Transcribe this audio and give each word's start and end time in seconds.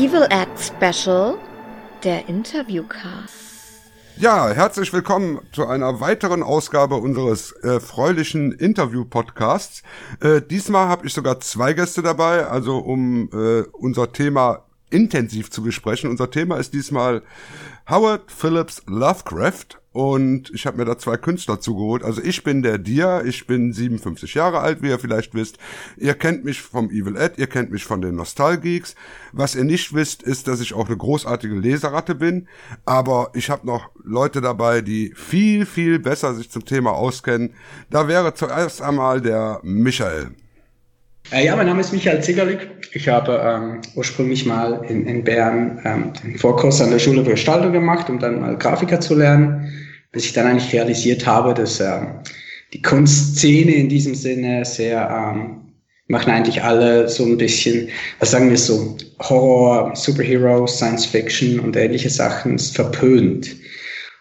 Evil 0.00 0.26
Act 0.30 0.58
Special, 0.58 1.36
der 2.02 2.26
Interviewcast. 2.26 3.82
Ja, 4.16 4.48
herzlich 4.48 4.94
willkommen 4.94 5.40
zu 5.52 5.66
einer 5.66 6.00
weiteren 6.00 6.42
Ausgabe 6.42 6.94
unseres 6.94 7.52
erfreulichen 7.52 8.52
Interview-Podcasts. 8.52 9.82
Äh, 10.22 10.40
diesmal 10.40 10.88
habe 10.88 11.06
ich 11.06 11.12
sogar 11.12 11.40
zwei 11.40 11.74
Gäste 11.74 12.00
dabei, 12.00 12.46
also 12.46 12.78
um 12.78 13.28
äh, 13.34 13.64
unser 13.72 14.10
Thema 14.10 14.64
intensiv 14.90 15.50
zu 15.50 15.62
besprechen. 15.62 16.10
Unser 16.10 16.30
Thema 16.30 16.56
ist 16.56 16.74
diesmal 16.74 17.22
Howard 17.88 18.30
Phillips 18.30 18.82
Lovecraft 18.86 19.80
und 19.92 20.52
ich 20.54 20.66
habe 20.66 20.76
mir 20.76 20.84
da 20.84 20.96
zwei 20.98 21.16
Künstler 21.16 21.58
zugeholt. 21.58 22.04
Also 22.04 22.22
ich 22.22 22.44
bin 22.44 22.62
der 22.62 22.78
Dia, 22.78 23.22
ich 23.22 23.48
bin 23.48 23.72
57 23.72 24.34
Jahre 24.34 24.60
alt, 24.60 24.82
wie 24.82 24.88
ihr 24.88 25.00
vielleicht 25.00 25.34
wisst. 25.34 25.58
Ihr 25.96 26.14
kennt 26.14 26.44
mich 26.44 26.62
vom 26.62 26.90
Evil 26.90 27.16
Ed, 27.16 27.38
ihr 27.38 27.48
kennt 27.48 27.72
mich 27.72 27.84
von 27.84 28.00
den 28.00 28.14
Nostalgeeks. 28.14 28.94
Was 29.32 29.56
ihr 29.56 29.64
nicht 29.64 29.92
wisst, 29.92 30.22
ist, 30.22 30.46
dass 30.46 30.60
ich 30.60 30.74
auch 30.74 30.86
eine 30.86 30.96
großartige 30.96 31.56
Leseratte 31.56 32.14
bin. 32.14 32.46
Aber 32.84 33.30
ich 33.34 33.50
habe 33.50 33.66
noch 33.66 33.90
Leute 34.04 34.40
dabei, 34.40 34.80
die 34.80 35.12
viel, 35.16 35.66
viel 35.66 35.98
besser 35.98 36.34
sich 36.34 36.50
zum 36.50 36.64
Thema 36.64 36.92
auskennen. 36.92 37.54
Da 37.90 38.06
wäre 38.06 38.34
zuerst 38.34 38.82
einmal 38.82 39.20
der 39.20 39.58
Michael. 39.64 40.30
Äh, 41.32 41.46
ja, 41.46 41.54
mein 41.54 41.66
Name 41.66 41.80
ist 41.80 41.92
Michael 41.92 42.22
Zigerlik. 42.22 42.68
Ich 42.92 43.08
habe 43.08 43.40
ähm, 43.44 43.80
ursprünglich 43.94 44.46
mal 44.46 44.84
in, 44.88 45.06
in 45.06 45.22
Bern 45.22 45.80
ähm, 45.84 46.12
einen 46.24 46.38
Vorkurs 46.38 46.80
an 46.80 46.90
der 46.90 46.98
Schule 46.98 47.24
für 47.24 47.30
Gestaltung 47.30 47.72
gemacht, 47.72 48.10
um 48.10 48.18
dann 48.18 48.40
mal 48.40 48.56
Grafiker 48.56 48.98
zu 48.98 49.14
lernen, 49.14 49.72
bis 50.10 50.24
ich 50.24 50.32
dann 50.32 50.48
eigentlich 50.48 50.72
realisiert 50.72 51.26
habe, 51.26 51.54
dass 51.54 51.78
ähm, 51.78 52.20
die 52.72 52.82
Kunstszene 52.82 53.72
in 53.72 53.88
diesem 53.88 54.16
Sinne 54.16 54.64
sehr 54.64 55.08
ähm, 55.08 55.72
machen 56.08 56.32
eigentlich 56.32 56.64
alle 56.64 57.08
so 57.08 57.24
ein 57.24 57.36
bisschen, 57.36 57.88
was 58.18 58.32
sagen 58.32 58.50
wir 58.50 58.58
so, 58.58 58.96
Horror, 59.20 59.94
Superhero, 59.94 60.66
Science 60.66 61.06
Fiction 61.06 61.60
und 61.60 61.76
ähnliche 61.76 62.10
Sachen 62.10 62.56
ist 62.56 62.74
verpönt. 62.74 63.54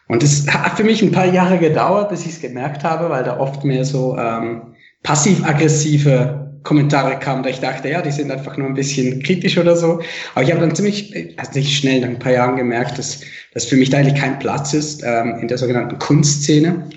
Und 0.08 0.22
es 0.22 0.48
hat 0.48 0.78
für 0.78 0.84
mich 0.84 1.02
ein 1.02 1.12
paar 1.12 1.26
Jahre 1.26 1.58
gedauert, 1.58 2.10
bis 2.10 2.22
ich 2.22 2.34
es 2.34 2.42
gemerkt 2.42 2.84
habe, 2.84 3.10
weil 3.10 3.24
da 3.24 3.40
oft 3.40 3.64
mehr 3.64 3.84
so 3.84 4.16
ähm, 4.16 4.76
passiv-aggressive 5.02 6.49
Kommentare 6.64 7.18
kamen, 7.20 7.44
da 7.44 7.50
ich 7.50 7.60
dachte, 7.60 7.90
ja, 7.90 8.02
die 8.02 8.12
sind 8.12 8.32
einfach 8.32 8.58
nur 8.58 8.68
ein 8.68 8.74
bisschen 8.74 9.22
kritisch 9.24 9.58
oder 9.58 9.76
so. 9.76 10.02
Aber 10.36 10.44
ich 10.44 10.52
habe 10.52 10.62
dann 10.62 10.76
ziemlich, 10.76 11.36
also 11.38 11.52
nicht 11.58 11.78
schnell, 11.78 12.02
nach 12.02 12.10
ein 12.10 12.20
paar 12.20 12.34
Jahren 12.34 12.56
gemerkt, 12.56 12.98
dass 12.98 13.22
das 13.54 13.66
für 13.66 13.76
mich 13.76 13.90
da 13.90 13.98
eigentlich 13.98 14.20
kein 14.20 14.40
Platz 14.40 14.74
ist 14.74 15.04
ähm, 15.04 15.40
in 15.42 15.48
der 15.48 15.58
sogenannten 15.58 15.98
Kunstszene. 16.00 16.90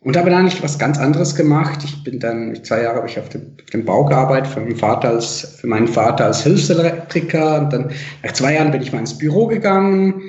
Und 0.00 0.18
habe 0.18 0.28
dann 0.28 0.40
eigentlich 0.40 0.62
was 0.62 0.78
ganz 0.78 0.98
anderes 0.98 1.34
gemacht. 1.34 1.80
Ich 1.82 2.04
bin 2.04 2.20
dann, 2.20 2.62
zwei 2.62 2.82
Jahre 2.82 2.96
habe 2.98 3.08
ich 3.08 3.18
auf 3.18 3.30
dem, 3.30 3.56
auf 3.58 3.70
dem 3.70 3.86
Bau 3.86 4.04
gearbeitet, 4.04 4.52
für 4.52 4.60
meinen 4.60 4.76
Vater 4.76 5.08
als, 5.08 5.56
für 5.60 5.66
meinen 5.66 5.88
Vater 5.88 6.26
als 6.26 6.42
Hilfselektriker. 6.42 7.60
Und 7.60 7.72
dann 7.72 7.90
nach 8.22 8.32
zwei 8.32 8.54
Jahren 8.54 8.70
bin 8.70 8.82
ich 8.82 8.92
mal 8.92 8.98
ins 8.98 9.16
Büro 9.16 9.46
gegangen. 9.46 10.24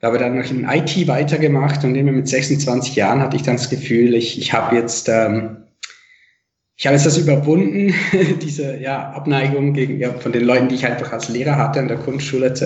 Da 0.00 0.08
habe 0.08 0.18
dann 0.18 0.36
noch 0.36 0.50
in 0.50 0.68
IT 0.68 1.06
weitergemacht 1.06 1.84
und 1.84 1.94
immer 1.94 2.10
mit 2.10 2.28
26 2.28 2.96
Jahren 2.96 3.20
hatte 3.20 3.36
ich 3.36 3.42
dann 3.42 3.56
das 3.56 3.70
Gefühl, 3.70 4.14
ich, 4.14 4.38
ich 4.38 4.52
habe 4.52 4.74
jetzt 4.74 5.08
ähm, 5.08 5.63
ich 6.76 6.86
habe 6.86 6.96
jetzt 6.96 7.06
das 7.06 7.18
überwunden, 7.18 7.94
diese 8.42 8.76
ja, 8.78 9.12
Abneigung 9.12 9.72
gegen, 9.74 9.98
ja, 9.98 10.12
von 10.12 10.32
den 10.32 10.44
Leuten, 10.44 10.68
die 10.68 10.74
ich 10.74 10.86
einfach 10.86 11.12
als 11.12 11.28
Lehrer 11.28 11.56
hatte 11.56 11.78
in 11.78 11.88
der 11.88 11.98
Kunstschule 11.98 12.46
etc. 12.46 12.62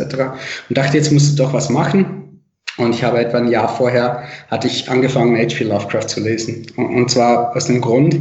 Und 0.68 0.78
dachte, 0.78 0.96
jetzt 0.96 1.12
musst 1.12 1.38
du 1.38 1.42
doch 1.42 1.52
was 1.52 1.68
machen. 1.68 2.42
Und 2.78 2.94
ich 2.94 3.02
habe 3.02 3.18
etwa 3.18 3.38
ein 3.38 3.48
Jahr 3.48 3.68
vorher, 3.68 4.22
hatte 4.48 4.68
ich 4.68 4.88
angefangen, 4.88 5.36
H.P. 5.36 5.64
Lovecraft 5.64 6.06
zu 6.08 6.20
lesen. 6.20 6.66
Und, 6.76 6.94
und 6.94 7.10
zwar 7.10 7.54
aus 7.54 7.66
dem 7.66 7.80
Grund, 7.80 8.16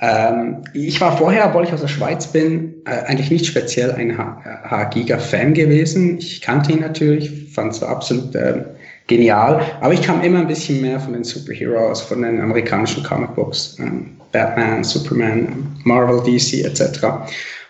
ähm, 0.00 0.64
ich 0.74 1.00
war 1.00 1.16
vorher, 1.16 1.46
obwohl 1.46 1.64
ich 1.64 1.72
aus 1.72 1.80
der 1.80 1.88
Schweiz 1.88 2.26
bin, 2.26 2.74
äh, 2.84 3.06
eigentlich 3.06 3.30
nicht 3.30 3.46
speziell 3.46 3.92
ein 3.92 4.18
H-Giga-Fan 4.18 5.54
gewesen. 5.54 6.18
Ich 6.18 6.42
kannte 6.42 6.72
ihn 6.72 6.80
natürlich, 6.80 7.52
fand 7.52 7.72
es 7.72 7.82
absolut 7.82 8.34
äh, 8.34 8.64
genial, 9.06 9.62
aber 9.80 9.94
ich 9.94 10.02
kam 10.02 10.22
immer 10.22 10.40
ein 10.40 10.48
bisschen 10.48 10.82
mehr 10.82 11.00
von 11.00 11.14
den 11.14 11.24
Superheroes, 11.24 12.02
von 12.02 12.22
den 12.22 12.40
amerikanischen 12.40 13.04
Comicbooks. 13.04 13.78
Ähm, 13.78 14.16
Batman, 14.36 14.84
Superman, 14.84 15.78
Marvel, 15.84 16.20
DC 16.22 16.62
etc. 16.62 17.06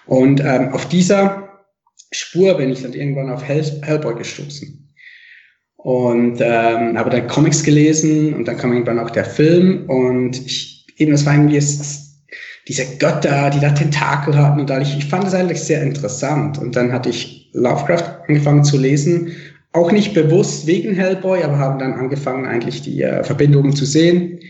Und 0.07 0.41
ähm, 0.41 0.71
auf 0.73 0.89
dieser 0.89 1.49
Spur 2.11 2.55
bin 2.55 2.71
ich 2.71 2.83
dann 2.83 2.93
irgendwann 2.93 3.31
auf 3.31 3.47
Hell 3.47 3.63
Hellboy 3.83 4.17
gestoßen. 4.17 4.93
Und 5.77 6.41
ähm, 6.41 6.99
habe 6.99 7.11
dann 7.11 7.29
Comics 7.29 7.63
gelesen 7.63 8.35
und 8.35 8.49
dann 8.49 8.57
kam 8.57 8.73
irgendwann 8.73 8.99
auch 8.99 9.11
der 9.11 9.25
Film 9.25 9.89
und 9.89 10.45
ich, 10.45 10.85
eben 10.97 11.13
das 11.13 11.25
war 11.25 11.35
irgendwie 11.35 11.59
es, 11.59 12.25
diese 12.67 12.85
Götter, 12.99 13.51
die 13.51 13.61
da 13.61 13.71
Tentakel 13.71 14.37
hatten 14.37 14.59
und 14.59 14.71
ich, 14.83 14.99
ich 14.99 15.05
fand 15.05 15.23
das 15.23 15.35
eigentlich 15.35 15.61
sehr 15.61 15.83
interessant. 15.85 16.59
Und 16.59 16.75
dann 16.75 16.93
hatte 16.93 17.11
ich 17.11 17.51
Lovecraft 17.53 18.23
angefangen 18.27 18.65
zu 18.65 18.77
lesen, 18.77 19.37
auch 19.73 19.93
nicht 19.93 20.15
bewusst 20.15 20.67
wegen 20.67 20.97
Hellboy, 20.97 21.45
aber 21.45 21.59
haben 21.59 21.79
dann 21.79 21.93
angefangen 21.93 22.47
eigentlich 22.47 22.83
die 22.83 23.03
äh, 23.03 23.23
Verbindungen 23.23 23.77
zu 23.77 23.85
sehen 23.85 24.41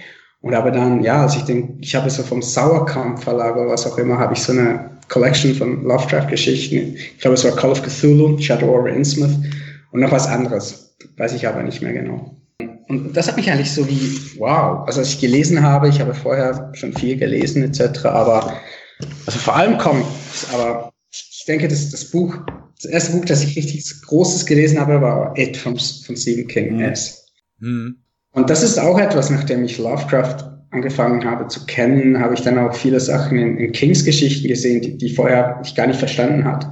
und 0.41 0.55
aber 0.55 0.71
dann, 0.71 1.03
ja, 1.03 1.23
als 1.23 1.37
ich 1.37 1.43
den, 1.43 1.79
ich 1.81 1.95
habe 1.95 2.11
so 2.11 2.23
vom 2.23 2.43
Sauerkamp 2.43 3.23
Verlag 3.23 3.57
oder 3.57 3.71
was 3.71 3.87
auch 3.87 3.99
immer, 3.99 4.19
habe 4.19 4.35
ich 4.35 4.41
so 4.41 4.53
eine 4.53 4.91
Collection 5.09 5.55
von 5.55 5.85
Lovecraft-Geschichten. 5.85 6.97
Ich 6.97 7.19
glaube, 7.19 7.35
es 7.35 7.45
war 7.45 7.57
Call 7.57 7.73
of 7.73 7.83
Cthulhu, 7.83 8.39
Shadow 8.39 8.79
over 8.79 8.89
Innsmouth 8.89 9.37
und 9.93 10.01
noch 10.01 10.13
was 10.13 10.27
anderes. 10.27 10.97
Weiß 11.17 11.33
ich 11.33 11.47
aber 11.47 11.63
nicht 11.63 11.83
mehr 11.83 11.93
genau. 11.93 12.37
Und 12.89 13.17
das 13.17 13.27
hat 13.27 13.37
mich 13.37 13.51
eigentlich 13.51 13.73
so 13.73 13.89
wie, 13.89 14.21
wow, 14.39 14.87
also 14.87 15.01
als 15.01 15.11
ich 15.11 15.21
gelesen 15.21 15.63
habe, 15.63 15.89
ich 15.89 16.01
habe 16.01 16.15
vorher 16.15 16.71
schon 16.75 16.93
viel 16.93 17.17
gelesen 17.17 17.65
etc., 17.65 18.05
aber, 18.05 18.53
also 19.27 19.39
vor 19.39 19.57
allem 19.57 19.79
Comics, 19.79 20.47
aber 20.53 20.93
ich 21.11 21.45
denke, 21.49 21.67
das, 21.67 21.91
das 21.91 22.11
Buch, 22.11 22.37
das 22.81 22.91
erste 22.91 23.13
Buch, 23.13 23.25
das 23.25 23.43
ich 23.43 23.57
richtig 23.57 23.85
Großes 24.03 24.47
gelesen 24.47 24.79
habe, 24.79 25.01
war 25.01 25.37
It 25.37 25.57
von, 25.57 25.77
von 25.77 26.17
Stephen 26.17 26.47
King. 26.47 26.77
Mhm. 26.77 26.95
Mhm. 27.59 27.97
Und 28.37 28.51
das 28.51 28.63
ist 28.63 28.79
auch 28.79 28.99
etwas, 28.99 29.31
nachdem 29.31 29.65
ich 29.65 29.79
Lovecraft 29.79 30.37
angefangen 30.71 31.25
habe 31.25 31.49
zu 31.49 31.65
kennen, 31.65 32.21
habe 32.21 32.35
ich 32.35 32.43
dann 32.43 32.59
auch 32.59 32.75
viele 32.75 33.01
Sachen 33.01 33.39
in, 33.39 33.57
in 33.57 33.73
Kings 33.73 34.05
Geschichten 34.05 34.47
gesehen, 34.47 34.83
die, 34.83 34.99
die 34.99 35.09
vorher 35.09 35.59
ich 35.65 35.75
gar 35.75 35.87
nicht 35.87 35.99
verstanden 35.99 36.45
hat. 36.45 36.71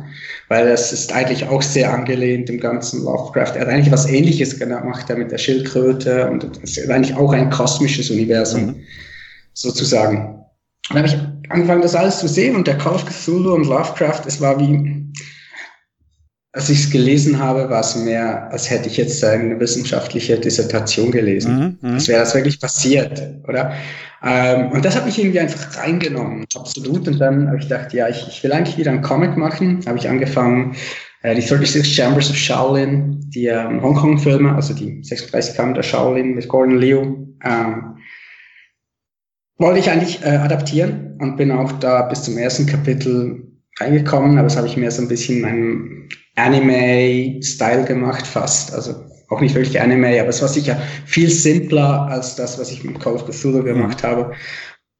Weil 0.48 0.69
das 0.69 0.92
ist 0.92 1.10
eigentlich 1.14 1.48
auch 1.48 1.62
sehr 1.62 1.91
angelehnt 1.91 2.50
im 2.50 2.60
ganzen 2.60 3.02
Lovecraft. 3.02 3.54
Er 3.54 3.62
hat 3.62 3.69
eigentlich 3.69 3.91
was 3.91 4.06
ähnliches 4.06 4.58
gemacht, 4.58 5.08
er 5.08 5.16
mit 5.16 5.30
der 5.30 5.38
Schildkröte 5.38 6.30
und 6.30 6.47
es 6.62 6.76
ist 6.76 6.91
eigentlich 6.91 7.16
auch 7.16 7.32
ein 7.32 7.48
kosmisches 7.48 8.10
Universum, 8.10 8.66
mhm. 8.66 8.76
sozusagen. 9.54 10.44
Und 10.91 10.96
dann 10.96 10.98
habe 10.98 11.08
ich 11.08 11.50
angefangen, 11.50 11.81
das 11.81 11.94
alles 11.94 12.19
zu 12.19 12.28
sehen 12.28 12.56
und 12.56 12.66
der 12.66 12.76
Call 12.76 12.96
of 12.96 13.06
Cthulhu 13.06 13.54
und 13.54 13.66
Lovecraft, 13.66 14.20
es 14.26 14.38
war 14.38 14.60
wie, 14.60 15.02
als 16.54 16.70
ich 16.70 16.84
es 16.84 16.91
gelesen 16.91 17.41
habe, 17.41 17.69
war 17.69 17.81
es 17.81 17.97
mehr, 17.97 18.50
als 18.53 18.70
hätte 18.70 18.88
ich 18.88 18.97
jetzt 18.97 19.22
eine 19.25 19.59
wissenschaftliche 19.59 20.38
Dissertation 20.38 21.10
gelesen. 21.10 21.78
Mhm, 21.82 21.88
mhm. 21.88 21.94
als 21.94 22.06
wäre 22.06 22.20
das 22.20 22.34
wirklich 22.34 22.60
passiert, 22.60 23.20
oder? 23.48 23.72
Ähm, 24.22 24.70
und 24.70 24.84
das 24.84 24.94
hat 24.94 25.04
mich 25.04 25.19
irgendwie 25.19 25.41
einfach 25.41 25.76
reingenommen, 25.76 26.44
absolut. 26.54 27.09
Und 27.09 27.19
dann 27.19 27.48
habe 27.48 27.59
ich 27.59 27.64
gedacht, 27.64 27.93
ja, 27.93 28.09
ich, 28.09 28.28
ich 28.28 28.43
will 28.44 28.53
eigentlich 28.53 28.78
wieder 28.78 28.93
einen 28.93 29.03
Comic 29.03 29.37
machen. 29.37 29.84
Habe 29.84 29.98
ich 29.98 30.09
angefangen, 30.09 30.76
äh, 31.22 31.34
die 31.34 31.41
36 31.41 31.93
Chambers 31.93 32.31
of 32.31 32.37
Shaolin, 32.37 33.20
die 33.31 33.46
ähm, 33.46 33.82
Hongkong-Filme, 33.82 34.55
also 34.55 34.75
die 34.75 35.02
36 35.02 35.56
Kammern 35.56 35.75
der 35.75 35.82
Shaolin 35.82 36.37
mit 36.37 36.49
Gordon 36.49 36.79
Liu, 36.79 37.26
ähm, 37.44 37.96
wollte 39.58 39.81
ich 39.81 39.90
eigentlich 39.90 40.23
äh, 40.23 40.37
adaptieren 40.37 41.19
und 41.20 41.37
bin 41.37 41.50
auch 41.50 41.73
da 41.73 42.02
bis 42.02 42.23
zum 42.23 42.38
ersten 42.38 42.67
Kapitel 42.67 43.54
reingekommen, 43.81 44.38
aber 44.38 44.49
das 44.49 44.56
habe 44.56 44.67
ich 44.67 44.76
mir 44.76 44.91
so 44.91 45.03
ein 45.03 45.09
bisschen 45.09 45.41
meinem 45.41 46.09
Anime-Style 46.37 47.85
gemacht 47.85 48.26
fast. 48.26 48.73
Also 48.75 48.94
auch 49.29 49.41
nicht 49.41 49.55
wirklich 49.55 49.81
Anime, 49.81 50.21
aber 50.21 50.29
es 50.29 50.43
war 50.43 50.49
sicher 50.49 50.81
viel 51.06 51.31
simpler 51.31 52.06
als 52.09 52.37
das, 52.37 52.59
was 52.59 52.71
ich 52.71 52.85
mit 52.85 53.00
Call 53.00 53.15
of 53.15 53.26
Cthulhu 53.26 53.59
mhm. 53.59 53.65
gemacht 53.65 54.03
mhm. 54.03 54.06
habe. 54.06 54.32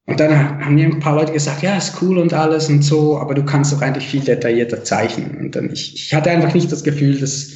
Und 0.07 0.21
dann 0.21 0.63
haben 0.63 0.75
mir 0.75 0.85
ein 0.85 1.01
paar 1.01 1.15
Leute 1.15 1.33
gesagt, 1.33 1.63
ja, 1.63 1.79
ist 1.79 2.03
cool 2.03 2.19
und 2.19 2.35
alles 2.35 2.69
und 2.69 2.83
so, 2.83 3.19
aber 3.19 3.33
du 3.35 3.43
kannst 3.43 3.73
doch 3.73 3.81
eigentlich 3.81 4.07
viel 4.07 4.21
detaillierter 4.21 4.85
zeichnen. 4.85 5.39
Und 5.39 5.57
dann 5.57 5.71
ich, 5.73 5.95
ich 5.95 6.15
hatte 6.15 6.31
einfach 6.31 6.53
nicht 6.53 6.71
das 6.71 6.85
Gefühl, 6.85 7.19
dass, 7.19 7.54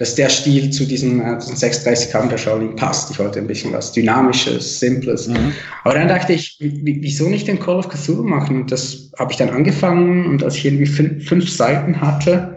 dass 0.00 0.14
der 0.14 0.30
Stil 0.30 0.70
zu 0.70 0.86
diesem, 0.86 1.20
äh, 1.20 1.36
diesem 1.36 1.56
36 1.56 2.10
Kampf 2.10 2.30
der 2.30 2.38
Shaolin 2.38 2.74
passt. 2.74 3.10
Ich 3.10 3.18
wollte 3.18 3.38
ein 3.38 3.46
bisschen 3.46 3.74
was 3.74 3.92
Dynamisches, 3.92 4.80
Simples. 4.80 5.28
Mhm. 5.28 5.52
Aber 5.84 5.92
dann 5.92 6.08
dachte 6.08 6.32
ich, 6.32 6.56
wieso 6.58 7.28
nicht 7.28 7.46
den 7.46 7.60
Call 7.60 7.76
of 7.76 7.90
Cthulhu 7.90 8.22
machen? 8.22 8.62
Und 8.62 8.72
das 8.72 9.12
habe 9.18 9.30
ich 9.30 9.36
dann 9.36 9.50
angefangen 9.50 10.24
und 10.24 10.42
als 10.42 10.56
ich 10.56 10.64
irgendwie 10.64 10.86
fünf, 10.86 11.28
fünf 11.28 11.50
Seiten 11.50 12.00
hatte, 12.00 12.56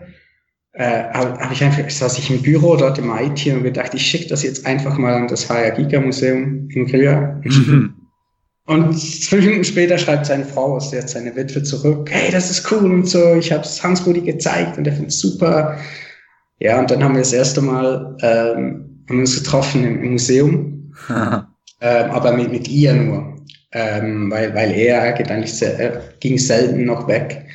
äh, 0.72 1.04
habe 1.14 1.38
hab 1.38 1.52
ich 1.52 1.62
einfach, 1.62 1.88
saß 1.90 2.18
ich 2.18 2.30
im 2.30 2.42
Büro 2.42 2.78
dort 2.78 2.98
im 2.98 3.12
IT 3.12 3.46
und 3.48 3.64
gedacht, 3.64 3.94
ich 3.94 4.04
schicke 4.04 4.30
das 4.30 4.42
jetzt 4.44 4.66
einfach 4.66 4.98
mal 4.98 5.14
an 5.14 5.28
das 5.28 5.50
HR 5.50 5.72
Giga 5.72 6.00
Museum 6.00 6.70
in 6.70 6.90
Riga. 6.90 7.42
Mhm. 7.44 7.94
Und 8.68 8.96
fünf 8.96 9.44
Minuten 9.44 9.66
später 9.66 9.98
schreibt 9.98 10.28
seine 10.28 10.46
Frau 10.46 10.78
aus 10.78 10.92
der 10.92 11.06
seine 11.06 11.36
Witwe 11.36 11.62
zurück, 11.64 12.10
hey, 12.10 12.32
das 12.32 12.50
ist 12.50 12.72
cool 12.72 12.90
und 12.90 13.10
so, 13.10 13.36
ich 13.36 13.52
habe 13.52 13.64
es 13.64 13.84
Hans-Rudi 13.84 14.22
gezeigt 14.22 14.78
und 14.78 14.88
er 14.88 14.94
findet 14.94 15.12
super. 15.12 15.78
Ja, 16.64 16.80
und 16.80 16.90
dann 16.90 17.04
haben 17.04 17.14
wir 17.14 17.20
das 17.20 17.34
erste 17.34 17.62
Mal 17.62 18.16
ähm, 18.22 19.04
haben 19.10 19.20
uns 19.20 19.36
getroffen 19.36 19.84
im, 19.84 20.02
im 20.02 20.12
Museum, 20.14 20.94
ähm, 21.10 22.12
aber 22.12 22.32
mit, 22.32 22.54
mit 22.54 22.70
ihr 22.70 22.94
nur, 22.94 23.36
ähm, 23.74 24.32
weil, 24.32 24.56
weil 24.56 24.72
er 24.72 25.12
geht 25.12 25.30
eigentlich 25.30 25.54
sehr, 25.54 25.78
er 25.78 26.02
ging 26.22 26.38
selten 26.38 26.86
noch 26.86 27.06
weg. 27.10 27.46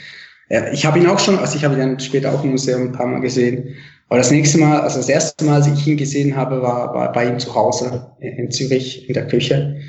Ja, 0.50 0.70
ich 0.72 0.84
habe 0.84 0.98
ihn 0.98 1.06
auch 1.06 1.18
schon, 1.18 1.38
also 1.38 1.56
ich 1.56 1.64
habe 1.64 1.74
ihn 1.74 1.80
dann 1.80 2.00
später 2.00 2.34
auch 2.34 2.44
im 2.44 2.50
Museum 2.50 2.82
ein 2.82 2.92
paar 2.92 3.06
Mal 3.06 3.20
gesehen. 3.20 3.76
Aber 4.10 4.18
das 4.18 4.30
nächste 4.30 4.58
Mal, 4.58 4.80
also 4.80 4.98
das 4.98 5.08
erste 5.08 5.42
Mal, 5.42 5.54
als 5.54 5.66
ich 5.68 5.86
ihn 5.86 5.96
gesehen 5.96 6.36
habe, 6.36 6.60
war, 6.60 6.92
war 6.92 7.10
bei 7.10 7.26
ihm 7.26 7.38
zu 7.38 7.54
Hause 7.54 8.12
in 8.20 8.50
Zürich 8.50 9.08
in 9.08 9.14
der 9.14 9.26
Küche. 9.26 9.80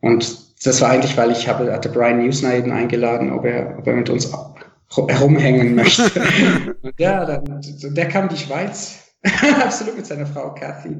Und 0.00 0.38
das 0.64 0.80
war 0.80 0.90
eigentlich, 0.90 1.18
weil 1.18 1.32
ich 1.32 1.46
habe, 1.48 1.70
hatte 1.70 1.90
Brian 1.90 2.22
Newsner 2.24 2.54
eben 2.54 2.72
eingeladen, 2.72 3.30
ob 3.30 3.44
er, 3.44 3.76
ob 3.78 3.86
er 3.86 3.94
mit 3.94 4.08
uns 4.08 4.32
herumhängen 4.90 5.74
möchte. 5.74 6.02
und 6.82 6.94
ja, 6.98 7.24
dann, 7.24 7.60
der 7.94 8.08
kam 8.08 8.24
in 8.24 8.34
die 8.34 8.42
Schweiz, 8.42 9.12
absolut 9.62 9.96
mit 9.96 10.06
seiner 10.06 10.26
Frau 10.26 10.54
Kathy. 10.54 10.96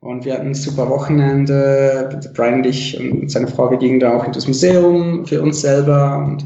Und 0.00 0.24
wir 0.24 0.34
hatten 0.34 0.48
ein 0.48 0.54
super 0.54 0.88
Wochenende. 0.88 2.20
Brian 2.34 2.54
und 2.54 2.66
ich 2.66 2.98
und 2.98 3.30
seine 3.30 3.48
Frau, 3.48 3.70
wir 3.70 3.78
gingen 3.78 3.98
da 3.98 4.16
auch 4.16 4.24
in 4.24 4.32
das 4.32 4.46
Museum 4.46 5.26
für 5.26 5.42
uns 5.42 5.62
selber. 5.62 6.24
Und 6.24 6.44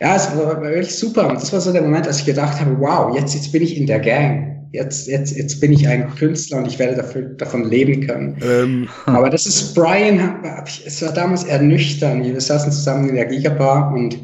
ja, 0.00 0.16
es 0.16 0.36
war 0.36 0.60
wirklich 0.60 0.94
super. 0.94 1.28
Und 1.28 1.40
das 1.40 1.52
war 1.52 1.60
so 1.60 1.72
der 1.72 1.82
Moment, 1.82 2.06
als 2.06 2.20
ich 2.20 2.26
gedacht 2.26 2.60
habe, 2.60 2.76
wow, 2.78 3.14
jetzt, 3.14 3.34
jetzt 3.34 3.52
bin 3.52 3.62
ich 3.62 3.76
in 3.76 3.86
der 3.86 4.00
Gang. 4.00 4.68
Jetzt, 4.72 5.08
jetzt, 5.08 5.36
jetzt 5.36 5.60
bin 5.60 5.72
ich 5.72 5.88
ein 5.88 6.14
Künstler 6.14 6.58
und 6.58 6.66
ich 6.66 6.78
werde 6.78 6.94
dafür, 6.94 7.22
davon 7.22 7.68
leben 7.68 8.06
können. 8.06 8.38
Ähm. 8.40 8.88
Aber 9.06 9.28
das 9.28 9.46
ist 9.46 9.74
Brian, 9.74 10.44
es 10.64 11.02
war 11.02 11.12
damals 11.12 11.42
ernüchternd. 11.44 12.24
Wir 12.24 12.40
saßen 12.40 12.70
zusammen 12.70 13.08
in 13.08 13.16
der 13.16 13.26
Gigabar 13.26 13.92
und 13.92 14.18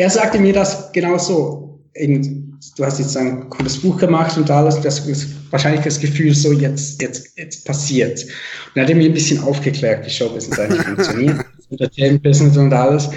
er 0.00 0.08
sagte 0.08 0.38
mir 0.38 0.54
das 0.54 0.90
genau 0.92 1.18
so. 1.18 1.78
du 1.94 2.84
hast 2.84 2.98
jetzt 2.98 3.16
ein 3.18 3.50
cooles 3.50 3.76
Buch 3.76 3.98
gemacht 3.98 4.34
und 4.38 4.50
alles, 4.50 4.80
das 4.80 5.00
ist 5.00 5.28
wahrscheinlich 5.50 5.82
das 5.82 6.00
Gefühl 6.00 6.34
so, 6.34 6.52
jetzt, 6.52 7.02
jetzt, 7.02 7.38
jetzt 7.38 7.66
passiert. 7.66 8.22
Und 8.22 8.76
er 8.76 8.88
hat 8.88 8.94
mir 8.94 9.04
ein 9.04 9.12
bisschen 9.12 9.42
aufgeklärt, 9.44 10.06
wie 10.06 10.10
Showbusiness 10.10 10.58
eigentlich 10.58 10.82
funktioniert, 10.82 11.44
Entertainment 11.68 12.22
Business 12.22 12.56
und 12.56 12.72
alles. 12.72 13.10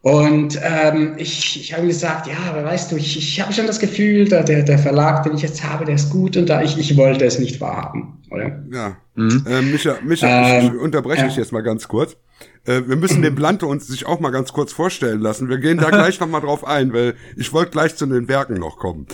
Und 0.00 0.58
ähm, 0.62 1.16
ich, 1.18 1.60
ich 1.60 1.74
habe 1.74 1.86
gesagt, 1.86 2.26
ja, 2.26 2.38
aber 2.48 2.64
weißt 2.64 2.90
du, 2.90 2.96
ich, 2.96 3.18
ich 3.18 3.38
habe 3.38 3.52
schon 3.52 3.66
das 3.66 3.78
Gefühl, 3.78 4.26
da 4.26 4.42
der, 4.42 4.62
der 4.62 4.78
Verlag, 4.78 5.24
den 5.24 5.34
ich 5.34 5.42
jetzt 5.42 5.62
habe, 5.62 5.84
der 5.84 5.96
ist 5.96 6.08
gut 6.08 6.34
und 6.38 6.48
da 6.48 6.62
ich, 6.62 6.78
ich 6.78 6.96
wollte 6.96 7.26
es 7.26 7.38
nicht 7.38 7.60
wahrhaben, 7.60 8.19
oder? 8.30 8.62
Ja. 8.70 8.96
Mhm. 9.14 9.44
Äh, 9.46 9.62
Micha, 9.62 9.98
Micha 10.02 10.26
ähm, 10.28 10.66
ich 10.66 10.80
unterbreche 10.80 11.24
dich 11.24 11.36
jetzt 11.36 11.52
mal 11.52 11.62
ganz 11.62 11.88
kurz. 11.88 12.16
Äh, 12.64 12.82
wir 12.86 12.96
müssen 12.96 13.22
den 13.22 13.34
Blante 13.34 13.66
uns 13.66 13.86
sich 13.86 14.06
auch 14.06 14.20
mal 14.20 14.30
ganz 14.30 14.52
kurz 14.52 14.72
vorstellen 14.72 15.20
lassen. 15.20 15.48
Wir 15.48 15.58
gehen 15.58 15.78
da 15.78 15.90
gleich 15.90 16.20
noch 16.20 16.28
mal 16.28 16.40
drauf 16.40 16.66
ein, 16.66 16.92
weil 16.92 17.14
ich 17.36 17.52
wollte 17.52 17.70
gleich 17.70 17.96
zu 17.96 18.06
den 18.06 18.28
Werken 18.28 18.54
noch 18.54 18.76
kommen. 18.76 19.06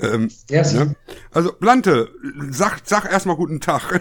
Ähm, 0.00 0.30
yes. 0.50 0.74
ne? 0.74 0.96
Also 1.30 1.52
Blante, 1.52 2.10
sag, 2.50 2.80
sag 2.84 3.10
erstmal 3.10 3.36
guten 3.36 3.60
Tag. 3.60 4.00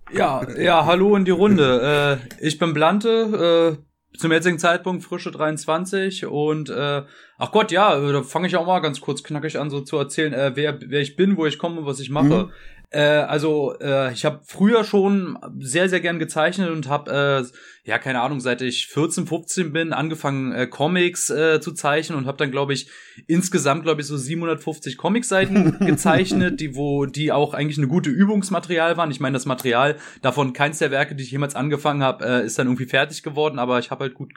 ja, 0.12 0.46
ja, 0.58 0.86
hallo 0.86 1.16
in 1.16 1.24
die 1.24 1.30
Runde. 1.30 2.20
Äh, 2.40 2.46
ich 2.46 2.58
bin 2.58 2.74
Blante, 2.74 3.78
äh, 3.78 4.18
zum 4.18 4.30
jetzigen 4.30 4.58
Zeitpunkt 4.58 5.04
frische 5.04 5.30
23 5.30 6.26
und 6.26 6.68
äh, 6.68 7.02
ach 7.38 7.52
Gott, 7.52 7.72
ja, 7.72 7.98
da 7.98 8.22
fange 8.22 8.46
ich 8.46 8.56
auch 8.56 8.66
mal 8.66 8.80
ganz 8.80 9.00
kurz 9.00 9.22
knackig 9.22 9.58
an, 9.58 9.70
so 9.70 9.80
zu 9.80 9.96
erzählen, 9.96 10.34
äh, 10.34 10.52
wer, 10.54 10.78
wer 10.86 11.00
ich 11.00 11.16
bin, 11.16 11.36
wo 11.36 11.46
ich 11.46 11.58
komme, 11.58 11.86
was 11.86 11.98
ich 11.98 12.10
mache. 12.10 12.44
Mhm. 12.44 12.50
Äh, 12.92 13.00
also 13.00 13.74
äh, 13.80 14.12
ich 14.12 14.26
habe 14.26 14.42
früher 14.44 14.84
schon 14.84 15.38
sehr, 15.58 15.88
sehr 15.88 16.00
gern 16.00 16.18
gezeichnet 16.18 16.70
und 16.70 16.88
habe, 16.88 17.10
äh, 17.10 17.88
ja, 17.88 17.98
keine 17.98 18.20
Ahnung, 18.20 18.40
seit 18.40 18.60
ich 18.60 18.86
14, 18.88 19.26
15 19.26 19.72
bin, 19.72 19.94
angefangen 19.94 20.52
äh, 20.52 20.66
Comics 20.66 21.30
äh, 21.30 21.58
zu 21.60 21.72
zeichnen 21.72 22.18
und 22.18 22.26
habe 22.26 22.36
dann, 22.36 22.50
glaube 22.50 22.74
ich, 22.74 22.90
insgesamt, 23.26 23.84
glaube 23.84 24.02
ich, 24.02 24.06
so 24.06 24.18
750 24.18 24.98
Comicseiten 24.98 25.78
gezeichnet, 25.86 26.60
die 26.60 26.76
wo 26.76 27.06
die 27.06 27.32
auch 27.32 27.54
eigentlich 27.54 27.78
eine 27.78 27.88
gute 27.88 28.10
Übungsmaterial 28.10 28.98
waren. 28.98 29.10
Ich 29.10 29.20
meine, 29.20 29.34
das 29.34 29.46
Material 29.46 29.96
davon, 30.20 30.52
keins 30.52 30.78
der 30.78 30.90
Werke, 30.90 31.14
die 31.14 31.24
ich 31.24 31.30
jemals 31.30 31.54
angefangen 31.54 32.02
habe, 32.02 32.26
äh, 32.26 32.44
ist 32.44 32.58
dann 32.58 32.66
irgendwie 32.66 32.86
fertig 32.86 33.22
geworden, 33.22 33.58
aber 33.58 33.78
ich 33.78 33.90
habe 33.90 34.04
halt 34.04 34.14
gut 34.14 34.34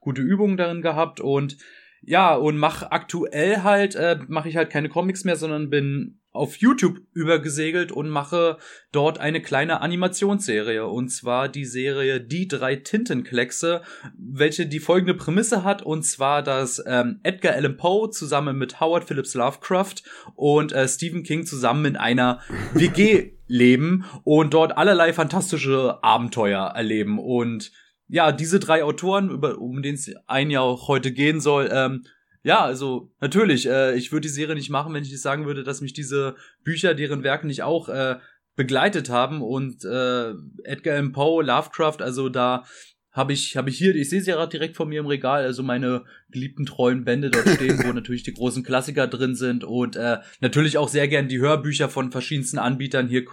gute 0.00 0.20
Übungen 0.20 0.58
darin 0.58 0.82
gehabt 0.82 1.20
und 1.20 1.56
ja, 2.02 2.34
und 2.34 2.58
mach 2.58 2.82
aktuell 2.82 3.62
halt, 3.62 3.94
äh, 3.94 4.18
mache 4.28 4.50
ich 4.50 4.56
halt 4.56 4.68
keine 4.68 4.90
Comics 4.90 5.24
mehr, 5.24 5.36
sondern 5.36 5.70
bin 5.70 6.20
auf 6.34 6.56
YouTube 6.56 7.00
übergesegelt 7.12 7.92
und 7.92 8.08
mache 8.08 8.58
dort 8.90 9.18
eine 9.18 9.40
kleine 9.40 9.80
Animationsserie. 9.80 10.84
Und 10.84 11.08
zwar 11.10 11.48
die 11.48 11.64
Serie 11.64 12.20
Die 12.20 12.48
drei 12.48 12.74
Tintenkleckse, 12.74 13.82
welche 14.18 14.66
die 14.66 14.80
folgende 14.80 15.14
Prämisse 15.14 15.62
hat. 15.62 15.82
Und 15.82 16.02
zwar, 16.02 16.42
dass 16.42 16.82
ähm, 16.86 17.20
Edgar 17.22 17.54
Allan 17.54 17.76
Poe 17.76 18.10
zusammen 18.10 18.58
mit 18.58 18.80
Howard 18.80 19.04
Phillips 19.04 19.34
Lovecraft 19.34 20.02
und 20.34 20.72
äh, 20.72 20.88
Stephen 20.88 21.22
King 21.22 21.46
zusammen 21.46 21.84
in 21.84 21.96
einer 21.96 22.40
WG 22.74 23.34
leben 23.46 24.04
und 24.24 24.54
dort 24.54 24.76
allerlei 24.76 25.12
fantastische 25.12 26.02
Abenteuer 26.02 26.64
erleben. 26.74 27.20
Und 27.20 27.70
ja, 28.08 28.32
diese 28.32 28.58
drei 28.58 28.82
Autoren, 28.82 29.30
über, 29.30 29.58
um 29.58 29.82
den 29.82 29.94
es 29.94 30.10
ein 30.26 30.50
Jahr 30.50 30.64
auch 30.64 30.88
heute 30.88 31.12
gehen 31.12 31.40
soll, 31.40 31.70
ähm, 31.72 32.04
ja, 32.44 32.62
also 32.62 33.10
natürlich, 33.20 33.66
äh, 33.66 33.96
ich 33.96 34.12
würde 34.12 34.28
die 34.28 34.32
Serie 34.32 34.54
nicht 34.54 34.70
machen, 34.70 34.92
wenn 34.92 35.02
ich 35.02 35.10
nicht 35.10 35.22
sagen 35.22 35.46
würde, 35.46 35.64
dass 35.64 35.80
mich 35.80 35.94
diese 35.94 36.36
Bücher, 36.62 36.94
deren 36.94 37.24
Werke 37.24 37.46
nicht 37.46 37.62
auch 37.62 37.88
äh, 37.88 38.16
begleitet 38.54 39.08
haben 39.08 39.42
und 39.42 39.82
äh, 39.84 40.34
Edgar 40.62 40.96
M. 40.96 41.12
Poe, 41.12 41.42
Lovecraft, 41.42 42.00
also 42.00 42.28
da 42.28 42.64
habe 43.10 43.32
ich 43.32 43.56
habe 43.56 43.70
ich 43.70 43.78
hier, 43.78 43.94
ich 43.94 44.10
sehe 44.10 44.20
sie 44.20 44.32
gerade 44.32 44.50
direkt 44.50 44.76
vor 44.76 44.84
mir 44.84 45.00
im 45.00 45.06
Regal, 45.06 45.42
also 45.42 45.62
meine 45.62 46.04
geliebten 46.30 46.66
treuen 46.66 47.04
Bände 47.04 47.30
dort 47.30 47.48
stehen, 47.48 47.82
wo 47.82 47.92
natürlich 47.94 48.24
die 48.24 48.34
großen 48.34 48.62
Klassiker 48.62 49.06
drin 49.06 49.34
sind 49.36 49.64
und 49.64 49.96
äh, 49.96 50.18
natürlich 50.40 50.76
auch 50.76 50.88
sehr 50.88 51.08
gern 51.08 51.28
die 51.28 51.38
Hörbücher 51.38 51.88
von 51.88 52.12
verschiedensten 52.12 52.58
Anbietern 52.58 53.08
hier 53.08 53.24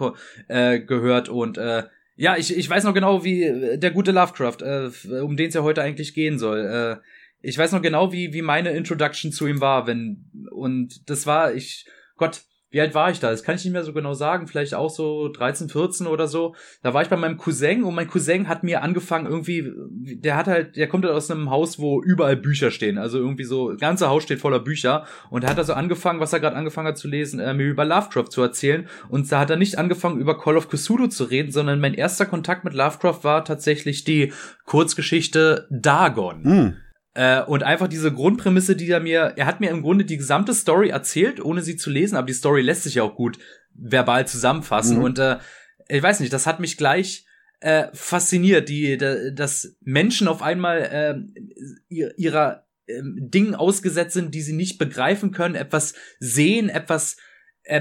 äh, 0.48 0.80
gehört 0.80 1.28
und 1.28 1.58
äh, 1.58 1.82
ja, 2.16 2.36
ich, 2.36 2.56
ich 2.56 2.68
weiß 2.68 2.84
noch 2.84 2.94
genau, 2.94 3.24
wie 3.24 3.42
äh, 3.42 3.78
der 3.78 3.90
gute 3.90 4.12
Lovecraft, 4.12 4.62
äh, 4.62 5.20
um 5.20 5.36
den 5.36 5.48
es 5.48 5.54
ja 5.54 5.62
heute 5.62 5.82
eigentlich 5.82 6.14
gehen 6.14 6.38
soll. 6.38 6.60
Äh, 6.60 6.96
ich 7.42 7.58
weiß 7.58 7.72
noch 7.72 7.82
genau, 7.82 8.12
wie, 8.12 8.32
wie 8.32 8.42
meine 8.42 8.70
Introduction 8.70 9.32
zu 9.32 9.46
ihm 9.46 9.60
war, 9.60 9.86
wenn, 9.86 10.30
und 10.50 11.10
das 11.10 11.26
war, 11.26 11.52
ich, 11.52 11.86
Gott, 12.16 12.42
wie 12.72 12.80
alt 12.80 12.94
war 12.94 13.10
ich 13.10 13.20
da? 13.20 13.30
Das 13.30 13.42
kann 13.42 13.56
ich 13.56 13.64
nicht 13.64 13.74
mehr 13.74 13.84
so 13.84 13.92
genau 13.92 14.14
sagen. 14.14 14.46
Vielleicht 14.46 14.74
auch 14.74 14.88
so 14.88 15.28
13, 15.28 15.68
14 15.68 16.06
oder 16.06 16.26
so. 16.26 16.54
Da 16.82 16.94
war 16.94 17.02
ich 17.02 17.08
bei 17.08 17.18
meinem 17.18 17.36
Cousin 17.36 17.84
und 17.84 17.94
mein 17.94 18.08
Cousin 18.08 18.48
hat 18.48 18.64
mir 18.64 18.82
angefangen 18.82 19.26
irgendwie, 19.26 19.70
der 19.90 20.36
hat 20.36 20.46
halt, 20.46 20.76
der 20.76 20.88
kommt 20.88 21.04
halt 21.04 21.14
aus 21.14 21.30
einem 21.30 21.50
Haus, 21.50 21.78
wo 21.78 22.02
überall 22.02 22.34
Bücher 22.36 22.70
stehen. 22.70 22.96
Also 22.96 23.18
irgendwie 23.18 23.44
so, 23.44 23.72
das 23.72 23.80
ganze 23.80 24.08
Haus 24.08 24.22
steht 24.22 24.40
voller 24.40 24.58
Bücher. 24.58 25.04
Und 25.28 25.44
er 25.44 25.50
hat 25.50 25.58
also 25.58 25.74
angefangen, 25.74 26.18
was 26.18 26.32
er 26.32 26.40
gerade 26.40 26.56
angefangen 26.56 26.88
hat 26.88 26.96
zu 26.96 27.08
lesen, 27.08 27.40
äh, 27.40 27.52
mir 27.52 27.66
über 27.68 27.84
Lovecraft 27.84 28.30
zu 28.30 28.40
erzählen. 28.40 28.88
Und 29.10 29.30
da 29.30 29.40
hat 29.40 29.50
er 29.50 29.56
nicht 29.56 29.76
angefangen, 29.76 30.18
über 30.18 30.40
Call 30.40 30.56
of 30.56 30.70
Cthulhu 30.70 31.08
zu 31.08 31.24
reden, 31.24 31.52
sondern 31.52 31.78
mein 31.78 31.92
erster 31.92 32.24
Kontakt 32.24 32.64
mit 32.64 32.72
Lovecraft 32.72 33.22
war 33.22 33.44
tatsächlich 33.44 34.04
die 34.04 34.32
Kurzgeschichte 34.64 35.68
Dagon. 35.70 36.42
Mm. 36.42 36.76
Äh, 37.14 37.42
und 37.42 37.62
einfach 37.62 37.88
diese 37.88 38.12
Grundprämisse, 38.12 38.74
die 38.74 38.88
er 38.88 39.00
mir, 39.00 39.34
er 39.36 39.46
hat 39.46 39.60
mir 39.60 39.70
im 39.70 39.82
Grunde 39.82 40.04
die 40.04 40.16
gesamte 40.16 40.54
Story 40.54 40.88
erzählt, 40.88 41.44
ohne 41.44 41.62
sie 41.62 41.76
zu 41.76 41.90
lesen, 41.90 42.16
aber 42.16 42.26
die 42.26 42.32
Story 42.32 42.62
lässt 42.62 42.84
sich 42.84 42.94
ja 42.94 43.02
auch 43.02 43.14
gut 43.14 43.38
verbal 43.74 44.26
zusammenfassen. 44.26 44.98
Mhm. 44.98 45.04
Und 45.04 45.18
äh, 45.18 45.38
ich 45.88 46.02
weiß 46.02 46.20
nicht, 46.20 46.32
das 46.32 46.46
hat 46.46 46.60
mich 46.60 46.76
gleich 46.76 47.26
äh, 47.60 47.88
fasziniert, 47.92 48.68
die, 48.68 48.96
de, 48.96 49.32
dass 49.32 49.76
Menschen 49.82 50.26
auf 50.26 50.42
einmal 50.42 51.26
äh, 51.90 52.04
ihrer 52.16 52.66
äh, 52.86 53.00
Dingen 53.04 53.54
ausgesetzt 53.54 54.14
sind, 54.14 54.34
die 54.34 54.42
sie 54.42 54.54
nicht 54.54 54.78
begreifen 54.78 55.32
können, 55.32 55.54
etwas 55.54 55.94
sehen, 56.18 56.68
etwas 56.68 57.16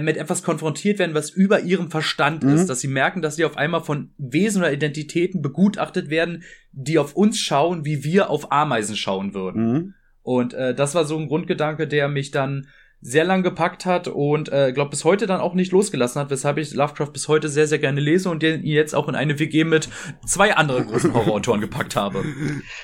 mit 0.01 0.17
etwas 0.17 0.43
konfrontiert 0.43 0.99
werden, 0.99 1.15
was 1.15 1.31
über 1.31 1.61
ihrem 1.61 1.89
Verstand 1.89 2.43
mhm. 2.43 2.53
ist, 2.53 2.67
dass 2.67 2.81
sie 2.81 2.87
merken, 2.87 3.21
dass 3.21 3.35
sie 3.35 3.45
auf 3.45 3.57
einmal 3.57 3.81
von 3.81 4.11
Wesen 4.17 4.61
oder 4.61 4.71
Identitäten 4.71 5.41
begutachtet 5.41 6.09
werden, 6.09 6.43
die 6.71 6.99
auf 6.99 7.15
uns 7.15 7.39
schauen, 7.39 7.83
wie 7.83 8.03
wir 8.03 8.29
auf 8.29 8.51
Ameisen 8.51 8.95
schauen 8.95 9.33
würden. 9.33 9.71
Mhm. 9.71 9.93
Und 10.21 10.53
äh, 10.53 10.75
das 10.75 10.93
war 10.93 11.05
so 11.05 11.17
ein 11.17 11.27
Grundgedanke, 11.27 11.87
der 11.87 12.07
mich 12.07 12.29
dann 12.29 12.67
sehr 13.01 13.23
lang 13.23 13.41
gepackt 13.41 13.85
hat 13.85 14.07
und 14.07 14.51
äh, 14.51 14.71
glaube 14.73 14.91
bis 14.91 15.03
heute 15.03 15.25
dann 15.25 15.41
auch 15.41 15.55
nicht 15.55 15.71
losgelassen 15.71 16.21
hat, 16.21 16.29
weshalb 16.29 16.57
ich 16.59 16.73
Lovecraft 16.73 17.11
bis 17.11 17.27
heute 17.27 17.49
sehr, 17.49 17.65
sehr 17.65 17.79
gerne 17.79 17.99
lese 17.99 18.29
und 18.29 18.43
den 18.43 18.63
jetzt 18.63 18.93
auch 18.93 19.07
in 19.07 19.15
eine 19.15 19.39
WG 19.39 19.63
mit 19.63 19.89
zwei 20.25 20.55
anderen 20.55 20.85
großen 20.85 21.13
Horrorautoren 21.15 21.61
gepackt 21.61 21.95
habe. 21.95 22.23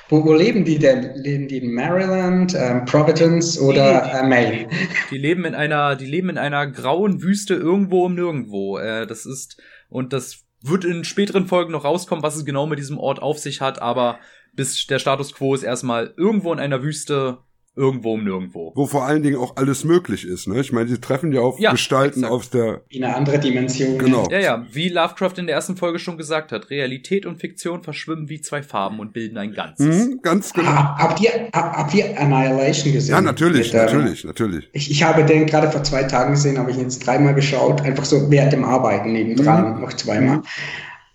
Wo, 0.10 0.26
wo 0.26 0.34
leben 0.34 0.66
die 0.66 0.80
denn? 0.80 1.16
Leben 1.16 1.48
die 1.48 1.58
in 1.58 1.72
Maryland, 1.72 2.56
ähm, 2.56 2.86
Providence 2.86 3.60
oder 3.60 4.12
äh, 4.12 4.28
Maine? 4.28 4.68
Die 5.12 5.18
leben 5.18 5.46
in 5.46 5.56
einer, 5.56 5.96
die 5.96 6.06
leben 6.06 6.30
in 6.30 6.38
einer 6.38 6.68
grauen 6.68 7.22
Wüste 7.22 7.54
irgendwo 7.54 8.06
im 8.08 8.16
Nirgendwo. 8.16 8.78
Äh, 8.78 9.08
das 9.08 9.26
ist, 9.26 9.62
und 9.90 10.12
das 10.14 10.46
wird 10.62 10.86
in 10.86 11.04
späteren 11.04 11.48
Folgen 11.48 11.72
noch 11.72 11.86
rauskommen, 11.86 12.24
was 12.24 12.36
es 12.36 12.46
genau 12.46 12.66
mit 12.66 12.80
diesem 12.80 12.98
Ort 12.98 13.22
auf 13.22 13.38
sich 13.38 13.62
hat, 13.62 13.82
aber 13.82 14.20
bis 14.54 14.88
der 14.88 15.00
Status 15.00 15.34
quo 15.34 15.54
ist 15.54 15.64
erstmal 15.64 16.14
irgendwo 16.18 16.52
in 16.52 16.60
einer 16.60 16.84
Wüste 16.84 17.38
irgendwo 17.78 18.14
um 18.14 18.24
nirgendwo. 18.24 18.72
Wo 18.76 18.88
vor 18.88 19.06
allen 19.06 19.24
Dingen 19.24 19.38
auch 19.38 19.56
alles 19.56 19.84
möglich 19.84 20.26
ist. 20.26 20.48
Ne? 20.48 20.60
Ich 20.60 20.72
meine, 20.72 20.90
sie 20.90 21.00
treffen 21.00 21.32
ja 21.32 21.42
auf 21.42 21.60
ja, 21.60 21.72
Gestalten 21.72 22.22
exakt. 22.22 22.34
aus 22.34 22.50
der... 22.50 22.82
Wie 22.90 23.04
eine 23.04 23.16
andere 23.16 23.40
Dimension. 23.40 23.98
Genau. 23.98 24.28
Ja, 24.30 24.40
ja, 24.40 24.66
wie 24.72 24.90
Lovecraft 24.90 25.34
in 25.38 25.46
der 25.46 25.56
ersten 25.56 25.78
Folge 25.78 26.00
schon 26.00 26.18
gesagt 26.18 26.52
hat, 26.52 26.70
Realität 26.70 27.26
und 27.26 27.40
Fiktion 27.40 27.84
verschwimmen 27.84 28.30
wie 28.30 28.42
zwei 28.42 28.64
Farben 28.64 29.00
und 29.00 29.14
bilden 29.14 29.38
ein 29.38 29.54
Ganzes. 29.54 30.08
Mhm, 30.08 30.20
ganz 30.22 30.52
genau. 30.54 30.70
Ah, 30.70 30.98
habt, 30.98 31.22
ihr, 31.22 31.50
habt 31.54 31.94
ihr 31.94 32.20
Annihilation 32.20 32.94
gesehen? 32.94 33.14
Ja, 33.14 33.22
natürlich, 33.22 33.72
Mit, 33.72 33.82
natürlich, 33.82 34.24
natürlich. 34.24 34.70
Ich, 34.74 34.92
ich 34.92 35.04
habe 35.04 35.24
den 35.24 35.46
gerade 35.46 35.70
vor 35.72 35.84
zwei 35.84 36.04
Tagen 36.04 36.32
gesehen, 36.32 36.58
habe 36.58 36.72
ich 36.72 36.78
jetzt 36.78 37.06
dreimal 37.06 37.36
geschaut, 37.36 37.82
einfach 37.82 38.06
so 38.06 38.30
während 38.32 38.54
dem 38.54 38.64
Arbeiten 38.64 39.14
nebendran, 39.14 39.76
mhm. 39.76 39.82
noch 39.82 39.94
zweimal. 39.94 40.42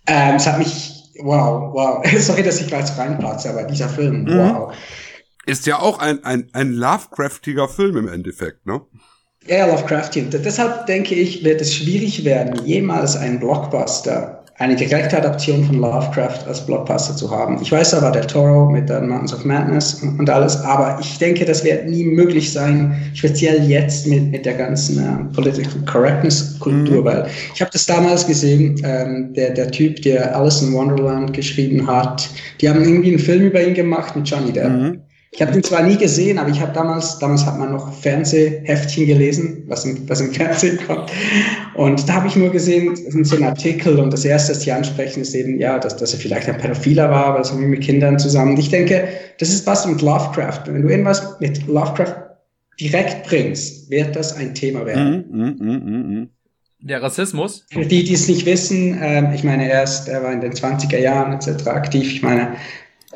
Ähm, 0.07 0.35
es 0.35 0.47
hat 0.47 0.59
mich, 0.59 1.11
wow, 1.21 1.73
wow, 1.73 2.05
sorry, 2.19 2.43
dass 2.43 2.61
ich 2.61 2.67
gleich 2.67 2.97
reinplatze, 2.97 3.49
aber 3.49 3.63
dieser 3.63 3.89
Film, 3.89 4.23
mhm. 4.23 4.37
wow. 4.37 4.73
Ist 5.45 5.65
ja 5.65 5.79
auch 5.79 5.99
ein, 5.99 6.23
ein, 6.23 6.49
ein 6.53 6.71
Lovecraftiger 6.71 7.67
Film 7.67 7.97
im 7.97 8.07
Endeffekt, 8.07 8.65
ne? 8.65 8.81
Ja, 9.45 9.65
Lovecraftian. 9.67 10.29
Deshalb 10.29 10.85
denke 10.85 11.15
ich, 11.15 11.43
wird 11.43 11.59
es 11.59 11.73
schwierig 11.73 12.23
werden, 12.23 12.65
jemals 12.65 13.17
einen 13.17 13.39
Blockbuster 13.39 14.43
eine 14.59 14.75
direkte 14.75 15.17
Adaption 15.17 15.63
von 15.65 15.79
Lovecraft 15.79 16.47
als 16.47 16.63
Blockbuster 16.65 17.15
zu 17.15 17.29
haben. 17.31 17.57
Ich 17.61 17.71
weiß, 17.71 17.95
aber 17.95 18.11
der 18.11 18.27
Toro 18.27 18.69
mit 18.69 18.87
den 18.87 19.09
Mountains 19.09 19.33
of 19.33 19.43
Madness 19.45 20.03
und 20.03 20.29
alles, 20.29 20.57
aber 20.61 20.99
ich 21.01 21.17
denke, 21.17 21.43
das 21.43 21.63
wird 21.63 21.87
nie 21.87 22.03
möglich 22.03 22.53
sein, 22.53 22.95
speziell 23.15 23.63
jetzt 23.67 24.05
mit, 24.05 24.31
mit 24.31 24.45
der 24.45 24.53
ganzen 24.53 24.99
äh, 24.99 25.33
Political 25.33 25.81
Correctness 25.91 26.59
Kultur, 26.59 27.01
mhm. 27.01 27.05
weil 27.05 27.27
ich 27.53 27.61
habe 27.61 27.71
das 27.73 27.85
damals 27.87 28.27
gesehen, 28.27 28.79
ähm, 28.83 29.33
der, 29.33 29.51
der 29.51 29.71
Typ, 29.71 30.01
der 30.03 30.35
Alice 30.35 30.61
in 30.61 30.73
Wonderland 30.73 31.33
geschrieben 31.33 31.87
hat, 31.87 32.29
die 32.61 32.69
haben 32.69 32.83
irgendwie 32.83 33.09
einen 33.09 33.19
Film 33.19 33.47
über 33.47 33.61
ihn 33.61 33.73
gemacht 33.73 34.15
mit 34.15 34.29
Johnny 34.29 34.51
Depp. 34.51 34.69
Mhm. 34.69 35.01
Ich 35.35 35.41
habe 35.41 35.51
den 35.51 35.63
zwar 35.63 35.81
nie 35.81 35.97
gesehen, 35.97 36.37
aber 36.37 36.49
ich 36.49 36.61
habe 36.61 36.73
damals, 36.73 37.17
damals 37.17 37.43
hat 37.43 37.57
man 37.57 37.71
noch 37.71 37.91
Fernsehheftchen 38.01 39.07
gelesen, 39.07 39.63
was 39.67 39.83
im, 39.83 40.07
was 40.07 40.21
im 40.21 40.31
Fernsehen 40.31 40.77
kommt. 40.87 41.11
Und 41.73 42.07
da 42.07 42.13
habe 42.13 42.27
ich 42.27 42.35
nur 42.35 42.51
gesehen, 42.51 42.95
so 43.23 43.35
ein 43.35 43.43
Artikel 43.43 43.97
und 43.97 44.13
das 44.13 44.25
erste, 44.25 44.53
das 44.53 44.61
sie 44.61 44.71
ansprechen, 44.71 45.21
ist 45.21 45.33
eben, 45.33 45.59
ja, 45.59 45.79
dass, 45.79 45.97
dass 45.97 46.13
er 46.13 46.19
vielleicht 46.19 46.47
ein 46.47 46.59
Pädophiler 46.59 47.09
war, 47.09 47.33
weil 47.33 47.43
so 47.43 47.55
mit 47.55 47.81
Kindern 47.81 48.19
zusammen. 48.19 48.51
Und 48.51 48.59
ich 48.59 48.69
denke, 48.69 49.07
das 49.39 49.49
ist 49.49 49.65
was 49.65 49.87
mit 49.87 50.03
Lovecraft. 50.03 50.61
Wenn 50.67 50.83
du 50.83 50.89
irgendwas 50.89 51.39
mit 51.39 51.65
Lovecraft 51.65 52.15
direkt 52.79 53.27
bringst, 53.27 53.89
wird 53.89 54.15
das 54.15 54.35
ein 54.35 54.53
Thema 54.53 54.85
werden. 54.85 55.25
Mm, 55.31 55.37
mm, 55.37 55.55
mm, 55.59 56.19
mm 56.19 56.29
der 56.85 57.01
Rassismus? 57.01 57.65
Für 57.71 57.85
die, 57.85 58.03
die 58.03 58.13
es 58.13 58.27
nicht 58.27 58.45
wissen, 58.45 59.01
äh, 59.01 59.33
ich 59.33 59.45
meine, 59.45 59.69
er, 59.69 59.83
ist, 59.83 60.09
er 60.09 60.21
war 60.21 60.33
in 60.33 60.41
den 60.41 60.51
20er 60.51 60.97
Jahren 60.97 61.31
etc. 61.31 61.65
aktiv. 61.67 62.11
Ich 62.11 62.21
meine, 62.21 62.57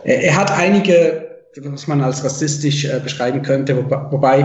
er, 0.06 0.24
er 0.24 0.38
hat 0.38 0.52
einige 0.52 1.27
was 1.64 1.88
man 1.88 2.02
als 2.02 2.24
rassistisch 2.24 2.86
äh, 2.86 3.00
beschreiben 3.02 3.42
könnte, 3.42 3.76
wo, 3.78 3.90
wobei 4.12 4.40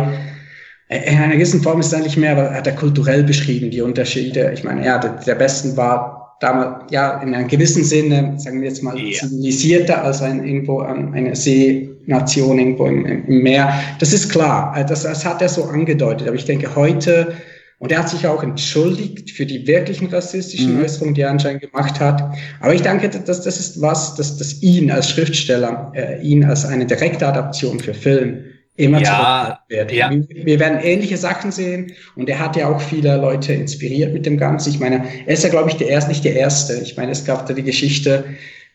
äh, 0.88 1.11
in 1.11 1.19
einer 1.19 1.35
gewissen 1.35 1.62
Form 1.62 1.81
ist 1.81 1.87
es 1.87 1.95
eigentlich 1.95 2.16
mehr, 2.16 2.33
aber 2.33 2.54
hat 2.54 2.66
er 2.66 2.75
kulturell 2.75 3.23
beschrieben, 3.25 3.71
die 3.71 3.81
Unterschiede. 3.81 4.50
Ich 4.52 4.64
meine, 4.64 4.85
ja, 4.85 4.99
der, 4.99 5.12
der 5.26 5.35
Besten 5.35 5.76
war 5.76 6.37
damals, 6.40 6.90
ja, 6.90 7.21
in 7.23 7.35
einem 7.35 7.49
gewissen 7.49 7.85
Sinne, 7.85 8.35
sagen 8.37 8.61
wir 8.61 8.69
jetzt 8.69 8.83
mal, 8.83 8.97
yeah. 8.97 9.12
zivilisierter 9.12 10.04
als 10.04 10.23
ein, 10.23 10.45
irgendwo 10.45 10.81
eine 10.81 11.37
Seenation 11.37 12.59
irgendwo 12.59 12.87
im, 12.87 13.07
im 13.07 13.42
Meer. 13.42 13.73
Das 14.00 14.12
ist 14.12 14.28
klar, 14.28 14.75
äh, 14.76 14.85
das, 14.85 15.04
das 15.04 15.25
hat 15.25 15.40
er 15.40 15.49
so 15.49 15.64
angedeutet. 15.64 16.26
Aber 16.26 16.37
ich 16.37 16.45
denke, 16.45 16.75
heute 16.75 17.35
und 17.83 17.91
er 17.91 17.99
hat 17.99 18.09
sich 18.09 18.29
auch 18.29 18.45
entschuldigt 18.45 19.33
für 19.33 19.45
die 19.45 19.67
wirklichen 19.67 20.07
rassistischen 20.07 20.77
mhm. 20.77 20.85
Äußerungen, 20.85 21.15
die 21.15 21.23
er 21.23 21.31
anscheinend 21.31 21.62
gemacht 21.62 21.99
hat. 21.99 22.23
Aber 22.61 22.73
ich 22.73 22.83
denke, 22.83 23.09
dass 23.09 23.43
das 23.43 23.59
ist 23.59 23.83
was, 23.83 24.15
dass, 24.15 24.37
dass 24.39 24.62
ihn 24.62 24.89
als 24.89 25.11
Schriftsteller, 25.11 25.91
äh, 25.93 26.23
ihn 26.23 26.45
als 26.45 26.65
eine 26.65 26.87
direkte 26.87 27.27
Adaption 27.27 27.81
für 27.81 27.93
Film 27.93 28.45
immer 28.77 29.01
ja, 29.01 29.59
wird. 29.69 29.91
Ja. 29.91 30.12
Wir, 30.12 30.61
werden 30.61 30.79
ähnliche 30.81 31.17
Sachen 31.17 31.51
sehen 31.51 31.91
und 32.15 32.29
er 32.29 32.39
hat 32.39 32.55
ja 32.55 32.69
auch 32.69 32.81
viele 32.81 33.17
Leute 33.17 33.53
inspiriert 33.53 34.12
mit 34.12 34.27
dem 34.27 34.39
Ganzen. 34.39 34.71
Ich 34.71 34.79
meine, 34.79 35.05
er 35.27 35.35
ist 35.35 35.43
ja, 35.43 35.51
glaube 35.51 35.71
ich, 35.71 35.75
der 35.75 35.89
erste, 35.89 36.11
nicht 36.11 36.25
der 36.25 36.37
Erste. 36.37 36.75
Ich 36.85 36.97
meine, 36.97 37.11
es 37.11 37.25
gab 37.25 37.49
da 37.49 37.53
die 37.53 37.65
Geschichte, 37.65 38.27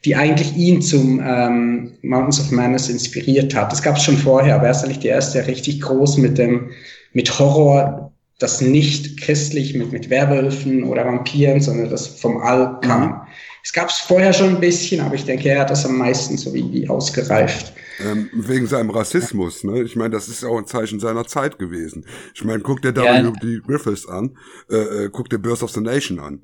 die 0.04 0.18
eigentlich 0.18 0.54
ihn 0.58 0.82
zum 0.82 1.22
ähm, 1.26 1.94
Mountains 2.02 2.42
of 2.42 2.52
Madness 2.52 2.90
inspiriert 2.90 3.56
hat. 3.56 3.72
Das 3.72 3.82
gab 3.82 3.96
es 3.96 4.04
schon 4.04 4.18
vorher, 4.18 4.56
aber 4.56 4.66
er 4.66 4.72
ist 4.72 4.84
eigentlich 4.84 5.00
der 5.00 5.12
Erste, 5.12 5.38
der 5.38 5.48
richtig 5.48 5.80
groß 5.80 6.18
mit 6.18 6.38
dem 6.38 6.72
mit 7.14 7.40
Horror 7.40 8.12
das 8.40 8.62
nicht 8.62 9.20
christlich 9.20 9.74
mit, 9.74 9.92
mit 9.92 10.10
Werwölfen 10.10 10.84
oder 10.84 11.06
Vampiren, 11.06 11.60
sondern 11.60 11.90
das 11.90 12.08
vom 12.08 12.38
All 12.38 12.80
kam. 12.82 13.10
Mhm. 13.10 13.16
Es 13.64 13.74
gab 13.74 13.90
es 13.90 13.98
vorher 13.98 14.32
schon 14.32 14.56
ein 14.56 14.60
bisschen, 14.60 15.02
aber 15.02 15.16
ich 15.16 15.26
denke, 15.26 15.50
er 15.50 15.62
hat 15.62 15.70
das 15.70 15.86
am 15.86 15.98
meisten 15.98 16.38
so 16.38 16.54
wie, 16.54 16.72
wie 16.72 16.88
ausgereift. 16.88 17.74
Ähm, 18.00 18.30
wegen 18.32 18.68
seinem 18.68 18.92
Rassismus, 18.92 19.64
ne? 19.64 19.82
Ich 19.82 19.96
meine, 19.96 20.12
das 20.12 20.28
ist 20.28 20.46
auch 20.46 20.58
ein 20.58 20.68
Zeichen 20.68 21.00
seiner 21.00 21.26
Zeit 21.26 21.58
gewesen. 21.58 22.06
Ich 22.36 22.44
meine, 22.46 22.62
guck 22.62 22.82
dir 22.82 22.94
ja. 22.96 23.26
W.D. 23.26 23.62
Griffiths 23.66 24.08
an, 24.08 24.38
äh, 24.70 24.76
äh, 24.76 25.10
guck 25.12 25.30
dir 25.30 25.40
Birth 25.40 25.64
of 25.64 25.72
the 25.72 25.82
Nation 25.82 26.20
an. 26.20 26.44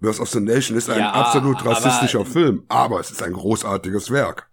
Birth 0.00 0.20
of 0.20 0.30
the 0.30 0.40
Nation 0.40 0.76
ist 0.76 0.88
ein 0.88 1.00
ja, 1.00 1.12
absolut 1.12 1.64
rassistischer 1.64 2.20
aber, 2.20 2.30
Film, 2.30 2.62
aber 2.68 3.00
es 3.00 3.10
ist 3.10 3.22
ein 3.22 3.32
großartiges 3.32 4.10
Werk. 4.10 4.48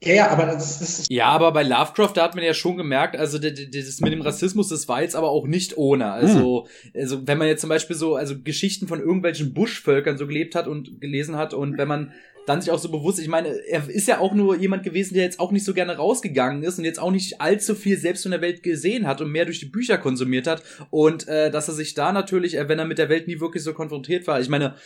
Ja, 0.00 0.14
ja, 0.14 0.28
aber 0.28 0.46
das, 0.46 0.80
ist. 0.80 1.10
Ja, 1.10 1.26
aber 1.26 1.52
bei 1.52 1.64
Lovecraft, 1.64 2.12
da 2.14 2.22
hat 2.22 2.36
man 2.36 2.44
ja 2.44 2.54
schon 2.54 2.76
gemerkt, 2.76 3.16
also 3.16 3.38
das 3.38 4.00
mit 4.00 4.12
dem 4.12 4.22
Rassismus, 4.22 4.68
das 4.68 4.86
war 4.86 5.02
jetzt 5.02 5.16
aber 5.16 5.30
auch 5.30 5.46
nicht 5.46 5.76
ohne. 5.76 6.12
Also, 6.12 6.68
hm. 6.82 6.92
also 7.00 7.26
wenn 7.26 7.38
man 7.38 7.48
jetzt 7.48 7.62
zum 7.62 7.70
Beispiel 7.70 7.96
so, 7.96 8.14
also 8.14 8.40
Geschichten 8.40 8.86
von 8.86 9.00
irgendwelchen 9.00 9.54
Buschvölkern 9.54 10.16
so 10.16 10.28
gelebt 10.28 10.54
hat 10.54 10.68
und 10.68 11.00
gelesen 11.00 11.36
hat 11.36 11.52
und 11.52 11.78
wenn 11.78 11.88
man 11.88 12.12
dann 12.46 12.62
sich 12.62 12.70
auch 12.70 12.78
so 12.78 12.90
bewusst, 12.90 13.18
ich 13.18 13.28
meine, 13.28 13.48
er 13.48 13.88
ist 13.90 14.08
ja 14.08 14.20
auch 14.20 14.34
nur 14.34 14.56
jemand 14.56 14.82
gewesen, 14.84 15.14
der 15.14 15.24
jetzt 15.24 15.40
auch 15.40 15.50
nicht 15.50 15.64
so 15.64 15.74
gerne 15.74 15.96
rausgegangen 15.96 16.62
ist 16.62 16.78
und 16.78 16.84
jetzt 16.84 17.00
auch 17.00 17.10
nicht 17.10 17.40
allzu 17.40 17.74
viel 17.74 17.98
selbst 17.98 18.24
in 18.24 18.30
der 18.30 18.40
Welt 18.40 18.62
gesehen 18.62 19.06
hat 19.06 19.20
und 19.20 19.30
mehr 19.30 19.44
durch 19.44 19.58
die 19.58 19.66
Bücher 19.66 19.98
konsumiert 19.98 20.46
hat 20.46 20.62
und 20.90 21.28
äh, 21.28 21.50
dass 21.50 21.68
er 21.68 21.74
sich 21.74 21.94
da 21.94 22.12
natürlich, 22.12 22.56
äh, 22.56 22.68
wenn 22.68 22.78
er 22.78 22.86
mit 22.86 22.98
der 22.98 23.08
Welt 23.08 23.26
nie 23.26 23.40
wirklich 23.40 23.64
so 23.64 23.74
konfrontiert 23.74 24.26
war, 24.26 24.40
ich 24.40 24.48
meine, 24.48 24.76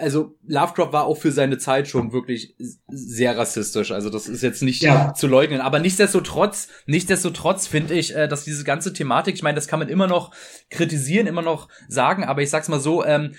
also 0.00 0.36
Lovecraft 0.46 0.92
war 0.92 1.04
auch 1.04 1.16
für 1.16 1.32
seine 1.32 1.58
Zeit 1.58 1.88
schon 1.88 2.12
wirklich 2.12 2.56
sehr 2.88 3.36
rassistisch. 3.36 3.92
Also 3.92 4.10
das 4.10 4.28
ist 4.28 4.42
jetzt 4.42 4.62
nicht 4.62 4.82
ja. 4.82 5.14
zu 5.14 5.26
leugnen. 5.26 5.60
Aber 5.60 5.78
nichtsdestotrotz, 5.78 6.68
nichtsdestotrotz 6.86 7.66
finde 7.66 7.94
ich, 7.94 8.14
äh, 8.14 8.28
dass 8.28 8.44
diese 8.44 8.64
ganze 8.64 8.92
Thematik, 8.92 9.34
ich 9.34 9.42
meine, 9.42 9.56
das 9.56 9.68
kann 9.68 9.78
man 9.78 9.88
immer 9.88 10.06
noch 10.06 10.32
kritisieren, 10.70 11.26
immer 11.26 11.42
noch 11.42 11.68
sagen, 11.88 12.24
aber 12.24 12.42
ich 12.42 12.50
sag's 12.50 12.68
mal 12.68 12.80
so, 12.80 13.04
ähm, 13.04 13.34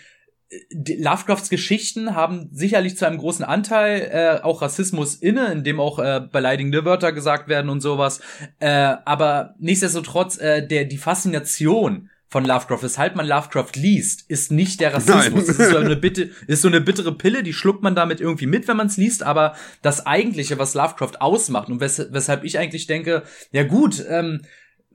Lovecrafts 0.72 1.50
Geschichten 1.50 2.16
haben 2.16 2.50
sicherlich 2.54 2.96
zu 2.96 3.06
einem 3.06 3.18
großen 3.18 3.44
Anteil 3.44 4.10
äh, 4.12 4.44
auch 4.44 4.62
Rassismus 4.62 5.16
inne, 5.16 5.52
in 5.52 5.66
dem 5.66 5.82
auch 5.82 6.00
äh, 6.00 6.22
beleidigende 6.32 6.86
Wörter 6.86 7.12
gesagt 7.12 7.50
werden 7.50 7.70
und 7.70 7.82
sowas. 7.82 8.22
Äh, 8.60 8.96
aber 9.04 9.56
nichtsdestotrotz, 9.60 10.38
äh, 10.38 10.66
der 10.66 10.86
die 10.86 10.98
Faszination 10.98 12.10
von 12.30 12.46
Lovecraft, 12.46 12.84
weshalb 12.84 13.16
man 13.16 13.26
Lovecraft 13.26 13.72
liest, 13.76 14.26
ist 14.30 14.52
nicht 14.52 14.82
der 14.82 14.94
Rassismus. 14.94 15.48
Es 15.48 15.60
ist 15.60 15.72
so 15.72 15.78
eine 15.78 15.96
bitte, 15.96 16.30
ist 16.48 16.62
so 16.62 16.68
eine 16.68 16.82
bittere 16.82 17.14
Pille, 17.18 17.42
die 17.42 17.54
schluckt 17.54 17.84
man 17.84 17.96
damit 17.96 18.20
irgendwie 18.20 18.48
mit, 18.48 18.68
wenn 18.68 18.78
man 18.78 18.88
es 18.88 18.98
liest, 18.98 19.24
aber 19.24 19.56
das 19.82 20.06
eigentliche, 20.06 20.60
was 20.60 20.74
Lovecraft 20.74 21.22
ausmacht 21.22 21.70
und 21.70 21.80
wes 21.80 22.08
weshalb 22.12 22.44
ich 22.44 22.60
eigentlich 22.60 22.88
denke, 22.88 23.24
ja 23.52 23.64
gut, 23.64 24.04
ähm, 24.10 24.42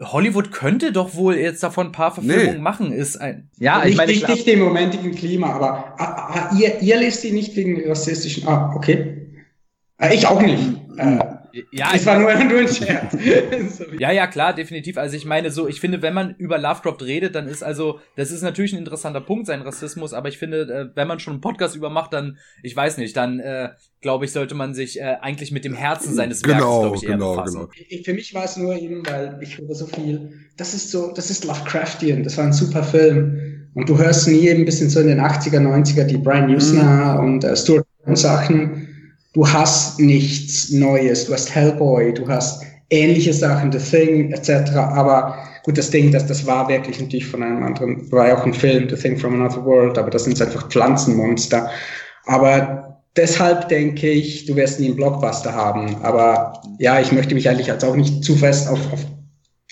Hollywood 0.01 0.53
könnte 0.53 0.93
doch 0.93 1.15
wohl 1.15 1.37
jetzt 1.37 1.63
davon 1.63 1.89
ein 1.89 1.93
paar 1.93 2.13
Verfilmungen 2.13 2.57
nee. 2.57 2.61
machen, 2.61 2.93
ist 2.93 3.17
ein. 3.17 3.51
Ja, 3.59 3.81
ich 3.81 3.91
nicht, 3.91 3.97
meine, 3.97 4.13
nicht, 4.13 4.29
nicht 4.29 4.49
im 4.49 4.61
momentigen 4.61 5.15
Klima, 5.15 5.53
aber 5.53 5.95
ah, 5.99 6.51
ah, 6.51 6.57
ihr, 6.59 6.81
ihr 6.81 6.97
lest 6.99 7.23
die 7.25 7.33
nicht 7.33 7.55
wegen 7.57 7.89
rassistischen. 7.89 8.49
Ah, 8.49 8.73
okay. 8.75 9.45
Ah, 9.99 10.11
ich 10.11 10.27
auch 10.27 10.43
nicht. 10.43 10.63
Äh, 10.97 11.19
ja, 11.71 11.91
es 11.95 12.07
war 12.07 12.19
nur, 12.19 12.35
nur 12.45 12.61
ein 12.61 12.69
Scherz. 12.69 13.17
ja, 13.99 14.11
ja, 14.13 14.27
klar, 14.27 14.55
definitiv. 14.55 14.97
Also 14.97 15.17
ich 15.17 15.25
meine 15.25 15.51
so, 15.51 15.69
ich 15.69 15.81
finde, 15.81 16.03
wenn 16.03 16.15
man 16.15 16.35
über 16.37 16.59
Lovecraft 16.59 17.03
redet, 17.03 17.35
dann 17.35 17.49
ist 17.49 17.63
also, 17.63 18.01
das 18.17 18.31
ist 18.31 18.43
natürlich 18.43 18.73
ein 18.73 18.79
interessanter 18.79 19.21
Punkt, 19.21 19.47
sein 19.47 19.63
Rassismus, 19.63 20.13
aber 20.13 20.29
ich 20.29 20.39
finde, 20.39 20.63
äh, 20.63 20.97
wenn 20.97 21.09
man 21.09 21.21
schon 21.21 21.35
einen 21.35 21.41
Podcast 21.41 21.77
über 21.77 21.91
macht, 21.91 22.13
dann, 22.13 22.39
ich 22.63 22.75
weiß 22.75 22.99
nicht, 22.99 23.17
dann 23.17 23.41
äh, 23.41 23.71
glaube 24.01 24.25
ich, 24.25 24.33
sollte 24.33 24.55
man 24.55 24.75
sich 24.75 25.01
äh, 25.01 25.17
eigentlich 25.21 25.53
mit 25.53 25.65
dem 25.65 25.75
Herzen 25.75 26.15
seines 26.15 26.43
Werkes, 26.45 26.63
genau, 26.63 26.81
glaube 26.81 26.97
ich, 26.97 27.05
eher 27.05 27.13
genau, 27.13 27.37
befassen. 27.37 27.59
Genau. 27.61 27.71
Ich, 27.89 28.05
für 28.05 28.15
mich 28.15 28.35
war 28.35 28.45
es 28.45 28.57
nur 28.57 28.77
eben, 28.77 29.07
weil 29.07 29.39
ich 29.41 29.59
höre 29.59 29.75
so 29.75 29.87
viel, 29.87 30.33
das 30.57 30.75
ist 30.75 30.91
so, 30.91 31.13
das 31.13 31.31
ist 31.31 31.45
Lovecraftian, 31.45 32.23
das 32.23 32.37
war 32.39 32.45
ein 32.45 32.53
super 32.53 32.83
Film. 32.83 33.69
Und 33.75 33.89
du 33.89 33.97
hörst 33.97 34.29
nie 34.29 34.49
eben 34.49 34.61
ein 34.61 34.65
bisschen 34.67 34.91
so 34.91 35.01
in 35.01 35.07
den 35.07 35.21
80er, 35.21 35.59
90er 35.59 36.05
die 36.05 36.19
Brian 36.19 36.55
Usna 36.55 37.15
mhm. 37.15 37.25
und 37.25 37.45
äh, 37.45 37.57
Stuart 37.57 37.87
Sachen 38.15 38.92
du 39.33 39.49
hast 39.49 39.99
nichts 40.01 40.71
Neues. 40.71 41.27
Du 41.27 41.33
hast 41.33 41.55
Hellboy, 41.55 42.13
du 42.15 42.29
hast 42.29 42.63
ähnliche 42.91 43.33
Sachen, 43.33 43.73
The 43.73 43.79
Thing 43.79 44.33
etc. 44.33 44.73
Aber 44.75 45.39
gut, 45.65 45.79
das 45.79 45.91
Ding, 45.91 46.13
das, 46.13 46.27
das 46.27 46.47
war 46.47 46.69
wirklich 46.69 47.01
natürlich 47.01 47.27
von 47.27 47.43
einem 47.43 47.63
anderen, 47.63 48.11
war 48.13 48.29
ja 48.29 48.39
auch 48.39 48.45
ein 48.45 48.55
Film, 48.55 48.89
The 48.89 48.97
Thing 48.97 49.17
from 49.17 49.35
Another 49.35 49.65
World, 49.65 49.97
aber 49.99 50.11
das 50.11 50.25
sind 50.25 50.41
einfach 50.41 50.69
Pflanzenmonster. 50.69 51.71
Aber 52.27 53.01
deshalb 53.17 53.69
denke 53.69 54.11
ich, 54.11 54.45
du 54.47 54.55
wirst 54.57 54.79
nie 54.79 54.87
einen 54.87 54.97
Blockbuster 54.97 55.55
haben. 55.55 55.97
Aber 56.03 56.61
ja, 56.79 57.01
ich 57.01 57.13
möchte 57.13 57.35
mich 57.35 57.49
eigentlich 57.49 57.71
als 57.71 57.85
auch 57.85 57.97
nicht 57.97 58.23
zu 58.23 58.37
fest 58.37 58.69
auf, 58.69 58.79
auf 58.93 59.01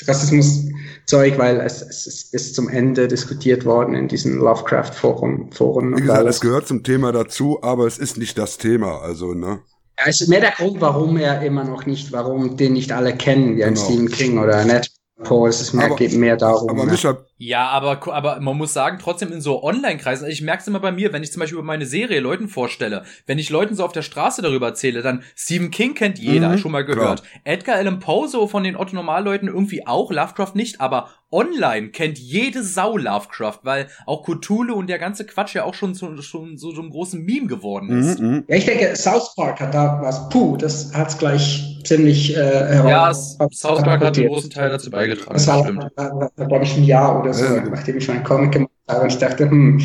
Rassismus 0.07 0.69
Zeug, 1.11 1.38
weil 1.38 1.61
es, 1.61 1.83
es 1.83 2.33
ist 2.33 2.55
zum 2.55 2.69
Ende 2.69 3.09
diskutiert 3.09 3.64
worden 3.64 3.95
in 3.95 4.07
diesen 4.07 4.38
Lovecraft-Foren. 4.38 5.50
Foren 5.50 5.97
Wie 5.97 6.02
gesagt, 6.02 6.29
es 6.29 6.40
gehört 6.40 6.69
zum 6.69 6.85
Thema 6.85 7.11
dazu, 7.11 7.59
aber 7.62 7.88
es 7.88 7.99
ist 7.99 8.17
nicht 8.17 8.38
das 8.38 8.59
Thema, 8.59 9.00
also, 9.00 9.35
ne? 9.35 9.59
Ja, 9.99 10.07
es 10.07 10.21
ist 10.21 10.29
mehr 10.29 10.40
der 10.40 10.52
Grund, 10.52 10.81
warum 10.81 11.17
er 11.17 11.43
immer 11.43 11.64
noch 11.64 11.85
nicht, 11.85 12.12
warum 12.12 12.57
den 12.57 12.75
nicht 12.75 12.93
alle 12.93 13.14
kennen, 13.14 13.57
wie 13.57 13.64
ein 13.64 13.75
genau. 13.75 13.87
Stephen 13.87 14.09
King 14.09 14.38
oder 14.38 14.57
ein 14.57 14.71
Ed 14.71 14.88
Poe. 15.25 15.49
Es 15.49 15.61
ist 15.61 15.75
mehr, 15.75 15.87
aber, 15.87 15.97
geht 15.97 16.14
mehr 16.14 16.37
darum. 16.37 16.71
Aber 16.71 16.87
Micha, 16.87 17.19
ja, 17.42 17.68
aber, 17.68 18.12
aber 18.12 18.38
man 18.40 18.59
muss 18.59 18.75
sagen, 18.75 18.99
trotzdem 19.00 19.32
in 19.32 19.40
so 19.40 19.62
Online-Kreisen, 19.62 20.26
also 20.26 20.30
ich 20.30 20.42
merke 20.42 20.61
es 20.61 20.68
immer 20.68 20.78
bei 20.78 20.92
mir, 20.92 21.14
wenn 21.14 21.23
ich 21.23 21.32
zum 21.32 21.40
Beispiel 21.40 21.56
über 21.56 21.66
meine 21.66 21.87
Serie 21.87 22.20
Leuten 22.20 22.49
vorstelle, 22.49 23.04
wenn 23.25 23.38
ich 23.38 23.49
Leuten 23.49 23.75
so 23.75 23.82
auf 23.82 23.92
der 23.92 24.02
Straße 24.02 24.42
darüber 24.42 24.66
erzähle, 24.66 25.00
dann 25.00 25.23
Stephen 25.35 25.70
King 25.70 25.94
kennt 25.94 26.18
jeder, 26.18 26.50
mhm, 26.50 26.59
schon 26.59 26.70
mal 26.70 26.85
gehört. 26.85 27.23
Klar. 27.23 27.40
Edgar 27.44 27.76
Allan 27.76 27.99
Poe 27.99 28.28
so 28.28 28.47
von 28.47 28.62
den 28.62 28.76
Otto-Normalleuten 28.76 29.49
irgendwie 29.49 29.87
auch, 29.87 30.12
Lovecraft 30.12 30.52
nicht, 30.54 30.82
aber 30.82 31.09
online 31.32 31.90
kennt 31.90 32.18
jede 32.18 32.62
Sau 32.62 32.97
Lovecraft, 32.97 33.61
weil 33.62 33.87
auch 34.04 34.25
Cthulhu 34.25 34.75
und 34.75 34.88
der 34.88 34.99
ganze 34.99 35.25
Quatsch 35.25 35.54
ja 35.54 35.64
auch 35.64 35.75
schon 35.75 35.94
zu, 35.94 36.20
schon 36.23 36.59
so, 36.59 36.73
so 36.73 36.82
einem 36.82 36.90
großen 36.90 37.23
Meme 37.23 37.47
geworden 37.47 38.00
ist. 38.00 38.20
Mhm, 38.20 38.28
mhm. 38.28 38.44
ja, 38.49 38.56
ich 38.56 38.66
denke, 38.66 38.94
South 38.97 39.35
Park 39.35 39.61
hat 39.61 39.73
da 39.73 40.00
was, 40.02 40.28
puh, 40.28 40.56
das 40.56 40.92
hat's 40.92 41.16
gleich 41.16 41.80
ziemlich 41.85 42.37
äh, 42.37 42.76
Ja, 42.76 43.12
South 43.14 43.82
Park 43.82 44.04
hat 44.04 44.18
einen 44.18 44.28
großen 44.28 44.50
Teil 44.50 44.70
dazu 44.70 44.90
beigetragen. 44.90 45.32
Das 45.32 45.47
war, 45.47 45.64
war, 45.66 46.30
glaube 46.49 46.64
ich, 46.64 46.76
ein 46.76 46.85
Jahr 46.85 47.20
oder 47.20 47.29
so, 47.32 47.44
ja. 47.44 47.64
nachdem 47.68 47.96
ich 47.96 48.08
meinen 48.08 48.25
Comic 48.25 48.52
gemacht 48.52 48.70
habe. 48.88 49.02
Und 49.02 49.12
ich 49.12 49.18
dachte, 49.18 49.50
hm. 49.50 49.80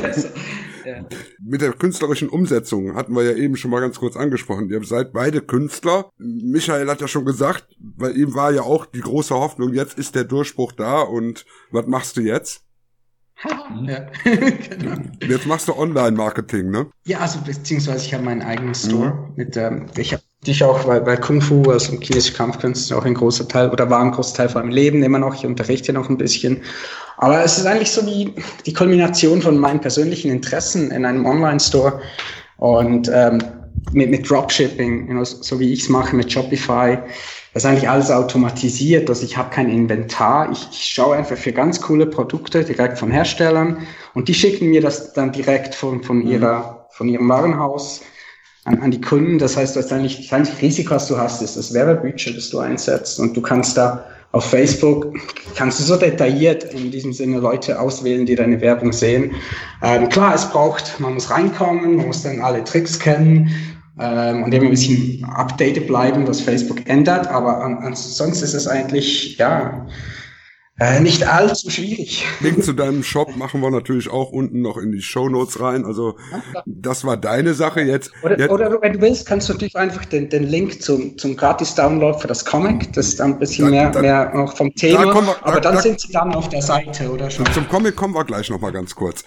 Mit 1.39 1.61
der 1.61 1.73
künstlerischen 1.73 2.29
Umsetzung 2.29 2.95
hatten 2.95 3.13
wir 3.15 3.23
ja 3.23 3.33
eben 3.33 3.55
schon 3.55 3.71
mal 3.71 3.81
ganz 3.81 3.99
kurz 3.99 4.15
angesprochen. 4.15 4.69
Ihr 4.69 4.83
seid 4.83 5.13
beide 5.13 5.41
Künstler. 5.41 6.11
Michael 6.17 6.89
hat 6.89 7.01
ja 7.01 7.07
schon 7.07 7.25
gesagt, 7.25 7.67
bei 7.79 8.11
ihm 8.11 8.33
war 8.33 8.51
ja 8.51 8.61
auch 8.61 8.85
die 8.85 9.01
große 9.01 9.35
Hoffnung, 9.35 9.73
jetzt 9.73 9.97
ist 9.97 10.15
der 10.15 10.23
Durchbruch 10.23 10.71
da 10.71 11.01
und 11.01 11.45
was 11.71 11.85
machst 11.87 12.17
du 12.17 12.21
jetzt? 12.21 12.65
Ja. 13.83 14.05
genau. 14.23 14.95
Jetzt 15.27 15.45
machst 15.45 15.67
du 15.67 15.75
Online-Marketing, 15.75 16.69
ne? 16.69 16.87
Ja, 17.05 17.19
also 17.19 17.39
beziehungsweise 17.39 18.05
ich 18.05 18.13
habe 18.13 18.23
meinen 18.23 18.41
eigenen 18.41 18.75
Store 18.75 19.13
mhm. 19.13 19.33
mit, 19.35 19.57
ähm, 19.57 19.87
ich 19.97 20.13
habe 20.13 20.23
dich 20.45 20.63
auch, 20.63 20.87
weil, 20.87 21.05
weil 21.05 21.17
Kung 21.17 21.41
Fu, 21.41 21.63
also 21.69 21.97
chinesische 21.99 22.33
Kampfkünste, 22.33 22.97
auch 22.97 23.05
ein 23.05 23.13
großer 23.13 23.47
Teil 23.47 23.69
oder 23.69 23.89
war 23.89 24.01
ein 24.01 24.11
großer 24.11 24.35
Teil 24.35 24.49
von 24.49 24.63
meinem 24.63 24.71
Leben 24.71 25.03
immer 25.03 25.19
noch. 25.19 25.35
Ich 25.35 25.45
unterrichte 25.45 25.93
noch 25.93 26.09
ein 26.09 26.17
bisschen. 26.17 26.61
Aber 27.17 27.43
es 27.43 27.57
ist 27.57 27.65
eigentlich 27.65 27.91
so 27.91 28.05
wie 28.05 28.33
die 28.65 28.73
Kulmination 28.73 29.41
von 29.41 29.57
meinen 29.57 29.81
persönlichen 29.81 30.31
Interessen 30.31 30.91
in 30.91 31.05
einem 31.05 31.25
Online-Store 31.25 32.01
und 32.57 33.09
ähm, 33.13 33.39
mit, 33.91 34.09
mit 34.09 34.29
Dropshipping, 34.29 35.07
you 35.07 35.13
know, 35.13 35.23
so 35.23 35.59
wie 35.59 35.73
ich 35.73 35.81
es 35.81 35.89
mache 35.89 36.15
mit 36.15 36.31
Shopify. 36.31 36.97
Das 37.53 37.63
ist 37.63 37.69
eigentlich 37.69 37.89
alles 37.89 38.11
automatisiert, 38.11 39.09
also 39.09 39.25
ich 39.25 39.35
habe 39.35 39.49
kein 39.49 39.69
Inventar. 39.69 40.51
Ich, 40.51 40.67
ich 40.71 40.85
schaue 40.85 41.15
einfach 41.15 41.37
für 41.37 41.51
ganz 41.51 41.81
coole 41.81 42.05
Produkte 42.05 42.63
direkt 42.63 42.99
von 42.99 43.09
Herstellern 43.09 43.77
und 44.13 44.27
die 44.27 44.35
schicken 44.35 44.69
mir 44.69 44.81
das 44.81 45.13
dann 45.13 45.31
direkt 45.31 45.73
von, 45.73 46.03
von, 46.03 46.19
mhm. 46.19 46.27
ihrer, 46.27 46.87
von 46.91 47.09
ihrem 47.09 47.27
Warenhaus 47.27 48.01
an, 48.65 48.79
an 48.81 48.91
die 48.91 49.01
Kunden. 49.01 49.39
Das 49.39 49.57
heißt, 49.57 49.75
das 49.75 49.91
eigentlich, 49.91 50.29
das 50.29 50.33
einzige 50.33 50.61
Risiko, 50.61 50.95
was 50.95 51.07
du 51.07 51.17
hast, 51.17 51.41
ist 51.41 51.57
das 51.57 51.73
Werbebudget, 51.73 52.37
das 52.37 52.51
du 52.51 52.59
einsetzt 52.59 53.19
und 53.19 53.35
du 53.35 53.41
kannst 53.41 53.77
da 53.77 54.05
auf 54.31 54.45
Facebook 54.45 55.17
kannst 55.55 55.79
du 55.79 55.83
so 55.83 55.95
detailliert 55.95 56.63
in 56.75 56.91
diesem 56.91 57.13
Sinne 57.13 57.39
Leute 57.39 57.79
auswählen, 57.79 58.27
die 58.27 58.35
deine 58.35 58.61
Werbung 58.61 58.93
sehen. 58.93 59.33
Ähm, 59.81 60.07
klar, 60.09 60.35
es 60.35 60.47
braucht, 60.47 60.99
man 60.99 61.15
muss 61.15 61.31
reinkommen, 61.31 61.95
man 61.97 62.05
muss 62.05 62.21
dann 62.21 62.39
alle 62.41 62.63
Tricks 62.63 62.99
kennen 62.99 63.49
ähm, 63.99 64.43
und 64.43 64.53
eben 64.53 64.65
ein 64.65 64.71
bisschen 64.71 65.25
updated 65.25 65.87
bleiben, 65.87 66.27
was 66.27 66.41
Facebook 66.41 66.87
ändert. 66.87 67.27
Aber 67.27 67.63
an, 67.63 67.79
ansonsten 67.79 68.43
ist 68.43 68.53
es 68.53 68.67
eigentlich, 68.67 69.37
ja, 69.37 69.85
äh, 70.79 70.99
nicht 70.99 71.27
allzu 71.27 71.69
schwierig. 71.69 72.25
Link 72.39 72.63
zu 72.63 72.73
deinem 72.73 73.03
Shop 73.03 73.35
machen 73.35 73.61
wir 73.61 73.69
natürlich 73.69 74.09
auch 74.09 74.31
unten 74.31 74.61
noch 74.61 74.77
in 74.77 74.91
die 74.91 75.01
Show 75.01 75.29
Notes 75.29 75.59
rein. 75.59 75.85
Also 75.85 76.15
das 76.65 77.03
war 77.03 77.17
deine 77.17 77.53
Sache 77.53 77.81
jetzt. 77.81 78.11
Oder, 78.23 78.39
jetzt. 78.39 78.51
oder 78.51 78.81
wenn 78.81 78.93
du 78.93 79.01
willst, 79.01 79.25
kannst 79.25 79.49
du 79.49 79.53
natürlich 79.53 79.75
einfach 79.75 80.05
den, 80.05 80.29
den 80.29 80.43
Link 80.43 80.81
zum, 80.81 81.17
zum 81.17 81.35
Gratis-Download 81.35 82.19
für 82.19 82.27
das 82.27 82.45
Comic. 82.45 82.93
Das 82.93 83.07
ist 83.07 83.19
dann 83.19 83.33
ein 83.33 83.39
bisschen 83.39 83.65
da, 83.65 83.71
mehr, 83.71 83.89
da, 83.91 84.01
mehr 84.01 84.31
noch 84.33 84.55
vom 84.55 84.73
Thema. 84.73 85.05
Da 85.05 85.13
wir, 85.13 85.47
aber 85.47 85.61
dann 85.61 85.79
sind 85.79 85.99
sie 85.99 86.11
dann 86.11 86.33
auf 86.33 86.49
der 86.49 86.61
Seite, 86.61 87.11
oder 87.11 87.29
schon? 87.29 87.45
Zum 87.53 87.67
Comic 87.67 87.95
kommen 87.95 88.13
wir 88.13 88.23
gleich 88.23 88.49
noch 88.49 88.61
mal 88.61 88.71
ganz 88.71 88.95
kurz. 88.95 89.23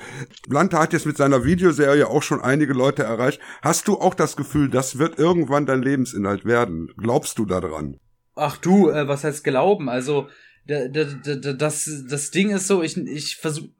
Blante 0.48 0.78
hat 0.78 0.92
jetzt 0.92 1.06
mit 1.06 1.16
seiner 1.16 1.44
Videoserie 1.44 2.08
auch 2.08 2.22
schon 2.22 2.40
einige 2.40 2.72
Leute 2.72 3.02
erreicht. 3.02 3.40
Hast 3.62 3.88
du 3.88 3.98
auch 3.98 4.14
das 4.14 4.36
Gefühl, 4.36 4.70
das 4.70 4.98
wird 4.98 5.18
irgendwann 5.18 5.66
dein 5.66 5.82
Lebensinhalt 5.82 6.44
werden? 6.44 6.88
Glaubst 6.96 7.38
du 7.38 7.44
daran? 7.44 7.98
Ach 8.34 8.56
du, 8.56 8.88
äh, 8.88 9.06
was 9.08 9.24
heißt 9.24 9.44
glauben? 9.44 9.88
Also 9.88 10.28
das, 10.66 12.04
das 12.08 12.30
Ding 12.30 12.50
ist 12.50 12.66
so, 12.66 12.82
ich, 12.82 12.96
ich 12.96 13.36
versuche, 13.36 13.70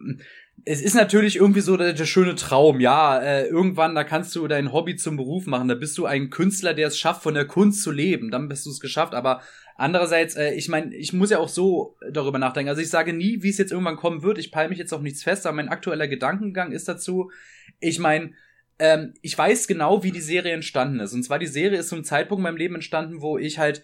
es 0.64 0.80
ist 0.80 0.94
natürlich 0.94 1.36
irgendwie 1.36 1.60
so 1.60 1.76
der, 1.76 1.92
der 1.92 2.06
schöne 2.06 2.34
Traum, 2.34 2.80
ja, 2.80 3.18
äh, 3.18 3.46
irgendwann, 3.46 3.94
da 3.94 4.04
kannst 4.04 4.34
du 4.36 4.46
dein 4.46 4.72
Hobby 4.72 4.96
zum 4.96 5.16
Beruf 5.16 5.46
machen, 5.46 5.68
da 5.68 5.74
bist 5.74 5.98
du 5.98 6.06
ein 6.06 6.30
Künstler, 6.30 6.74
der 6.74 6.88
es 6.88 6.98
schafft, 6.98 7.22
von 7.22 7.34
der 7.34 7.46
Kunst 7.46 7.82
zu 7.82 7.90
leben, 7.90 8.30
dann 8.30 8.48
bist 8.48 8.66
du 8.66 8.70
es 8.70 8.80
geschafft, 8.80 9.14
aber 9.14 9.42
andererseits, 9.76 10.36
äh, 10.36 10.54
ich 10.54 10.68
meine, 10.68 10.94
ich 10.94 11.12
muss 11.12 11.30
ja 11.30 11.38
auch 11.38 11.48
so 11.48 11.96
darüber 12.10 12.38
nachdenken, 12.38 12.68
also 12.68 12.82
ich 12.82 12.90
sage 12.90 13.12
nie, 13.12 13.42
wie 13.42 13.48
es 13.48 13.58
jetzt 13.58 13.72
irgendwann 13.72 13.96
kommen 13.96 14.22
wird, 14.22 14.38
ich 14.38 14.52
peile 14.52 14.68
mich 14.68 14.78
jetzt 14.78 14.92
auf 14.92 15.02
nichts 15.02 15.22
fest, 15.22 15.46
aber 15.46 15.56
mein 15.56 15.68
aktueller 15.68 16.06
Gedankengang 16.06 16.72
ist 16.72 16.88
dazu, 16.88 17.30
ich 17.80 17.98
meine, 17.98 18.32
ähm, 18.78 19.14
ich 19.20 19.36
weiß 19.36 19.66
genau, 19.66 20.04
wie 20.04 20.12
die 20.12 20.20
Serie 20.20 20.52
entstanden 20.52 21.00
ist, 21.00 21.12
und 21.12 21.24
zwar 21.24 21.40
die 21.40 21.46
Serie 21.46 21.78
ist 21.80 21.88
zum 21.88 22.04
Zeitpunkt 22.04 22.40
in 22.40 22.44
meinem 22.44 22.56
Leben 22.56 22.74
entstanden, 22.76 23.20
wo 23.20 23.36
ich 23.36 23.58
halt 23.58 23.82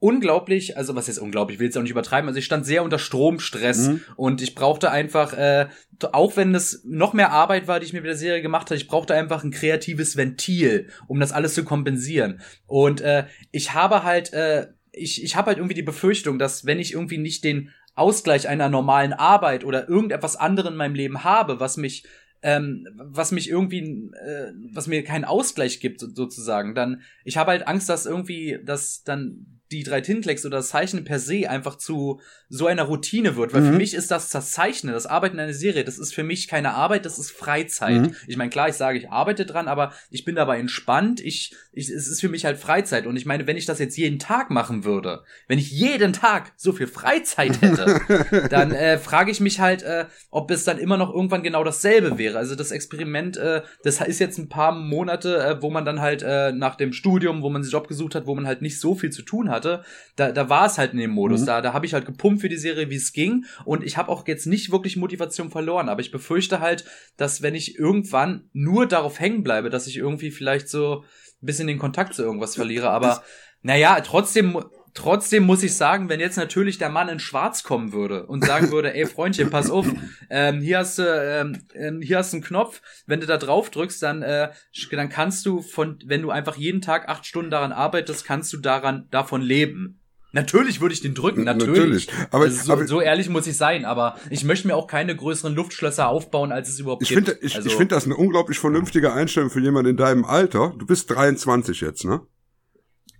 unglaublich, 0.00 0.78
also 0.78 0.96
was 0.96 1.08
ist 1.08 1.18
unglaublich, 1.18 1.56
ich 1.56 1.60
will 1.60 1.68
es 1.68 1.76
auch 1.76 1.82
nicht 1.82 1.90
übertreiben, 1.90 2.26
also 2.26 2.38
ich 2.38 2.46
stand 2.46 2.66
sehr 2.66 2.82
unter 2.82 2.98
Stromstress 2.98 3.88
mhm. 3.88 4.00
und 4.16 4.42
ich 4.42 4.54
brauchte 4.54 4.90
einfach, 4.90 5.34
äh, 5.34 5.68
auch 6.12 6.36
wenn 6.36 6.54
es 6.54 6.82
noch 6.84 7.12
mehr 7.12 7.30
Arbeit 7.30 7.68
war, 7.68 7.78
die 7.78 7.86
ich 7.86 7.92
mir 7.92 8.00
mit 8.00 8.08
der 8.08 8.16
Serie 8.16 8.42
gemacht 8.42 8.70
habe, 8.70 8.76
ich 8.76 8.88
brauchte 8.88 9.14
einfach 9.14 9.44
ein 9.44 9.50
kreatives 9.50 10.16
Ventil, 10.16 10.88
um 11.06 11.20
das 11.20 11.32
alles 11.32 11.54
zu 11.54 11.64
kompensieren. 11.64 12.40
Und 12.66 13.02
äh, 13.02 13.26
ich 13.52 13.74
habe 13.74 14.02
halt, 14.02 14.32
äh, 14.32 14.68
ich, 14.90 15.22
ich 15.22 15.36
habe 15.36 15.48
halt 15.48 15.58
irgendwie 15.58 15.74
die 15.74 15.82
Befürchtung, 15.82 16.38
dass 16.38 16.64
wenn 16.64 16.78
ich 16.78 16.94
irgendwie 16.94 17.18
nicht 17.18 17.44
den 17.44 17.70
Ausgleich 17.94 18.48
einer 18.48 18.70
normalen 18.70 19.12
Arbeit 19.12 19.64
oder 19.64 19.86
irgendetwas 19.88 20.36
anderes 20.36 20.70
in 20.70 20.76
meinem 20.76 20.94
Leben 20.94 21.24
habe, 21.24 21.60
was 21.60 21.76
mich 21.76 22.04
ähm, 22.42 22.88
was 22.96 23.32
mich 23.32 23.50
irgendwie, 23.50 24.10
äh, 24.14 24.52
was 24.72 24.86
mir 24.86 25.04
keinen 25.04 25.26
Ausgleich 25.26 25.78
gibt 25.78 26.00
sozusagen, 26.00 26.74
dann 26.74 27.02
ich 27.22 27.36
habe 27.36 27.50
halt 27.50 27.68
Angst, 27.68 27.90
dass 27.90 28.06
irgendwie, 28.06 28.58
dass 28.64 29.02
dann 29.02 29.59
die 29.70 29.82
drei 29.82 30.00
Tintenklecks 30.00 30.44
oder 30.44 30.58
das 30.58 30.70
Zeichnen 30.70 31.04
per 31.04 31.18
se 31.18 31.48
einfach 31.48 31.76
zu 31.76 32.20
so 32.48 32.66
einer 32.66 32.82
Routine 32.82 33.36
wird. 33.36 33.54
Weil 33.54 33.62
mhm. 33.62 33.72
für 33.72 33.78
mich 33.78 33.94
ist 33.94 34.10
das 34.10 34.30
das 34.30 34.52
Zeichnen, 34.52 34.92
das 34.92 35.06
Arbeiten 35.06 35.36
in 35.36 35.40
einer 35.40 35.54
Serie, 35.54 35.84
das 35.84 35.98
ist 35.98 36.14
für 36.14 36.24
mich 36.24 36.48
keine 36.48 36.74
Arbeit, 36.74 37.06
das 37.06 37.18
ist 37.18 37.30
Freizeit. 37.30 38.02
Mhm. 38.02 38.14
Ich 38.26 38.36
meine, 38.36 38.50
klar, 38.50 38.68
ich 38.68 38.74
sage, 38.74 38.98
ich 38.98 39.10
arbeite 39.10 39.46
dran, 39.46 39.68
aber 39.68 39.92
ich 40.10 40.24
bin 40.24 40.34
dabei 40.34 40.58
entspannt. 40.58 41.20
Ich, 41.20 41.54
ich, 41.72 41.88
es 41.88 42.08
ist 42.08 42.20
für 42.20 42.28
mich 42.28 42.44
halt 42.44 42.58
Freizeit. 42.58 43.06
Und 43.06 43.16
ich 43.16 43.26
meine, 43.26 43.46
wenn 43.46 43.56
ich 43.56 43.66
das 43.66 43.78
jetzt 43.78 43.96
jeden 43.96 44.18
Tag 44.18 44.50
machen 44.50 44.84
würde, 44.84 45.22
wenn 45.46 45.58
ich 45.58 45.70
jeden 45.70 46.12
Tag 46.12 46.52
so 46.56 46.72
viel 46.72 46.88
Freizeit 46.88 47.62
hätte, 47.62 48.48
dann 48.50 48.72
äh, 48.72 48.98
frage 48.98 49.30
ich 49.30 49.40
mich 49.40 49.60
halt, 49.60 49.82
äh, 49.82 50.06
ob 50.30 50.50
es 50.50 50.64
dann 50.64 50.78
immer 50.78 50.96
noch 50.96 51.14
irgendwann 51.14 51.44
genau 51.44 51.62
dasselbe 51.62 52.18
wäre. 52.18 52.38
Also 52.38 52.56
das 52.56 52.72
Experiment, 52.72 53.36
äh, 53.36 53.62
das 53.84 54.00
ist 54.00 54.18
jetzt 54.18 54.38
ein 54.38 54.48
paar 54.48 54.72
Monate, 54.72 55.38
äh, 55.38 55.62
wo 55.62 55.70
man 55.70 55.84
dann 55.84 56.00
halt 56.00 56.22
äh, 56.22 56.50
nach 56.52 56.74
dem 56.74 56.92
Studium, 56.92 57.42
wo 57.42 57.50
man 57.50 57.62
sich 57.62 57.72
Job 57.72 57.86
gesucht 57.86 58.16
hat, 58.16 58.26
wo 58.26 58.34
man 58.34 58.46
halt 58.46 58.62
nicht 58.62 58.80
so 58.80 58.94
viel 58.94 59.10
zu 59.10 59.22
tun 59.22 59.50
hatte, 59.60 59.84
da, 60.16 60.32
da 60.32 60.48
war 60.48 60.66
es 60.66 60.78
halt 60.78 60.92
in 60.92 60.98
dem 60.98 61.10
Modus. 61.10 61.42
Mhm. 61.42 61.46
Da, 61.46 61.60
da 61.60 61.72
habe 61.72 61.86
ich 61.86 61.94
halt 61.94 62.06
gepumpt 62.06 62.40
für 62.40 62.48
die 62.48 62.56
Serie, 62.56 62.90
wie 62.90 62.96
es 62.96 63.12
ging. 63.12 63.44
Und 63.64 63.84
ich 63.84 63.96
habe 63.96 64.08
auch 64.08 64.26
jetzt 64.26 64.46
nicht 64.46 64.72
wirklich 64.72 64.96
Motivation 64.96 65.50
verloren. 65.50 65.88
Aber 65.88 66.00
ich 66.00 66.10
befürchte 66.10 66.60
halt, 66.60 66.84
dass 67.16 67.42
wenn 67.42 67.54
ich 67.54 67.78
irgendwann 67.78 68.48
nur 68.52 68.86
darauf 68.86 69.20
hängen 69.20 69.42
bleibe, 69.42 69.70
dass 69.70 69.86
ich 69.86 69.96
irgendwie 69.96 70.30
vielleicht 70.30 70.68
so 70.68 71.04
ein 71.42 71.46
bisschen 71.46 71.66
den 71.66 71.78
Kontakt 71.78 72.14
zu 72.14 72.22
irgendwas 72.22 72.54
verliere. 72.54 72.90
Aber 72.90 73.22
naja, 73.62 74.00
trotzdem 74.00 74.62
trotzdem 74.94 75.44
muss 75.44 75.62
ich 75.62 75.74
sagen, 75.76 76.08
wenn 76.08 76.20
jetzt 76.20 76.36
natürlich 76.36 76.78
der 76.78 76.88
Mann 76.88 77.08
in 77.08 77.18
Schwarz 77.18 77.62
kommen 77.62 77.92
würde 77.92 78.26
und 78.26 78.44
sagen 78.44 78.70
würde, 78.70 78.94
ey 78.94 79.06
Freundchen, 79.06 79.50
pass 79.50 79.70
auf, 79.70 79.86
ähm, 80.30 80.60
hier 80.60 80.78
hast 80.78 80.98
du, 80.98 81.02
ähm, 81.02 81.58
ähm, 81.74 82.00
hier 82.00 82.18
hast 82.18 82.32
du 82.32 82.38
einen 82.38 82.44
Knopf, 82.44 82.82
wenn 83.06 83.20
du 83.20 83.26
da 83.26 83.36
drauf 83.36 83.70
drückst, 83.70 84.02
dann, 84.02 84.22
äh, 84.22 84.50
dann 84.90 85.08
kannst 85.08 85.46
du 85.46 85.62
von, 85.62 85.98
wenn 86.04 86.22
du 86.22 86.30
einfach 86.30 86.56
jeden 86.56 86.80
Tag 86.80 87.08
acht 87.08 87.26
Stunden 87.26 87.50
daran 87.50 87.72
arbeitest, 87.72 88.24
kannst 88.24 88.52
du 88.52 88.58
daran 88.58 89.06
davon 89.10 89.42
leben. 89.42 90.00
Natürlich 90.32 90.80
würde 90.80 90.94
ich 90.94 91.00
den 91.00 91.14
drücken, 91.14 91.42
natürlich. 91.42 92.06
natürlich. 92.06 92.28
Aber, 92.30 92.44
also 92.44 92.64
so, 92.64 92.72
aber, 92.72 92.86
so, 92.86 93.00
ehrlich 93.00 93.28
muss 93.28 93.46
ich 93.48 93.56
sein, 93.56 93.84
aber 93.84 94.16
ich 94.30 94.44
möchte 94.44 94.68
mir 94.68 94.76
auch 94.76 94.86
keine 94.86 95.16
größeren 95.16 95.54
Luftschlösser 95.54 96.08
aufbauen, 96.08 96.52
als 96.52 96.68
es 96.68 96.78
überhaupt 96.78 97.02
ich 97.02 97.08
gibt. 97.08 97.28
Find, 97.28 97.42
ich 97.42 97.56
also, 97.56 97.68
ich 97.68 97.74
finde 97.74 97.96
das 97.96 98.04
eine 98.04 98.16
unglaublich 98.16 98.58
vernünftige 98.58 99.12
Einstellung 99.12 99.50
für 99.50 99.60
jemanden 99.60 99.90
in 99.90 99.96
deinem 99.96 100.24
Alter. 100.24 100.72
Du 100.78 100.86
bist 100.86 101.10
23 101.10 101.80
jetzt, 101.80 102.04
ne? 102.04 102.20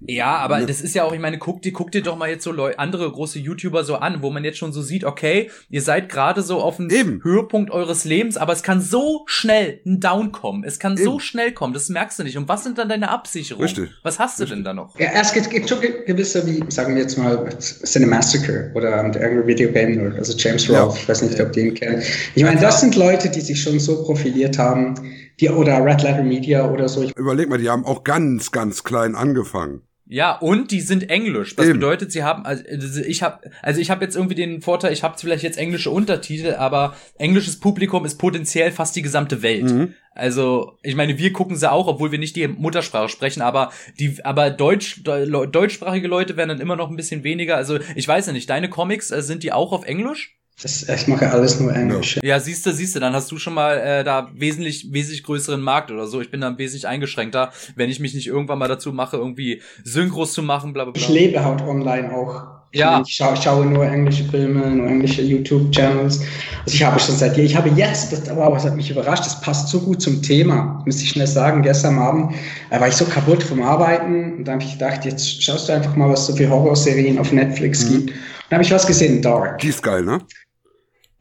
Ja, 0.07 0.37
aber 0.37 0.61
das 0.63 0.81
ist 0.81 0.95
ja 0.95 1.05
auch, 1.05 1.13
ich 1.13 1.21
meine, 1.21 1.39
guck 1.39 1.61
dir, 1.63 1.73
guck 1.73 1.93
dir 1.93 2.03
doch 2.03 2.17
mal 2.17 2.29
jetzt 2.31 2.43
so 2.45 2.53
Leute, 2.53 2.79
andere 2.79 3.11
große 3.11 3.39
YouTuber 3.39 3.85
so 3.85 3.97
an, 3.97 4.23
wo 4.23 4.31
man 4.31 4.45
jetzt 4.45 4.57
schon 4.59 4.73
so 4.73 4.81
sieht, 4.81 5.05
okay, 5.05 5.51
ihr 5.69 5.83
seid 5.83 6.09
gerade 6.09 6.41
so 6.43 6.61
auf 6.61 6.77
dem 6.77 6.89
Eben. 6.91 7.21
Höhepunkt 7.23 7.71
eures 7.71 8.05
Lebens, 8.05 8.37
aber 8.39 8.53
es 8.55 8.63
kann 8.63 8.81
so 8.81 9.23
schnell 9.27 9.81
ein 9.85 10.01
Down 10.01 10.33
kommen. 10.33 10.65
Es 10.65 10.79
kann 10.79 10.97
so 10.97 11.13
Eben. 11.13 11.21
schnell 11.21 11.53
kommen, 11.53 11.75
das 11.75 11.89
merkst 11.91 12.19
du 12.19 12.23
nicht. 12.23 12.39
Und 12.39 12.49
was 12.49 12.65
sind 12.65 12.79
dann 12.79 12.89
deine 12.89 13.11
Absicherungen? 13.11 13.67
Richtig. 13.67 13.91
Was 14.03 14.19
hast 14.19 14.41
du 14.41 14.47
denn 14.47 14.65
da 14.65 14.73
noch? 14.73 14.99
Ja, 14.99 15.09
es 15.21 15.33
gibt, 15.35 15.51
gibt 15.51 15.69
schon 15.69 15.81
ge- 15.81 16.05
gewisse, 16.07 16.47
wie 16.47 16.65
sagen 16.71 16.95
wir 16.95 17.03
jetzt 17.03 17.19
mal, 17.19 17.49
Cinemassacre 17.59 18.71
oder 18.75 19.05
ähm, 19.05 19.13
der 19.13 19.29
Angry 19.29 19.47
Video 19.47 19.71
Game 19.73 19.97
Nerd, 19.97 20.17
also 20.17 20.37
James 20.37 20.67
Ja. 20.69 20.83
Rolfe, 20.85 20.99
ich 21.03 21.09
weiß 21.09 21.23
nicht, 21.23 21.41
ob 21.41 21.53
die 21.53 21.61
ihn 21.61 21.75
kennen. 21.75 22.03
Ich 22.35 22.43
meine, 22.43 22.61
das 22.61 22.81
sind 22.81 22.97
Leute, 22.97 23.29
die 23.31 23.41
sich 23.41 23.61
schon 23.61 23.79
so 23.79 24.03
profiliert 24.05 24.59
haben, 24.59 24.95
die, 25.41 25.49
oder 25.51 25.85
Red 25.85 26.03
Letter 26.03 26.23
Media 26.23 26.69
oder 26.71 26.89
so. 26.89 27.03
Überleg 27.17 27.49
mal, 27.49 27.59
die 27.59 27.69
haben 27.69 27.85
auch 27.85 28.05
ganz, 28.05 28.51
ganz 28.51 28.85
klein 28.85 29.15
angefangen. 29.15 29.83
Ja, 30.13 30.37
und 30.37 30.73
die 30.73 30.81
sind 30.81 31.09
englisch. 31.09 31.55
Das 31.55 31.67
Eben. 31.67 31.79
bedeutet, 31.79 32.11
sie 32.11 32.25
haben 32.25 32.45
also 32.45 32.65
ich 33.01 33.23
habe 33.23 33.49
also 33.63 33.81
ich 33.81 33.91
habe 33.91 34.05
jetzt 34.05 34.17
irgendwie 34.17 34.35
den 34.35 34.61
Vorteil, 34.61 34.93
ich 34.93 35.05
habe 35.05 35.17
vielleicht 35.17 35.45
jetzt 35.45 35.57
englische 35.57 35.91
Untertitel, 35.91 36.55
aber 36.55 36.97
englisches 37.17 37.61
Publikum 37.61 38.05
ist 38.05 38.19
potenziell 38.19 38.73
fast 38.73 38.97
die 38.97 39.03
gesamte 39.03 39.43
Welt. 39.43 39.71
Mhm. 39.71 39.95
Also, 40.13 40.77
ich 40.83 40.97
meine, 40.97 41.17
wir 41.17 41.33
gucken 41.33 41.55
sie 41.55 41.71
auch, 41.71 41.87
obwohl 41.87 42.11
wir 42.11 42.19
nicht 42.19 42.35
die 42.35 42.49
Muttersprache 42.49 43.09
sprechen, 43.09 43.41
aber 43.41 43.71
die 44.01 44.17
aber 44.25 44.51
deutsch 44.51 45.05
de, 45.05 45.31
deutschsprachige 45.47 46.09
Leute 46.09 46.37
werden 46.37 46.49
dann 46.49 46.61
immer 46.61 46.75
noch 46.75 46.91
ein 46.91 46.97
bisschen 46.97 47.23
weniger. 47.23 47.57
Also, 47.57 47.79
ich 47.95 48.09
weiß 48.09 48.27
ja 48.27 48.33
nicht, 48.33 48.51
deine 48.51 48.69
Comics 48.69 49.13
äh, 49.13 49.23
sind 49.23 49.45
die 49.45 49.53
auch 49.53 49.71
auf 49.71 49.85
Englisch? 49.85 50.40
Das, 50.63 50.83
ich 50.89 51.09
mache 51.09 51.31
alles 51.31 51.59
nur 51.61 51.75
Englisch. 51.75 52.19
Ja, 52.23 52.39
siehst 52.41 52.67
du, 52.67 52.73
siehst 52.73 52.95
du, 52.97 53.01
dann 53.01 53.15
hast 53.15 53.31
du 53.31 53.39
schon 53.39 53.55
mal 53.55 53.79
äh, 53.79 54.05
da 54.05 54.31
wesentlich 54.35 54.87
wesentlich 54.93 55.23
größeren 55.23 55.61
Markt 55.61 55.91
oder 55.91 56.07
so. 56.07 56.21
Ich 56.21 56.31
bin 56.31 56.41
da 56.41 56.57
wesentlich 56.59 56.87
eingeschränkter, 56.87 57.51
wenn 57.77 57.91
ich 57.91 58.01
mich 58.01 58.15
nicht 58.15 58.27
irgendwann 58.27 58.59
mal 58.59 58.69
dazu 58.69 58.93
mache, 58.93 59.17
irgendwie 59.17 59.63
Synchros 59.85 60.33
zu 60.33 60.43
machen, 60.43 60.73
bla 60.73 60.85
bla 60.85 60.93
bla. 60.93 61.03
Ich 61.03 61.09
lebe 61.09 61.45
halt 61.45 61.63
online 61.63 62.13
auch. 62.15 62.61
Ja. 62.73 63.03
Ich 63.05 63.15
schaue, 63.15 63.37
schaue 63.37 63.67
nur 63.67 63.85
englische 63.85 64.23
Filme, 64.25 64.71
nur 64.71 64.87
englische 64.87 65.23
YouTube-Channels. 65.23 66.21
Also 66.65 66.75
ich 66.75 66.83
habe 66.85 67.01
schon 67.01 67.17
seit 67.17 67.37
ich 67.37 67.57
habe 67.57 67.69
jetzt, 67.71 68.13
das, 68.13 68.31
wow, 68.37 68.55
das 68.55 68.65
hat 68.65 68.77
mich 68.77 68.89
überrascht, 68.89 69.27
das 69.27 69.41
passt 69.41 69.69
so 69.69 69.81
gut 69.81 70.01
zum 70.01 70.23
Thema, 70.23 70.81
muss 70.87 71.03
ich 71.03 71.09
schnell 71.11 71.27
sagen. 71.27 71.63
Gestern 71.63 71.99
Abend 71.99 72.33
äh, 72.71 72.79
war 72.79 72.87
ich 72.87 72.95
so 72.95 73.05
kaputt 73.07 73.43
vom 73.43 73.61
Arbeiten 73.63 74.35
und 74.37 74.45
dann 74.45 74.55
habe 74.61 74.65
ich 74.65 74.75
gedacht, 74.75 75.05
jetzt 75.05 75.43
schaust 75.43 75.69
du 75.69 75.73
einfach 75.73 75.97
mal, 75.97 76.09
was 76.11 76.27
so 76.27 76.37
für 76.37 76.49
Horrorserien 76.49 77.19
auf 77.19 77.33
Netflix 77.33 77.85
Mhm. 77.87 77.91
gibt. 77.91 78.11
Und 78.11 78.17
dann 78.51 78.59
habe 78.59 78.65
ich 78.65 78.71
was 78.71 78.87
gesehen, 78.87 79.21
Dark. 79.21 79.59
Die 79.59 79.69
ist 79.69 79.83
geil, 79.83 80.05
ne? 80.05 80.21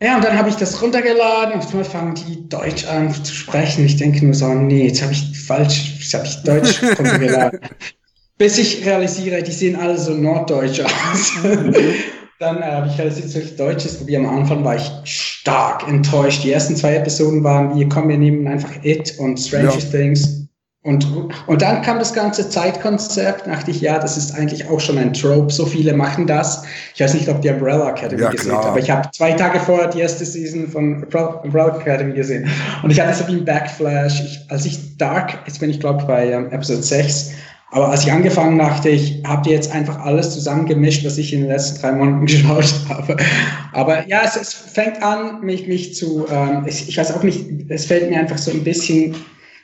Ja, 0.02 0.16
und 0.16 0.24
dann 0.24 0.38
habe 0.38 0.48
ich 0.48 0.56
das 0.56 0.82
runtergeladen 0.82 1.56
und 1.56 1.68
einmal 1.68 1.84
fangen 1.84 2.16
die 2.16 2.48
Deutsch 2.48 2.86
an 2.86 3.14
zu 3.14 3.34
sprechen. 3.34 3.86
Ich 3.86 3.98
denke 3.98 4.24
nur 4.24 4.34
so, 4.34 4.48
nee, 4.54 4.88
jetzt 4.88 5.02
habe 5.02 5.12
ich 5.12 5.38
falsch, 5.38 5.96
jetzt 6.00 6.14
habe 6.14 6.26
ich 6.26 6.36
Deutsch 6.44 6.82
runtergeladen. 6.98 7.60
Bis 8.38 8.58
ich 8.58 8.86
realisiere, 8.86 9.44
die 9.44 9.52
sehen 9.52 9.76
alle 9.76 9.98
so 9.98 10.14
norddeutsch 10.14 10.80
aus. 10.80 11.34
dann 12.40 12.62
äh, 12.62 12.66
habe 12.66 12.88
ich 12.88 12.98
realisiert, 12.98 13.36
dass 13.36 13.56
Deutsch 13.58 13.86
ist. 13.86 14.08
Wie 14.08 14.16
am 14.16 14.26
Anfang 14.26 14.64
war 14.64 14.78
ich 14.78 14.90
stark 15.04 15.86
enttäuscht. 15.90 16.46
Die 16.46 16.54
ersten 16.54 16.78
zwei 16.78 16.96
Episoden 16.96 17.44
waren, 17.44 17.78
wir 17.78 17.90
kommen, 17.90 18.08
wir 18.08 18.18
nehmen 18.18 18.48
einfach 18.48 18.72
It 18.84 19.16
und 19.20 19.38
Stranger 19.38 19.74
Ja. 19.74 19.90
Things. 19.92 20.48
Und, 20.82 21.06
und 21.48 21.62
dann 21.62 21.82
kam 21.82 22.00
das 22.00 22.14
ganze 22.14 22.50
Zeitkonzept, 22.50 23.48
dachte 23.48 23.70
ich, 23.70 23.82
ja, 23.82 24.00
das 24.00 24.16
ist 24.16 24.34
eigentlich 24.34 24.70
auch 24.70 24.80
schon 24.80 24.98
ein 24.98 25.12
Trope. 25.12 25.52
So 25.52 25.66
viele 25.66 25.94
machen 25.94 26.26
das. 26.26 26.64
Ich 26.96 27.02
weiß 27.02 27.16
nicht, 27.16 27.28
ob 27.28 27.42
die 27.42 27.50
Umbrella 27.50 27.90
Academy 27.90 28.22
Ja, 28.22 28.30
gesehen 28.30 28.56
hat, 28.56 28.66
aber 28.66 28.80
ich 28.80 28.90
habe 28.90 29.10
zwei 29.12 29.34
Tage 29.34 29.60
vorher 29.60 29.90
die 29.90 30.00
erste 30.00 30.24
Season 30.24 30.70
von 30.70 31.04
Umbrella 31.44 31.78
Academy 31.78 32.14
gesehen. 32.14 32.50
Und 32.82 32.92
ich 32.92 33.02
hatte 33.02 33.14
so 33.14 33.28
wie 33.28 33.40
ein 33.40 33.46
Backflash. 33.46 34.22
Ich, 34.22 34.46
als 34.48 34.66
ich 34.66 34.98
Dark, 34.98 35.40
jetzt 35.46 35.60
bin 35.60 35.70
ich 35.70 35.82
glaube 35.82 36.06
bei 36.06 36.32
ähm, 36.32 36.50
Episode 36.52 36.82
6, 36.82 37.32
aber 37.72 37.90
als 37.90 38.04
ich 38.04 38.12
angefangen 38.12 38.58
dachte 38.58 38.90
ich, 38.90 39.22
habt 39.28 39.46
ihr 39.46 39.54
jetzt 39.54 39.72
einfach 39.72 40.00
alles 40.00 40.34
zusammengemischt, 40.34 41.06
was 41.06 41.18
ich 41.18 41.34
in 41.34 41.42
den 41.42 41.50
letzten 41.50 41.82
drei 41.82 41.92
Monaten 41.92 42.26
geschaut 42.26 42.74
habe. 42.88 43.18
Aber 43.74 44.08
ja, 44.08 44.22
es, 44.24 44.36
es 44.36 44.54
fängt 44.54 45.04
an, 45.04 45.42
mich, 45.42 45.68
mich 45.68 45.94
zu, 45.94 46.26
ähm, 46.32 46.64
ich, 46.66 46.88
ich 46.88 46.98
weiß 46.98 47.14
auch 47.14 47.24
nicht, 47.24 47.46
es 47.70 47.86
fällt 47.86 48.10
mir 48.10 48.20
einfach 48.20 48.38
so 48.38 48.50
ein 48.52 48.64
bisschen, 48.64 49.16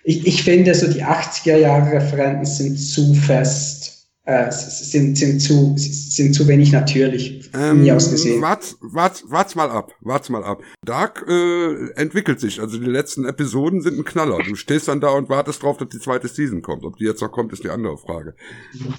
ich, 0.06 0.26
ich 0.28 0.44
finde 0.44 0.74
so 0.76 0.88
die 0.88 1.04
80er 1.04 1.58
Jahre 1.58 1.94
Referenten 1.94 2.46
sind 2.46 2.78
zu 2.78 3.14
fest, 3.16 3.95
äh, 4.26 4.52
sind, 4.52 5.18
sind 5.18 5.40
zu, 5.40 5.76
sind 5.78 6.34
zu 6.34 6.48
wenig 6.48 6.72
natürlich, 6.72 7.50
Ähm, 7.54 7.82
mir 7.84 7.96
aus 7.96 8.10
gesehen. 8.10 8.42
wart, 8.42 8.76
wart, 8.82 9.24
wart's 9.28 9.56
mal 9.56 9.70
ab, 9.70 9.94
wart's 10.02 10.30
mal 10.30 10.44
ab. 10.44 10.62
Dark 10.84 11.26
äh, 11.28 11.92
entwickelt 11.96 12.40
sich, 12.40 12.60
also 12.60 12.80
die 12.80 12.86
letzten 12.90 13.26
Episoden 13.26 13.82
sind 13.82 14.00
ein 14.00 14.04
Knaller. 14.04 14.40
Du 14.48 14.56
stehst 14.56 14.88
dann 14.88 15.00
da 15.00 15.10
und 15.10 15.30
wartest 15.30 15.62
drauf, 15.62 15.78
dass 15.78 15.90
die 15.90 16.00
zweite 16.00 16.28
Season 16.28 16.62
kommt. 16.62 16.84
Ob 16.84 16.98
die 16.98 17.06
jetzt 17.06 17.22
noch 17.22 17.32
kommt, 17.32 17.54
ist 17.54 17.64
die 17.64 17.70
andere 17.70 17.98
Frage. 17.98 18.34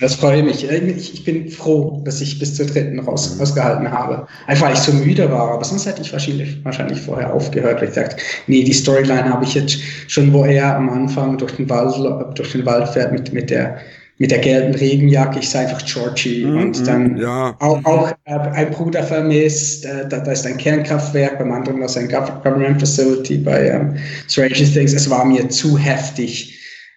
Das 0.00 0.14
freue 0.14 0.42
mich. 0.42 0.70
Äh, 0.70 0.78
Ich, 0.96 1.12
ich 1.14 1.24
bin 1.24 1.48
froh, 1.50 2.02
dass 2.04 2.20
ich 2.20 2.38
bis 2.38 2.54
zur 2.54 2.66
dritten 2.66 3.00
raus, 3.00 3.38
ausgehalten 3.40 3.90
habe. 3.90 4.26
Einfach 4.46 4.66
weil 4.66 4.74
ich 4.74 4.78
so 4.80 4.92
müde 4.92 5.30
war, 5.30 5.50
aber 5.50 5.64
sonst 5.64 5.86
hätte 5.86 6.02
ich 6.02 6.12
wahrscheinlich, 6.12 6.64
wahrscheinlich 6.64 7.00
vorher 7.00 7.32
aufgehört, 7.34 7.80
weil 7.80 7.88
ich 7.88 7.94
dachte, 7.94 8.16
nee, 8.46 8.62
die 8.62 8.72
Storyline 8.72 9.24
habe 9.24 9.44
ich 9.44 9.54
jetzt 9.54 9.78
schon, 10.06 10.32
wo 10.32 10.44
er 10.44 10.76
am 10.76 10.88
Anfang 10.88 11.36
durch 11.38 11.52
den 11.56 11.68
Wald, 11.68 12.38
durch 12.38 12.52
den 12.52 12.64
Wald 12.64 12.88
fährt 12.88 13.12
mit, 13.12 13.32
mit 13.32 13.50
der, 13.50 13.78
mit 14.18 14.30
der 14.30 14.38
gelben 14.38 14.74
Regenjacke. 14.74 15.38
Ich 15.40 15.50
sage 15.50 15.68
einfach 15.68 15.84
Georgie 15.84 16.44
Mhm, 16.44 16.58
und 16.58 16.86
dann 16.86 17.16
ja. 17.18 17.54
auch, 17.60 17.84
auch 17.84 18.10
äh, 18.24 18.32
ein 18.32 18.70
Bruder 18.70 19.02
vermisst, 19.02 19.84
äh, 19.84 20.08
da, 20.08 20.20
da 20.20 20.32
ist 20.32 20.46
ein 20.46 20.56
Kernkraftwerk, 20.56 21.38
beim 21.38 21.52
anderen 21.52 21.82
ist 21.82 21.96
ein 21.96 22.08
Gov- 22.08 22.42
Government 22.42 22.80
Facility 22.80 23.38
bei 23.38 23.68
ähm, 23.68 23.96
Stranger 24.28 24.54
Things. 24.54 24.92
Es 24.94 25.08
war 25.10 25.24
mir 25.24 25.48
zu 25.50 25.76
heftig. 25.78 26.54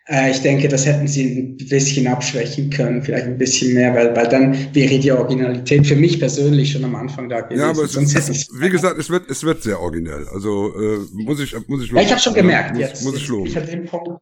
Äh, 0.07 0.31
ich 0.31 0.41
denke, 0.41 0.67
das 0.67 0.85
hätten 0.85 1.07
sie 1.07 1.57
ein 1.59 1.67
bisschen 1.67 2.07
abschwächen 2.07 2.69
können, 2.71 3.03
vielleicht 3.03 3.25
ein 3.27 3.37
bisschen 3.37 3.73
mehr, 3.75 3.93
weil, 3.93 4.15
weil 4.15 4.27
dann 4.27 4.55
wäre 4.73 4.97
die 4.97 5.11
Originalität 5.11 5.85
für 5.85 5.95
mich 5.95 6.19
persönlich 6.19 6.71
schon 6.71 6.83
am 6.83 6.95
Anfang 6.95 7.29
da 7.29 7.41
gewesen. 7.41 7.59
Ja, 7.61 7.69
aber 7.69 7.83
es 7.83 7.91
Sonst 7.91 8.15
es 8.15 8.47
wie 8.59 8.69
gesagt, 8.69 8.97
es 8.97 9.09
wird, 9.09 9.29
es 9.29 9.43
wird 9.43 9.61
sehr 9.61 9.79
originell. 9.79 10.25
Also 10.33 10.73
äh, 10.75 10.99
muss 11.13 11.39
ich, 11.41 11.53
muss 11.67 11.83
ich 11.83 11.91
ja, 11.91 12.01
ich 12.01 12.09
habe 12.09 12.19
schon 12.21 12.33
gemerkt 12.33 12.71
muss, 12.71 12.79
jetzt. 12.79 13.03
Muss 13.03 13.17
ich 13.17 13.27
loben. 13.27 13.45
Ich 13.45 13.55
hatte 13.55 13.67
den 13.67 13.85
Punkt, 13.85 14.19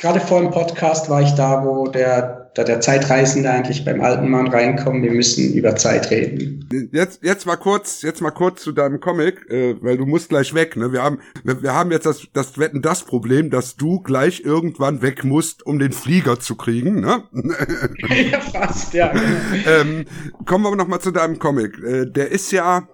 gerade 0.00 0.20
vor 0.20 0.40
dem 0.40 0.50
Podcast 0.50 1.08
war 1.08 1.22
ich 1.22 1.32
da, 1.32 1.64
wo 1.64 1.88
der, 1.88 2.50
da 2.54 2.64
der 2.64 2.80
Zeitreisende 2.80 3.50
eigentlich 3.50 3.84
beim 3.84 4.00
alten 4.00 4.28
Mann 4.28 4.48
reinkommt. 4.48 5.02
Wir 5.02 5.12
müssen 5.12 5.52
über 5.54 5.76
Zeit 5.76 6.10
reden. 6.10 6.68
Jetzt, 6.92 7.22
jetzt 7.22 7.46
mal 7.46 7.56
kurz, 7.56 8.02
jetzt 8.02 8.20
mal 8.20 8.30
kurz 8.30 8.62
zu 8.62 8.72
deinem 8.72 9.00
Comic, 9.00 9.48
äh, 9.50 9.76
weil 9.80 9.96
du 9.96 10.06
musst 10.06 10.28
gleich 10.28 10.54
weg. 10.54 10.76
Ne? 10.76 10.92
Wir 10.92 11.02
haben, 11.02 11.20
wir, 11.42 11.62
wir 11.62 11.74
haben 11.74 11.90
jetzt 11.90 12.06
das, 12.06 12.26
das 12.32 12.58
Wetten 12.58 12.82
das 12.82 13.04
Problem, 13.04 13.50
dass 13.50 13.76
du 13.76 14.00
gleich 14.00 14.42
irgendwann 14.44 15.02
weg 15.02 15.24
musst, 15.24 15.64
um 15.64 15.78
den 15.78 15.92
Flieger 15.92 16.40
zu 16.40 16.56
kriegen. 16.56 17.00
Ne? 17.00 17.22
ja, 18.30 18.40
fast, 18.40 18.94
ja. 18.94 19.12
Genau. 19.12 19.24
ähm, 19.66 20.04
kommen 20.46 20.64
wir 20.64 20.76
noch 20.76 20.88
mal 20.88 21.00
zu 21.00 21.10
deinem 21.12 21.38
Comic. 21.38 21.78
Äh, 21.82 22.06
der 22.06 22.30
ist 22.30 22.50
ja, 22.52 22.88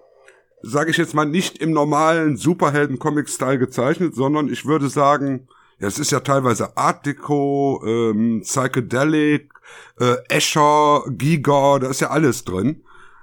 sage 0.62 0.90
ich 0.90 0.96
jetzt 0.96 1.14
mal, 1.14 1.24
nicht 1.24 1.58
im 1.58 1.72
normalen 1.72 2.36
Superhelden-Comic-Style 2.36 3.58
gezeichnet, 3.58 4.14
sondern 4.14 4.48
ich 4.48 4.66
würde 4.66 4.88
sagen, 4.88 5.48
es 5.80 5.98
ist 5.98 6.12
ja 6.12 6.20
teilweise 6.20 6.76
Art 6.76 7.06
Deco, 7.06 7.82
ähm, 7.86 8.42
Psychedelic, 8.42 9.52
äh, 9.98 10.16
Escher, 10.28 11.04
Giga, 11.08 11.78
da 11.78 11.90
ist 11.90 12.00
ja 12.00 12.10
alles 12.10 12.44
drin. 12.44 12.82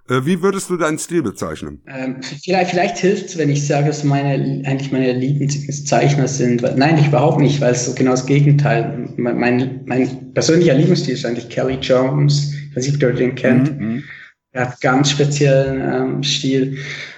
Äh, 0.10 0.26
wie 0.26 0.42
würdest 0.42 0.70
du 0.70 0.78
deinen 0.78 0.98
Stil 0.98 1.22
bezeichnen? 1.22 1.82
Ähm, 1.88 2.18
vielleicht 2.22 2.72
vielleicht 2.72 2.98
hilft 2.98 3.26
es, 3.28 3.38
wenn 3.38 3.50
ich 3.50 3.66
sage, 3.68 3.88
dass 3.88 4.04
meine 4.04 4.64
eigentlich 4.66 4.92
meine 4.92 5.14
Lieblingszeichner 5.14 6.28
sind. 6.28 6.62
Nein, 6.78 6.98
ich 6.98 7.08
überhaupt 7.08 7.42
nicht, 7.42 7.60
weil 7.60 7.74
es 7.74 7.86
so 7.86 7.94
genau 7.94 8.12
das 8.12 8.26
Gegenteil. 8.26 9.10
Mein, 9.18 9.38
mein, 9.38 9.82
mein 9.86 10.34
persönlicher 10.34 10.74
Lieblingsstil 10.74 11.14
ist 11.14 11.26
eigentlich 11.26 11.50
Kelly 11.50 11.76
Jones. 11.76 12.54
Ich 12.70 12.76
weiß 12.76 12.86
nicht, 12.86 12.96
ob 12.96 13.00
du 13.02 13.14
den 13.14 13.36
kennt. 13.36 13.80
Mhm. 13.80 14.04
Er 14.54 14.70
hat 14.70 14.82
ganz 14.82 15.12
speziellen 15.12 15.82
ähm, 15.82 16.24
Stil. 16.24 16.78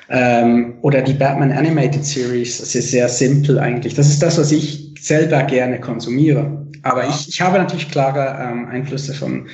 Ähm, 0.10 0.76
oder 0.82 1.02
die 1.02 1.14
Batman 1.14 1.52
Animated 1.52 2.04
Series. 2.04 2.60
Das 2.60 2.74
ist 2.74 2.92
sehr 2.92 3.08
simpel 3.10 3.60
eigentlich. 3.60 3.94
Das 3.94 4.10
ist 4.10 4.22
das, 4.24 4.38
was 4.38 4.52
ich 4.52 4.96
selber 5.00 5.44
gerne 5.44 5.80
konsumiere. 5.80 6.66
Aber 6.84 7.08
ich, 7.08 7.30
ich 7.30 7.42
habe 7.42 7.58
natürlich 7.58 7.90
klare 7.92 8.38
ähm, 8.42 8.68
Einflüsse 8.68 9.14
von 9.14 9.48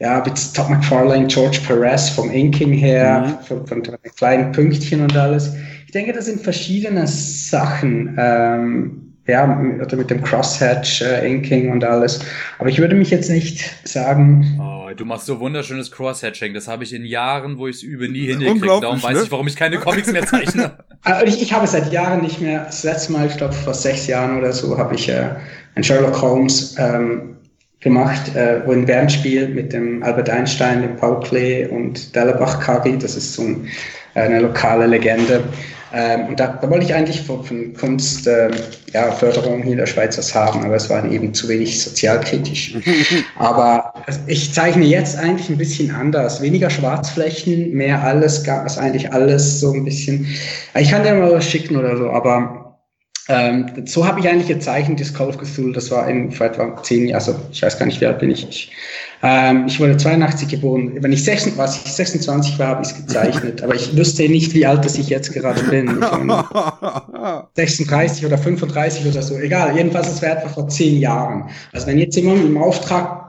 ja, 0.00 0.22
mit 0.24 0.54
Todd 0.54 0.70
McFarlane, 0.70 1.26
George 1.28 1.60
Perez 1.66 2.08
vom 2.08 2.30
Inking 2.30 2.72
her, 2.72 3.38
von, 3.46 3.66
von 3.66 3.82
den 3.82 3.96
kleinen 4.16 4.52
Pünktchen 4.52 5.02
und 5.02 5.16
alles. 5.16 5.54
Ich 5.86 5.92
denke, 5.92 6.12
das 6.12 6.26
sind 6.26 6.40
verschiedene 6.40 7.06
Sachen. 7.06 8.16
Ähm, 8.18 9.03
ja, 9.26 9.60
oder 9.80 9.96
mit 9.96 10.10
dem 10.10 10.22
Crosshatch, 10.22 11.00
äh, 11.02 11.26
Inking 11.26 11.72
und 11.72 11.82
alles. 11.84 12.20
Aber 12.58 12.68
ich 12.68 12.78
würde 12.78 12.94
mich 12.94 13.10
jetzt 13.10 13.30
nicht 13.30 13.64
sagen, 13.88 14.60
Oh, 14.60 14.90
du 14.94 15.04
machst 15.04 15.26
so 15.26 15.40
wunderschönes 15.40 15.90
Crosshatching. 15.90 16.52
Das 16.52 16.68
habe 16.68 16.84
ich 16.84 16.92
in 16.92 17.04
Jahren, 17.04 17.58
wo 17.58 17.66
ich 17.66 17.76
es 17.76 17.82
übe, 17.82 18.08
nie 18.08 18.26
hingekriegt. 18.26 18.50
Unglaublich, 18.50 18.82
Darum 18.82 19.02
weiß 19.02 19.18
ne? 19.18 19.24
ich, 19.24 19.32
warum 19.32 19.46
ich 19.46 19.56
keine 19.56 19.78
Comics 19.78 20.12
mehr 20.12 20.26
zeichne. 20.26 20.72
Äh, 21.04 21.24
Ich, 21.26 21.42
ich 21.42 21.52
habe 21.52 21.66
seit 21.66 21.92
Jahren 21.92 22.22
nicht 22.22 22.40
mehr, 22.40 22.64
das 22.64 22.82
letzte 22.82 23.12
Mal, 23.12 23.26
ich 23.26 23.36
glaube 23.36 23.52
vor 23.52 23.74
sechs 23.74 24.06
Jahren 24.06 24.38
oder 24.38 24.52
so, 24.52 24.76
habe 24.78 24.94
ich 24.94 25.08
äh, 25.08 25.30
ein 25.74 25.84
Sherlock 25.84 26.20
Holmes 26.20 26.76
ähm, 26.78 27.36
gemacht, 27.80 28.34
äh, 28.34 28.62
wo 28.66 28.72
ein 28.72 28.86
Bernspiel 28.86 29.48
mit 29.48 29.72
dem 29.72 30.02
Albert 30.02 30.30
Einstein, 30.30 30.82
dem 30.82 30.96
Paul 30.96 31.20
Klee 31.20 31.66
und 31.66 32.14
Dellenbach 32.16 32.60
Kari, 32.60 32.98
das 32.98 33.16
ist 33.16 33.34
so 33.34 33.42
ein, 33.42 33.68
eine 34.14 34.40
lokale 34.40 34.86
Legende. 34.86 35.44
Ähm, 35.96 36.26
und 36.26 36.40
da, 36.40 36.58
da 36.60 36.68
wollte 36.68 36.86
ich 36.86 36.94
eigentlich 36.94 37.22
von, 37.22 37.44
von 37.44 37.72
Kunstförderung 37.72 38.56
ähm, 38.56 38.64
ja, 38.92 39.12
Förderung 39.12 39.62
hier 39.62 39.72
in 39.72 39.78
der 39.78 39.86
Schweiz 39.86 40.18
was 40.18 40.34
haben, 40.34 40.64
aber 40.64 40.74
es 40.74 40.90
war 40.90 41.08
eben 41.08 41.32
zu 41.32 41.48
wenig 41.48 41.80
sozialkritisch. 41.80 42.76
aber 43.38 43.94
ich 44.26 44.52
zeichne 44.52 44.84
jetzt 44.84 45.16
eigentlich 45.16 45.48
ein 45.48 45.58
bisschen 45.58 45.94
anders. 45.94 46.42
Weniger 46.42 46.68
Schwarzflächen, 46.68 47.72
mehr 47.72 48.02
alles, 48.02 48.48
also 48.48 48.80
eigentlich 48.80 49.12
alles 49.12 49.60
so 49.60 49.72
ein 49.72 49.84
bisschen. 49.84 50.26
Ich 50.76 50.90
kann 50.90 51.04
dir 51.04 51.14
mal 51.14 51.30
was 51.30 51.48
schicken 51.48 51.76
oder 51.76 51.96
so, 51.96 52.10
aber 52.10 52.64
ähm, 53.28 53.86
so 53.86 54.06
habe 54.06 54.20
ich 54.20 54.28
eigentlich 54.28 54.48
gezeichnet, 54.48 55.00
das 55.00 55.14
Call 55.14 55.28
of 55.28 55.38
Cthulhu, 55.38 55.72
das 55.72 55.90
war 55.90 56.08
in 56.10 56.30
vor 56.30 56.46
etwa 56.46 56.82
zehn 56.82 57.06
Jahren, 57.06 57.14
also 57.14 57.40
ich 57.52 57.62
weiß 57.62 57.78
gar 57.78 57.86
nicht, 57.86 58.00
wie 58.00 58.06
alt 58.06 58.18
bin 58.18 58.30
ich. 58.30 58.46
Ich, 58.48 58.72
ähm, 59.26 59.64
ich 59.66 59.80
wurde 59.80 59.96
82 59.96 60.48
geboren. 60.48 60.92
Wenn 61.00 61.10
ich 61.10 61.24
26, 61.24 61.56
was 61.56 61.86
ich 61.86 61.92
26 61.92 62.58
war, 62.58 62.68
habe 62.68 62.82
ich 62.82 62.90
es 62.90 62.94
gezeichnet. 62.94 63.62
Aber 63.62 63.74
ich 63.74 63.96
wüsste 63.96 64.28
nicht, 64.28 64.52
wie 64.52 64.66
alt 64.66 64.84
dass 64.84 64.98
ich 64.98 65.08
jetzt 65.08 65.32
gerade 65.32 65.62
bin. 65.62 65.88
Ich 65.88 67.54
36 67.54 68.26
oder 68.26 68.36
35 68.36 69.06
oder 69.06 69.22
so. 69.22 69.38
Egal, 69.38 69.74
jedenfalls, 69.74 70.08
es 70.08 70.20
wäre 70.20 70.36
etwa 70.36 70.48
vor 70.50 70.68
zehn 70.68 70.98
Jahren. 70.98 71.48
Also 71.72 71.86
wenn 71.86 71.96
jetzt 71.98 72.16
jemand 72.16 72.44
im 72.44 72.58
Auftrag 72.58 73.24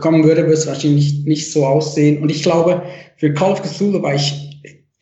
kommen 0.00 0.24
würde, 0.24 0.42
würde 0.42 0.54
es 0.54 0.66
wahrscheinlich 0.66 1.24
nicht 1.24 1.52
so 1.52 1.64
aussehen. 1.64 2.20
Und 2.20 2.30
ich 2.30 2.42
glaube, 2.42 2.82
für 3.16 3.32
Call 3.32 3.52
of 3.52 3.62
Cthulhu 3.62 4.02
war 4.02 4.14
ich 4.14 4.45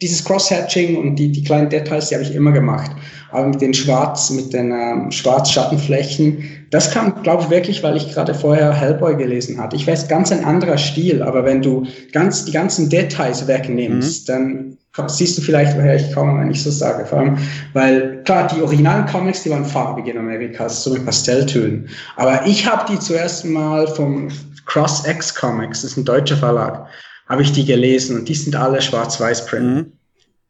dieses 0.04 0.22
Cross-Hatching 0.22 0.96
und 0.96 1.16
die, 1.16 1.32
die 1.32 1.42
kleinen 1.42 1.70
Details, 1.70 2.08
die 2.08 2.14
habe 2.14 2.24
ich 2.24 2.34
immer 2.34 2.52
gemacht. 2.52 2.90
Aber 3.30 3.48
mit 3.48 3.62
den 3.62 3.72
Schwarz, 3.72 4.28
mit 4.28 4.52
den 4.52 4.70
ähm, 4.70 5.10
Schwarz-Schattenflächen, 5.10 6.44
das 6.70 6.90
kam, 6.90 7.22
glaube 7.22 7.44
ich, 7.44 7.50
wirklich, 7.50 7.82
weil 7.82 7.96
ich 7.96 8.12
gerade 8.12 8.34
vorher 8.34 8.72
Hellboy 8.74 9.16
gelesen 9.16 9.58
hatte. 9.58 9.76
Ich 9.76 9.86
weiß, 9.86 10.08
ganz 10.08 10.30
ein 10.30 10.44
anderer 10.44 10.76
Stil, 10.76 11.22
aber 11.22 11.46
wenn 11.46 11.62
du 11.62 11.86
ganz, 12.12 12.44
die 12.44 12.52
ganzen 12.52 12.90
Details 12.90 13.46
wegnimmst, 13.46 14.28
mhm. 14.28 14.32
dann 14.32 15.08
siehst 15.08 15.38
du 15.38 15.42
vielleicht, 15.42 15.74
woher 15.74 15.96
ich 15.96 16.12
komme, 16.12 16.38
wenn 16.38 16.50
ich 16.50 16.62
so 16.62 16.70
sage. 16.70 17.06
Vor 17.06 17.20
allem, 17.20 17.38
weil, 17.72 18.22
klar, 18.24 18.46
die 18.54 18.60
originalen 18.60 19.06
Comics, 19.06 19.42
die 19.42 19.50
waren 19.50 19.64
farbig 19.64 20.06
in 20.06 20.18
Amerika, 20.18 20.68
so 20.68 20.92
mit 20.92 21.06
Pastelltönen. 21.06 21.88
Aber 22.16 22.46
ich 22.46 22.70
habe 22.70 22.84
die 22.92 22.98
zuerst 22.98 23.46
mal 23.46 23.86
vom 23.86 24.28
Cross 24.66 25.06
X 25.08 25.34
Comics, 25.34 25.80
das 25.80 25.92
ist 25.92 25.96
ein 25.96 26.04
deutscher 26.04 26.36
Verlag, 26.36 26.86
habe 27.26 27.42
ich 27.42 27.52
die 27.52 27.64
gelesen 27.64 28.18
und 28.18 28.28
die 28.28 28.34
sind 28.34 28.56
alle 28.56 28.80
schwarz-weiß-print. 28.82 29.92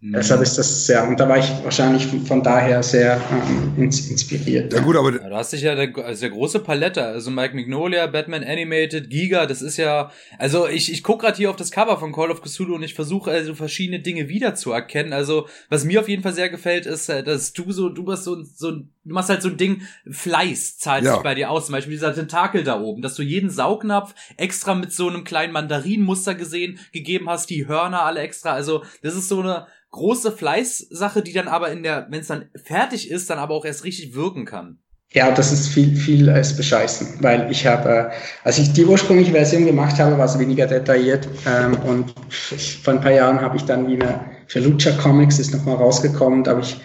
Mhm. 0.04 0.12
Deshalb 0.12 0.42
ist 0.42 0.58
das 0.58 0.86
sehr, 0.86 1.08
und 1.08 1.18
da 1.18 1.26
war 1.26 1.38
ich 1.38 1.50
wahrscheinlich 1.62 2.06
von 2.26 2.42
daher 2.42 2.82
sehr 2.82 3.18
ähm, 3.32 3.72
inspiriert. 3.84 4.70
Ja, 4.70 4.80
gut, 4.80 4.96
aber. 4.96 5.12
Ja, 5.14 5.30
da 5.30 5.36
hast 5.38 5.54
dich 5.54 5.62
ja 5.62 5.74
der, 5.74 5.96
also 5.96 6.20
der 6.20 6.28
große 6.28 6.58
Palette, 6.60 7.02
also 7.02 7.30
Mike 7.30 7.54
Mignolia, 7.54 8.06
Batman 8.06 8.44
Animated, 8.44 9.08
Giga, 9.08 9.46
das 9.46 9.62
ist 9.62 9.78
ja, 9.78 10.10
also 10.36 10.68
ich, 10.68 10.92
ich 10.92 11.02
guck 11.02 11.22
gerade 11.22 11.38
hier 11.38 11.48
auf 11.48 11.56
das 11.56 11.70
Cover 11.70 11.96
von 11.96 12.12
Call 12.12 12.30
of 12.30 12.42
Cthulhu 12.42 12.74
und 12.74 12.82
ich 12.82 12.92
versuche 12.92 13.30
also 13.30 13.54
verschiedene 13.54 14.00
Dinge 14.00 14.28
wiederzuerkennen. 14.28 15.14
Also, 15.14 15.48
was 15.70 15.84
mir 15.84 16.00
auf 16.00 16.08
jeden 16.10 16.22
Fall 16.22 16.34
sehr 16.34 16.50
gefällt, 16.50 16.84
ist, 16.84 17.08
äh, 17.08 17.22
dass 17.22 17.54
du 17.54 17.72
so, 17.72 17.88
du 17.88 18.04
bist 18.04 18.24
so, 18.24 18.42
so 18.42 18.82
du 19.04 19.14
machst 19.14 19.28
halt 19.28 19.42
so 19.42 19.48
ein 19.48 19.56
Ding, 19.56 19.82
Fleiß 20.10 20.78
zahlt 20.78 21.04
ja. 21.04 21.14
sich 21.14 21.22
bei 21.22 21.34
dir 21.34 21.50
aus. 21.50 21.66
Zum 21.66 21.74
Beispiel 21.74 21.92
dieser 21.92 22.14
Tentakel 22.14 22.64
da 22.64 22.80
oben, 22.80 23.02
dass 23.02 23.14
du 23.14 23.22
jeden 23.22 23.50
Saugnapf 23.50 24.14
extra 24.36 24.74
mit 24.74 24.92
so 24.92 25.08
einem 25.08 25.24
kleinen 25.24 25.52
Mandarinmuster 25.52 26.34
gesehen, 26.34 26.78
gegeben 26.92 27.28
hast, 27.28 27.50
die 27.50 27.68
Hörner 27.68 28.02
alle 28.02 28.20
extra. 28.20 28.52
Also, 28.52 28.84
das 29.02 29.14
ist 29.14 29.28
so 29.28 29.40
eine, 29.40 29.66
große 29.94 30.32
Fleißsache, 30.32 31.22
die 31.22 31.32
dann 31.32 31.46
aber 31.46 31.70
in 31.70 31.84
der, 31.84 32.08
wenn 32.10 32.20
es 32.20 32.26
dann 32.26 32.46
fertig 32.56 33.10
ist, 33.10 33.30
dann 33.30 33.38
aber 33.38 33.54
auch 33.54 33.64
erst 33.64 33.84
richtig 33.84 34.14
wirken 34.14 34.44
kann. 34.44 34.78
Ja, 35.12 35.30
das 35.30 35.52
ist 35.52 35.68
viel, 35.68 35.94
viel 35.94 36.28
als 36.28 36.56
bescheißen, 36.56 37.18
weil 37.20 37.48
ich 37.48 37.64
habe, 37.64 37.88
äh, 37.88 38.10
als 38.42 38.58
ich 38.58 38.72
die 38.72 38.84
ursprüngliche 38.84 39.30
Version 39.30 39.64
gemacht 39.64 40.00
habe, 40.00 40.18
war 40.18 40.24
es 40.24 40.36
weniger 40.36 40.66
detailliert 40.66 41.28
ähm, 41.46 41.78
und 41.84 42.12
ich, 42.50 42.80
vor 42.82 42.94
ein 42.94 43.00
paar 43.00 43.12
Jahren 43.12 43.40
habe 43.40 43.56
ich 43.56 43.64
dann 43.64 43.86
wieder 43.86 44.24
für 44.48 44.58
Lucha 44.58 44.90
Comics 45.00 45.38
ist 45.38 45.54
nochmal 45.54 45.76
rausgekommen, 45.76 46.42
da 46.42 46.50
habe 46.50 46.62
ich 46.62 46.76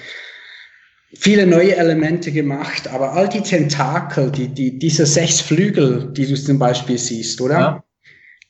viele 1.13 1.47
neue 1.47 1.75
Elemente 1.75 2.31
gemacht, 2.31 2.87
aber 2.87 3.13
all 3.13 3.29
die 3.29 3.41
Tentakel, 3.41 4.31
die, 4.31 4.47
die, 4.47 4.77
diese 4.77 5.05
sechs 5.05 5.41
Flügel, 5.41 6.11
die 6.13 6.27
du 6.27 6.35
zum 6.35 6.59
Beispiel 6.59 6.97
siehst, 6.97 7.41
oder? 7.41 7.59
Ja. 7.59 7.83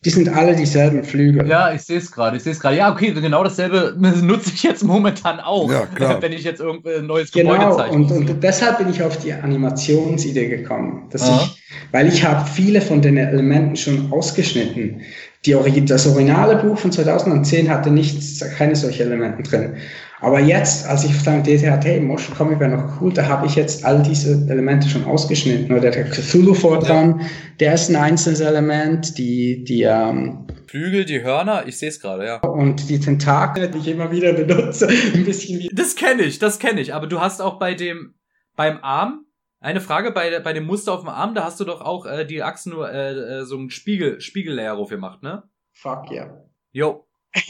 Die 0.06 0.12
sind 0.12 0.30
alle 0.30 0.56
dieselben 0.56 1.04
Flügel. 1.04 1.46
Ja, 1.46 1.74
ich 1.74 1.82
sehe 1.82 1.98
es 1.98 2.10
gerade. 2.10 2.38
Ich 2.38 2.44
sehe 2.44 2.54
es 2.54 2.62
gerade. 2.62 2.78
Ja, 2.78 2.90
okay, 2.90 3.12
genau 3.12 3.44
dasselbe 3.44 3.96
nutze 4.22 4.52
ich 4.54 4.64
jetzt 4.64 4.82
momentan 4.82 5.42
auch, 5.42 5.70
ja, 5.70 5.86
klar. 5.88 6.22
wenn 6.22 6.32
ich 6.32 6.46
jetzt 6.46 6.62
irgendein 6.62 7.06
neues 7.06 7.32
genau, 7.34 7.52
Gebäude 7.52 7.76
zeichne. 7.76 7.96
Und, 7.98 8.12
und 8.12 8.42
deshalb 8.44 8.78
bin 8.78 8.90
ich 8.90 9.04
auf 9.04 9.18
die 9.18 9.34
Animationsidee 9.34 10.48
gekommen, 10.48 11.10
dass 11.12 11.24
Aha. 11.24 11.42
ich, 11.44 11.64
weil 11.92 12.08
ich 12.08 12.24
habe 12.24 12.50
viele 12.50 12.80
von 12.80 13.02
den 13.02 13.18
Elementen 13.18 13.76
schon 13.76 14.10
ausgeschnitten. 14.14 15.02
Die, 15.46 15.86
das 15.86 16.08
originale 16.08 16.58
Buch 16.58 16.78
von 16.78 16.94
2010 16.94 17.70
hatte 17.70 17.92
nicht, 17.92 18.42
keine 18.58 18.78
solche 18.78 19.04
Elemente 19.04 19.44
drin. 19.44 19.76
Aber 20.22 20.40
jetzt, 20.40 20.86
als 20.86 21.06
ich 21.06 21.24
dann 21.24 21.40
Idee 21.40 21.70
hatte, 21.70 21.88
hey, 21.88 22.00
Motion 22.00 22.36
Comic 22.36 22.60
wäre 22.60 22.72
noch 22.72 23.02
cool, 23.02 23.14
da 23.14 23.28
habe 23.28 23.46
ich 23.46 23.56
jetzt 23.56 23.86
all 23.86 24.04
diese 24.04 24.52
Elemente 24.52 24.90
schon 24.90 25.06
ausgeschnitten. 25.06 25.76
Oder 25.76 25.92
der 25.92 26.10
Cthulhu 26.10 26.54
Fortran, 26.54 27.20
ja. 27.20 27.26
der 27.60 27.74
ist 27.76 27.90
ein 27.90 27.96
einzelnes 27.96 28.42
Element, 28.42 29.18
die, 29.18 29.64
die, 29.64 29.84
ähm, 29.84 30.46
Flügel, 30.68 31.06
die 31.06 31.24
Hörner, 31.24 31.66
ich 31.66 31.80
sehe 31.80 31.90
es 31.90 32.00
gerade, 32.00 32.26
ja. 32.26 32.38
Und 32.42 32.90
die 32.90 33.00
Tentakel, 33.00 33.72
die 33.72 33.80
ich 33.80 33.88
immer 33.88 34.12
wieder 34.12 34.34
benutze, 34.34 34.88
ein 35.14 35.26
bisschen 35.26 35.60
wie. 35.60 35.70
Das 35.74 35.96
kenne 35.96 36.22
ich, 36.24 36.38
das 36.38 36.60
kenne 36.60 36.80
ich. 36.80 36.94
Aber 36.94 37.08
du 37.08 37.20
hast 37.20 37.42
auch 37.42 37.58
bei 37.58 37.74
dem, 37.74 38.14
beim 38.56 38.78
Arm, 38.84 39.26
eine 39.62 39.82
Frage 39.82 40.12
bei, 40.12 40.40
bei 40.40 40.54
dem 40.54 40.66
Muster 40.66 40.94
auf 40.94 41.00
dem 41.00 41.10
Arm, 41.10 41.34
da 41.34 41.44
hast 41.44 41.60
du 41.60 41.66
doch 41.66 41.82
auch 41.82 42.06
äh, 42.06 42.24
die 42.26 42.44
Achsen 42.44 42.72
nur 42.72 42.92
äh, 42.92 43.40
äh 43.40 43.46
so 43.46 43.58
ein 43.58 43.72
Spiegel, 43.72 44.22
Spiegellayer 44.22 44.76
drauf 44.76 44.90
gemacht, 44.90 45.24
ne? 45.24 45.44
Fuck 45.74 46.12
yeah. 46.12 46.46
Jo. 46.72 47.08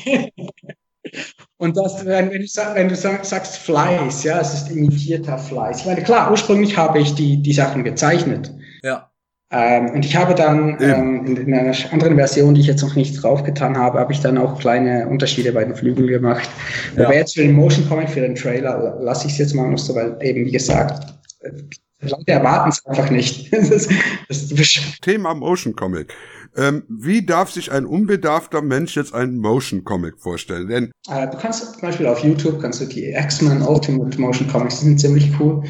Und 1.58 1.76
das, 1.78 2.06
wenn, 2.06 2.32
wenn, 2.32 2.41
du, 2.41 2.48
wenn 2.74 2.89
du 2.89 2.95
sagst 2.95 3.58
Fleiß, 3.58 4.24
ja, 4.24 4.39
es 4.39 4.54
ist 4.54 4.72
imitierter 4.72 5.38
Fleiß. 5.38 5.82
Ich 5.82 5.86
meine, 5.86 6.04
klar, 6.04 6.32
ursprünglich 6.32 6.78
habe 6.78 7.00
ich 7.00 7.15
die, 7.15 7.41
die 7.41 7.54
Sachen 7.54 7.84
gezeichnet. 7.84 8.54
Ja. 8.82 9.10
Ähm, 9.52 9.89
und 9.91 10.06
ich 10.06 10.15
habe 10.15 10.36
dann 10.36 10.78
ähm, 10.80 11.26
in, 11.26 11.38
in, 11.38 11.54
einer 11.54 11.76
anderen 11.91 12.15
Version, 12.15 12.54
die 12.54 12.62
ich 12.62 12.67
jetzt 12.67 12.84
noch 12.84 12.95
nicht 12.95 13.22
draufgetan 13.22 13.78
habe, 13.78 14.00
habe 14.00 14.13
ich 14.13 14.19
dann 14.19 14.38
auch 14.38 14.60
kleine 14.60 15.08
Unterschiede 15.08 15.52
bei 15.52 15.65
den 15.65 15.76
Flügeln 15.76 16.08
gemacht. 16.08 16.48
Ja. 16.95 17.06
Aber 17.06 17.15
jetzt 17.15 17.34
für 17.34 17.41
den 17.41 17.54
Motion 17.54 17.88
Comic, 17.89 18.10
für 18.10 18.22
den 18.22 18.36
Trailer, 18.36 18.98
lasse 19.02 19.26
ich 19.26 19.34
es 19.34 19.39
jetzt 19.39 19.56
mal 19.56 19.67
noch 19.67 19.80
so, 19.80 19.95
weil 19.95 20.17
eben, 20.22 20.45
wie 20.45 20.52
gesagt, 20.52 21.13
Leute 22.02 22.32
erwarten 22.32 22.69
es 22.69 22.86
einfach 22.86 23.10
nicht. 23.10 23.52
das, 23.69 23.88
das 24.28 24.80
Thema 25.02 25.34
Motion 25.34 25.76
Comic. 25.76 26.13
Ähm, 26.60 26.84
wie 26.89 27.26
darf 27.26 27.52
sich 27.52 27.72
ein 27.72 27.86
unbedarfter 27.86 28.62
Mensch 28.62 28.98
jetzt 28.98 29.13
einen 29.13 29.38
Motion 29.38 29.86
Comic 29.86 30.19
vorstellen? 30.19 30.67
Denn 30.67 30.91
äh, 31.10 31.26
du 31.30 31.38
kannst 31.38 31.74
zum 31.74 31.82
Beispiel 31.82 32.06
auf 32.06 32.19
YouTube 32.19 32.62
kannst 32.62 32.82
du 32.82 32.86
die 32.86 33.12
X-Men 33.13 33.62
Ultimate 33.62 34.19
Motion 34.19 34.48
Comics, 34.50 34.82
die 34.82 34.88
sind 34.88 35.00
ziemlich 35.00 35.32
cool. 35.39 35.63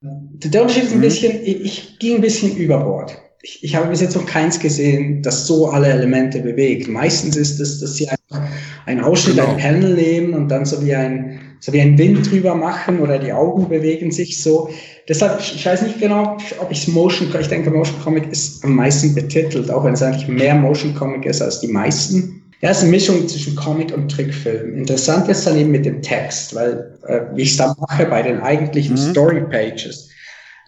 Der 0.00 0.62
Unterschied 0.62 0.84
ist 0.84 0.92
ein 0.92 0.98
mhm. 0.98 1.02
bisschen, 1.02 1.40
ich, 1.44 1.60
ich 1.64 1.98
ging 2.00 2.16
ein 2.16 2.20
bisschen 2.20 2.56
überbord. 2.56 3.16
Ich, 3.42 3.62
ich 3.62 3.76
habe 3.76 3.88
bis 3.88 4.00
jetzt 4.00 4.16
noch 4.16 4.26
keins 4.26 4.58
gesehen, 4.58 5.22
das 5.22 5.46
so 5.46 5.68
alle 5.68 5.86
Elemente 5.86 6.40
bewegt. 6.40 6.88
Meistens 6.88 7.36
ist 7.36 7.60
es, 7.60 7.78
dass 7.78 7.94
sie 7.94 8.08
einfach 8.08 8.48
einen 8.86 9.02
Ausschnitt, 9.02 9.36
genau. 9.36 9.50
ein 9.50 9.58
Panel 9.58 9.94
nehmen 9.94 10.34
und 10.34 10.48
dann 10.48 10.64
so 10.64 10.84
wie 10.84 10.96
ein, 10.96 11.40
so 11.64 11.72
wie 11.72 11.80
ein 11.80 11.96
Wind 11.96 12.30
drüber 12.30 12.54
machen 12.54 13.00
oder 13.00 13.18
die 13.18 13.32
Augen 13.32 13.70
bewegen 13.70 14.12
sich 14.12 14.42
so. 14.42 14.68
Deshalb, 15.08 15.40
ich 15.40 15.64
weiß 15.64 15.80
nicht 15.80 15.98
genau, 15.98 16.36
ob 16.60 16.70
ich 16.70 16.82
es 16.82 16.88
Motion, 16.88 17.34
ich 17.40 17.48
denke, 17.48 17.70
Motion 17.70 17.98
Comic 18.02 18.30
ist 18.30 18.62
am 18.64 18.76
meisten 18.76 19.14
betitelt, 19.14 19.70
auch 19.70 19.82
wenn 19.82 19.94
es 19.94 20.02
eigentlich 20.02 20.28
mehr 20.28 20.54
Motion 20.54 20.94
Comic 20.94 21.24
ist 21.24 21.40
als 21.40 21.60
die 21.60 21.68
meisten. 21.68 22.42
Ja, 22.60 22.68
es 22.68 22.78
ist 22.78 22.82
eine 22.82 22.92
Mischung 22.92 23.26
zwischen 23.28 23.56
Comic 23.56 23.94
und 23.94 24.10
Trickfilm. 24.10 24.76
Interessant 24.76 25.26
ist 25.30 25.46
dann 25.46 25.56
eben 25.56 25.70
mit 25.70 25.86
dem 25.86 26.02
Text, 26.02 26.54
weil, 26.54 26.98
äh, 27.06 27.20
wie 27.34 27.42
ich 27.42 27.52
es 27.52 27.56
dann 27.56 27.74
mache 27.78 28.04
bei 28.04 28.20
den 28.20 28.40
eigentlichen 28.40 28.96
mhm. 28.96 29.10
Story 29.10 29.40
Pages, 29.50 30.10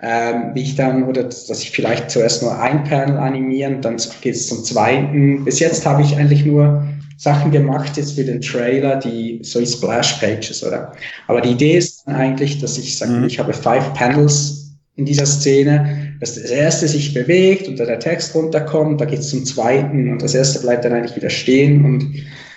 ähm, 0.00 0.52
wie 0.54 0.62
ich 0.62 0.76
dann, 0.76 1.04
oder 1.04 1.24
dass 1.24 1.62
ich 1.62 1.72
vielleicht 1.72 2.10
zuerst 2.10 2.42
nur 2.42 2.58
ein 2.58 2.84
Panel 2.84 3.18
animieren, 3.18 3.82
dann 3.82 3.98
geht 4.22 4.34
es 4.34 4.48
zum 4.48 4.64
zweiten. 4.64 5.44
Bis 5.44 5.58
jetzt 5.58 5.84
habe 5.84 6.00
ich 6.00 6.16
eigentlich 6.16 6.46
nur 6.46 6.86
Sachen 7.16 7.50
gemacht 7.50 7.96
jetzt 7.96 8.14
für 8.14 8.24
den 8.24 8.40
Trailer, 8.40 8.96
die 8.96 9.40
so 9.42 9.64
Splash 9.64 10.14
Pages, 10.14 10.62
oder? 10.62 10.92
Aber 11.26 11.40
die 11.40 11.50
Idee 11.50 11.78
ist 11.78 12.02
dann 12.06 12.16
eigentlich, 12.16 12.60
dass 12.60 12.76
ich 12.76 12.98
sage, 12.98 13.12
mhm. 13.12 13.24
ich 13.24 13.38
habe 13.38 13.52
five 13.52 13.94
Panels 13.94 14.74
in 14.96 15.04
dieser 15.04 15.26
Szene, 15.26 16.16
dass 16.20 16.34
das 16.34 16.50
erste 16.50 16.88
sich 16.88 17.14
bewegt 17.14 17.68
und 17.68 17.78
dann 17.78 17.86
der 17.86 17.98
Text 17.98 18.34
runterkommt, 18.34 19.00
da 19.00 19.04
geht 19.04 19.20
es 19.20 19.30
zum 19.30 19.44
zweiten 19.44 20.10
und 20.10 20.22
das 20.22 20.34
erste 20.34 20.60
bleibt 20.60 20.84
dann 20.84 20.92
eigentlich 20.92 21.16
wieder 21.16 21.30
stehen 21.30 21.84
und 21.84 22.14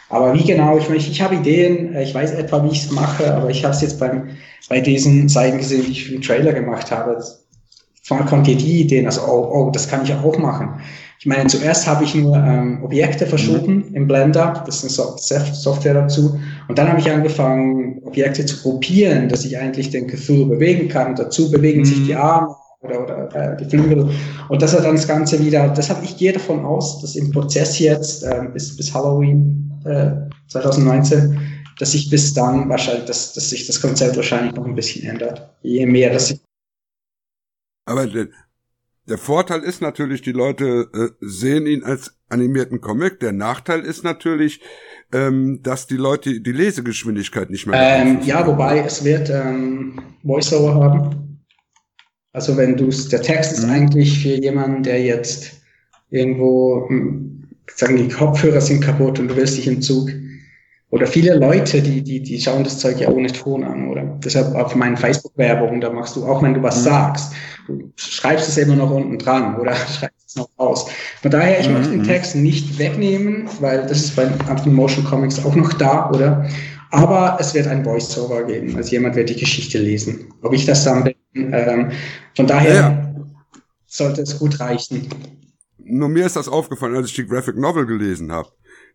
aber 0.10 0.34
wie 0.34 0.44
genau, 0.44 0.78
ich, 0.78 0.90
ich, 0.90 1.12
ich 1.12 1.22
habe 1.22 1.36
Ideen, 1.36 1.94
äh, 1.94 2.04
ich 2.04 2.14
weiß 2.14 2.32
etwa, 2.32 2.64
wie 2.64 2.72
ich 2.72 2.86
es 2.86 2.92
mache, 2.92 3.32
aber 3.34 3.50
ich 3.50 3.64
habe 3.64 3.76
es 3.76 3.82
jetzt 3.82 4.00
beim, 4.00 4.30
bei 4.68 4.82
diesen 4.82 5.30
Seiten 5.30 5.60
gesehen, 5.60 5.84
die 5.86 5.92
ich 5.92 6.06
für 6.06 6.14
den 6.14 6.22
Trailer 6.22 6.52
gemacht 6.52 6.92
habe. 6.92 7.24
Vorne 8.04 8.26
kommt 8.26 8.48
hier 8.48 8.58
die 8.58 8.82
Ideen, 8.82 9.06
also 9.06 9.22
oh, 9.22 9.50
oh, 9.54 9.70
das 9.72 9.88
kann 9.88 10.04
ich 10.04 10.12
auch 10.12 10.38
machen. 10.40 10.82
Ich 11.20 11.26
meine, 11.26 11.48
zuerst 11.48 11.86
habe 11.86 12.06
ich 12.06 12.16
nur 12.16 12.38
ähm, 12.38 12.82
Objekte 12.82 13.26
verschoben 13.26 13.90
mhm. 13.90 13.96
im 13.96 14.08
Blender, 14.08 14.64
das 14.66 14.84
ist 14.84 15.00
eine 15.00 15.54
Software 15.54 15.94
dazu. 15.94 16.40
Und 16.70 16.78
dann 16.78 16.88
habe 16.88 17.00
ich 17.02 17.12
angefangen, 17.12 18.02
Objekte 18.06 18.46
zu 18.46 18.62
gruppieren, 18.62 19.28
dass 19.28 19.44
ich 19.44 19.58
eigentlich 19.58 19.90
den 19.90 20.08
Cthulhu 20.08 20.48
bewegen 20.48 20.88
kann. 20.88 21.16
dazu 21.16 21.52
bewegen 21.52 21.82
mhm. 21.82 21.86
sich 21.86 22.06
die 22.06 22.16
Arme 22.16 22.56
oder, 22.82 23.04
oder 23.04 23.36
äh, 23.36 23.58
die 23.58 23.66
Flügel. 23.66 24.10
Und 24.48 24.62
das 24.62 24.74
hat 24.74 24.86
dann 24.86 24.96
das 24.96 25.08
Ganze 25.08 25.44
wieder, 25.44 25.68
deshalb 25.68 26.02
ich 26.04 26.16
gehe 26.16 26.32
davon 26.32 26.64
aus, 26.64 27.02
dass 27.02 27.18
im 27.18 27.32
Prozess 27.32 27.80
jetzt 27.80 28.24
äh, 28.24 28.44
bis, 28.54 28.78
bis 28.78 28.94
Halloween 28.94 29.72
äh, 29.84 30.12
2019 30.48 31.38
dass 31.80 31.94
sich 31.94 32.10
bis 32.10 32.34
dann 32.34 32.68
wahrscheinlich, 32.68 33.06
dass, 33.06 33.34
dass 33.34 33.50
sich 33.50 33.66
das 33.66 33.82
Konzept 33.82 34.18
wahrscheinlich 34.18 34.54
noch 34.54 34.66
ein 34.66 34.76
bisschen 34.76 35.10
ändert. 35.10 35.50
Je 35.62 35.86
mehr 35.86 36.12
das 36.12 36.28
sich. 36.28 36.42
Aber 37.86 38.06
der, 39.10 39.18
Vorteil 39.18 39.62
ist 39.62 39.82
natürlich, 39.82 40.22
die 40.22 40.32
Leute 40.32 40.90
äh, 40.94 41.10
sehen 41.20 41.66
ihn 41.66 41.84
als 41.84 42.16
animierten 42.30 42.82
Comic. 42.82 43.20
Der 43.20 43.32
Nachteil 43.32 43.82
ist 43.82 44.04
natürlich, 44.04 44.62
ähm, 45.12 45.62
dass 45.64 45.88
die 45.88 45.98
Leute 45.98 46.42
die 46.42 46.52
Lesegeschwindigkeit 46.52 47.50
nicht 47.50 47.68
mehr 47.68 47.80
ähm, 47.80 48.20
Ja, 48.24 48.46
wobei 48.46 48.80
es 48.80 49.04
wird 49.04 49.30
ähm, 49.30 50.00
Voiceover 50.24 50.76
haben. 50.76 51.40
Also 52.32 52.56
wenn 52.58 52.78
du 52.78 52.90
der 52.90 53.22
Text 53.22 53.54
ist 53.54 53.66
mhm. 53.66 53.72
eigentlich 53.72 54.22
für 54.22 54.36
jemanden, 54.36 54.84
der 54.84 55.04
jetzt 55.04 55.62
irgendwo, 56.10 56.88
hm, 56.88 57.48
sagen 57.76 57.98
die 57.98 58.08
Kopfhörer 58.08 58.62
sind 58.62 58.82
kaputt 58.82 59.20
und 59.20 59.30
du 59.30 59.36
willst 59.36 59.58
dich 59.58 59.68
im 59.68 59.82
Zug 59.82 60.12
oder 60.92 61.06
viele 61.06 61.36
Leute, 61.38 61.82
die, 61.82 62.02
die, 62.02 62.22
die 62.22 62.42
schauen 62.42 62.64
das 62.64 62.80
Zeug 62.80 63.00
ja 63.00 63.10
ohne 63.10 63.32
Ton 63.32 63.64
an, 63.64 63.90
oder? 63.90 64.04
Deshalb 64.24 64.56
auf 64.56 64.74
meinen 64.76 64.98
Facebook-Werbungen, 64.98 65.82
da 65.82 65.92
machst 65.92 66.16
du, 66.16 66.26
auch 66.26 66.42
wenn 66.42 66.56
du 66.56 66.64
was 66.64 66.80
mhm. 66.80 66.84
sagst, 66.84 67.34
du 67.68 67.92
schreibst 67.96 68.50
es 68.50 68.58
immer 68.58 68.76
noch 68.76 68.90
unten 68.90 69.20
dran 69.20 69.58
oder 69.60 69.76
schreibst 69.76 70.30
es 70.30 70.36
noch 70.36 70.50
aus. 70.58 70.90
Von 71.22 71.30
daher, 71.30 71.60
ich 71.60 71.68
mhm. 71.68 71.74
möchte 71.76 71.92
den 71.92 72.02
mhm. 72.02 72.08
Text 72.08 72.36
nicht 72.36 72.80
wegnehmen, 72.80 73.48
weil 73.60 73.84
das 73.84 74.00
ist 74.00 74.16
bei 74.16 74.28
Anthony 74.48 74.74
Motion 74.74 75.04
Comics 75.04 75.44
auch 75.46 75.56
noch 75.56 75.74
da, 75.74 76.10
oder? 76.10 76.50
Aber 76.92 77.38
es 77.40 77.54
wird 77.54 77.68
ein 77.68 77.84
Voice-Over 77.84 78.46
geben, 78.46 78.76
also 78.76 78.90
jemand 78.90 79.16
wird 79.16 79.30
die 79.30 79.36
Geschichte 79.36 79.78
lesen. 79.78 80.34
Ob 80.42 80.54
ich 80.54 80.66
das 80.66 80.84
dann 80.86 81.04
bin, 81.04 81.16
ähm, 81.36 81.92
von 82.36 82.48
daher 82.48 82.74
ja. 82.74 83.16
sollte 83.86 84.24
es 84.24 84.40
gut 84.40 84.60
reichen. 84.60 85.08
Nur 85.78 86.10
mir 86.10 86.26
ist 86.26 86.36
das 86.36 86.48
aufgefallen, 86.48 86.96
als 86.96 87.10
ich 87.10 87.16
die 87.16 87.28
Graphic 87.28 87.58
Novel 87.58 87.86
gelesen 87.86 88.32
habe 88.32 88.50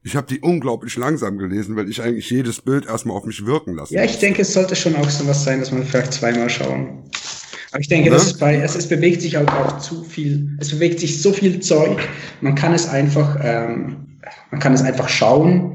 ich 0.04 0.14
habe 0.16 0.26
die 0.26 0.40
unglaublich 0.40 0.96
langsam 0.96 1.38
gelesen, 1.38 1.76
weil 1.76 1.88
ich 1.88 2.02
eigentlich 2.02 2.28
jedes 2.28 2.60
Bild 2.60 2.84
erstmal 2.84 3.16
auf 3.16 3.24
mich 3.24 3.46
wirken 3.46 3.74
lasse. 3.74 3.94
Ja, 3.94 4.04
ich 4.04 4.18
denke, 4.18 4.42
es 4.42 4.52
sollte 4.52 4.76
schon 4.76 4.94
auch 4.96 5.08
so 5.08 5.26
was 5.26 5.44
sein, 5.44 5.60
dass 5.60 5.72
man 5.72 5.82
vielleicht 5.82 6.12
zweimal 6.12 6.50
schauen. 6.50 7.04
Aber 7.72 7.80
ich 7.80 7.88
denke, 7.88 8.10
ja? 8.10 8.14
das 8.14 8.26
ist 8.26 8.38
bei, 8.38 8.56
es, 8.56 8.76
es 8.76 8.86
bewegt 8.86 9.22
sich 9.22 9.38
auch, 9.38 9.46
auch 9.48 9.78
zu 9.78 10.04
viel, 10.04 10.56
es 10.60 10.70
bewegt 10.70 11.00
sich 11.00 11.22
so 11.22 11.32
viel 11.32 11.58
Zeug, 11.60 12.06
man 12.42 12.54
kann 12.54 12.74
es 12.74 12.86
einfach, 12.86 13.38
ähm, 13.42 14.18
man 14.50 14.60
kann 14.60 14.74
es 14.74 14.82
einfach 14.82 15.08
schauen. 15.08 15.74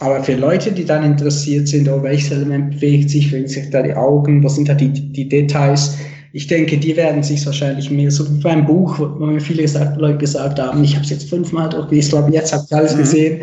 Aber 0.00 0.24
für 0.24 0.34
Leute, 0.34 0.72
die 0.72 0.84
dann 0.84 1.04
interessiert 1.04 1.68
sind, 1.68 1.88
oh, 1.88 2.02
welches 2.02 2.32
Element 2.32 2.70
bewegt 2.70 3.10
sich, 3.10 3.30
bewegen 3.30 3.48
sich 3.48 3.70
da 3.70 3.82
die 3.82 3.94
Augen, 3.94 4.42
was 4.42 4.56
sind 4.56 4.68
da 4.68 4.74
die, 4.74 4.90
die 4.90 5.28
Details, 5.28 5.96
ich 6.32 6.46
denke, 6.46 6.78
die 6.78 6.96
werden 6.96 7.22
sich 7.22 7.44
wahrscheinlich 7.44 7.90
mehr, 7.90 8.10
so 8.10 8.28
wie 8.30 8.40
beim 8.40 8.64
Buch, 8.66 8.98
wo 8.98 9.26
mir 9.26 9.40
viele 9.40 9.62
gesagt, 9.62 10.00
Leute 10.00 10.18
gesagt 10.18 10.60
haben, 10.60 10.84
ich 10.84 10.94
habe 10.94 11.04
es 11.04 11.10
jetzt 11.10 11.28
fünfmal 11.28 11.68
durchgelesen, 11.68 12.18
aber 12.18 12.32
jetzt 12.32 12.52
habe 12.52 12.64
ich 12.66 12.74
alles 12.74 12.94
mhm. 12.94 12.98
gesehen. 12.98 13.40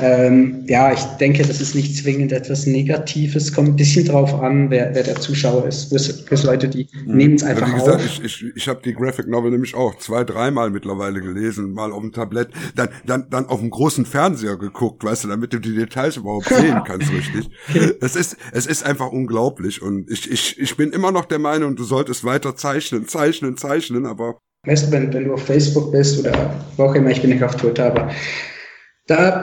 Ähm, 0.00 0.64
ja, 0.66 0.92
ich 0.92 1.00
denke, 1.18 1.42
das 1.42 1.60
ist 1.60 1.74
nicht 1.74 1.96
zwingend 1.96 2.32
etwas 2.32 2.66
Negatives. 2.66 3.52
Kommt 3.52 3.68
ein 3.70 3.76
bisschen 3.76 4.06
drauf 4.06 4.34
an, 4.34 4.70
wer, 4.70 4.94
wer 4.94 5.02
der 5.02 5.16
Zuschauer 5.16 5.66
ist. 5.66 5.88
Für, 5.88 5.98
für 5.98 6.46
Leute, 6.46 6.68
die 6.68 6.88
mhm. 7.04 7.16
nehmen 7.16 7.34
es 7.34 7.42
einfach 7.42 7.68
ja, 7.68 7.74
gesagt, 7.74 7.96
auf. 7.96 8.04
Ich, 8.06 8.24
ich, 8.24 8.44
ich 8.54 8.68
habe 8.68 8.80
die 8.84 8.92
Graphic 8.92 9.28
Novel 9.28 9.50
nämlich 9.50 9.74
auch 9.74 9.96
zwei, 9.98 10.24
dreimal 10.24 10.70
mittlerweile 10.70 11.20
gelesen, 11.20 11.72
mal 11.72 11.92
auf 11.92 12.00
dem 12.00 12.12
Tablett, 12.12 12.48
dann, 12.74 12.88
dann, 13.06 13.26
dann 13.30 13.46
auf 13.46 13.60
dem 13.60 13.70
großen 13.70 14.04
Fernseher 14.04 14.56
geguckt, 14.56 15.04
weißt 15.04 15.24
du, 15.24 15.28
damit 15.28 15.52
du 15.52 15.58
die 15.58 15.74
Details 15.74 16.16
überhaupt 16.16 16.48
sehen 16.48 16.82
kannst, 16.86 17.12
richtig. 17.12 17.50
Es 18.00 18.16
ist, 18.16 18.36
es 18.52 18.66
ist 18.66 18.84
einfach 18.84 19.10
unglaublich 19.10 19.82
und 19.82 20.10
ich, 20.10 20.30
ich, 20.30 20.58
ich 20.58 20.76
bin 20.76 20.90
immer 20.92 21.12
noch 21.12 21.24
der 21.24 21.38
Meinung, 21.38 21.76
du 21.76 21.84
solltest 21.84 22.24
weiter 22.24 22.56
zeichnen, 22.56 23.06
zeichnen, 23.08 23.56
zeichnen, 23.56 24.06
aber 24.06 24.38
Weißt 24.66 24.88
du, 24.88 24.92
wenn, 24.92 25.12
wenn 25.12 25.24
du 25.24 25.34
auf 25.34 25.44
Facebook 25.44 25.92
bist 25.92 26.18
oder 26.18 26.52
wo 26.76 26.84
auch 26.84 26.94
immer, 26.94 27.10
ich 27.10 27.20
bin 27.20 27.30
nicht 27.30 27.42
auf 27.44 27.54
Twitter, 27.54 27.86
aber 27.86 28.10
da 29.06 29.42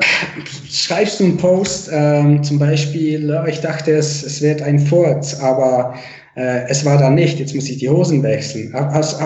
schreibst 0.70 1.20
du 1.20 1.26
einen 1.26 1.38
Post, 1.38 1.90
ähm, 1.92 2.44
zum 2.44 2.60
Beispiel, 2.60 3.44
ich 3.48 3.62
dachte, 3.62 3.92
es, 3.92 4.24
es 4.24 4.42
wird 4.42 4.62
ein 4.62 4.80
Furz, 4.80 5.36
aber 5.36 5.96
äh, 6.36 6.68
es 6.68 6.84
war 6.84 6.98
da 6.98 7.10
nicht, 7.10 7.40
jetzt 7.40 7.56
muss 7.56 7.70
ich 7.70 7.78
die 7.78 7.90
Hosen 7.90 8.24
wechseln. 8.24 8.74
Also, 8.76 9.18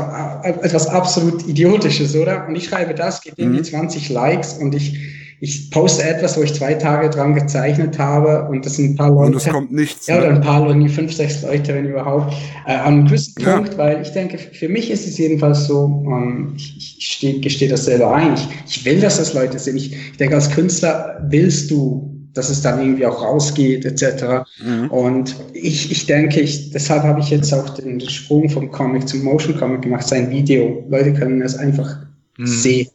etwas 0.43 0.87
absolut 0.87 1.47
Idiotisches, 1.47 2.15
oder? 2.15 2.47
Und 2.47 2.55
ich 2.55 2.65
schreibe 2.65 2.93
das, 2.93 3.21
irgendwie 3.25 3.59
mhm. 3.59 3.63
20 3.63 4.09
Likes 4.09 4.53
und 4.53 4.75
ich 4.75 5.16
ich 5.39 5.69
poste 5.69 6.03
etwas, 6.03 6.35
wo 6.37 6.41
ich 6.41 6.53
zwei 6.53 6.73
Tage 6.73 7.09
dran 7.09 7.35
gezeichnet 7.35 7.99
habe 7.99 8.47
und 8.49 8.65
das 8.65 8.75
sind 8.75 8.91
ein 8.91 8.95
paar 8.95 9.09
Leute. 9.09 9.31
Und 9.31 9.35
es 9.35 9.47
kommt 9.47 9.71
nichts. 9.71 10.07
Ja, 10.07 10.17
oder 10.17 10.29
ein 10.29 10.41
paar 10.41 10.67
Leute, 10.67 10.89
fünf, 10.89 11.13
sechs 11.13 11.43
Leute, 11.43 11.75
wenn 11.75 11.85
überhaupt. 11.85 12.33
Äh, 12.65 12.73
an 12.73 12.93
einem 12.93 13.05
gewissen 13.05 13.35
ja. 13.39 13.55
Punkt, 13.55 13.77
weil 13.77 14.01
ich 14.01 14.09
denke, 14.09 14.37
für 14.37 14.67
mich 14.67 14.89
ist 14.89 15.07
es 15.07 15.17
jedenfalls 15.17 15.67
so, 15.67 15.85
ähm, 16.07 16.53
ich, 16.55 16.97
ich 16.97 17.07
stehe, 17.07 17.39
gestehe 17.39 17.69
das 17.69 17.85
selber 17.85 18.13
ein. 18.15 18.33
Ich, 18.33 18.47
ich 18.67 18.85
will, 18.85 18.99
dass 18.99 19.17
das 19.17 19.33
Leute 19.33 19.59
sehen. 19.59 19.77
Ich, 19.77 19.93
ich 19.93 20.17
denke, 20.17 20.35
als 20.35 20.49
Künstler 20.49 21.23
willst 21.29 21.69
du 21.69 22.13
dass 22.33 22.49
es 22.51 22.61
dann 22.61 22.79
irgendwie 22.79 23.05
auch 23.05 23.23
rausgeht, 23.23 23.83
etc. 23.83 24.47
Mhm. 24.63 24.91
Und 24.91 25.35
ich, 25.53 25.91
ich 25.91 26.05
denke, 26.05 26.39
ich, 26.39 26.69
deshalb 26.69 27.01
habe 27.01 27.19
ich 27.19 27.31
jetzt 27.31 27.51
auch 27.51 27.67
den 27.69 27.99
Sprung 27.99 28.47
vom 28.47 28.71
Comic 28.71 29.07
zum 29.07 29.23
Motion 29.23 29.57
Comic 29.57 29.81
gemacht, 29.81 30.07
sein 30.07 30.29
Video. 30.29 30.85
Leute 30.87 31.13
können 31.13 31.41
es 31.41 31.55
einfach 31.55 31.97
mhm. 32.37 32.45
sehen. 32.45 32.89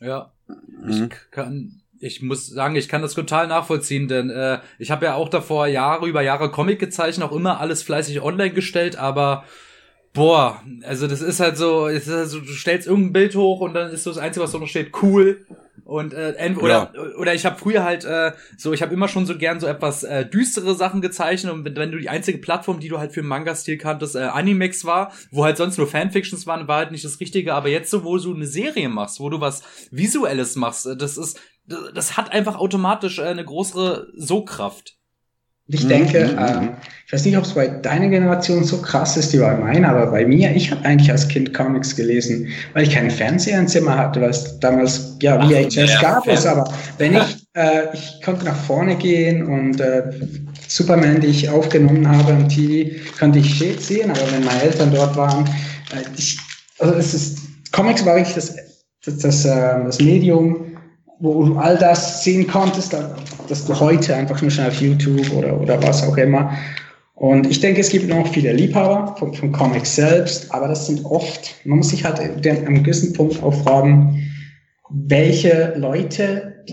Ja, 0.00 0.32
ich 0.88 1.00
mhm. 1.00 1.08
kann 1.30 1.77
ich 2.00 2.22
muss 2.22 2.46
sagen, 2.46 2.76
ich 2.76 2.88
kann 2.88 3.02
das 3.02 3.14
total 3.14 3.46
nachvollziehen, 3.46 4.08
denn 4.08 4.30
äh, 4.30 4.58
ich 4.78 4.90
habe 4.90 5.06
ja 5.06 5.14
auch 5.14 5.28
davor 5.28 5.66
Jahre 5.66 6.06
über 6.06 6.22
Jahre 6.22 6.50
Comic 6.50 6.78
gezeichnet, 6.78 7.28
auch 7.28 7.34
immer 7.34 7.60
alles 7.60 7.82
fleißig 7.82 8.22
online 8.22 8.52
gestellt, 8.52 8.96
aber 8.96 9.44
boah, 10.12 10.62
also 10.84 11.06
das 11.06 11.20
ist 11.20 11.40
halt 11.40 11.56
so, 11.56 11.86
ist 11.86 12.08
halt 12.08 12.28
so 12.28 12.40
du 12.40 12.52
stellst 12.52 12.86
irgendein 12.86 13.12
Bild 13.12 13.34
hoch 13.36 13.60
und 13.60 13.74
dann 13.74 13.90
ist 13.90 14.04
so 14.04 14.10
das 14.10 14.18
Einzige, 14.18 14.44
was 14.44 14.52
da 14.52 14.58
noch 14.58 14.68
steht, 14.68 15.02
cool. 15.02 15.46
Und 15.84 16.12
äh, 16.12 16.54
oder 16.60 16.92
ja. 16.94 17.16
oder 17.16 17.32
ich 17.32 17.46
habe 17.46 17.58
früher 17.58 17.82
halt 17.82 18.04
äh, 18.04 18.32
so, 18.58 18.74
ich 18.74 18.82
habe 18.82 18.92
immer 18.92 19.08
schon 19.08 19.24
so 19.24 19.38
gern 19.38 19.58
so 19.58 19.66
etwas 19.66 20.02
äh, 20.02 20.26
düstere 20.26 20.74
Sachen 20.74 21.00
gezeichnet 21.00 21.50
und 21.50 21.64
wenn, 21.64 21.76
wenn 21.76 21.92
du 21.92 21.98
die 21.98 22.10
einzige 22.10 22.36
Plattform, 22.36 22.78
die 22.78 22.88
du 22.88 22.98
halt 22.98 23.12
für 23.12 23.22
Manga-Stil 23.22 23.78
kanntest, 23.78 24.14
äh, 24.14 24.18
Animex 24.18 24.84
war, 24.84 25.12
wo 25.30 25.44
halt 25.44 25.56
sonst 25.56 25.78
nur 25.78 25.86
Fanfictions 25.86 26.46
waren, 26.46 26.68
war 26.68 26.78
halt 26.78 26.90
nicht 26.90 27.06
das 27.06 27.20
Richtige. 27.20 27.54
Aber 27.54 27.68
jetzt 27.70 27.90
so, 27.90 28.04
wo 28.04 28.18
du 28.18 28.34
eine 28.34 28.46
Serie 28.46 28.90
machst, 28.90 29.18
wo 29.18 29.30
du 29.30 29.40
was 29.40 29.62
Visuelles 29.90 30.56
machst, 30.56 30.84
äh, 30.84 30.94
das 30.94 31.16
ist 31.16 31.40
das 31.94 32.16
hat 32.16 32.32
einfach 32.32 32.56
automatisch 32.56 33.18
äh, 33.18 33.24
eine 33.24 33.44
größere 33.44 34.08
Sogkraft. 34.16 34.98
Ich 35.70 35.86
denke, 35.86 36.28
mhm. 36.28 36.38
ähm, 36.38 36.70
ich 37.06 37.12
weiß 37.12 37.26
nicht, 37.26 37.36
ob 37.36 37.44
es 37.44 37.52
bei 37.52 37.68
deiner 37.68 38.08
Generation 38.08 38.64
so 38.64 38.80
krass 38.80 39.18
ist 39.18 39.34
wie 39.34 39.38
bei 39.38 39.54
meiner, 39.54 39.90
aber 39.90 40.06
bei 40.10 40.24
mir, 40.24 40.50
ich 40.56 40.70
habe 40.70 40.82
eigentlich 40.86 41.10
als 41.10 41.28
Kind 41.28 41.52
Comics 41.52 41.94
gelesen, 41.94 42.48
weil 42.72 42.84
ich 42.84 42.94
keinen 42.94 43.10
Fernseher 43.10 43.58
im 43.58 43.68
Zimmer 43.68 43.98
hatte, 43.98 44.22
weil 44.22 44.30
es 44.30 44.58
damals, 44.60 45.16
ja, 45.20 45.38
VHS 45.38 45.74
ja, 45.74 46.00
gab 46.00 46.26
es, 46.26 46.46
aber 46.46 46.72
wenn 46.96 47.16
ich, 47.16 47.46
äh, 47.54 47.92
ich 47.92 48.22
konnte 48.24 48.46
nach 48.46 48.56
vorne 48.56 48.96
gehen 48.96 49.44
und 49.44 49.78
äh, 49.78 50.04
Superman, 50.68 51.20
die 51.20 51.26
ich 51.26 51.50
aufgenommen 51.50 52.08
habe 52.08 52.32
am 52.32 52.48
TV, 52.48 52.90
konnte 53.18 53.38
ich 53.38 53.58
sehen, 53.78 54.10
aber 54.10 54.32
wenn 54.32 54.44
meine 54.44 54.62
Eltern 54.62 54.90
dort 54.90 55.16
waren, 55.16 55.44
äh, 55.44 56.02
ich, 56.16 56.38
also 56.78 56.94
es 56.94 57.12
ist, 57.12 57.40
Comics 57.72 58.06
war 58.06 58.16
wirklich 58.16 58.34
das, 58.34 58.56
das, 59.04 59.18
das, 59.18 59.44
äh, 59.44 59.84
das 59.84 60.00
Medium, 60.00 60.67
wo 61.20 61.44
du 61.44 61.56
all 61.56 61.76
das 61.76 62.22
sehen 62.22 62.46
konntest, 62.46 62.94
dass 63.48 63.64
du 63.64 63.78
heute 63.78 64.14
einfach 64.14 64.40
nur 64.40 64.50
schnell 64.50 64.68
auf 64.68 64.80
YouTube 64.80 65.32
oder, 65.32 65.60
oder 65.60 65.82
was 65.82 66.06
auch 66.06 66.16
immer. 66.16 66.52
Und 67.14 67.48
ich 67.48 67.58
denke, 67.58 67.80
es 67.80 67.90
gibt 67.90 68.08
noch 68.08 68.32
viele 68.32 68.52
Liebhaber 68.52 69.16
vom, 69.16 69.34
vom 69.34 69.50
Comic 69.50 69.84
selbst, 69.84 70.52
aber 70.54 70.68
das 70.68 70.86
sind 70.86 71.04
oft, 71.04 71.56
man 71.64 71.78
muss 71.78 71.90
sich 71.90 72.04
halt 72.04 72.20
an 72.20 72.44
einem 72.44 72.84
gewissen 72.84 73.12
Punkt 73.12 73.42
auch 73.42 73.54
fragen, 73.64 74.22
welche 74.90 75.74
Leute 75.76 76.64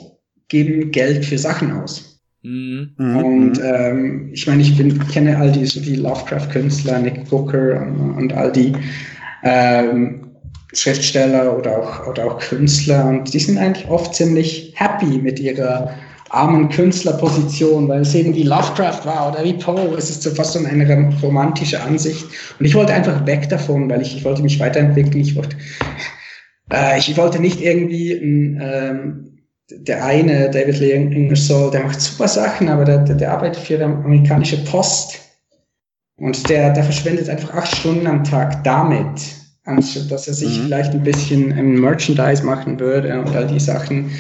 geben 0.48 0.92
Geld 0.92 1.26
für 1.26 1.40
Sachen 1.40 1.72
aus? 1.72 2.22
Mhm. 2.44 2.92
Und 2.98 3.60
ähm, 3.64 4.30
ich 4.34 4.46
meine, 4.46 4.62
ich 4.62 4.78
bin, 4.78 5.00
kenne 5.08 5.36
all 5.36 5.52
die, 5.52 5.66
so 5.66 5.80
die 5.80 5.96
Lovecraft-Künstler, 5.96 7.00
Nick 7.00 7.28
Booker 7.28 7.82
und, 7.82 8.12
und 8.12 8.34
all 8.34 8.52
die. 8.52 8.74
Ähm, 9.44 10.25
Schriftsteller 10.76 11.58
oder 11.58 11.80
auch, 11.80 12.08
oder 12.08 12.26
auch 12.26 12.40
Künstler 12.40 13.06
und 13.06 13.34
die 13.34 13.40
sind 13.40 13.58
eigentlich 13.58 13.88
oft 13.90 14.14
ziemlich 14.16 14.74
happy 14.76 15.20
mit 15.20 15.40
ihrer 15.40 15.96
armen 16.30 16.70
Künstlerposition, 16.70 17.88
weil 17.88 18.02
es 18.02 18.14
eben 18.14 18.36
wie 18.36 18.44
Lovecraft 18.44 19.06
war 19.06 19.32
oder 19.32 19.44
wie 19.44 19.54
Poe. 19.54 19.96
Es 19.98 20.10
ist 20.10 20.24
so 20.24 20.32
fast 20.32 20.54
so 20.54 20.60
eine 20.60 21.12
romantische 21.22 21.82
Ansicht. 21.82 22.26
Und 22.60 22.66
ich 22.66 22.76
wollte 22.76 22.94
einfach 22.94 23.26
weg 23.26 23.48
davon, 23.50 23.90
weil 23.90 24.02
ich, 24.02 24.18
ich 24.18 24.26
wollte 24.26 24.42
mich 24.42 24.60
weiterentwickeln. 24.60 25.22
Ich 25.22 25.36
wollte, 25.36 25.56
äh, 26.74 26.98
ich 27.00 27.16
wollte 27.16 27.40
nicht 27.40 27.62
irgendwie 27.62 28.14
ähm, 28.14 29.40
der 29.72 30.04
eine, 30.04 30.50
David 30.50 30.80
Lee 30.80 30.94
Ingersoll, 30.94 31.72
der 31.72 31.84
macht 31.84 32.02
super 32.02 32.28
Sachen, 32.28 32.70
aber 32.70 32.86
der, 32.86 33.00
der, 33.00 33.16
der 33.16 33.32
arbeitet 33.32 33.64
für 33.64 33.78
die 33.78 33.84
amerikanische 33.84 34.64
Post. 34.66 35.20
Und 36.18 36.50
der, 36.50 36.72
der 36.72 36.84
verschwendet 36.84 37.30
einfach 37.30 37.54
acht 37.54 37.76
Stunden 37.76 38.08
am 38.08 38.24
Tag 38.24 38.64
damit 38.64 39.45
anstatt 39.66 40.12
dass 40.12 40.28
er 40.28 40.34
sich 40.34 40.58
mhm. 40.58 40.64
vielleicht 40.64 40.94
ein 40.94 41.04
bisschen 41.04 41.52
im 41.52 41.82
Merchandise 41.82 42.44
machen 42.44 42.80
würde 42.80 43.20
und 43.20 43.36
all 43.36 43.48
die 43.48 43.60
Sachen. 43.60 44.12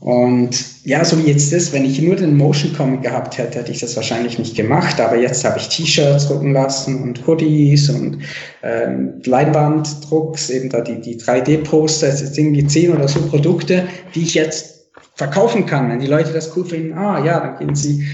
Und 0.00 0.86
ja, 0.86 1.04
so 1.04 1.18
wie 1.18 1.30
jetzt 1.30 1.52
ist, 1.52 1.74
wenn 1.74 1.84
ich 1.84 2.00
nur 2.00 2.16
den 2.16 2.34
Motion 2.34 2.72
Comic 2.72 3.02
gehabt 3.02 3.36
hätte, 3.36 3.58
hätte 3.58 3.70
ich 3.70 3.80
das 3.80 3.96
wahrscheinlich 3.96 4.38
nicht 4.38 4.56
gemacht. 4.56 4.98
Aber 4.98 5.16
jetzt 5.16 5.44
habe 5.44 5.58
ich 5.58 5.68
T-Shirts 5.68 6.28
drucken 6.28 6.54
lassen 6.54 7.02
und 7.02 7.26
Hoodies 7.26 7.90
und 7.90 8.18
ähm, 8.62 9.20
Leinwanddrucks, 9.26 10.48
eben 10.48 10.70
da 10.70 10.80
die, 10.80 11.02
die 11.02 11.20
3D-Poster, 11.20 12.08
es 12.08 12.20
sind 12.20 12.38
irgendwie 12.38 12.66
zehn 12.66 12.94
oder 12.94 13.08
so 13.08 13.20
Produkte, 13.28 13.84
die 14.14 14.22
ich 14.22 14.32
jetzt 14.32 14.90
verkaufen 15.16 15.66
kann. 15.66 15.90
Wenn 15.90 16.00
die 16.00 16.06
Leute 16.06 16.32
das 16.32 16.56
cool 16.56 16.64
finden, 16.64 16.94
ah 16.94 17.22
ja, 17.22 17.38
dann 17.40 17.58
gehen 17.58 17.74
sie 17.74 18.06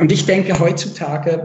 und 0.00 0.12
ich 0.12 0.26
denke 0.26 0.58
heutzutage, 0.58 1.44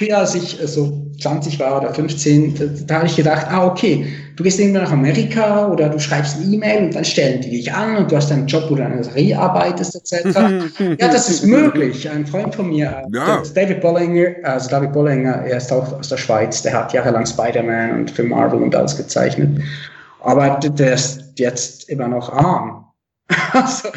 früher 0.00 0.16
als 0.18 0.34
ich 0.34 0.58
so 0.64 1.06
20 1.20 1.60
war 1.60 1.76
oder 1.76 1.92
15, 1.92 2.54
da, 2.54 2.64
da 2.86 2.94
habe 2.96 3.06
ich 3.06 3.16
gedacht, 3.16 3.46
ah, 3.50 3.66
okay, 3.66 4.06
du 4.36 4.42
gehst 4.42 4.58
irgendwann 4.58 4.84
nach 4.84 4.92
Amerika 4.92 5.68
oder 5.68 5.90
du 5.90 5.98
schreibst 5.98 6.38
eine 6.38 6.46
E-Mail 6.46 6.84
und 6.86 6.94
dann 6.94 7.04
stellen 7.04 7.42
die 7.42 7.50
dich 7.50 7.70
an 7.70 7.98
und 7.98 8.10
du 8.10 8.16
hast 8.16 8.32
einen 8.32 8.46
Job, 8.46 8.64
wo 8.70 8.74
du 8.76 8.82
an 8.82 8.92
der 8.94 9.04
Serie 9.04 9.38
arbeitest, 9.38 9.94
etc. 9.96 10.34
ja, 10.98 11.08
das 11.08 11.28
ist 11.28 11.44
möglich. 11.44 12.08
Ein 12.08 12.26
Freund 12.26 12.54
von 12.54 12.70
mir, 12.70 13.02
Ja. 13.12 13.42
David 13.54 13.82
Bollinger, 13.82 14.36
also 14.42 14.70
David 14.70 14.92
Bollinger, 14.94 15.42
er 15.44 15.58
ist 15.58 15.70
auch 15.70 15.92
aus 15.92 16.08
der 16.08 16.16
Schweiz, 16.16 16.62
der 16.62 16.72
hat 16.72 16.94
jahrelang 16.94 17.26
Spider-Man 17.26 18.00
und 18.00 18.10
für 18.10 18.22
Marvel 18.22 18.62
und 18.62 18.74
alles 18.74 18.96
gezeichnet. 18.96 19.60
Aber 20.22 20.58
der 20.62 20.94
ist 20.94 21.22
jetzt 21.36 21.90
immer 21.90 22.08
noch 22.08 22.32
arm. 22.32 22.86
also, 23.52 23.88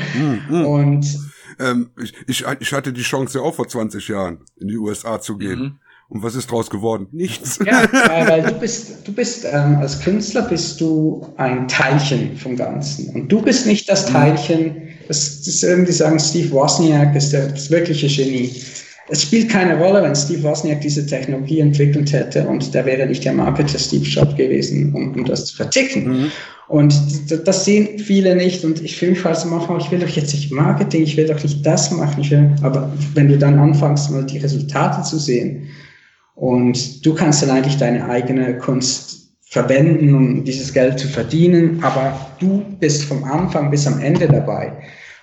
Mhm. 0.49 0.65
und 0.65 1.19
Ähm, 1.59 1.91
ich, 2.01 2.13
ich, 2.27 2.43
ich 2.59 2.73
hatte 2.73 2.91
die 2.91 3.03
Chance 3.03 3.37
ja 3.37 3.43
auch 3.43 3.53
vor 3.53 3.67
20 3.67 4.07
Jahren 4.07 4.39
in 4.59 4.69
die 4.69 4.77
USA 4.77 5.21
zu 5.21 5.37
gehen. 5.37 5.59
Mhm. 5.59 5.79
Und 6.13 6.21
was 6.21 6.35
ist 6.35 6.51
draus 6.51 6.69
geworden? 6.69 7.07
Nichts. 7.11 7.57
Ja, 7.65 7.87
weil, 8.07 8.27
weil 8.27 8.41
du 8.43 8.53
bist, 8.59 9.07
du 9.07 9.11
bist 9.11 9.45
ähm, 9.51 9.77
als 9.77 9.99
Künstler 9.99 10.43
bist 10.43 10.79
du 10.79 11.25
ein 11.37 11.67
Teilchen 11.67 12.37
vom 12.37 12.55
Ganzen. 12.55 13.09
Und 13.15 13.31
du 13.31 13.41
bist 13.41 13.65
nicht 13.65 13.89
das 13.89 14.05
Teilchen, 14.05 14.89
das, 15.07 15.41
das 15.41 15.63
irgendwie 15.63 15.91
sagen, 15.91 16.19
Steve 16.19 16.51
Wozniak 16.51 17.15
ist 17.15 17.33
der, 17.33 17.47
das 17.47 17.71
wirkliche 17.71 18.07
Genie. 18.07 18.51
Es 19.09 19.23
spielt 19.23 19.49
keine 19.49 19.77
Rolle, 19.79 20.03
wenn 20.03 20.15
Steve 20.15 20.43
Wozniak 20.43 20.81
diese 20.81 21.03
Technologie 21.05 21.59
entwickelt 21.59 22.13
hätte 22.13 22.47
und 22.47 22.73
der 22.75 22.85
wäre 22.85 23.07
nicht 23.07 23.25
der 23.25 23.33
Marketer 23.33 23.79
Steve 23.79 24.05
Jobs 24.05 24.35
gewesen, 24.35 24.93
um, 24.93 25.15
um 25.15 25.25
das 25.25 25.45
zu 25.47 25.55
verticken. 25.55 26.31
Und 26.67 26.93
d- 27.29 27.39
das 27.43 27.65
sehen 27.65 27.97
viele 27.97 28.35
nicht. 28.35 28.63
Und 28.63 28.81
ich 28.81 28.95
fühle 28.95 29.11
mich 29.11 29.25
halt 29.25 29.37
so 29.37 29.47
manchmal, 29.49 29.79
ich 29.81 29.91
will 29.91 29.99
doch 29.99 30.07
jetzt 30.09 30.33
nicht 30.33 30.51
Marketing, 30.51 31.03
ich 31.03 31.17
will 31.17 31.25
doch 31.27 31.41
nicht 31.41 31.65
das 31.65 31.91
machen. 31.91 32.21
Ich 32.21 32.29
will, 32.31 32.51
aber 32.61 32.93
wenn 33.15 33.27
du 33.27 33.37
dann 33.37 33.57
anfängst, 33.59 34.11
mal 34.11 34.23
die 34.25 34.37
Resultate 34.37 35.01
zu 35.03 35.17
sehen, 35.17 35.67
und 36.43 37.05
du 37.05 37.15
kannst 37.15 37.41
dann 37.41 37.51
eigentlich 37.51 37.77
deine 37.77 38.03
eigene 38.09 38.57
Kunst 38.57 39.29
verwenden, 39.43 40.13
um 40.13 40.43
dieses 40.43 40.73
Geld 40.73 40.99
zu 40.99 41.07
verdienen, 41.07 41.81
aber 41.81 42.35
du 42.37 42.65
bist 42.81 43.05
vom 43.05 43.23
Anfang 43.23 43.71
bis 43.71 43.87
am 43.87 44.01
Ende 44.01 44.27
dabei. 44.27 44.77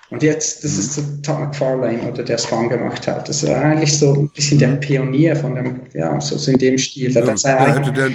Und 0.08 0.22
jetzt, 0.22 0.64
das 0.64 0.78
ist 0.78 0.94
so 0.94 1.02
Todd 1.22 1.40
McFarlane 1.40 2.10
oder 2.10 2.22
der 2.22 2.38
Spawn 2.38 2.70
gemacht 2.70 3.06
hat. 3.06 3.28
Das 3.28 3.42
ist 3.42 3.50
eigentlich 3.50 3.98
so 3.98 4.14
ein 4.14 4.30
bisschen 4.30 4.58
der 4.60 4.76
Pionier 4.76 5.36
von 5.36 5.56
dem, 5.56 5.82
ja, 5.92 6.18
so, 6.22 6.38
so 6.38 6.52
in 6.52 6.56
dem 6.56 6.78
Stil. 6.78 7.12
Der 7.12 7.26
hat 7.26 7.38
seine, 7.38 7.58
Da 7.58 7.66
hätte 7.66 7.76
eigenen, 7.76 7.94
der, 7.94 8.10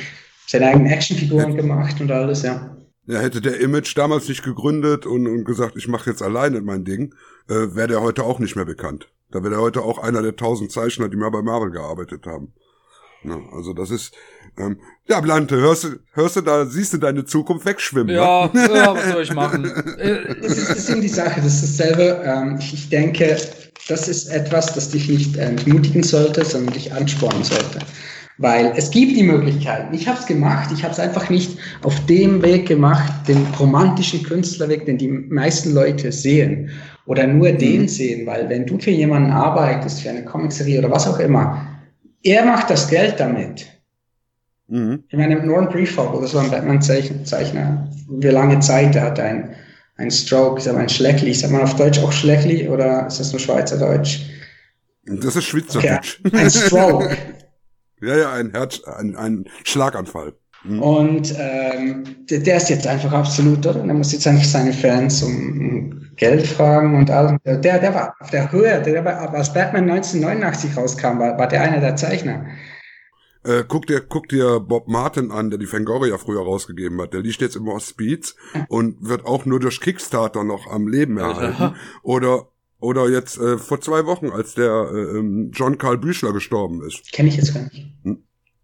seine 0.48 0.66
eigenen 0.66 0.88
Actionfiguren 0.88 1.56
gemacht 1.56 2.02
und 2.02 2.10
alles, 2.10 2.42
ja. 2.42 2.76
Ja, 3.06 3.20
hätte 3.20 3.40
der 3.40 3.60
Image 3.60 3.96
damals 3.96 4.28
nicht 4.28 4.44
gegründet 4.44 5.06
und, 5.06 5.28
und 5.28 5.46
gesagt, 5.46 5.76
ich 5.78 5.88
mache 5.88 6.10
jetzt 6.10 6.24
alleine 6.24 6.60
mein 6.62 6.86
Ding, 6.86 7.14
äh, 7.50 7.76
wäre 7.76 7.88
der 7.88 8.02
heute 8.02 8.24
auch 8.24 8.40
nicht 8.40 8.56
mehr 8.56 8.66
bekannt. 8.66 9.10
Da 9.30 9.44
wäre 9.44 9.52
der 9.52 9.62
heute 9.62 9.84
auch 9.84 10.00
einer 10.00 10.24
der 10.24 10.36
tausend 10.36 10.72
Zeichner, 10.72 11.08
die 11.08 11.18
mal 11.18 11.30
bei 11.30 11.44
Marvel 11.44 11.70
gearbeitet 11.70 12.26
haben. 12.26 12.52
Ja, 13.28 13.40
also 13.56 13.74
das 13.74 13.90
ist, 13.92 14.14
ähm, 14.58 14.78
ja, 15.08 15.20
Blante, 15.20 15.56
hörst 15.56 15.84
du, 15.86 15.88
hörst 16.14 16.36
du 16.36 16.42
da, 16.42 16.66
siehst 16.66 16.94
du 16.94 16.98
deine 16.98 17.26
Zukunft 17.26 17.66
wegschwimmen? 17.66 18.16
Ja, 18.16 18.50
ja, 18.54 18.96
was 18.96 19.12
soll 19.12 19.24
ich 19.24 19.34
machen? 19.34 19.66
Äh, 19.98 20.36
Das 20.42 20.58
ist, 20.58 20.70
das 20.70 20.78
ist 20.78 20.90
eben 20.90 21.02
die 21.02 21.08
Sache, 21.08 21.42
das 21.42 21.64
ist 21.64 21.80
dasselbe. 21.80 22.22
Ähm, 22.24 22.60
ich 22.60 22.90
denke, 22.90 23.38
das 23.88 24.08
ist 24.08 24.28
etwas, 24.28 24.74
das 24.74 24.90
dich 24.90 25.10
nicht 25.10 25.38
entmutigen 25.38 26.04
sollte, 26.04 26.46
sondern 26.46 26.74
dich 26.74 26.94
anspornen 26.94 27.44
sollte. 27.44 27.80
Weil 28.38 28.74
es 28.76 28.92
gibt 28.92 29.16
die 29.16 29.24
Möglichkeiten. 29.24 29.94
Ich 29.94 30.08
habe 30.08 30.20
es 30.20 30.26
gemacht, 30.26 30.70
ich 30.74 30.84
habe 30.84 30.92
es 30.94 31.00
einfach 31.00 31.30
nicht 31.30 31.58
auf 31.84 32.06
dem 32.06 32.42
Weg 32.44 32.68
gemacht, 32.68 33.14
den 33.28 33.48
romantischen 33.58 34.24
Künstlerweg, 34.24 34.86
den 34.86 34.98
die 34.98 35.08
meisten 35.08 35.74
Leute 35.74 36.12
sehen. 36.12 36.70
Oder 37.06 37.28
nur 37.28 37.52
den 37.52 37.88
sehen, 37.88 38.26
weil 38.26 38.50
wenn 38.50 38.66
du 38.66 38.78
für 38.78 38.92
jemanden 38.92 39.32
arbeitest, 39.32 40.02
für 40.02 40.10
eine 40.10 40.26
Comicserie 40.26 40.80
oder 40.80 40.92
was 40.92 41.08
auch 41.08 41.20
immer, 41.20 41.75
er 42.26 42.44
macht 42.46 42.70
das 42.70 42.88
Geld 42.90 43.20
damit. 43.20 43.68
Mhm. 44.68 45.04
Ich 45.10 45.18
meine, 45.18 45.36
Norman 45.46 45.70
Briefogle, 45.70 46.22
das 46.22 46.34
war 46.34 46.44
ein 46.44 46.52
Batman-Zeichner. 46.52 47.88
Wie 48.10 48.28
lange 48.28 48.60
Zeit, 48.60 48.96
der 48.96 49.04
hatte 49.04 49.24
ein, 49.24 49.56
ein 49.98 50.10
Stroke, 50.12 50.60
ist 50.60 50.68
aber 50.68 50.80
ein 50.80 50.90
Schleckli. 50.90 51.34
Sagt 51.34 51.54
man 51.54 51.62
auf 51.62 51.76
Deutsch 51.76 52.00
auch 52.00 52.12
Schleckli 52.12 52.68
oder 52.68 53.08
ist 53.08 53.20
das 53.20 53.32
nur 53.32 53.40
Schweizerdeutsch? 53.40 54.22
Das 55.06 55.36
ist 55.36 55.54
Okay, 55.54 56.00
Schweizerdeutsch. 56.02 56.20
ein 56.34 56.50
Stroke. 56.50 57.18
Ja, 58.02 58.18
ja, 58.18 58.34
ein 58.34 58.52
Herz, 58.52 58.84
ein, 58.84 59.16
ein 59.16 59.46
Schlaganfall. 59.64 60.34
Mhm. 60.66 60.82
Und 60.82 61.34
ähm, 61.40 62.04
der, 62.30 62.40
der 62.40 62.58
ist 62.58 62.70
jetzt 62.70 62.86
einfach 62.86 63.14
absolut, 63.14 63.66
oder? 63.66 63.82
Der 63.84 63.94
muss 63.94 64.12
jetzt 64.12 64.28
einfach 64.28 64.44
seine 64.44 64.74
Fans 64.74 65.24
um, 65.24 65.32
um 65.34 66.05
Geld 66.18 66.48
fragen 66.48 66.96
und 66.96 67.10
alles. 67.12 67.34
Der, 67.46 67.58
der 67.80 67.94
war 67.94 68.16
auf 68.20 68.30
der 68.30 68.52
Höhe, 68.52 68.82
der 68.82 69.04
war, 69.06 69.34
als 69.34 69.54
Batman 69.54 69.90
1989 69.90 70.78
rauskam, 70.78 71.20
war, 71.20 71.38
war 71.38 71.48
der 71.48 71.62
einer 71.62 71.80
der 71.82 71.96
Zeichner. 71.96 72.46
Äh, 73.44 73.64
guck 73.68 73.86
dir, 73.86 74.02
guck 74.02 74.28
dir 74.30 74.60
Bob 74.60 74.88
Martin 74.88 75.32
an, 75.32 75.50
der 75.52 75.60
die 75.60 75.68
Fangoria 75.68 76.18
früher 76.18 76.42
rausgegeben 76.42 77.00
hat. 77.02 77.14
Der 77.14 77.22
liegt 77.22 77.42
jetzt 77.42 77.56
im 77.56 77.68
Hospiz 77.68 78.36
und 78.70 79.08
wird 79.08 79.26
auch 79.26 79.46
nur 79.46 79.60
durch 79.60 79.80
Kickstarter 79.82 80.44
noch 80.44 80.66
am 80.72 80.88
Leben 80.88 81.18
erhalten. 81.18 81.76
Oder, 82.04 82.48
oder 82.80 83.08
jetzt 83.10 83.38
äh, 83.38 83.58
vor 83.58 83.82
zwei 83.82 84.06
Wochen, 84.06 84.30
als 84.30 84.56
der 84.56 84.90
äh, 84.92 85.18
ähm, 85.18 85.52
John 85.54 85.78
Karl 85.78 85.98
Büchler 85.98 86.34
gestorben 86.34 86.82
ist. 86.86 87.12
Kenne 87.14 87.30
ich 87.30 87.38
jetzt 87.38 87.54
gar 87.54 87.64
nicht. 87.64 87.88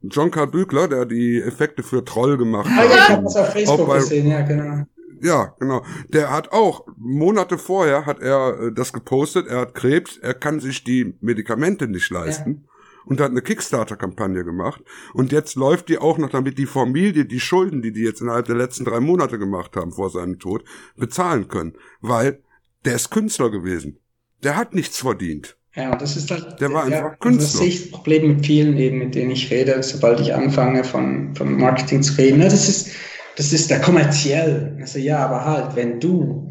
John 0.03 0.31
Karl 0.31 0.47
Büchler, 0.47 0.87
der 0.87 1.05
die 1.05 1.39
Effekte 1.39 1.83
für 1.83 2.03
Troll 2.03 2.37
gemacht 2.37 2.67
Ah 2.75 2.83
ja, 2.83 2.89
ich 2.89 2.99
hat. 3.01 3.09
habe 3.09 3.23
das 3.23 3.35
auf 3.35 3.49
Facebook 3.53 3.87
bei- 3.87 3.97
gesehen, 3.99 4.27
ja, 4.27 4.41
genau. 4.41 4.83
Ja, 5.21 5.55
genau. 5.59 5.83
Der 6.09 6.31
hat 6.31 6.51
auch, 6.51 6.85
Monate 6.97 7.57
vorher 7.57 8.05
hat 8.05 8.21
er 8.21 8.59
äh, 8.59 8.71
das 8.73 8.91
gepostet, 8.91 9.47
er 9.47 9.61
hat 9.61 9.75
Krebs, 9.75 10.17
er 10.17 10.33
kann 10.33 10.59
sich 10.59 10.83
die 10.83 11.13
Medikamente 11.21 11.87
nicht 11.87 12.09
leisten. 12.09 12.67
Und 13.03 13.19
hat 13.19 13.31
eine 13.31 13.41
Kickstarter-Kampagne 13.41 14.43
gemacht. 14.43 14.83
Und 15.15 15.31
jetzt 15.31 15.55
läuft 15.55 15.89
die 15.89 15.97
auch 15.97 16.19
noch, 16.19 16.29
damit 16.29 16.59
die 16.59 16.67
Familie 16.67 17.25
die 17.25 17.39
Schulden, 17.39 17.81
die 17.81 17.91
die 17.91 18.03
jetzt 18.03 18.21
innerhalb 18.21 18.45
der 18.45 18.55
letzten 18.55 18.85
drei 18.85 18.99
Monate 18.99 19.39
gemacht 19.39 19.75
haben 19.75 19.91
vor 19.91 20.11
seinem 20.11 20.37
Tod, 20.37 20.63
bezahlen 20.97 21.47
können. 21.47 21.73
Weil 22.01 22.43
der 22.85 22.95
ist 22.95 23.09
Künstler 23.09 23.49
gewesen. 23.49 23.97
Der 24.43 24.55
hat 24.55 24.75
nichts 24.75 24.99
verdient. 24.99 25.57
Ja, 25.75 25.95
das 25.95 26.17
ist 26.17 26.29
halt. 26.29 26.59
Der 26.59 26.71
war 26.73 26.87
ja, 26.89 26.97
einfach 26.97 27.11
also 27.11 27.19
Künstler. 27.21 27.43
Das 27.43 27.57
sehe 27.57 27.67
ich 27.69 27.81
das 27.81 27.91
Problem 27.91 28.27
mit 28.27 28.45
vielen 28.45 28.77
eben, 28.77 28.99
mit 28.99 29.15
denen 29.15 29.31
ich 29.31 29.49
rede, 29.49 29.81
sobald 29.81 30.19
ich 30.19 30.35
anfange 30.35 30.83
von, 30.83 31.33
von 31.35 31.57
Marketing 31.57 32.03
zu 32.03 32.17
reden. 32.17 32.41
Ja, 32.41 32.49
das 32.49 32.67
ist, 32.67 32.91
das 33.37 33.53
ist 33.53 33.69
der 33.69 33.79
kommerziell. 33.79 34.77
Also 34.79 34.99
ja, 34.99 35.19
aber 35.19 35.45
halt, 35.45 35.75
wenn 35.75 35.99
du, 35.99 36.49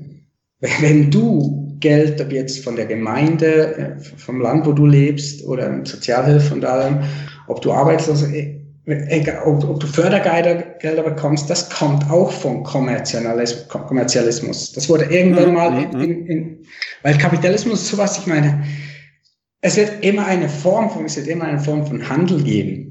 wenn 0.81 1.11
du 1.11 1.77
Geld, 1.81 2.21
ob 2.21 2.31
jetzt 2.33 2.63
von 2.63 2.77
der 2.77 2.87
Gemeinde, 2.87 3.77
äh, 3.77 4.01
vom 4.17 4.41
Land, 4.41 4.67
wo 4.67 4.73
du 4.73 4.87
lebst, 4.87 5.45
oder 5.47 5.85
Sozialhilfe 5.85 6.55
und 6.55 6.65
allem, 6.65 7.01
ob 7.49 7.63
du 7.63 7.73
arbeitslos, 7.73 8.23
äh, 8.23 8.61
egal, 8.85 9.43
ob, 9.47 9.65
ob 9.65 9.81
du 9.81 9.87
Fördergelder 9.87 10.57
Gelder 10.79 11.03
bekommst, 11.03 11.49
das 11.49 11.71
kommt 11.71 12.11
auch 12.11 12.31
vom 12.31 12.63
Kommerzialismus. 12.65 13.69
Kommerzialismus. 13.69 14.73
Das 14.73 14.89
wurde 14.89 15.05
irgendwann 15.05 15.55
mal 15.55 15.83
in, 15.83 16.01
in, 16.01 16.27
in, 16.27 16.59
weil 17.03 17.17
Kapitalismus 17.17 17.83
ist 17.83 17.89
sowas, 17.89 18.19
ich 18.19 18.27
meine, 18.27 18.63
es 19.63 19.77
wird 19.77 20.05
immer 20.05 20.27
eine 20.27 20.49
Form 20.49 20.91
von, 20.91 21.05
es 21.05 21.17
wird 21.17 21.29
immer 21.29 21.45
eine 21.45 21.61
Form 21.61 21.87
von 21.87 22.09
Handel 22.09 22.43
geben. 22.43 22.90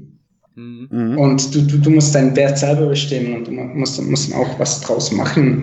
Mhm. 0.60 0.88
Mhm. 0.90 1.18
Und 1.18 1.54
du, 1.54 1.62
du, 1.62 1.78
du 1.78 1.90
musst 1.90 2.14
deinen 2.14 2.34
Wert 2.36 2.58
selber 2.58 2.86
bestimmen 2.86 3.34
und 3.36 3.46
du 3.46 3.52
musst, 3.52 4.00
musst 4.02 4.34
auch 4.34 4.58
was 4.58 4.80
draus 4.80 5.12
machen. 5.12 5.62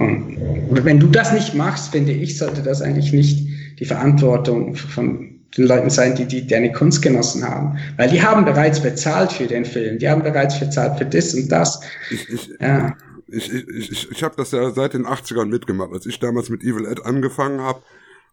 Und 0.70 0.86
wenn 0.86 1.00
du 1.00 1.08
das 1.08 1.34
nicht 1.34 1.54
machst, 1.54 1.92
finde 1.92 2.12
ich, 2.12 2.38
sollte 2.38 2.62
das 2.62 2.82
eigentlich 2.82 3.14
nicht 3.14 3.48
die 3.80 3.86
Verantwortung 3.86 4.76
von 4.76 5.38
den 5.58 5.68
Leuten 5.68 5.90
sein, 5.90 6.16
die, 6.16 6.26
die 6.26 6.46
deine 6.46 6.72
Kunst 6.72 7.02
genossen 7.02 7.44
haben. 7.44 7.78
Weil 7.98 8.10
die 8.10 8.22
haben 8.22 8.46
bereits 8.46 8.82
bezahlt 8.82 9.32
für 9.32 9.48
den 9.48 9.66
Film, 9.66 10.00
die 10.00 10.10
haben 10.10 10.24
bereits 10.24 10.60
bezahlt 10.60 10.98
für 10.98 11.06
das 11.06 11.34
und 11.34 11.52
das. 11.52 11.80
Ich, 12.12 12.30
ich, 12.30 12.50
Ja. 12.60 12.96
ich, 13.28 13.54
ich, 13.54 13.92
ich, 13.92 14.12
ich 14.12 14.24
habe 14.24 14.36
das 14.38 14.52
ja 14.52 14.72
seit 14.72 14.94
den 14.94 15.06
80ern 15.06 15.46
mitgemacht. 15.46 15.92
Als 15.94 16.06
ich 16.06 16.20
damals 16.20 16.50
mit 16.50 16.64
Evil 16.64 16.86
Ed 16.86 17.06
angefangen 17.06 17.62
habe, 17.62 17.82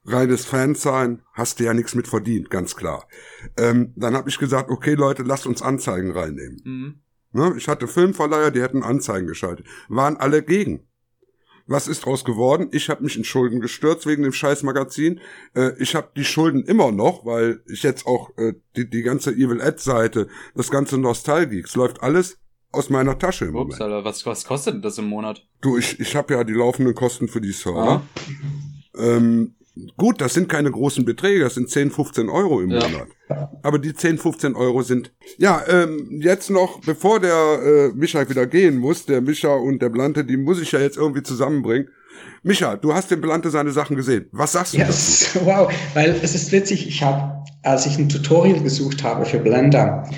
reines 0.05 0.44
Fansein, 0.44 1.22
hast 1.32 1.61
du 1.61 1.64
ja 1.64 1.74
nichts 1.74 1.94
mit 1.94 2.09
verdient, 2.09 2.50
ganz 2.50 2.76
klar. 2.76 3.09
Ähm, 3.57 3.92
dann 3.96 4.14
habe 4.14 4.28
ich 4.28 4.38
gesagt, 4.38 4.70
okay 4.70 4.94
Leute, 4.94 5.22
lasst 5.22 5.46
uns 5.46 5.62
Anzeigen 5.62 6.12
reinnehmen. 6.12 6.61
Mhm. 6.64 7.00
Ne? 7.32 7.55
Ich 7.57 7.68
hatte 7.68 7.88
Filmverleiher, 7.88 8.50
die 8.50 8.62
hätten 8.62 8.82
Anzeigen 8.82 9.26
geschaltet. 9.26 9.66
Waren 9.88 10.16
alle 10.16 10.42
gegen. 10.42 10.86
Was 11.66 11.88
ist 11.88 12.05
draus 12.05 12.24
geworden? 12.24 12.68
Ich 12.72 12.90
habe 12.90 13.02
mich 13.02 13.16
in 13.16 13.24
Schulden 13.24 13.61
gestürzt 13.61 14.07
wegen 14.07 14.22
dem 14.22 14.32
Scheißmagazin. 14.32 15.20
Äh, 15.55 15.72
ich 15.78 15.94
habe 15.94 16.11
die 16.14 16.24
Schulden 16.24 16.62
immer 16.64 16.92
noch, 16.92 17.24
weil 17.24 17.62
ich 17.66 17.82
jetzt 17.82 18.07
auch 18.07 18.36
äh, 18.36 18.52
die, 18.76 18.88
die 18.88 19.02
ganze 19.02 19.32
Evil 19.32 19.61
Ed-Seite, 19.61 20.28
das 20.55 20.70
ganze 20.70 20.98
Nostalgeeks, 20.98 21.74
läuft 21.74 22.02
alles 22.02 22.38
aus 22.70 22.90
meiner 22.90 23.18
Tasche 23.18 23.46
im 23.46 23.57
Ups, 23.57 23.78
Moment. 23.78 23.80
Alter, 23.80 24.05
was, 24.05 24.26
was 24.26 24.44
kostet 24.44 24.74
denn 24.74 24.82
das 24.82 24.98
im 24.98 25.07
Monat? 25.07 25.46
Du, 25.62 25.78
ich, 25.78 25.98
ich 26.00 26.14
habe 26.14 26.34
ja 26.34 26.44
die 26.44 26.52
laufenden 26.52 26.94
Kosten 26.94 27.28
für 27.28 27.40
die 27.40 27.52
Server. 27.52 28.02
Ah. 28.02 28.98
Ähm, 28.98 29.55
gut, 29.97 30.20
das 30.20 30.35
sind 30.35 30.49
keine 30.49 30.70
großen 30.70 31.05
Beträge, 31.05 31.45
das 31.45 31.55
sind 31.55 31.68
10, 31.70 31.91
15 31.91 32.29
Euro 32.29 32.61
im 32.61 32.70
Ja. 32.70 32.89
Monat. 32.89 33.09
Aber 33.62 33.79
die 33.79 33.95
10, 33.95 34.18
15 34.18 34.55
Euro 34.55 34.83
sind. 34.83 35.12
Ja, 35.39 35.62
ähm, 35.68 36.20
jetzt 36.22 36.51
noch, 36.51 36.81
bevor 36.81 37.20
der 37.20 37.33
äh, 37.35 37.89
Micha 37.95 38.29
wieder 38.29 38.47
gehen 38.47 38.79
muss, 38.79 39.07
der 39.07 39.20
Micha 39.20 39.55
und 39.55 39.81
der 39.81 39.89
Blante, 39.89 40.25
die 40.25 40.37
muss 40.37 40.61
ich 40.61 40.72
ja 40.72 40.81
jetzt 40.81 40.97
irgendwie 40.97 41.22
zusammenbringen. 41.22 41.89
Micha, 42.43 42.77
du 42.77 42.95
hast 42.95 43.11
dem 43.11 43.20
Blante 43.20 43.51
seine 43.51 43.70
Sachen 43.72 43.97
gesehen. 43.97 44.27
Was 44.33 44.53
sagst 44.53 44.75
du 44.75 44.79
dazu? 44.79 44.91
Yes, 44.93 45.31
wow, 45.45 45.72
weil 45.95 46.11
es 46.22 46.35
ist 46.35 46.53
witzig, 46.53 46.87
ich 46.87 47.03
habe 47.03 47.45
als 47.64 47.87
ich 47.87 47.99
ein 47.99 48.09
Tutorial 48.09 48.61
gesucht 48.61 49.03
habe 49.03 49.25
für 49.25 49.39
Blender, 49.39 50.09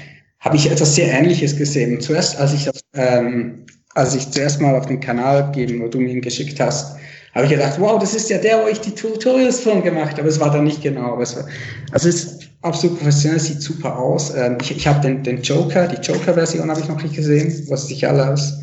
habe 0.41 0.57
ich 0.57 0.71
etwas 0.71 0.95
sehr 0.95 1.13
Ähnliches 1.13 1.57
gesehen. 1.57 2.01
Zuerst, 2.01 2.39
als 2.39 2.53
ich, 2.53 2.69
ähm, 2.95 3.67
als 3.95 4.15
ich 4.15 4.31
zuerst 4.31 4.61
mal 4.61 4.75
auf 4.75 4.87
den 4.87 5.01
Kanal 5.01 5.51
gegeben, 5.53 5.81
wo 5.81 5.89
du 5.89 5.99
mir 5.99 6.11
ihn 6.11 6.21
geschickt 6.21 6.61
hast, 6.61 6.97
habe 7.37 7.47
ich 7.47 7.53
gedacht, 7.53 7.79
wow, 7.79 7.99
das 7.99 8.15
ist 8.15 8.31
ja 8.31 8.39
der, 8.39 8.63
wo 8.63 8.69
ich 8.69 8.81
die 8.81 8.95
Tutorials 8.95 9.61
von 9.61 9.83
gemacht 9.83 10.13
habe. 10.13 10.23
Aber 10.23 10.29
es 10.29 10.41
war 10.41 10.51
dann 10.51 10.65
nicht 10.65 10.83
genau. 10.83 11.13
Aber 11.13 11.23
es 11.23 11.37
war, 11.37 11.45
also 11.93 12.09
es 12.09 12.25
ist 12.25 12.49
absolut 12.63 12.99
professionell, 12.99 13.39
sieht 13.39 13.61
super 13.61 13.99
aus. 13.99 14.35
Ähm, 14.35 14.57
ich 14.61 14.75
ich 14.75 14.87
habe 14.87 15.01
den, 15.01 15.23
den 15.23 15.43
Joker, 15.43 15.87
die 15.87 16.01
Joker-Version 16.01 16.71
habe 16.71 16.81
ich 16.81 16.89
noch 16.89 17.03
nicht 17.03 17.15
gesehen, 17.15 17.67
was 17.69 17.89
sich 17.89 18.09
alle 18.09 18.25
als 18.25 18.55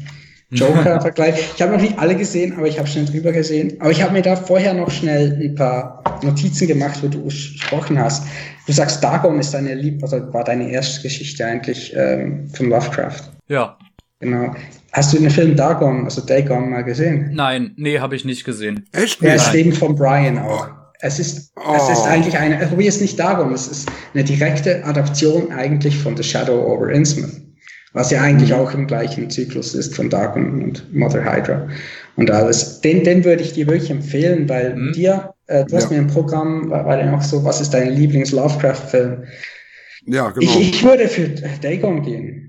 Joker-Vergleich. 0.49 1.35
Ich 1.55 1.61
habe 1.61 1.71
noch 1.71 1.81
nicht 1.81 1.99
alle 1.99 2.15
gesehen, 2.15 2.57
aber 2.57 2.67
ich 2.67 2.79
habe 2.79 2.87
schnell 2.87 3.05
drüber 3.05 3.31
gesehen. 3.31 3.77
Aber 3.79 3.91
ich 3.91 4.01
habe 4.01 4.13
mir 4.13 4.23
da 4.23 4.35
vorher 4.35 4.73
noch 4.73 4.89
schnell 4.89 5.39
ein 5.39 5.55
paar 5.55 6.03
Notizen 6.23 6.67
gemacht, 6.67 6.99
wo 7.03 7.07
du 7.07 7.25
gesprochen 7.25 7.99
hast. 7.99 8.23
Du 8.65 8.73
sagst, 8.73 9.03
Dagon 9.03 9.39
ist 9.39 9.53
deine 9.53 9.75
Lieb, 9.75 10.01
also 10.01 10.33
war 10.33 10.43
deine 10.43 10.71
erste 10.71 11.01
Geschichte 11.01 11.45
eigentlich 11.45 11.93
ähm, 11.95 12.49
von 12.49 12.69
Lovecraft. 12.69 13.21
Ja. 13.47 13.77
Genau. 14.19 14.55
Hast 14.93 15.11
du 15.13 15.17
den 15.17 15.29
Film 15.31 15.55
Dagon, 15.55 16.05
also 16.05 16.21
Dagon, 16.21 16.69
mal 16.69 16.83
gesehen? 16.83 17.31
Nein, 17.33 17.71
nee, 17.77 17.99
habe 17.99 18.15
ich 18.15 18.25
nicht 18.25 18.43
gesehen. 18.45 18.85
Echt 18.91 19.21
Er 19.23 19.33
nicht? 19.33 19.47
ist 19.47 19.53
eben 19.55 19.73
von 19.73 19.95
Brian 19.95 20.37
auch. 20.37 20.69
Es 21.01 21.19
ist, 21.19 21.51
es 21.75 21.89
ist 21.89 22.01
Oh. 22.03 22.05
eigentlich 22.07 22.37
eine, 22.37 22.57
probier 22.67 22.87
es 22.89 23.01
nicht 23.01 23.19
Dagon, 23.19 23.51
es 23.53 23.67
ist 23.67 23.91
eine 24.13 24.23
direkte 24.23 24.85
Adaption 24.85 25.51
eigentlich 25.51 25.97
von 25.97 26.15
The 26.15 26.23
Shadow 26.23 26.63
over 26.71 26.89
Innsmouth. 26.91 27.41
Was 27.93 28.09
ja 28.11 28.21
eigentlich 28.21 28.49
Mhm. 28.51 28.55
auch 28.55 28.73
im 28.73 28.87
gleichen 28.87 29.29
Zyklus 29.29 29.75
ist 29.75 29.95
von 29.95 30.09
Dagon 30.09 30.63
und 30.63 30.93
Mother 30.93 31.23
Hydra 31.23 31.67
und 32.15 32.31
alles. 32.31 32.79
Den, 32.81 33.03
den 33.03 33.23
würde 33.25 33.43
ich 33.43 33.53
dir 33.53 33.67
wirklich 33.67 33.89
empfehlen, 33.91 34.47
weil 34.47 34.75
Mhm. 34.75 34.93
dir, 34.93 35.33
äh, 35.47 35.65
du 35.65 35.75
hast 35.75 35.85
Ja. 35.85 35.89
mir 35.91 35.97
im 35.97 36.07
Programm, 36.07 36.69
war, 36.69 36.85
war 36.85 37.03
ja 37.03 37.13
auch 37.15 37.21
so, 37.21 37.43
was 37.43 37.59
ist 37.61 37.71
dein 37.73 37.93
Lieblings-Lovecraft-Film? 37.95 39.23
Ja, 40.05 40.29
genau. 40.29 40.39
Ich, 40.41 40.59
ich 40.75 40.83
würde 40.83 41.07
für 41.07 41.29
Dagon 41.61 42.01
gehen. 42.03 42.42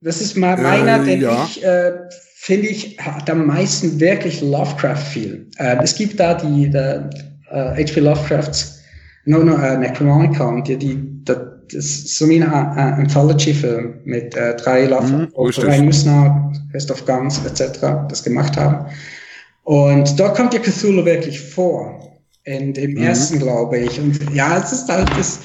Das 0.00 0.20
ist 0.20 0.36
mal 0.36 0.58
Äh, 0.58 0.62
meiner, 0.62 1.04
den 1.04 1.20
ja. 1.20 1.44
ich, 1.44 1.64
äh, 1.64 1.92
finde 2.36 2.68
ich, 2.68 2.98
hat 3.00 3.28
am 3.30 3.46
meisten 3.46 3.98
wirklich 3.98 4.40
Lovecraft-Feel. 4.40 5.46
Äh, 5.58 5.76
es 5.82 5.94
gibt 5.96 6.18
da 6.20 6.34
die, 6.34 6.70
der, 6.70 7.10
äh, 7.50 7.84
H.P. 7.84 8.00
Lovecrafts, 8.00 8.80
no, 9.24 9.38
no, 9.42 9.56
äh, 9.56 9.76
Necronomicon, 9.76 10.62
die, 10.64 10.76
die, 10.76 11.24
das 11.24 11.84
ist 11.84 12.16
so 12.16 12.28
wie 12.28 12.42
ein 12.42 12.50
äh, 12.50 12.80
Anthology-Film 13.02 14.00
mit 14.04 14.34
äh, 14.36 14.56
drei 14.56 14.84
Mhm, 14.84 14.90
Lovecraft. 14.90 15.60
Brian 15.62 15.88
Usna, 15.88 16.52
Christoph 16.70 17.04
Gans, 17.04 17.40
etc., 17.44 17.80
das 18.08 18.22
gemacht 18.22 18.56
haben. 18.56 18.86
Und 19.64 20.18
dort 20.18 20.34
kommt 20.36 20.54
ja 20.54 20.60
Cthulhu 20.60 21.04
wirklich 21.04 21.40
vor. 21.40 21.98
In 22.44 22.72
dem 22.72 22.92
Mhm. 22.92 23.02
ersten, 23.02 23.38
glaube 23.40 23.76
ich. 23.78 24.00
Und 24.00 24.18
ja, 24.34 24.56
es 24.56 24.72
ist 24.72 24.88
halt 24.88 25.10
das, 25.18 25.40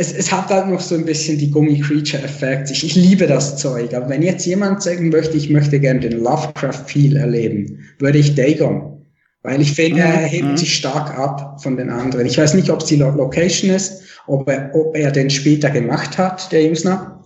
es, 0.00 0.12
es 0.12 0.30
hat 0.30 0.48
halt 0.48 0.68
noch 0.68 0.80
so 0.80 0.94
ein 0.94 1.04
bisschen 1.04 1.38
die 1.38 1.50
Gummi-Creature-Effekt. 1.50 2.70
Ich, 2.70 2.84
ich 2.84 2.94
liebe 2.94 3.26
das 3.26 3.56
Zeug. 3.56 3.92
Aber 3.94 4.08
wenn 4.08 4.22
jetzt 4.22 4.46
jemand 4.46 4.80
sagen 4.80 5.08
möchte, 5.08 5.36
ich 5.36 5.50
möchte 5.50 5.80
gerne 5.80 5.98
den 5.98 6.20
Lovecraft-Feel 6.22 7.16
erleben, 7.16 7.84
würde 7.98 8.18
ich 8.18 8.36
Dagon. 8.36 9.04
Weil 9.42 9.60
ich 9.60 9.72
finde, 9.72 10.02
er 10.02 10.26
hebt 10.26 10.56
sich 10.56 10.76
stark 10.76 11.18
ab 11.18 11.60
von 11.60 11.76
den 11.76 11.90
anderen. 11.90 12.26
Ich 12.26 12.38
weiß 12.38 12.54
nicht, 12.54 12.70
ob 12.70 12.80
es 12.80 12.86
die 12.86 12.96
Lo 12.96 13.10
Location 13.10 13.70
ist, 13.70 14.02
ob 14.28 14.48
er, 14.48 14.70
ob 14.72 14.96
er 14.96 15.10
den 15.10 15.30
später 15.30 15.68
gemacht 15.70 16.16
hat, 16.16 16.52
der 16.52 16.70
Usner. 16.70 17.24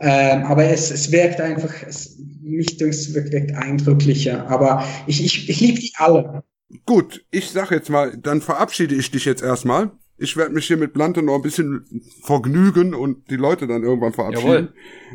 Ähm, 0.00 0.44
aber 0.44 0.66
es, 0.66 0.92
es 0.92 1.10
wirkt 1.10 1.40
einfach, 1.40 1.74
es, 1.84 2.16
mich 2.40 2.76
dünkt 2.76 2.94
es 2.94 3.12
wirkt 3.12 3.34
eindrücklicher. 3.34 4.48
Aber 4.48 4.86
ich, 5.08 5.24
ich, 5.24 5.48
ich 5.48 5.60
liebe 5.60 5.80
die 5.80 5.92
alle. 5.96 6.44
Gut, 6.86 7.24
ich 7.32 7.50
sag 7.50 7.72
jetzt 7.72 7.90
mal, 7.90 8.16
dann 8.16 8.40
verabschiede 8.40 8.94
ich 8.94 9.10
dich 9.10 9.24
jetzt 9.24 9.42
erstmal. 9.42 9.90
Ich 10.18 10.36
werde 10.36 10.52
mich 10.52 10.66
hier 10.66 10.76
mit 10.76 10.92
Blante 10.92 11.22
noch 11.22 11.36
ein 11.36 11.42
bisschen 11.42 12.02
vergnügen 12.22 12.94
und 12.94 13.30
die 13.30 13.36
Leute 13.36 13.66
dann 13.66 13.84
irgendwann 13.84 14.12
verabschieden. 14.12 14.72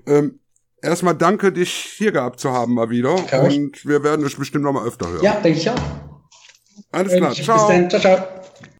Ähm, 0.07 0.39
erstmal 0.81 1.15
danke, 1.15 1.51
dich 1.51 1.71
hier 1.71 2.11
gehabt 2.11 2.39
zu 2.39 2.51
haben 2.51 2.73
mal 2.73 2.89
wieder. 2.89 3.15
Ja. 3.31 3.41
Und 3.41 3.85
wir 3.85 4.03
werden 4.03 4.23
dich 4.23 4.37
bestimmt 4.37 4.63
noch 4.63 4.73
mal 4.73 4.87
öfter 4.87 5.09
hören. 5.09 5.23
Ja, 5.23 5.39
denke 5.41 5.59
ich 5.59 5.69
auch. 5.69 5.81
Alles 6.91 7.15
klar, 7.15 7.35
Bis 7.35 7.43
ciao. 7.43 7.67
dann. 7.67 7.89
Ciao, 7.89 8.01
ciao. 8.01 8.17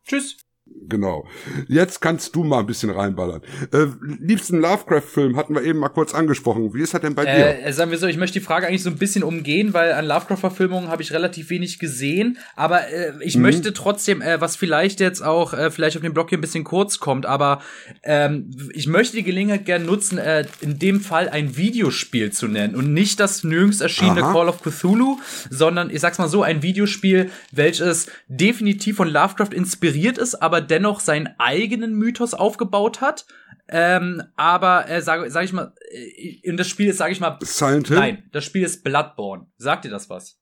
Tschüss. 0.06 0.43
Genau. 0.90 1.28
Jetzt 1.68 2.02
kannst 2.02 2.36
du 2.36 2.44
mal 2.44 2.60
ein 2.60 2.66
bisschen 2.66 2.90
reinballern. 2.90 3.42
Äh, 3.72 3.88
liebsten 4.02 4.60
Lovecraft-Film 4.60 5.36
hatten 5.36 5.56
wir 5.56 5.64
eben 5.64 5.80
mal 5.80 5.90
kurz 5.90 6.14
angesprochen. 6.14 6.74
Wie 6.74 6.82
ist 6.82 6.94
das 6.94 7.02
denn 7.02 7.16
bei 7.16 7.26
dir? 7.26 7.66
Äh, 7.66 7.74
sagen 7.74 7.92
wir 7.92 7.98
so, 7.98 8.08
ich 8.08 8.18
möchte 8.18 8.40
die 8.40 8.46
Frage 8.46 8.68
eigentlich 8.68 8.84
so 8.84 8.90
ein 8.90 8.98
bisschen 8.98 9.24
umgehen, 9.24 9.74
weil 9.74 9.94
an 9.94 10.06
Lovecraft-Verfilmungen 10.06 10.90
habe 10.90 11.02
ich 11.02 11.12
relativ 11.12 11.50
wenig 11.50 11.80
gesehen. 11.80 12.38
Aber 12.56 12.88
äh, 12.90 13.14
ich 13.22 13.38
möchte 13.38 13.74
trotzdem, 13.74 14.22
äh, 14.22 14.40
was 14.42 14.56
vielleicht 14.56 15.00
jetzt 15.00 15.22
auch, 15.22 15.54
äh, 15.54 15.72
vielleicht 15.72 15.96
auf 15.98 16.04
dem 16.04 16.14
Blog 16.14 16.30
hier 16.30 16.38
ein 16.38 16.42
bisschen 16.42 16.64
kurz 16.64 17.00
kommt, 17.00 17.26
aber 17.26 17.62
ähm, 18.04 18.50
ich 18.74 18.88
möchte 18.88 19.18
die 19.18 19.24
Gelegenheit 19.24 19.66
gerne 19.66 19.86
nutzen, 19.86 20.18
äh, 20.18 20.46
in 20.62 20.80
dem 20.80 21.02
Fall 21.02 21.30
ein 21.30 21.58
Videospiel 21.58 22.32
zu 22.32 22.48
nennen 22.48 22.76
und 22.76 22.94
nicht 22.94 23.20
das 23.20 23.44
nirgends 23.44 23.82
erschienene 23.82 24.24
Aha. 24.24 24.34
Call 24.34 24.50
of 24.50 24.62
Cthulhu, 24.62 25.20
sondern 25.50 25.90
ich 25.90 26.00
sag's 26.00 26.18
mal 26.18 26.28
so, 26.28 26.44
ein 26.44 26.62
Videospiel, 26.64 27.30
welches 27.52 28.08
definitiv 28.28 28.98
von 28.98 29.08
Lovecraft 29.08 29.54
inspiriert 29.54 30.18
ist, 30.18 30.36
aber 30.36 30.62
dennoch 30.74 31.00
seinen 31.00 31.30
eigenen 31.38 31.94
Mythos 31.94 32.34
aufgebaut 32.34 33.00
hat. 33.00 33.26
Ähm, 33.70 34.24
aber 34.36 34.90
äh, 34.90 35.02
sage 35.02 35.30
sag 35.30 35.46
ich 35.46 35.54
mal, 35.54 35.74
äh, 35.92 36.50
und 36.50 36.58
das 36.58 36.68
Spiel 36.68 36.90
ist, 36.90 36.98
sage 36.98 37.14
ich 37.14 37.20
mal, 37.20 37.38
Silent 37.42 37.88
Hill? 37.88 37.98
nein, 37.98 38.30
das 38.32 38.44
Spiel 38.44 38.64
ist 38.64 38.84
Bloodborne. 38.84 39.48
Sagt 39.58 39.86
dir 39.86 39.90
das 39.90 40.10
was? 40.10 40.40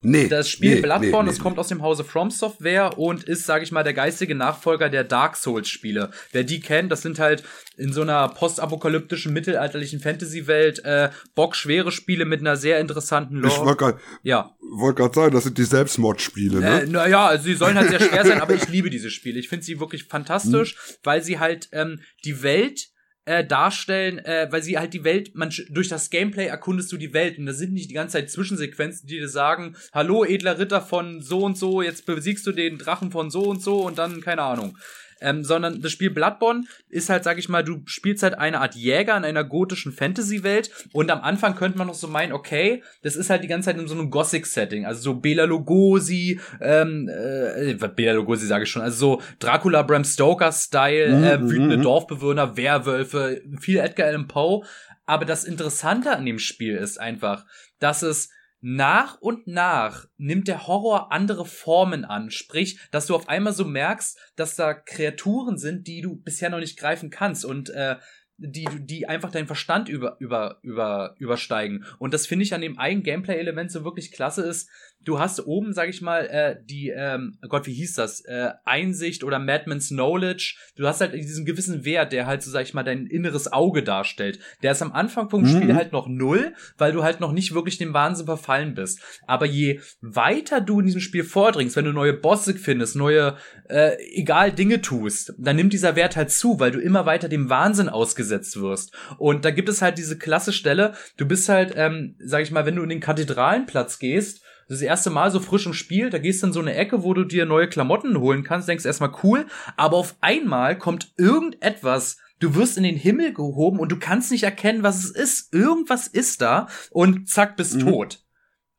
Nee. 0.00 0.28
Das 0.28 0.48
Spiel 0.48 0.76
nee, 0.76 0.80
Bloodborne, 0.80 1.24
nee, 1.24 1.30
das 1.30 1.38
nee, 1.38 1.42
kommt 1.42 1.58
aus 1.58 1.68
dem 1.68 1.82
Hause 1.82 2.04
From 2.04 2.30
Software 2.30 2.98
und 2.98 3.24
ist, 3.24 3.46
sage 3.46 3.64
ich 3.64 3.72
mal, 3.72 3.84
der 3.84 3.94
geistige 3.94 4.34
Nachfolger 4.34 4.90
der 4.90 5.04
Dark 5.04 5.36
Souls 5.36 5.68
Spiele. 5.68 6.10
Wer 6.32 6.44
die 6.44 6.60
kennt, 6.60 6.90
das 6.90 7.02
sind 7.02 7.18
halt 7.18 7.42
in 7.76 7.92
so 7.92 8.02
einer 8.02 8.28
postapokalyptischen 8.28 9.32
mittelalterlichen 9.32 10.00
Fantasy-Welt 10.00 10.84
äh, 10.84 11.10
bockschwere 11.34 11.92
Spiele 11.92 12.24
mit 12.24 12.40
einer 12.40 12.56
sehr 12.56 12.78
interessanten 12.80 13.36
Ich 13.38 13.42
Lore. 13.56 13.66
wollte 13.66 13.76
gerade 13.84 13.98
Ja, 14.22 14.54
wollt 14.60 14.96
grad 14.96 15.14
sagen, 15.14 15.34
das 15.34 15.44
sind 15.44 15.58
die 15.58 15.64
Selbstmordspiele, 15.64 16.60
ne? 16.60 16.82
äh, 16.82 16.86
naja, 16.86 17.26
also 17.26 17.44
sie 17.44 17.54
sollen 17.54 17.76
halt 17.76 17.90
sehr 17.90 18.00
schwer 18.00 18.24
sein, 18.24 18.40
aber 18.40 18.54
ich 18.54 18.68
liebe 18.68 18.90
diese 18.90 19.10
Spiele. 19.10 19.38
Ich 19.38 19.48
finde 19.48 19.64
sie 19.64 19.80
wirklich 19.80 20.04
fantastisch, 20.04 20.76
weil 21.02 21.22
sie 21.22 21.38
halt 21.38 21.68
ähm, 21.72 22.00
die 22.24 22.42
Welt 22.42 22.88
äh, 23.26 23.44
darstellen, 23.44 24.18
äh, 24.18 24.48
weil 24.50 24.62
sie 24.62 24.78
halt 24.78 24.92
die 24.92 25.02
Welt, 25.02 25.34
man 25.34 25.50
durch 25.70 25.88
das 25.88 26.10
Gameplay 26.10 26.46
erkundest 26.46 26.92
du 26.92 26.96
die 26.98 27.14
Welt 27.14 27.38
und 27.38 27.46
das 27.46 27.56
sind 27.58 27.72
nicht 27.72 27.88
die 27.90 27.94
ganze 27.94 28.18
Zeit 28.18 28.30
Zwischensequenzen, 28.30 29.08
die 29.08 29.18
dir 29.18 29.28
sagen, 29.28 29.76
hallo 29.92 30.24
edler 30.24 30.58
Ritter 30.58 30.82
von 30.82 31.22
so 31.22 31.40
und 31.42 31.56
so, 31.56 31.80
jetzt 31.80 32.04
besiegst 32.06 32.46
du 32.46 32.52
den 32.52 32.76
Drachen 32.78 33.10
von 33.10 33.30
so 33.30 33.44
und 33.44 33.62
so 33.62 33.80
und 33.80 33.96
dann 33.98 34.20
keine 34.20 34.42
Ahnung. 34.42 34.76
Ähm, 35.20 35.44
sondern 35.44 35.80
das 35.80 35.92
Spiel 35.92 36.10
Bloodborne 36.10 36.64
ist 36.88 37.08
halt, 37.08 37.24
sag 37.24 37.38
ich 37.38 37.48
mal, 37.48 37.64
du 37.64 37.82
spielst 37.86 38.22
halt 38.22 38.38
eine 38.38 38.60
Art 38.60 38.74
Jäger 38.74 39.16
in 39.16 39.24
einer 39.24 39.44
gotischen 39.44 39.92
Fantasy-Welt 39.92 40.70
und 40.92 41.10
am 41.10 41.20
Anfang 41.20 41.54
könnte 41.54 41.78
man 41.78 41.86
noch 41.86 41.94
so 41.94 42.08
meinen, 42.08 42.32
okay, 42.32 42.82
das 43.02 43.16
ist 43.16 43.30
halt 43.30 43.42
die 43.42 43.48
ganze 43.48 43.66
Zeit 43.70 43.78
in 43.78 43.88
so 43.88 43.94
einem 43.94 44.10
Gothic-Setting, 44.10 44.86
also 44.86 45.00
so 45.00 45.14
Bela 45.14 45.44
Lugosi, 45.44 46.40
ähm, 46.60 47.08
äh, 47.08 47.74
Bela 47.74 48.12
Lugosi 48.12 48.46
sage 48.46 48.64
ich 48.64 48.70
schon, 48.70 48.82
also 48.82 48.96
so 48.96 49.22
Dracula, 49.38 49.82
Bram 49.82 50.04
Stoker-Style, 50.04 51.14
Mhm, 51.14 51.24
äh, 51.24 51.40
wütende 51.50 51.76
mhm. 51.78 51.82
Dorfbewohner, 51.82 52.56
Werwölfe, 52.56 53.42
viel 53.60 53.78
Edgar 53.78 54.08
Allan 54.08 54.28
Poe, 54.28 54.64
aber 55.06 55.24
das 55.24 55.44
Interessante 55.44 56.16
an 56.16 56.24
dem 56.24 56.38
Spiel 56.38 56.76
ist 56.76 56.98
einfach, 56.98 57.44
dass 57.78 58.02
es 58.02 58.30
nach 58.66 59.20
und 59.20 59.46
nach 59.46 60.06
nimmt 60.16 60.48
der 60.48 60.66
Horror 60.66 61.12
andere 61.12 61.44
Formen 61.44 62.06
an. 62.06 62.30
Sprich, 62.30 62.78
dass 62.90 63.04
du 63.04 63.14
auf 63.14 63.28
einmal 63.28 63.52
so 63.52 63.66
merkst, 63.66 64.18
dass 64.36 64.56
da 64.56 64.72
Kreaturen 64.72 65.58
sind, 65.58 65.86
die 65.86 66.00
du 66.00 66.16
bisher 66.16 66.48
noch 66.48 66.60
nicht 66.60 66.78
greifen 66.78 67.10
kannst 67.10 67.44
und 67.44 67.68
äh, 67.68 67.96
die, 68.38 68.64
die 68.80 69.06
einfach 69.06 69.30
deinen 69.30 69.46
Verstand 69.46 69.90
über, 69.90 70.16
über, 70.18 70.60
über, 70.62 71.14
übersteigen. 71.18 71.84
Und 71.98 72.14
das 72.14 72.26
finde 72.26 72.44
ich 72.44 72.54
an 72.54 72.62
dem 72.62 72.78
einen 72.78 73.02
Gameplay-Element 73.02 73.70
so 73.70 73.84
wirklich 73.84 74.12
klasse 74.12 74.42
ist. 74.42 74.70
Du 75.04 75.18
hast 75.18 75.46
oben, 75.46 75.72
sag 75.72 75.88
ich 75.88 76.02
mal, 76.02 76.26
äh, 76.26 76.56
die, 76.64 76.88
ähm, 76.88 77.36
oh 77.44 77.48
Gott, 77.48 77.66
wie 77.66 77.74
hieß 77.74 77.94
das? 77.94 78.20
Äh, 78.22 78.50
Einsicht 78.64 79.22
oder 79.24 79.38
Madman's 79.38 79.88
Knowledge. 79.88 80.56
Du 80.76 80.86
hast 80.86 81.00
halt 81.00 81.14
diesen 81.14 81.44
gewissen 81.44 81.84
Wert, 81.84 82.12
der 82.12 82.26
halt 82.26 82.42
so, 82.42 82.50
sag 82.50 82.62
ich 82.62 82.74
mal, 82.74 82.82
dein 82.82 83.06
inneres 83.06 83.52
Auge 83.52 83.82
darstellt. 83.82 84.38
Der 84.62 84.72
ist 84.72 84.82
am 84.82 84.92
Anfang 84.92 85.30
vom 85.30 85.42
Mhm. 85.42 85.48
Spiel 85.48 85.74
halt 85.74 85.92
noch 85.92 86.06
null, 86.08 86.54
weil 86.78 86.92
du 86.92 87.02
halt 87.02 87.20
noch 87.20 87.32
nicht 87.32 87.54
wirklich 87.54 87.78
dem 87.78 87.94
Wahnsinn 87.94 88.26
verfallen 88.26 88.74
bist. 88.74 89.00
Aber 89.26 89.46
je 89.46 89.80
weiter 90.00 90.60
du 90.60 90.80
in 90.80 90.86
diesem 90.86 91.00
Spiel 91.00 91.24
vordringst, 91.24 91.76
wenn 91.76 91.84
du 91.84 91.92
neue 91.92 92.14
Bosse 92.14 92.54
findest, 92.54 92.96
neue, 92.96 93.36
äh, 93.68 93.96
egal 94.14 94.52
Dinge 94.52 94.80
tust, 94.80 95.34
dann 95.38 95.56
nimmt 95.56 95.72
dieser 95.72 95.96
Wert 95.96 96.16
halt 96.16 96.30
zu, 96.30 96.60
weil 96.60 96.70
du 96.70 96.80
immer 96.80 97.06
weiter 97.06 97.28
dem 97.28 97.50
Wahnsinn 97.50 97.88
ausgesetzt 97.88 98.60
wirst. 98.60 98.92
Und 99.18 99.44
da 99.44 99.50
gibt 99.50 99.68
es 99.68 99.82
halt 99.82 99.98
diese 99.98 100.18
klasse 100.18 100.52
Stelle, 100.52 100.94
du 101.16 101.26
bist 101.26 101.48
halt, 101.48 101.74
ähm, 101.76 102.16
sag 102.18 102.42
ich 102.42 102.50
mal, 102.50 102.66
wenn 102.66 102.76
du 102.76 102.82
in 102.82 102.88
den 102.88 103.00
Kathedralenplatz 103.00 103.98
gehst, 103.98 104.42
das 104.68 104.80
erste 104.82 105.10
Mal 105.10 105.30
so 105.30 105.40
frisch 105.40 105.66
im 105.66 105.74
Spiel, 105.74 106.10
da 106.10 106.18
gehst 106.18 106.42
du 106.42 106.48
in 106.48 106.52
so 106.52 106.60
eine 106.60 106.74
Ecke, 106.74 107.02
wo 107.02 107.14
du 107.14 107.24
dir 107.24 107.46
neue 107.46 107.68
Klamotten 107.68 108.18
holen 108.18 108.44
kannst, 108.44 108.68
denkst 108.68 108.84
erstmal 108.84 109.12
cool, 109.22 109.46
aber 109.76 109.96
auf 109.96 110.16
einmal 110.20 110.78
kommt 110.78 111.12
irgendetwas, 111.16 112.18
du 112.40 112.54
wirst 112.54 112.76
in 112.76 112.82
den 112.82 112.96
Himmel 112.96 113.32
gehoben 113.32 113.78
und 113.78 113.90
du 113.90 113.98
kannst 113.98 114.30
nicht 114.30 114.44
erkennen, 114.44 114.82
was 114.82 115.04
es 115.04 115.10
ist. 115.10 115.54
Irgendwas 115.54 116.06
ist 116.06 116.40
da 116.42 116.68
und 116.90 117.28
zack, 117.28 117.56
bist 117.56 117.76
Mhm. 117.76 117.80
tot. 117.80 118.20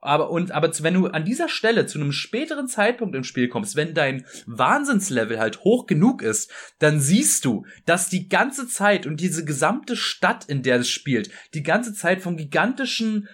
Aber, 0.02 0.30
und, 0.30 0.52
aber 0.52 0.72
wenn 0.82 0.94
du 0.94 1.08
an 1.08 1.26
dieser 1.26 1.50
Stelle 1.50 1.88
zu 1.88 2.00
einem 2.00 2.12
späteren 2.12 2.68
Zeitpunkt 2.68 3.16
im 3.16 3.24
Spiel 3.24 3.48
kommst, 3.48 3.76
wenn 3.76 3.96
dein 3.96 4.24
Wahnsinnslevel 4.46 5.40
halt 5.40 5.62
hoch 5.62 5.88
genug 5.88 6.22
ist, 6.22 6.52
dann 6.78 7.00
siehst 7.00 7.44
du, 7.44 7.66
dass 7.88 8.08
die 8.08 8.30
ganze 8.30 8.68
Zeit 8.68 9.08
und 9.08 9.20
diese 9.20 9.46
gesamte 9.46 9.96
Stadt, 9.96 10.46
in 10.46 10.62
der 10.62 10.76
es 10.82 10.90
spielt, 10.90 11.32
die 11.56 11.64
ganze 11.64 11.96
Zeit 11.96 12.22
von 12.22 12.38
gigantischen 12.38 13.28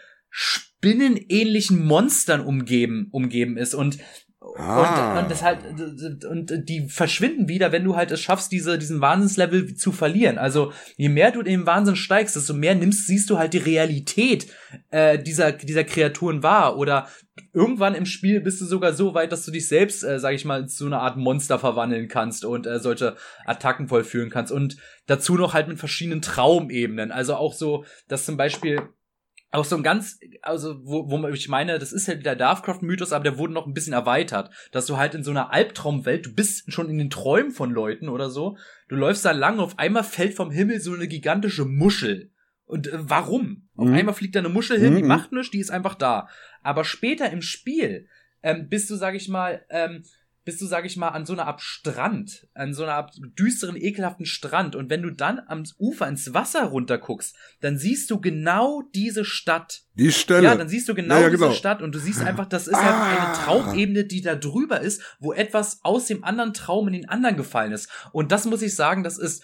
spinnenähnlichen 0.82 1.86
Monstern 1.86 2.42
umgeben, 2.42 3.08
umgeben 3.12 3.56
ist 3.58 3.76
und 3.76 4.00
Ah. 4.58 5.14
Und, 5.16 5.24
und 5.24 5.32
das 5.32 5.44
halt 5.44 5.60
und 6.26 6.68
die 6.68 6.90
verschwinden 6.90 7.48
wieder, 7.48 7.72
wenn 7.72 7.84
du 7.84 7.96
halt 7.96 8.10
es 8.10 8.22
schaffst, 8.22 8.52
diese 8.52 8.80
diesen 8.80 9.00
Wahnsinnslevel 9.00 9.76
zu 9.76 9.92
verlieren. 9.92 10.40
Also 10.40 10.74
je 10.98 11.10
mehr 11.10 11.32
du 11.32 11.42
in 11.42 11.46
den 11.46 11.66
Wahnsinn 11.68 11.96
steigst, 11.96 12.36
desto 12.36 12.56
mehr 12.56 12.74
nimmst, 12.74 13.06
siehst 13.06 13.30
du 13.30 13.38
halt 13.38 13.54
die 13.54 13.60
Realität 13.60 14.48
äh, 14.90 15.20
dieser 15.20 15.52
dieser 15.52 15.84
Kreaturen 15.84 16.42
wahr. 16.42 16.78
Oder 16.78 17.08
irgendwann 17.54 17.94
im 17.94 18.08
Spiel 18.08 18.42
bist 18.42 18.60
du 18.60 18.66
sogar 18.66 18.94
so 18.94 19.14
weit, 19.14 19.32
dass 19.32 19.46
du 19.46 19.52
dich 19.52 19.68
selbst, 19.68 20.04
äh, 20.04 20.20
sag 20.20 20.34
ich 20.34 20.44
mal, 20.44 20.68
zu 20.68 20.88
einer 20.88 21.02
Art 21.02 21.18
Monster 21.18 21.60
verwandeln 21.60 22.08
kannst 22.08 22.44
und 22.44 22.66
äh, 22.66 22.80
solche 22.80 23.16
Attacken 23.46 23.90
vollführen 23.90 24.32
kannst. 24.32 24.52
Und 24.52 24.76
dazu 25.06 25.36
noch 25.36 25.54
halt 25.54 25.68
mit 25.68 25.78
verschiedenen 25.78 26.24
Traumebenen. 26.24 27.12
Also 27.12 27.36
auch 27.36 27.54
so, 27.54 27.86
dass 28.08 28.26
zum 28.26 28.38
Beispiel 28.38 28.82
auch 29.52 29.66
so 29.66 29.76
ein 29.76 29.84
ganz, 29.84 30.20
also 30.42 30.80
wo, 30.84 31.10
wo 31.10 31.28
ich 31.28 31.50
meine, 31.50 31.78
das 31.78 31.92
ist 31.92 32.08
halt 32.08 32.26
der 32.26 32.38
Lovecraft-Mythos, 32.38 33.12
aber 33.12 33.24
der 33.24 33.38
wurde 33.38 33.54
noch 33.54 33.68
ein 33.68 33.74
bisschen 33.74 33.94
erweitert, 33.94 34.50
dass 34.72 34.86
du 34.86 34.98
halt 34.98 35.14
in 35.14 35.24
so 35.24 35.32
einer 35.32 35.52
Albtraumwelt, 35.52 36.26
du 36.26 36.34
bist 36.34 36.72
schon 36.72 36.90
in 36.90 36.98
den 36.98 37.10
Träumen 37.10 37.52
von 37.52 37.72
Leuten 37.72 38.08
oder 38.08 38.30
so, 38.30 38.58
du 38.88 38.96
läufst 38.96 39.26
da 39.26 39.32
lang 39.32 39.56
und 39.58 39.66
auf 39.66 39.80
einmal 39.80 40.04
fällt 40.04 40.36
vom 40.36 40.52
Himmel 40.52 40.80
so 40.80 40.94
eine 40.94 41.08
gigantische 41.08 41.66
Muschel. 41.66 42.32
Und 42.66 42.88
äh, 42.88 42.98
warum? 42.98 43.68
Mhm. 43.76 43.84
Auf 43.84 43.90
einmal 43.90 44.16
fliegt 44.16 44.36
da 44.36 44.40
eine 44.40 44.50
Muschel 44.50 44.80
hin, 44.80 44.94
mhm. 44.94 44.98
die 44.98 45.04
macht 45.04 45.34
nichts, 45.34 45.52
die 45.52 45.60
ist 45.60 45.72
einfach 45.72 45.96
da. 45.96 46.30
Aber 46.64 46.86
später 46.86 47.30
im 47.30 47.42
Spiel 47.42 48.08
ähm, 48.44 48.70
bist 48.70 48.90
du, 48.90 48.96
sag 48.96 49.16
ich 49.16 49.28
mal, 49.28 49.66
ähm, 49.70 50.04
bist 50.44 50.60
du, 50.62 50.66
sag 50.66 50.86
ich 50.86 50.98
mal, 50.98 51.10
an 51.10 51.26
so 51.26 51.34
einer 51.34 51.46
Art 51.46 51.62
Strand, 51.62 52.48
an 52.54 52.74
so 52.74 52.84
einer 52.84 52.96
Art 52.96 53.16
düsteren, 53.38 53.76
ekelhaften 53.76 54.26
Strand. 54.26 54.76
Und 54.76 54.90
wenn 54.90 55.04
du 55.04 55.12
dann 55.12 55.40
am 55.48 55.64
Ufer 55.78 56.08
ins 56.08 56.34
Wasser 56.34 56.64
runterguckst, 56.64 57.36
dann 57.60 57.78
siehst 57.78 58.10
du 58.10 58.20
genau 58.20 58.84
diese 58.96 59.24
Stadt. 59.24 59.84
Die 59.96 60.12
Stelle. 60.12 60.44
Ja, 60.44 60.56
dann 60.56 60.70
siehst 60.70 60.90
du 60.90 60.96
genau, 60.96 61.16
ja, 61.16 61.22
ja, 61.22 61.30
genau. 61.30 61.48
diese 61.48 61.58
Stadt 61.58 61.82
und 61.82 61.94
du 61.94 62.00
siehst 62.00 62.22
einfach, 62.22 62.48
das 62.48 62.68
ist 62.68 62.76
ah. 62.76 62.80
einfach 62.80 63.28
eine 63.28 63.34
Traumebene, 63.46 64.06
die 64.06 64.22
da 64.22 64.36
drüber 64.36 64.82
ist, 64.82 65.02
wo 65.20 65.34
etwas 65.34 65.80
aus 65.84 66.08
dem 66.08 66.24
anderen 66.24 66.54
Traum 66.54 66.88
in 66.88 66.94
den 66.94 67.10
anderen 67.10 67.38
gefallen 67.38 67.72
ist. 67.72 67.90
Und 68.12 68.32
das 68.32 68.46
muss 68.46 68.62
ich 68.62 68.76
sagen, 68.76 69.04
das 69.04 69.18
ist 69.18 69.44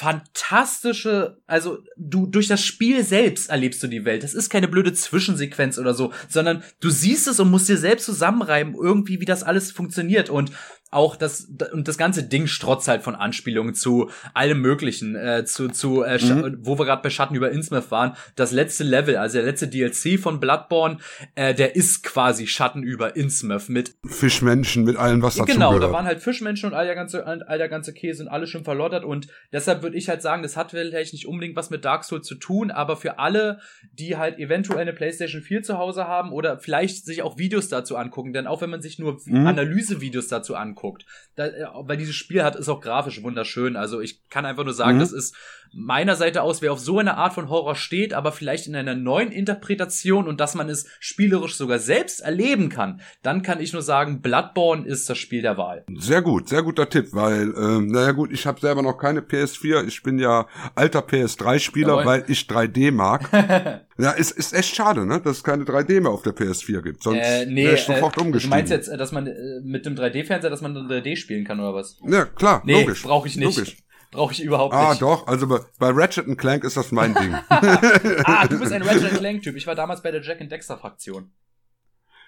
fantastische, 0.00 1.42
also 1.46 1.84
du 1.98 2.26
durch 2.26 2.48
das 2.48 2.64
Spiel 2.64 3.04
selbst 3.04 3.50
erlebst 3.50 3.82
du 3.82 3.86
die 3.86 4.06
Welt. 4.06 4.22
Das 4.22 4.32
ist 4.32 4.48
keine 4.48 4.66
blöde 4.66 4.94
Zwischensequenz 4.94 5.76
oder 5.76 5.92
so, 5.92 6.10
sondern 6.26 6.64
du 6.80 6.88
siehst 6.88 7.28
es 7.28 7.38
und 7.38 7.50
musst 7.50 7.68
dir 7.68 7.76
selbst 7.76 8.06
zusammenreiben, 8.06 8.74
irgendwie 8.74 9.20
wie 9.20 9.26
das 9.26 9.42
alles 9.42 9.72
funktioniert 9.72 10.30
und 10.30 10.52
auch 10.90 11.14
das 11.14 11.48
und 11.72 11.86
das 11.86 11.98
ganze 11.98 12.24
Ding 12.24 12.48
strotzt 12.48 12.88
halt 12.88 13.02
von 13.02 13.14
Anspielungen 13.14 13.74
zu 13.74 14.10
allem 14.34 14.60
möglichen 14.60 15.14
äh, 15.14 15.44
zu 15.44 15.68
zu 15.68 16.02
äh, 16.02 16.18
mhm. 16.18 16.58
wo 16.62 16.78
wir 16.78 16.84
gerade 16.84 17.02
bei 17.02 17.10
Schatten 17.10 17.36
über 17.36 17.50
Innsmouth 17.52 17.90
waren 17.92 18.16
das 18.34 18.50
letzte 18.50 18.82
Level 18.82 19.16
also 19.16 19.38
der 19.38 19.46
letzte 19.46 19.68
DLC 19.68 20.18
von 20.18 20.40
Bloodborne 20.40 20.98
äh, 21.36 21.54
der 21.54 21.76
ist 21.76 22.02
quasi 22.02 22.48
Schatten 22.48 22.82
über 22.82 23.14
Innsmouth 23.14 23.68
mit 23.68 23.94
Fischmenschen 24.04 24.82
mit 24.82 24.96
allem 24.96 25.22
was 25.22 25.36
dazu 25.36 25.52
genau 25.52 25.74
gehört. 25.74 25.84
da 25.84 25.92
waren 25.92 26.06
halt 26.06 26.20
Fischmenschen 26.20 26.70
und 26.70 26.74
all 26.74 26.86
der 26.86 26.96
ganze 26.96 27.24
all 27.24 27.58
der 27.58 27.68
ganze 27.68 27.94
Käse 27.94 28.24
und 28.24 28.28
alles 28.28 28.50
schon 28.50 28.64
verlottert 28.64 29.04
und 29.04 29.28
deshalb 29.52 29.84
würde 29.84 29.96
ich 29.96 30.08
halt 30.08 30.22
sagen 30.22 30.42
das 30.42 30.56
hat 30.56 30.72
vielleicht 30.72 31.12
nicht 31.12 31.26
unbedingt 31.26 31.54
was 31.54 31.70
mit 31.70 31.84
Dark 31.84 32.02
Souls 32.02 32.26
zu 32.26 32.34
tun 32.34 32.72
aber 32.72 32.96
für 32.96 33.20
alle 33.20 33.60
die 33.92 34.16
halt 34.16 34.38
eventuell 34.40 34.80
eine 34.80 34.92
PlayStation 34.92 35.40
4 35.40 35.62
zu 35.62 35.78
Hause 35.78 36.08
haben 36.08 36.32
oder 36.32 36.58
vielleicht 36.58 37.04
sich 37.04 37.22
auch 37.22 37.38
Videos 37.38 37.68
dazu 37.68 37.96
angucken 37.96 38.32
denn 38.32 38.48
auch 38.48 38.60
wenn 38.60 38.70
man 38.70 38.82
sich 38.82 38.98
nur 38.98 39.20
mhm. 39.24 39.46
Analysevideos 39.46 40.26
dazu 40.26 40.56
anguckt 40.56 40.79
anguckt. 40.80 41.06
Da, 41.36 41.46
äh, 41.46 41.66
weil 41.74 41.96
dieses 41.96 42.16
Spiel 42.16 42.42
hat, 42.42 42.56
ist 42.56 42.68
auch 42.68 42.80
grafisch 42.80 43.22
wunderschön. 43.22 43.76
Also 43.76 44.00
ich 44.00 44.28
kann 44.28 44.46
einfach 44.46 44.64
nur 44.64 44.74
sagen, 44.74 44.96
mhm. 44.96 45.00
das 45.00 45.12
ist 45.12 45.36
meiner 45.72 46.16
Seite 46.16 46.42
aus, 46.42 46.62
wer 46.62 46.72
auf 46.72 46.80
so 46.80 46.98
eine 46.98 47.16
Art 47.16 47.34
von 47.34 47.48
Horror 47.48 47.74
steht, 47.74 48.14
aber 48.14 48.32
vielleicht 48.32 48.66
in 48.66 48.76
einer 48.76 48.94
neuen 48.94 49.32
Interpretation 49.32 50.26
und 50.26 50.40
dass 50.40 50.54
man 50.54 50.68
es 50.68 50.86
spielerisch 50.98 51.56
sogar 51.56 51.78
selbst 51.78 52.20
erleben 52.20 52.68
kann, 52.68 53.00
dann 53.22 53.42
kann 53.42 53.60
ich 53.60 53.72
nur 53.72 53.82
sagen, 53.82 54.20
Bloodborne 54.20 54.86
ist 54.86 55.08
das 55.08 55.18
Spiel 55.18 55.42
der 55.42 55.56
Wahl. 55.56 55.84
Sehr 55.96 56.22
gut, 56.22 56.48
sehr 56.48 56.62
guter 56.62 56.88
Tipp, 56.88 57.08
weil, 57.12 57.54
ähm, 57.56 57.86
naja 57.88 58.12
gut, 58.12 58.32
ich 58.32 58.46
habe 58.46 58.60
selber 58.60 58.82
noch 58.82 58.98
keine 58.98 59.20
PS4, 59.20 59.86
ich 59.86 60.02
bin 60.02 60.18
ja 60.18 60.46
alter 60.74 61.00
PS3-Spieler, 61.00 62.04
weil 62.04 62.24
ich 62.28 62.42
3D 62.42 62.92
mag. 62.92 63.28
ja, 63.98 64.10
ist, 64.12 64.32
ist 64.32 64.52
echt 64.52 64.74
schade, 64.74 65.06
ne, 65.06 65.20
dass 65.20 65.38
es 65.38 65.44
keine 65.44 65.64
3D 65.64 66.00
mehr 66.00 66.10
auf 66.10 66.22
der 66.22 66.34
PS4 66.34 66.82
gibt, 66.82 67.02
sonst 67.02 67.18
äh, 67.18 67.46
nee, 67.46 67.64
wäre 67.64 67.74
ich 67.74 67.82
sofort 67.82 68.16
äh, 68.16 68.20
umgestiegen. 68.20 68.50
Du 68.50 68.56
meinst 68.56 68.72
jetzt, 68.72 68.88
dass 68.88 69.12
man 69.12 69.26
äh, 69.26 69.60
mit 69.62 69.86
dem 69.86 69.94
3D-Fernseher, 69.94 70.50
dass 70.50 70.60
man 70.60 70.76
3D 70.76 71.16
spielen 71.16 71.44
kann 71.44 71.60
oder 71.60 71.74
was? 71.74 71.98
Ja, 72.06 72.24
klar, 72.24 72.62
nee, 72.64 72.80
logisch. 72.80 73.02
brauche 73.02 73.28
ich 73.28 73.36
nicht. 73.36 73.56
Logisch. 73.56 73.76
Brauche 74.10 74.32
ich 74.32 74.42
überhaupt 74.42 74.74
ah, 74.74 74.90
nicht. 74.90 75.02
Ah, 75.02 75.06
doch. 75.06 75.26
Also 75.26 75.46
bei, 75.46 75.60
bei 75.78 75.90
Ratchet 75.90 76.36
Clank 76.36 76.64
ist 76.64 76.76
das 76.76 76.90
mein 76.90 77.14
Ding. 77.14 77.34
ah, 77.48 78.46
du 78.46 78.58
bist 78.58 78.72
ein 78.72 78.82
Ratchet 78.86 79.18
Clank-Typ. 79.18 79.56
Ich 79.56 79.66
war 79.66 79.74
damals 79.74 80.02
bei 80.02 80.10
der 80.10 80.22
Jack 80.22 80.40
and 80.40 80.50
Dexter-Fraktion. 80.50 81.30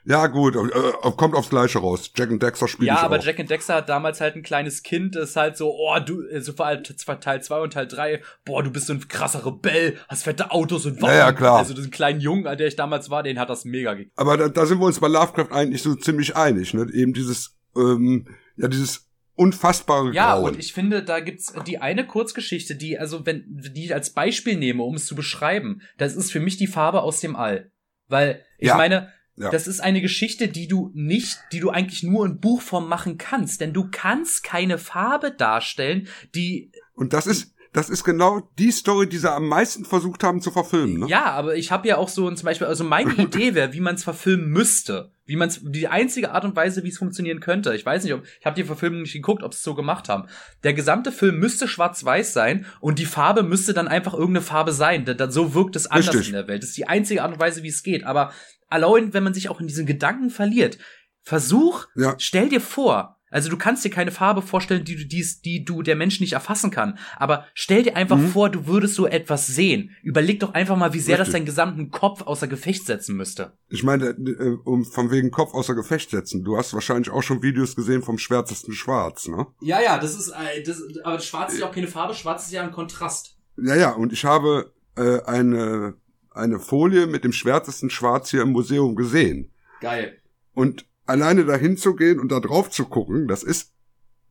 Ja, 0.05 0.27
gut, 0.27 0.57
äh, 0.57 1.11
kommt 1.17 1.35
aufs 1.37 1.51
Gleiche 1.51 1.79
raus. 1.79 2.11
Jack 2.17 2.31
and 2.31 2.43
Dexter 2.43 2.67
spielt 2.67 2.89
Ja, 2.89 2.99
aber 2.99 3.19
auch. 3.19 3.25
Jack 3.25 3.39
and 3.39 3.49
Dexter 3.49 3.77
hat 3.77 3.89
damals 3.89 4.21
halt 4.21 4.35
ein 4.35 4.43
kleines 4.43 4.83
Kind, 4.83 5.15
das 5.15 5.31
ist 5.31 5.37
halt 5.37 5.57
so, 5.57 5.73
oh, 5.73 5.97
du, 6.05 6.23
äh, 6.27 6.41
so 6.41 6.53
vor 6.53 6.67
allem 6.67 6.83
Teil 6.83 7.43
2 7.43 7.61
und 7.61 7.73
Teil 7.73 7.87
3, 7.87 8.21
boah, 8.45 8.65
du 8.65 8.71
bist 8.71 8.89
so 8.89 8.95
ein 8.95 9.07
krasser 9.07 9.47
Rebell, 9.47 9.97
hast 10.09 10.25
fette 10.25 10.51
Autos 10.51 10.87
und 10.87 11.01
Waffen. 11.01 11.15
Ja, 11.15 11.27
ja, 11.27 11.33
klar. 11.33 11.59
Also 11.59 11.73
diesen 11.73 11.93
kleinen 11.93 12.21
Jungen, 12.21 12.49
an 12.49 12.59
der 12.59 12.67
ich 12.67 12.75
damals 12.75 13.11
war, 13.11 13.23
den 13.23 13.39
hat 13.39 13.49
das 13.49 13.65
mega 13.65 13.93
gegeben. 13.95 14.11
Aber 14.17 14.37
da, 14.37 14.49
da 14.49 14.67
sind 14.67 14.81
wir 14.81 14.87
uns 14.87 14.99
bei 14.99 15.09
Lovecraft 15.09 15.53
eigentlich 15.53 15.83
so 15.83 15.95
ziemlich 15.95 16.35
einig, 16.37 16.75
ne? 16.75 16.89
Eben 16.93 17.13
dieses, 17.13 17.57
ähm, 17.77 18.27
ja, 18.57 18.67
dieses 18.67 19.09
unfassbare 19.35 20.13
Ja, 20.13 20.35
Grauen. 20.35 20.53
und 20.53 20.59
ich 20.59 20.73
finde, 20.73 21.03
da 21.03 21.21
gibt's 21.21 21.53
die 21.67 21.79
eine 21.79 22.07
Kurzgeschichte, 22.07 22.77
die, 22.77 22.99
also 22.99 23.25
wenn, 23.27 23.45
die 23.49 23.85
ich 23.85 23.95
als 23.95 24.11
Beispiel 24.11 24.57
nehme, 24.57 24.83
um 24.83 24.95
es 24.95 25.07
zu 25.07 25.15
beschreiben, 25.15 25.83
das 25.99 26.17
ist 26.17 26.31
für 26.31 26.41
mich 26.41 26.57
die 26.57 26.67
Farbe 26.67 27.03
aus 27.03 27.21
dem 27.21 27.37
All. 27.37 27.71
Weil, 28.09 28.45
ich 28.59 28.69
ja. 28.69 28.77
meine, 28.77 29.11
ja. 29.37 29.51
Das 29.51 29.67
ist 29.67 29.81
eine 29.81 30.03
Geschichte, 30.03 30.49
die 30.49 30.69
du 30.69 30.91
nicht, 30.95 31.39
die 31.53 31.61
du 31.61 31.71
eigentlich 31.71 32.03
nur 32.03 32.27
in 32.27 32.39
Buchform 32.39 32.87
machen 32.87 33.17
kannst, 33.17 33.63
denn 33.63 33.73
du 33.73 33.89
kannst 33.91 34.45
keine 34.45 34.77
Farbe 34.77 35.31
darstellen, 35.31 36.07
die. 36.35 36.71
Und 36.95 37.15
das 37.15 37.27
ist, 37.27 37.55
das 37.73 37.89
ist 37.89 38.05
genau 38.05 38.51
die 38.59 38.71
Story, 38.71 39.09
die 39.09 39.17
sie 39.17 39.33
am 39.33 39.49
meisten 39.49 39.87
versucht 39.87 40.23
haben 40.23 40.43
zu 40.43 40.51
verfilmen. 40.51 41.01
Ne? 41.01 41.07
Ja, 41.09 41.25
aber 41.33 41.57
ich 41.57 41.71
habe 41.71 41.89
ja 41.89 41.97
auch 41.97 42.11
so 42.11 42.31
zum 42.31 42.45
Beispiel, 42.45 42.67
also 42.67 42.85
meine 42.85 43.15
Idee 43.17 43.55
wäre, 43.55 43.73
wie 43.73 43.81
man 43.81 43.95
es 43.95 44.05
verfilmen 44.05 44.51
müsste. 44.51 45.12
Wie 45.25 45.37
man 45.37 45.51
die 45.63 45.89
einzige 45.89 46.33
Art 46.33 46.45
und 46.45 46.57
Weise, 46.57 46.83
wie 46.83 46.89
es 46.89 46.99
funktionieren 46.99 47.41
könnte. 47.41 47.75
Ich 47.75 47.87
weiß 47.87 48.03
nicht, 48.05 48.13
ob, 48.13 48.25
ich 48.41 48.45
habe 48.45 48.57
die 48.57 48.65
Verfilmung 48.65 49.03
nicht 49.03 49.13
geguckt, 49.13 49.43
ob 49.43 49.55
sie 49.55 49.59
es 49.59 49.63
so 49.63 49.75
gemacht 49.75 50.09
haben. 50.09 50.29
Der 50.65 50.75
gesamte 50.75 51.13
Film 51.13 51.39
müsste 51.39 51.69
schwarz-weiß 51.69 52.33
sein 52.33 52.67
und 52.81 52.99
die 52.99 53.07
Farbe 53.07 53.43
müsste 53.43 53.73
dann 53.73 53.89
einfach 53.89 54.15
irgendeine 54.15 54.43
Farbe 54.43 54.73
sein. 54.73 55.05
Denn 55.05 55.31
so 55.31 55.55
wirkt 55.55 55.77
es 55.77 55.87
anders 55.87 56.15
Richtig. 56.15 56.29
in 56.29 56.35
der 56.35 56.49
Welt. 56.49 56.63
Das 56.63 56.71
ist 56.71 56.79
die 56.79 56.89
einzige 56.89 57.23
Art 57.23 57.33
und 57.33 57.41
Weise, 57.41 57.63
wie 57.63 57.69
es 57.69 57.83
geht. 57.83 58.05
Aber 58.05 58.33
allein, 58.69 59.15
wenn 59.15 59.23
man 59.23 59.35
sich 59.35 59.49
auch 59.49 59.61
in 59.61 59.67
diesen 59.67 59.87
Gedanken 59.87 60.31
verliert, 60.31 60.79
versuch, 61.23 61.87
ja. 61.95 62.17
stell 62.19 62.49
dir 62.49 62.61
vor, 62.61 63.22
also 63.33 63.51
du 63.51 63.57
kannst 63.57 63.85
dir 63.85 63.91
keine 63.91 64.11
Farbe 64.11 64.43
vorstellen, 64.43 64.85
die 64.85 64.97
du, 64.97 65.07
die, 65.07 65.27
die 65.45 65.65
du 65.65 65.83
der 65.83 65.97
Mensch 65.97 66.21
nicht 66.21 66.35
erfassen 66.35 66.71
kann. 66.71 66.99
Aber 67.17 67.47
stell 67.55 67.83
dir 67.83 67.97
einfach 67.97 68.19
mhm. 68.19 68.29
vor, 68.29 68.51
du 68.51 68.67
würdest 68.67 68.95
so 68.95 69.07
etwas 69.07 69.47
sehen. 69.47 69.91
Überleg 70.03 70.41
doch 70.41 70.55
einfach 70.55 70.77
mal, 70.77 70.93
wie 70.93 71.01
sehr 71.01 71.19
Richtig. 71.19 71.27
das 71.27 71.33
deinen 71.33 71.47
gesamten 71.47 71.91
Kopf 71.91 72.23
außer 72.23 72.47
Gefecht 72.47 72.87
setzen 72.87 73.17
müsste. 73.17 73.53
Ich 73.69 73.83
meine, 73.83 74.11
äh, 74.11 74.57
um 74.65 74.85
von 74.85 75.11
wegen 75.11 75.31
Kopf 75.31 75.55
außer 75.55 75.75
Gefecht 75.75 76.11
setzen. 76.11 76.45
Du 76.45 76.57
hast 76.57 76.75
wahrscheinlich 76.75 77.11
auch 77.11 77.23
schon 77.23 77.43
Videos 77.43 77.75
gesehen 77.75 78.03
vom 78.03 78.19
schwärzesten 78.19 78.75
Schwarz, 78.75 79.27
ne? 79.27 79.47
Ja, 79.61 79.81
ja, 79.81 79.99
das 79.99 80.15
ist, 80.15 80.29
äh, 80.29 80.63
das, 80.63 80.83
aber 81.03 81.19
Schwarz 81.19 81.55
ist 81.55 81.61
ja 81.61 81.67
auch 81.67 81.75
keine 81.75 81.89
Farbe. 81.89 82.15
Schwarz 82.15 82.47
ist 82.47 82.53
ja 82.53 82.63
ein 82.63 82.73
Kontrast. 82.73 83.37
Ja, 83.57 83.75
ja, 83.75 83.91
und 83.91 84.13
ich 84.13 84.25
habe 84.25 84.73
äh, 84.97 85.23
eine 85.25 85.95
eine 86.35 86.59
Folie 86.59 87.07
mit 87.07 87.25
dem 87.25 87.33
schwärzesten 87.33 87.91
Schwarz 87.91 88.31
hier 88.31 88.43
im 88.43 88.53
Museum 88.53 88.97
gesehen. 88.97 89.53
Geil. 89.81 90.19
Und 90.55 90.87
alleine 91.07 91.45
dahin 91.45 91.77
zu 91.77 91.95
gehen 91.95 92.21
und 92.21 92.31
da 92.31 92.41
drauf 92.41 92.71
zu 92.71 92.87
gucken, 92.87 93.29
das 93.29 93.43
ist, 93.43 93.73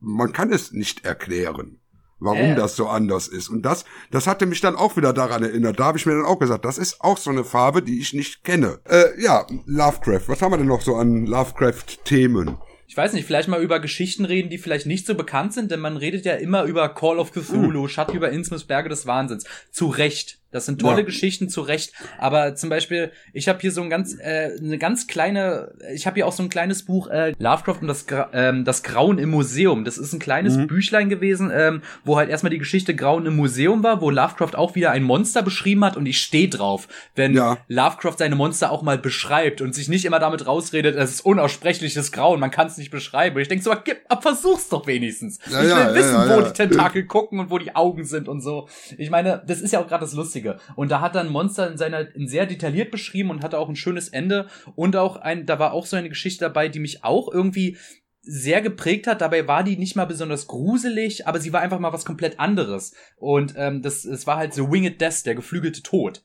man 0.00 0.32
kann 0.32 0.52
es 0.52 0.72
nicht 0.72 1.04
erklären, 1.04 1.80
warum 2.18 2.52
äh. 2.52 2.54
das 2.54 2.76
so 2.76 2.88
anders 2.88 3.28
ist. 3.28 3.48
Und 3.48 3.62
das, 3.62 3.84
das 4.10 4.26
hatte 4.26 4.46
mich 4.46 4.60
dann 4.60 4.76
auch 4.76 4.96
wieder 4.96 5.12
daran 5.12 5.42
erinnert. 5.42 5.78
Da 5.78 5.84
habe 5.84 5.98
ich 5.98 6.06
mir 6.06 6.14
dann 6.14 6.24
auch 6.24 6.38
gesagt, 6.38 6.64
das 6.64 6.78
ist 6.78 7.00
auch 7.00 7.18
so 7.18 7.30
eine 7.30 7.44
Farbe, 7.44 7.82
die 7.82 8.00
ich 8.00 8.12
nicht 8.12 8.44
kenne. 8.44 8.80
Äh, 8.84 9.20
ja, 9.20 9.46
Lovecraft. 9.66 10.28
Was 10.28 10.42
haben 10.42 10.52
wir 10.52 10.58
denn 10.58 10.66
noch 10.66 10.82
so 10.82 10.96
an 10.96 11.26
Lovecraft-Themen? 11.26 12.58
ich 12.92 12.96
weiß 12.98 13.14
nicht, 13.14 13.24
vielleicht 13.24 13.48
mal 13.48 13.62
über 13.62 13.80
Geschichten 13.80 14.26
reden, 14.26 14.50
die 14.50 14.58
vielleicht 14.58 14.84
nicht 14.84 15.06
so 15.06 15.14
bekannt 15.14 15.54
sind, 15.54 15.70
denn 15.70 15.80
man 15.80 15.96
redet 15.96 16.26
ja 16.26 16.34
immer 16.34 16.64
über 16.64 16.90
Call 16.90 17.18
of 17.18 17.32
Cthulhu, 17.32 17.84
mhm. 17.84 17.88
Schatten 17.88 18.14
über 18.14 18.28
Innsmouth, 18.28 18.66
Berge 18.66 18.90
des 18.90 19.06
Wahnsinns. 19.06 19.46
Zu 19.70 19.86
Recht. 19.86 20.41
Das 20.52 20.66
sind 20.66 20.80
tolle 20.80 20.98
Ja. 20.98 21.02
Geschichten 21.04 21.48
zu 21.48 21.62
Recht. 21.62 21.92
Aber 22.18 22.54
zum 22.54 22.70
Beispiel, 22.70 23.10
ich 23.32 23.48
habe 23.48 23.58
hier 23.60 23.72
so 23.72 23.82
ein 23.82 23.90
ganz, 23.90 24.14
äh, 24.20 24.50
eine 24.60 24.78
ganz 24.78 25.06
kleine, 25.06 25.72
ich 25.94 26.06
habe 26.06 26.14
hier 26.14 26.26
auch 26.26 26.32
so 26.32 26.42
ein 26.42 26.48
kleines 26.48 26.84
Buch, 26.84 27.08
äh, 27.08 27.34
Lovecraft 27.38 27.78
und 27.80 27.88
das, 27.88 28.06
Gra 28.06 28.28
ähm, 28.32 28.64
das 28.64 28.82
Grauen 28.82 29.18
im 29.18 29.30
Museum. 29.30 29.84
Das 29.84 29.98
ist 29.98 30.12
ein 30.12 30.18
kleines 30.20 30.56
Mhm. 30.56 30.66
Büchlein 30.68 31.08
gewesen, 31.08 31.50
ähm, 31.52 31.82
wo 32.04 32.16
halt 32.16 32.28
erstmal 32.30 32.50
die 32.50 32.58
Geschichte 32.58 32.94
Grauen 32.94 33.26
im 33.26 33.34
Museum 33.36 33.82
war, 33.82 34.00
wo 34.00 34.10
Lovecraft 34.10 34.54
auch 34.54 34.74
wieder 34.74 34.90
ein 34.92 35.02
Monster 35.02 35.42
beschrieben 35.42 35.84
hat 35.84 35.96
und 35.96 36.06
ich 36.06 36.20
stehe 36.20 36.48
drauf, 36.48 36.86
wenn 37.16 37.34
Ja. 37.34 37.58
Lovecraft 37.68 38.16
seine 38.18 38.36
Monster 38.36 38.70
auch 38.70 38.82
mal 38.82 38.98
beschreibt 38.98 39.60
und 39.62 39.74
sich 39.74 39.88
nicht 39.88 40.04
immer 40.04 40.18
damit 40.18 40.46
rausredet, 40.46 40.96
es 40.96 41.10
ist 41.14 41.24
unaussprechliches 41.24 42.12
Grauen, 42.12 42.40
man 42.40 42.50
kann 42.50 42.66
es 42.66 42.76
nicht 42.76 42.90
beschreiben. 42.90 43.36
Und 43.36 43.42
ich 43.42 43.48
denke 43.48 43.64
so, 43.64 43.72
gib, 43.84 43.98
ab, 44.08 44.22
versuch's 44.22 44.68
doch 44.68 44.86
wenigstens. 44.86 45.38
Ja, 45.50 45.62
ich 45.62 45.68
will 45.88 45.94
wissen, 45.94 46.14
wo 46.28 46.40
die 46.42 46.52
Tentakel 46.52 47.04
gucken 47.06 47.40
und 47.40 47.50
wo 47.50 47.58
die 47.58 47.74
Augen 47.74 48.04
sind 48.04 48.28
und 48.28 48.40
so. 48.42 48.68
Ich 48.98 49.10
meine, 49.10 49.42
das 49.46 49.60
ist 49.60 49.72
ja 49.72 49.80
auch 49.80 49.86
gerade 49.88 50.04
das 50.04 50.12
Lustige. 50.14 50.41
Und 50.76 50.90
da 50.90 51.00
hat 51.00 51.14
er 51.14 51.22
ein 51.22 51.28
Monster 51.28 51.70
in 51.70 51.76
seiner, 51.78 52.14
in 52.14 52.28
sehr 52.28 52.46
detailliert 52.46 52.90
beschrieben 52.90 53.30
und 53.30 53.42
hatte 53.42 53.58
auch 53.58 53.68
ein 53.68 53.76
schönes 53.76 54.08
Ende. 54.08 54.48
Und 54.74 54.96
auch 54.96 55.16
ein, 55.16 55.46
da 55.46 55.58
war 55.58 55.72
auch 55.72 55.86
so 55.86 55.96
eine 55.96 56.08
Geschichte 56.08 56.44
dabei, 56.44 56.68
die 56.68 56.80
mich 56.80 57.04
auch 57.04 57.32
irgendwie 57.32 57.76
sehr 58.20 58.62
geprägt 58.62 59.06
hat. 59.06 59.20
Dabei 59.20 59.48
war 59.48 59.64
die 59.64 59.76
nicht 59.76 59.96
mal 59.96 60.04
besonders 60.04 60.46
gruselig, 60.46 61.26
aber 61.26 61.40
sie 61.40 61.52
war 61.52 61.60
einfach 61.60 61.80
mal 61.80 61.92
was 61.92 62.04
komplett 62.04 62.38
anderes. 62.38 62.94
Und 63.16 63.54
ähm, 63.56 63.82
das, 63.82 64.04
es 64.04 64.26
war 64.26 64.36
halt 64.36 64.54
so 64.54 64.70
Winged 64.70 65.00
Death, 65.00 65.26
der 65.26 65.34
geflügelte 65.34 65.82
Tod. 65.82 66.22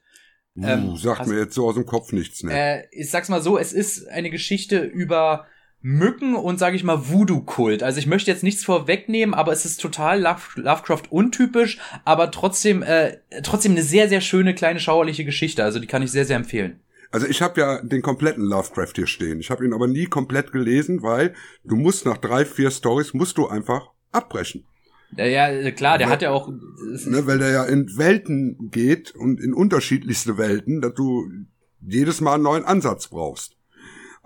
Ähm, 0.60 0.90
uh, 0.90 0.96
sagt 0.96 1.20
hast- 1.20 1.28
mir 1.28 1.38
jetzt 1.40 1.54
so 1.54 1.68
aus 1.68 1.76
dem 1.76 1.86
Kopf 1.86 2.12
nichts, 2.12 2.44
ne? 2.44 2.52
Äh, 2.52 2.84
ich 2.92 3.12
sag's 3.12 3.30
mal 3.30 3.42
so, 3.42 3.58
es 3.58 3.74
ist 3.74 4.08
eine 4.08 4.30
Geschichte 4.32 4.80
über 4.80 5.46
Mücken 5.82 6.36
und 6.36 6.58
sage 6.58 6.76
ich 6.76 6.84
mal 6.84 7.08
Voodoo-Kult. 7.10 7.84
Also 7.84 8.00
ich 8.00 8.08
möchte 8.08 8.32
jetzt 8.32 8.44
nichts 8.44 8.64
vorwegnehmen, 8.66 9.36
aber 9.36 9.52
es 9.52 9.64
ist 9.64 9.80
total 9.80 10.22
Love 10.22 10.42
Lovecraft 10.56 11.04
untypisch, 11.10 11.78
aber 12.04 12.32
trotzdem 12.32 12.82
äh, 12.84 13.18
trotzdem 13.44 13.74
eine 13.74 13.84
sehr 13.84 14.10
sehr 14.10 14.22
schöne 14.22 14.56
kleine 14.56 14.80
schauerliche 14.80 15.24
Geschichte. 15.24 15.64
Also 15.64 15.80
die 15.80 15.88
kann 15.88 16.02
ich 16.02 16.12
sehr 16.12 16.26
sehr 16.26 16.38
empfehlen. 16.38 16.80
Also 17.12 17.26
ich 17.28 17.42
habe 17.42 17.62
ja 17.62 17.82
den 17.84 18.02
kompletten 18.02 18.44
Lovecraft 18.44 18.94
hier 18.96 19.08
stehen. 19.08 19.40
Ich 19.40 19.50
habe 19.50 19.64
ihn 19.66 19.74
aber 19.74 19.88
nie 19.88 20.08
komplett 20.08 20.52
gelesen, 20.52 21.04
weil 21.04 21.34
du 21.64 21.76
musst 21.76 22.06
nach 22.06 22.18
drei, 22.18 22.44
vier 22.44 22.70
Stories 22.72 23.14
musst 23.14 23.38
du 23.38 23.48
einfach 23.48 23.92
abbrechen. 24.12 24.66
Ja, 25.16 25.26
ja 25.26 25.72
klar, 25.72 25.98
der 25.98 26.08
Weil- 26.08 26.14
hat 26.14 26.22
ja 26.22 26.32
auch 26.32 26.50
Ne, 26.50 27.26
weil 27.28 27.38
der 27.40 27.52
ja 27.52 27.64
in 27.64 27.88
Welten 27.98 28.70
geht 28.72 29.12
und 29.16 29.40
in 29.40 29.54
unterschiedlichste 29.54 30.38
Welten, 30.38 30.82
dass 30.82 30.96
du 30.96 31.30
jedes 31.82 32.20
Mal 32.20 32.34
einen 32.34 32.44
neuen 32.44 32.66
Ansatz 32.66 33.08
brauchst. 33.08 33.57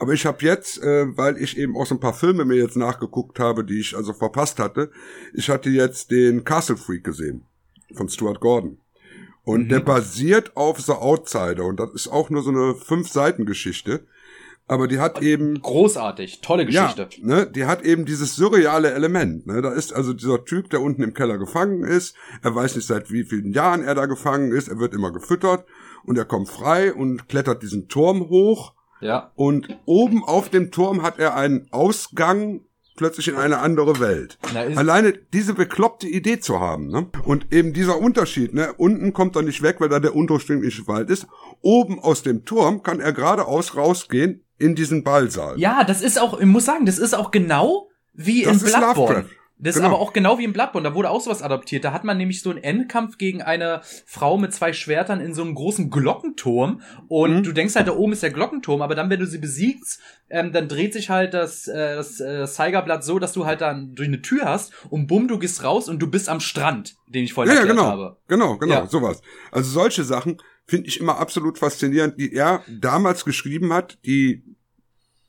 Aber 0.01 0.13
ich 0.13 0.25
habe 0.25 0.43
jetzt, 0.43 0.81
äh, 0.81 1.15
weil 1.15 1.37
ich 1.37 1.57
eben 1.59 1.77
auch 1.77 1.85
so 1.85 1.93
ein 1.93 1.99
paar 1.99 2.15
Filme 2.15 2.43
mir 2.43 2.55
jetzt 2.55 2.75
nachgeguckt 2.75 3.39
habe, 3.39 3.63
die 3.63 3.79
ich 3.79 3.95
also 3.95 4.13
verpasst 4.13 4.57
hatte, 4.57 4.89
ich 5.35 5.47
hatte 5.51 5.69
jetzt 5.69 6.09
den 6.09 6.43
Castle 6.43 6.75
Freak 6.75 7.03
gesehen 7.03 7.43
von 7.93 8.09
Stuart 8.09 8.39
Gordon. 8.39 8.79
Und 9.43 9.65
Mhm. 9.65 9.69
der 9.69 9.79
basiert 9.81 10.57
auf 10.57 10.81
The 10.81 10.93
Outsider 10.93 11.65
und 11.65 11.79
das 11.79 11.91
ist 11.93 12.07
auch 12.07 12.31
nur 12.31 12.41
so 12.41 12.49
eine 12.49 12.73
Fünf-Seiten-Geschichte. 12.73 14.07
Aber 14.67 14.87
die 14.87 14.99
hat 14.99 15.21
eben 15.21 15.61
großartig, 15.61 16.41
tolle 16.41 16.65
Geschichte. 16.65 17.07
ja, 17.11 17.25
ne, 17.27 17.45
die 17.53 17.65
hat 17.65 17.83
eben 17.83 18.05
dieses 18.05 18.35
surreale 18.35 18.93
Element. 18.93 19.45
Ne? 19.45 19.61
Da 19.61 19.71
ist 19.71 19.93
also 19.93 20.13
dieser 20.13 20.45
Typ, 20.45 20.69
der 20.71 20.81
unten 20.81 21.03
im 21.03 21.13
Keller 21.13 21.37
gefangen 21.37 21.83
ist. 21.83 22.15
Er 22.41 22.55
weiß 22.55 22.75
nicht, 22.75 22.87
seit 22.87 23.11
wie 23.11 23.23
vielen 23.23 23.51
Jahren 23.53 23.83
er 23.83 23.93
da 23.95 24.07
gefangen 24.07 24.51
ist. 24.51 24.67
Er 24.67 24.79
wird 24.79 24.93
immer 24.95 25.11
gefüttert 25.11 25.65
und 26.05 26.17
er 26.17 26.25
kommt 26.25 26.49
frei 26.49 26.91
und 26.91 27.27
klettert 27.29 27.61
diesen 27.61 27.87
Turm 27.87 28.29
hoch. 28.29 28.73
Ja. 29.01 29.31
Und 29.35 29.67
oben 29.85 30.23
auf 30.23 30.49
dem 30.49 30.71
Turm 30.71 31.01
hat 31.01 31.19
er 31.19 31.35
einen 31.35 31.67
Ausgang 31.71 32.61
plötzlich 32.95 33.27
in 33.29 33.35
eine 33.35 33.57
andere 33.59 33.99
Welt. 33.99 34.37
Na, 34.53 34.61
Alleine 34.77 35.13
diese 35.33 35.53
bekloppte 35.53 36.07
Idee 36.07 36.39
zu 36.39 36.59
haben. 36.59 36.87
Ne? 36.89 37.07
Und 37.25 37.51
eben 37.51 37.73
dieser 37.73 37.97
Unterschied. 37.99 38.53
Ne? 38.53 38.73
Unten 38.77 39.11
kommt 39.13 39.35
er 39.35 39.41
nicht 39.41 39.63
weg, 39.63 39.77
weil 39.79 39.89
da 39.89 39.99
der 39.99 40.15
undurchdringliche 40.15 40.87
Wald 40.87 41.09
ist. 41.09 41.25
Oben 41.61 41.99
aus 41.99 42.21
dem 42.21 42.45
Turm 42.45 42.83
kann 42.83 42.99
er 42.99 43.11
geradeaus 43.11 43.75
rausgehen 43.75 44.43
in 44.59 44.75
diesen 44.75 45.03
Ballsaal. 45.03 45.59
Ja, 45.59 45.83
das 45.83 46.01
ist 46.01 46.19
auch, 46.21 46.39
ich 46.39 46.45
muss 46.45 46.65
sagen, 46.65 46.85
das 46.85 46.99
ist 46.99 47.15
auch 47.15 47.31
genau 47.31 47.89
wie 48.13 48.43
Das 48.43 48.61
in 48.61 48.69
Bloodborne. 48.69 49.15
Lovecraft. 49.15 49.35
Das 49.63 49.75
Genau. 49.75 49.87
ist 49.87 49.93
aber 49.93 50.01
auch 50.01 50.11
genau 50.11 50.39
wie 50.39 50.43
in 50.43 50.53
Bloodborne, 50.53 50.89
da 50.89 50.95
wurde 50.95 51.11
auch 51.11 51.21
sowas 51.21 51.43
adaptiert. 51.43 51.83
Da 51.83 51.93
hat 51.93 52.03
man 52.03 52.17
nämlich 52.17 52.41
so 52.41 52.49
einen 52.49 52.63
Endkampf 52.63 53.19
gegen 53.19 53.43
eine 53.43 53.81
Frau 54.07 54.37
mit 54.39 54.53
zwei 54.53 54.73
Schwertern 54.73 55.21
in 55.21 55.35
so 55.35 55.43
einem 55.43 55.53
großen 55.53 55.91
Glockenturm. 55.91 56.81
Und 57.07 57.35
Mhm. 57.37 57.43
du 57.43 57.51
denkst 57.51 57.75
halt, 57.75 57.87
da 57.87 57.95
oben 57.95 58.11
ist 58.13 58.23
der 58.23 58.31
Glockenturm, 58.31 58.81
aber 58.81 58.95
dann, 58.95 59.09
wenn 59.11 59.19
du 59.19 59.27
sie 59.27 59.37
besiegst, 59.37 59.99
ähm, 60.29 60.51
dann 60.51 60.67
dreht 60.67 60.93
sich 60.93 61.11
halt 61.11 61.35
das, 61.35 61.67
äh, 61.67 61.95
das, 61.95 62.19
äh, 62.19 62.47
Zeigerblatt 62.47 63.03
so, 63.03 63.19
dass 63.19 63.33
du 63.33 63.45
halt 63.45 63.61
dann 63.61 63.93
durch 63.93 64.07
eine 64.07 64.21
Tür 64.23 64.45
hast 64.45 64.73
und 64.89 65.05
bumm, 65.05 65.27
du 65.27 65.37
gehst 65.37 65.63
raus 65.63 65.87
und 65.89 65.99
du 65.99 66.07
bist 66.09 66.27
am 66.27 66.39
Strand, 66.39 66.95
den 67.07 67.23
ich 67.23 67.33
vorhin 67.33 67.53
Ja, 67.53 67.59
erklärt 67.59 67.77
genau. 67.77 67.89
habe. 67.89 68.17
Genau, 68.27 68.57
genau, 68.57 68.73
Ja. 68.73 68.87
sowas. 68.87 69.21
Also 69.51 69.69
solche 69.69 70.03
Sachen 70.03 70.41
finde 70.65 70.87
ich 70.87 70.99
immer 70.99 71.19
absolut 71.19 71.59
faszinierend, 71.59 72.17
die 72.19 72.33
er 72.33 72.63
damals 72.67 73.25
geschrieben 73.25 73.73
hat, 73.73 73.99
die, 74.05 74.43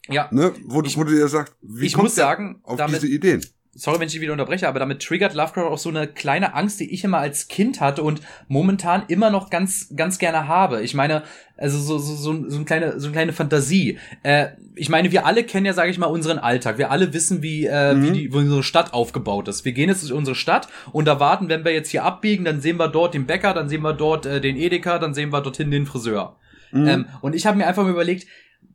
Ja. 0.08 0.28
ne, 0.32 0.52
wo, 0.64 0.80
Ich- 0.82 0.96
wo 0.96 1.04
du 1.04 1.12
dir 1.12 1.28
sagst, 1.28 1.54
wie 1.60 1.86
ich 1.86 1.92
kommt 1.92 2.04
muss 2.04 2.14
sagen, 2.14 2.60
auf 2.62 2.76
damit- 2.78 3.02
diese 3.02 3.12
Ideen? 3.12 3.44
Sorry, 3.74 3.98
wenn 3.98 4.06
ich 4.06 4.12
dich 4.12 4.20
wieder 4.20 4.32
unterbreche, 4.32 4.68
aber 4.68 4.78
damit 4.78 5.02
triggert 5.02 5.34
Lovecraft 5.34 5.70
auch 5.70 5.78
so 5.78 5.88
eine 5.88 6.06
kleine 6.06 6.54
Angst, 6.54 6.80
die 6.80 6.92
ich 6.92 7.04
immer 7.04 7.18
als 7.18 7.48
Kind 7.48 7.80
hatte 7.80 8.02
und 8.02 8.20
momentan 8.46 9.04
immer 9.08 9.30
noch 9.30 9.48
ganz, 9.48 9.94
ganz 9.96 10.18
gerne 10.18 10.46
habe. 10.46 10.82
Ich 10.82 10.92
meine, 10.92 11.22
also 11.56 11.78
so, 11.78 11.96
so, 11.98 12.14
so, 12.14 12.50
so 12.50 12.56
eine 12.56 12.64
kleine, 12.66 13.00
so 13.00 13.06
eine 13.06 13.12
kleine 13.12 13.32
Fantasie. 13.32 13.98
Äh, 14.22 14.48
ich 14.74 14.90
meine, 14.90 15.10
wir 15.10 15.24
alle 15.24 15.44
kennen 15.44 15.64
ja, 15.64 15.72
sage 15.72 15.90
ich 15.90 15.98
mal, 15.98 16.06
unseren 16.06 16.38
Alltag. 16.38 16.76
Wir 16.76 16.90
alle 16.90 17.14
wissen, 17.14 17.42
wie, 17.42 17.66
äh, 17.66 18.00
wie, 18.02 18.10
die, 18.10 18.32
wie 18.32 18.36
unsere 18.36 18.62
Stadt 18.62 18.92
aufgebaut 18.92 19.48
ist. 19.48 19.64
Wir 19.64 19.72
gehen 19.72 19.88
jetzt 19.88 20.02
durch 20.02 20.12
unsere 20.12 20.34
Stadt 20.34 20.68
und 20.92 21.08
erwarten, 21.08 21.48
wenn 21.48 21.64
wir 21.64 21.72
jetzt 21.72 21.90
hier 21.90 22.04
abbiegen, 22.04 22.44
dann 22.44 22.60
sehen 22.60 22.76
wir 22.76 22.88
dort 22.88 23.14
den 23.14 23.26
Bäcker, 23.26 23.54
dann 23.54 23.70
sehen 23.70 23.82
wir 23.82 23.94
dort 23.94 24.26
äh, 24.26 24.40
den 24.40 24.56
Edeka, 24.56 24.98
dann 24.98 25.14
sehen 25.14 25.32
wir 25.32 25.40
dorthin 25.40 25.70
den 25.70 25.86
Friseur. 25.86 26.36
Ähm, 26.74 27.06
und 27.20 27.34
ich 27.34 27.46
habe 27.46 27.58
mir 27.58 27.66
einfach 27.66 27.82
mal 27.82 27.90
überlegt, 27.90 28.26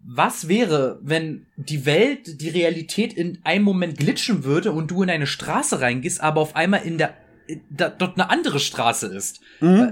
was 0.04 0.48
wäre, 0.48 1.00
wenn 1.02 1.46
die 1.56 1.86
Welt, 1.86 2.42
die 2.42 2.50
Realität 2.50 3.14
in 3.14 3.40
einem 3.44 3.66
Moment 3.66 3.98
glitschen 3.98 4.44
würde 4.44 4.72
und 4.72 4.92
du 4.92 5.04
in 5.04 5.10
eine 5.10 5.28
Straße 5.28 5.82
reingehst, 5.82 6.22
aber 6.22 6.42
auf 6.42 6.56
einmal 6.56 6.84
in 6.84 6.98
der 6.98 7.14
da, 7.70 7.90
dort 7.90 8.20
eine 8.20 8.30
andere 8.30 8.60
Straße 8.60 9.08
ist. 9.08 9.40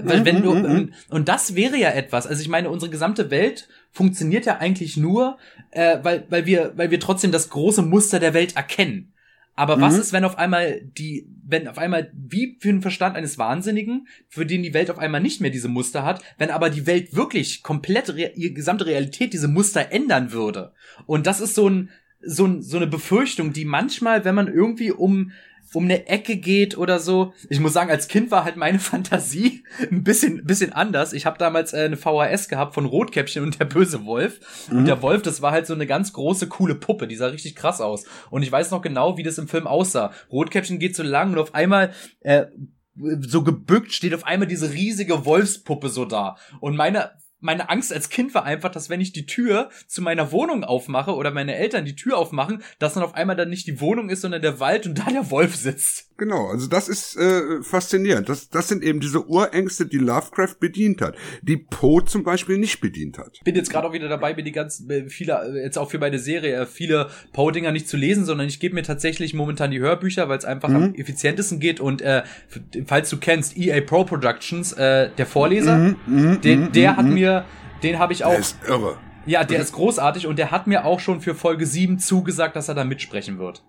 Weil 0.04 0.24
wenn 0.24 0.42
du 0.42 0.50
und, 0.50 0.92
und 1.08 1.28
das 1.28 1.54
wäre 1.54 1.76
ja 1.76 1.90
etwas. 1.90 2.26
Also 2.26 2.42
ich 2.42 2.48
meine, 2.48 2.70
unsere 2.70 2.90
gesamte 2.90 3.30
Welt 3.30 3.68
funktioniert 3.92 4.46
ja 4.46 4.58
eigentlich 4.58 4.96
nur, 4.96 5.38
äh, 5.70 5.98
weil 6.02 6.26
weil 6.28 6.46
wir 6.46 6.72
weil 6.76 6.90
wir 6.90 7.00
trotzdem 7.00 7.32
das 7.32 7.48
große 7.48 7.82
Muster 7.82 8.20
der 8.20 8.34
Welt 8.34 8.56
erkennen. 8.56 9.12
Aber 9.58 9.80
was 9.80 9.96
ist, 9.96 10.12
wenn 10.12 10.24
auf 10.24 10.36
einmal 10.36 10.82
die, 10.82 11.26
wenn 11.42 11.66
auf 11.66 11.78
einmal, 11.78 12.12
wie 12.14 12.58
für 12.60 12.68
den 12.68 12.82
Verstand 12.82 13.16
eines 13.16 13.38
Wahnsinnigen, 13.38 14.06
für 14.28 14.44
den 14.44 14.62
die 14.62 14.74
Welt 14.74 14.90
auf 14.90 14.98
einmal 14.98 15.22
nicht 15.22 15.40
mehr 15.40 15.50
diese 15.50 15.68
Muster 15.68 16.04
hat, 16.04 16.22
wenn 16.36 16.50
aber 16.50 16.68
die 16.68 16.86
Welt 16.86 17.16
wirklich 17.16 17.62
komplett, 17.62 18.14
ihre 18.14 18.52
gesamte 18.52 18.84
Realität 18.84 19.32
diese 19.32 19.48
Muster 19.48 19.92
ändern 19.92 20.30
würde? 20.30 20.74
Und 21.06 21.26
das 21.26 21.40
ist 21.40 21.54
so 21.54 21.70
ein, 21.70 21.88
so, 22.20 22.44
ein, 22.44 22.60
so 22.60 22.76
eine 22.76 22.86
Befürchtung, 22.86 23.54
die 23.54 23.64
manchmal, 23.64 24.26
wenn 24.26 24.34
man 24.34 24.52
irgendwie 24.52 24.90
um, 24.90 25.32
um 25.72 25.84
eine 25.84 26.06
Ecke 26.06 26.36
geht 26.36 26.76
oder 26.78 26.98
so. 26.98 27.32
Ich 27.48 27.60
muss 27.60 27.72
sagen, 27.72 27.90
als 27.90 28.08
Kind 28.08 28.30
war 28.30 28.44
halt 28.44 28.56
meine 28.56 28.78
Fantasie 28.80 29.64
ein 29.90 30.04
bisschen, 30.04 30.44
bisschen 30.44 30.72
anders. 30.72 31.12
Ich 31.12 31.26
habe 31.26 31.38
damals 31.38 31.72
äh, 31.72 31.78
eine 31.78 31.96
VHS 31.96 32.48
gehabt 32.48 32.74
von 32.74 32.86
Rotkäppchen 32.86 33.42
und 33.42 33.60
der 33.60 33.64
böse 33.64 34.04
Wolf. 34.04 34.68
Und 34.70 34.86
der 34.86 35.02
Wolf, 35.02 35.22
das 35.22 35.42
war 35.42 35.52
halt 35.52 35.66
so 35.66 35.74
eine 35.74 35.86
ganz 35.86 36.12
große, 36.12 36.48
coole 36.48 36.74
Puppe. 36.74 37.06
Die 37.06 37.16
sah 37.16 37.26
richtig 37.26 37.56
krass 37.56 37.80
aus. 37.80 38.04
Und 38.30 38.42
ich 38.42 38.52
weiß 38.52 38.70
noch 38.70 38.82
genau, 38.82 39.16
wie 39.16 39.22
das 39.22 39.38
im 39.38 39.48
Film 39.48 39.66
aussah. 39.66 40.12
Rotkäppchen 40.30 40.78
geht 40.78 40.96
so 40.96 41.02
lang 41.02 41.32
und 41.32 41.38
auf 41.38 41.54
einmal 41.54 41.92
äh, 42.20 42.46
so 43.20 43.42
gebückt 43.42 43.92
steht 43.92 44.14
auf 44.14 44.24
einmal 44.24 44.48
diese 44.48 44.72
riesige 44.72 45.24
Wolfspuppe 45.24 45.88
so 45.88 46.04
da. 46.04 46.36
Und 46.60 46.76
meine 46.76 47.10
meine 47.46 47.70
Angst 47.70 47.92
als 47.92 48.10
Kind 48.10 48.34
war 48.34 48.44
einfach, 48.44 48.70
dass 48.70 48.90
wenn 48.90 49.00
ich 49.00 49.12
die 49.12 49.24
Tür 49.24 49.70
zu 49.86 50.02
meiner 50.02 50.32
Wohnung 50.32 50.64
aufmache 50.64 51.14
oder 51.14 51.30
meine 51.30 51.54
Eltern 51.54 51.84
die 51.84 51.96
Tür 51.96 52.18
aufmachen, 52.18 52.62
dass 52.78 52.94
dann 52.94 53.02
auf 53.02 53.14
einmal 53.14 53.36
dann 53.36 53.48
nicht 53.48 53.66
die 53.66 53.80
Wohnung 53.80 54.10
ist, 54.10 54.20
sondern 54.20 54.42
der 54.42 54.60
Wald 54.60 54.86
und 54.86 54.98
da 54.98 55.04
der 55.10 55.30
Wolf 55.30 55.56
sitzt. 55.56 56.10
Genau, 56.18 56.48
also 56.48 56.66
das 56.66 56.88
ist 56.88 57.16
äh, 57.16 57.62
faszinierend. 57.62 58.28
Das, 58.28 58.48
das 58.48 58.68
sind 58.68 58.82
eben 58.82 59.00
diese 59.00 59.28
Urängste, 59.28 59.86
die 59.86 59.98
Lovecraft 59.98 60.56
bedient 60.58 61.02
hat, 61.02 61.14
die 61.42 61.58
Poe 61.58 62.04
zum 62.04 62.24
Beispiel 62.24 62.58
nicht 62.58 62.80
bedient 62.80 63.18
hat. 63.18 63.38
Bin 63.44 63.54
jetzt 63.54 63.70
gerade 63.70 63.86
auch 63.86 63.92
wieder 63.92 64.08
dabei, 64.08 64.34
mir 64.34 64.42
die 64.42 64.52
ganzen, 64.52 64.90
äh, 64.90 65.08
viele, 65.08 65.34
äh, 65.34 65.62
jetzt 65.62 65.78
auch 65.78 65.90
für 65.90 65.98
meine 65.98 66.18
Serie, 66.18 66.62
äh, 66.62 66.66
viele 66.66 67.10
Poe-Dinger 67.32 67.70
nicht 67.70 67.88
zu 67.88 67.96
lesen, 67.96 68.24
sondern 68.24 68.48
ich 68.48 68.60
gebe 68.60 68.74
mir 68.74 68.82
tatsächlich 68.82 69.34
momentan 69.34 69.70
die 69.70 69.78
Hörbücher, 69.78 70.28
weil 70.28 70.38
es 70.38 70.46
einfach 70.46 70.70
am 70.70 70.94
effizientesten 70.94 71.60
geht 71.60 71.80
und 71.80 72.00
äh, 72.00 72.22
falls 72.86 73.10
du 73.10 73.18
kennst, 73.18 73.56
EA 73.56 73.82
Pro 73.82 74.04
Productions, 74.04 74.72
äh, 74.72 75.10
der 75.16 75.26
Vorleser, 75.26 75.96
den, 76.06 76.72
der 76.72 76.96
hat 76.96 77.06
mir, 77.06 77.35
den 77.82 77.98
habe 77.98 78.12
ich 78.12 78.24
auch, 78.24 78.30
Der 78.30 78.38
ist 78.38 78.56
irre. 78.66 78.96
ja, 79.26 79.44
der 79.44 79.60
ist 79.60 79.72
großartig 79.72 80.26
und 80.26 80.38
der 80.38 80.50
hat 80.50 80.66
mir 80.66 80.84
auch 80.84 81.00
schon 81.00 81.20
für 81.20 81.34
Folge 81.34 81.66
7 81.66 81.98
zugesagt, 81.98 82.56
dass 82.56 82.68
er 82.68 82.74
da 82.74 82.84
mitsprechen 82.84 83.38
wird. 83.38 83.62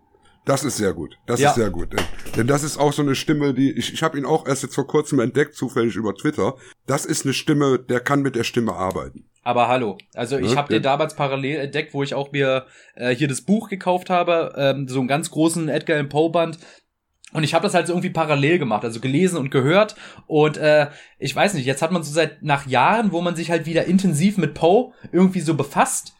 Das 0.46 0.64
ist 0.64 0.78
sehr 0.78 0.94
gut. 0.94 1.18
Das 1.26 1.42
Ja. 1.42 1.50
ist 1.50 1.56
sehr 1.56 1.70
gut. 1.70 1.90
Denn- 2.38 2.48
das 2.48 2.64
ist 2.64 2.78
auch 2.78 2.94
so 2.94 3.02
eine 3.02 3.16
Stimme, 3.16 3.54
die 3.54 3.72
ich, 3.72 3.92
ich 3.94 4.02
habe 4.02 4.18
ihn 4.18 4.26
auch 4.26 4.48
erst 4.48 4.64
jetzt 4.64 4.76
vor 4.76 4.88
kurzem 4.88 5.20
entdeckt, 5.20 5.56
zufällig 5.56 5.96
über 5.98 6.16
Twitter. 6.16 6.56
Das 6.86 7.04
ist 7.06 7.26
eine 7.26 7.34
Stimme, 7.34 7.78
der 7.80 8.00
kann 8.00 8.22
mit 8.22 8.36
der 8.38 8.46
Stimme 8.46 8.72
arbeiten. 8.74 9.26
Aber 9.44 9.68
hallo, 9.68 9.98
also 10.14 10.38
ich 10.38 10.52
Ja, 10.52 10.58
habe 10.58 10.74
den 10.74 10.84
damals 10.84 11.16
parallel 11.16 11.58
entdeckt, 11.60 11.94
wo 11.94 12.02
ich 12.04 12.14
auch 12.14 12.32
mir 12.32 12.66
äh, 12.96 13.14
hier 13.16 13.28
das 13.28 13.42
Buch 13.42 13.68
gekauft 13.70 14.10
habe, 14.10 14.54
ähm, 14.58 14.88
so 14.88 15.00
einen 15.00 15.08
ganz 15.10 15.32
großen 15.32 15.68
Edgar 15.70 15.96
Allan 15.98 16.10
Poe 16.10 16.30
Band. 16.32 16.60
Und 17.38 17.44
ich 17.44 17.54
habe 17.54 17.62
das 17.62 17.76
halt 17.76 17.86
so 17.86 17.94
irgendwie 17.94 18.10
parallel 18.10 18.58
gemacht, 18.58 18.84
also 18.84 19.00
gelesen 19.00 19.38
und 19.38 19.52
gehört. 19.52 19.96
Und 20.26 20.58
äh, 20.58 20.88
ich 21.20 21.36
weiß 21.36 21.54
nicht, 21.54 21.68
jetzt 21.68 21.84
hat 21.84 21.92
man 21.92 22.02
so 22.02 22.12
seit 22.12 22.42
nach 22.42 22.66
Jahren, 22.66 23.12
wo 23.12 23.22
man 23.22 23.36
sich 23.36 23.52
halt 23.52 23.68
wieder 23.68 23.86
intensiv 23.86 24.40
mit 24.40 24.56
Poe 24.56 24.92
irgendwie 25.12 25.42
so 25.42 25.54
befasst, 25.54 26.16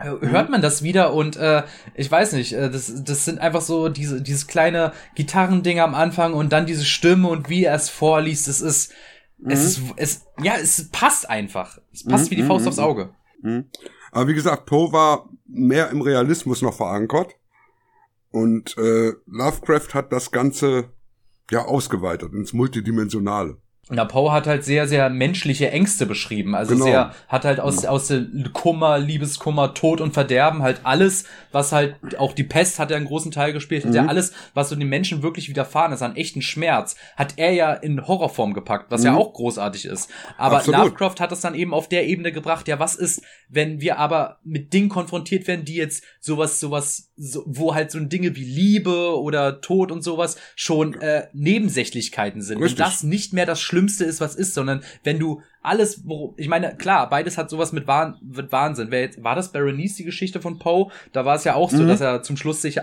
äh, 0.00 0.10
hört 0.26 0.50
man 0.50 0.60
das 0.60 0.82
wieder 0.82 1.14
und 1.14 1.36
äh, 1.36 1.62
ich 1.94 2.10
weiß 2.10 2.32
nicht, 2.32 2.52
äh, 2.52 2.68
das, 2.68 3.04
das 3.04 3.24
sind 3.24 3.38
einfach 3.38 3.60
so 3.60 3.88
diese 3.88 4.20
dieses 4.20 4.48
kleine 4.48 4.92
Gitarrending 5.14 5.78
am 5.78 5.94
Anfang 5.94 6.34
und 6.34 6.52
dann 6.52 6.66
diese 6.66 6.84
Stimme 6.84 7.28
und 7.28 7.48
wie 7.48 7.62
er 7.62 7.76
es 7.76 7.88
vorliest, 7.88 8.48
es 8.48 8.60
ist 8.60 8.92
mhm. 9.38 9.50
es 9.52 9.64
ist 9.64 9.80
es 9.94 10.26
ja, 10.42 10.54
es 10.60 10.88
passt 10.90 11.30
einfach. 11.30 11.78
Es 11.92 12.02
passt 12.02 12.24
mhm. 12.26 12.30
wie 12.32 12.36
die 12.36 12.42
Faust 12.42 12.64
mhm. 12.64 12.68
aufs 12.70 12.78
Auge. 12.80 13.10
Mhm. 13.40 13.66
Aber 14.10 14.26
wie 14.26 14.34
gesagt, 14.34 14.66
Poe 14.66 14.92
war 14.92 15.28
mehr 15.46 15.90
im 15.90 16.00
Realismus 16.00 16.60
noch 16.60 16.74
verankert. 16.74 17.36
Und 18.30 18.76
äh, 18.78 19.12
Lovecraft 19.26 19.94
hat 19.94 20.12
das 20.12 20.30
Ganze 20.30 20.90
ja 21.50 21.64
ausgeweitet 21.64 22.32
ins 22.32 22.52
Multidimensionale. 22.52 23.56
Na, 23.90 24.04
Poe 24.04 24.32
hat 24.32 24.46
halt 24.46 24.64
sehr, 24.64 24.86
sehr 24.86 25.10
menschliche 25.10 25.70
Ängste 25.70 26.06
beschrieben. 26.06 26.54
Also 26.54 26.74
genau. 26.74 26.84
sehr, 26.84 27.14
hat 27.28 27.44
halt 27.44 27.60
aus, 27.60 27.84
aus 27.84 28.08
dem 28.08 28.52
Kummer, 28.52 28.98
Liebeskummer, 28.98 29.74
Tod 29.74 30.00
und 30.00 30.12
Verderben 30.14 30.62
halt 30.62 30.80
alles, 30.84 31.24
was 31.52 31.72
halt, 31.72 31.96
auch 32.18 32.32
die 32.32 32.44
Pest 32.44 32.78
hat 32.78 32.90
ja 32.90 32.96
einen 32.96 33.06
großen 33.06 33.32
Teil 33.32 33.52
gespielt, 33.52 33.84
hat 33.84 33.94
ja 33.94 34.02
mhm. 34.02 34.08
alles, 34.08 34.32
was 34.54 34.68
so 34.68 34.76
den 34.76 34.88
Menschen 34.88 35.22
wirklich 35.22 35.48
widerfahren 35.48 35.92
ist, 35.92 36.02
an 36.02 36.16
echten 36.16 36.42
Schmerz, 36.42 36.96
hat 37.16 37.34
er 37.36 37.52
ja 37.52 37.72
in 37.72 38.06
Horrorform 38.06 38.54
gepackt, 38.54 38.90
was 38.90 39.00
mhm. 39.00 39.06
ja 39.08 39.16
auch 39.16 39.32
großartig 39.32 39.86
ist. 39.86 40.10
Aber 40.38 40.58
Absolut. 40.58 40.80
Lovecraft 40.80 41.20
hat 41.20 41.32
es 41.32 41.40
dann 41.40 41.54
eben 41.54 41.74
auf 41.74 41.88
der 41.88 42.06
Ebene 42.06 42.32
gebracht, 42.32 42.68
ja, 42.68 42.78
was 42.78 42.94
ist, 42.94 43.22
wenn 43.48 43.80
wir 43.80 43.98
aber 43.98 44.38
mit 44.44 44.72
Dingen 44.72 44.88
konfrontiert 44.88 45.46
werden, 45.48 45.64
die 45.64 45.74
jetzt 45.74 46.04
sowas, 46.20 46.60
sowas, 46.60 47.10
so, 47.16 47.42
wo 47.46 47.74
halt 47.74 47.90
so 47.90 47.98
Dinge 48.00 48.36
wie 48.36 48.44
Liebe 48.44 49.20
oder 49.20 49.60
Tod 49.60 49.90
und 49.90 50.02
sowas 50.02 50.36
schon 50.54 50.94
äh, 51.00 51.28
Nebensächlichkeiten 51.32 52.42
sind. 52.42 52.58
Richtig. 52.58 52.78
Und 52.78 52.86
das 52.86 53.02
nicht 53.02 53.32
mehr 53.32 53.46
das 53.46 53.60
Schlimmste 53.60 53.79
Schlimmste 53.80 54.04
ist, 54.04 54.20
was 54.20 54.34
ist, 54.34 54.52
sondern 54.52 54.82
wenn 55.04 55.18
du 55.18 55.40
alles, 55.62 56.02
wo, 56.06 56.34
ich 56.36 56.48
meine, 56.48 56.74
klar, 56.76 57.08
beides 57.08 57.38
hat 57.38 57.50
sowas 57.50 57.72
mit, 57.72 57.86
Wahn, 57.86 58.16
mit 58.22 58.52
Wahnsinn. 58.52 58.90
Wer 58.90 59.00
jetzt, 59.00 59.22
war 59.22 59.34
das 59.34 59.52
Berenice, 59.52 59.96
die 59.96 60.04
Geschichte 60.04 60.40
von 60.40 60.58
Poe? 60.58 60.90
Da 61.12 61.24
war 61.24 61.34
es 61.34 61.44
ja 61.44 61.54
auch 61.54 61.70
so, 61.70 61.82
mhm. 61.82 61.88
dass 61.88 62.00
er 62.00 62.22
zum 62.22 62.36
Schluss 62.36 62.62
sich, 62.62 62.78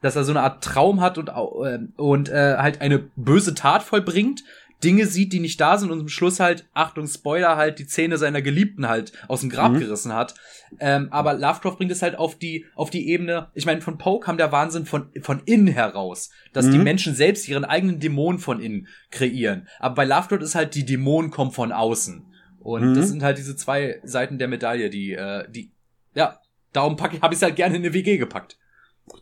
dass 0.00 0.16
er 0.16 0.24
so 0.24 0.32
eine 0.32 0.42
Art 0.42 0.62
Traum 0.62 1.00
hat 1.00 1.18
und, 1.18 1.28
äh, 1.28 1.78
und 1.96 2.28
äh, 2.28 2.56
halt 2.56 2.80
eine 2.80 2.98
böse 3.16 3.54
Tat 3.54 3.82
vollbringt 3.82 4.44
Dinge 4.84 5.06
sieht, 5.06 5.32
die 5.32 5.40
nicht 5.40 5.60
da 5.60 5.78
sind 5.78 5.90
und 5.90 5.98
zum 5.98 6.08
Schluss 6.08 6.40
halt, 6.40 6.68
Achtung, 6.74 7.06
Spoiler, 7.08 7.56
halt 7.56 7.78
die 7.78 7.86
Zähne 7.86 8.18
seiner 8.18 8.42
Geliebten 8.42 8.88
halt 8.88 9.12
aus 9.28 9.40
dem 9.40 9.50
Grab 9.50 9.72
mhm. 9.72 9.80
gerissen 9.80 10.12
hat. 10.12 10.34
Ähm, 10.78 11.08
aber 11.10 11.34
Lovecraft 11.34 11.76
bringt 11.76 11.90
es 11.90 12.02
halt 12.02 12.16
auf 12.16 12.36
die, 12.38 12.66
auf 12.74 12.90
die 12.90 13.08
Ebene, 13.08 13.48
ich 13.54 13.66
meine, 13.66 13.80
von 13.80 13.98
Poe 13.98 14.20
kam 14.20 14.36
der 14.36 14.52
Wahnsinn 14.52 14.86
von, 14.86 15.08
von 15.22 15.42
innen 15.46 15.68
heraus, 15.68 16.30
dass 16.52 16.66
mhm. 16.66 16.72
die 16.72 16.78
Menschen 16.78 17.14
selbst 17.14 17.48
ihren 17.48 17.64
eigenen 17.64 17.98
Dämonen 17.98 18.38
von 18.38 18.60
innen 18.60 18.86
kreieren. 19.10 19.68
Aber 19.78 19.94
bei 19.94 20.04
Lovecraft 20.04 20.42
ist 20.42 20.54
halt, 20.54 20.74
die 20.74 20.84
Dämonen 20.84 21.30
kommen 21.30 21.52
von 21.52 21.72
außen. 21.72 22.26
Und 22.60 22.90
mhm. 22.90 22.94
das 22.94 23.08
sind 23.08 23.22
halt 23.22 23.38
diese 23.38 23.56
zwei 23.56 24.00
Seiten 24.04 24.38
der 24.38 24.48
Medaille, 24.48 24.90
die, 24.90 25.12
äh, 25.12 25.50
die, 25.50 25.72
ja, 26.14 26.40
darum 26.72 26.96
packe 26.96 27.16
ich, 27.16 27.22
habe 27.22 27.34
ich 27.34 27.42
halt 27.42 27.56
gerne 27.56 27.76
in 27.76 27.82
eine 27.82 27.94
WG 27.94 28.18
gepackt. 28.18 28.58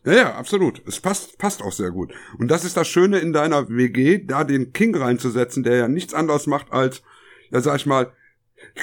Ja, 0.04 0.12
ja, 0.12 0.34
absolut. 0.34 0.82
Es 0.86 1.00
passt, 1.00 1.38
passt 1.38 1.62
auch 1.62 1.72
sehr 1.72 1.90
gut. 1.90 2.12
Und 2.38 2.48
das 2.48 2.64
ist 2.64 2.76
das 2.76 2.88
Schöne 2.88 3.18
in 3.18 3.32
deiner 3.32 3.68
WG, 3.68 4.24
da 4.24 4.44
den 4.44 4.72
King 4.72 4.96
reinzusetzen, 4.96 5.62
der 5.62 5.76
ja 5.76 5.88
nichts 5.88 6.14
anderes 6.14 6.46
macht 6.46 6.72
als, 6.72 7.02
ja, 7.50 7.60
sag 7.60 7.76
ich 7.76 7.86
mal, 7.86 8.12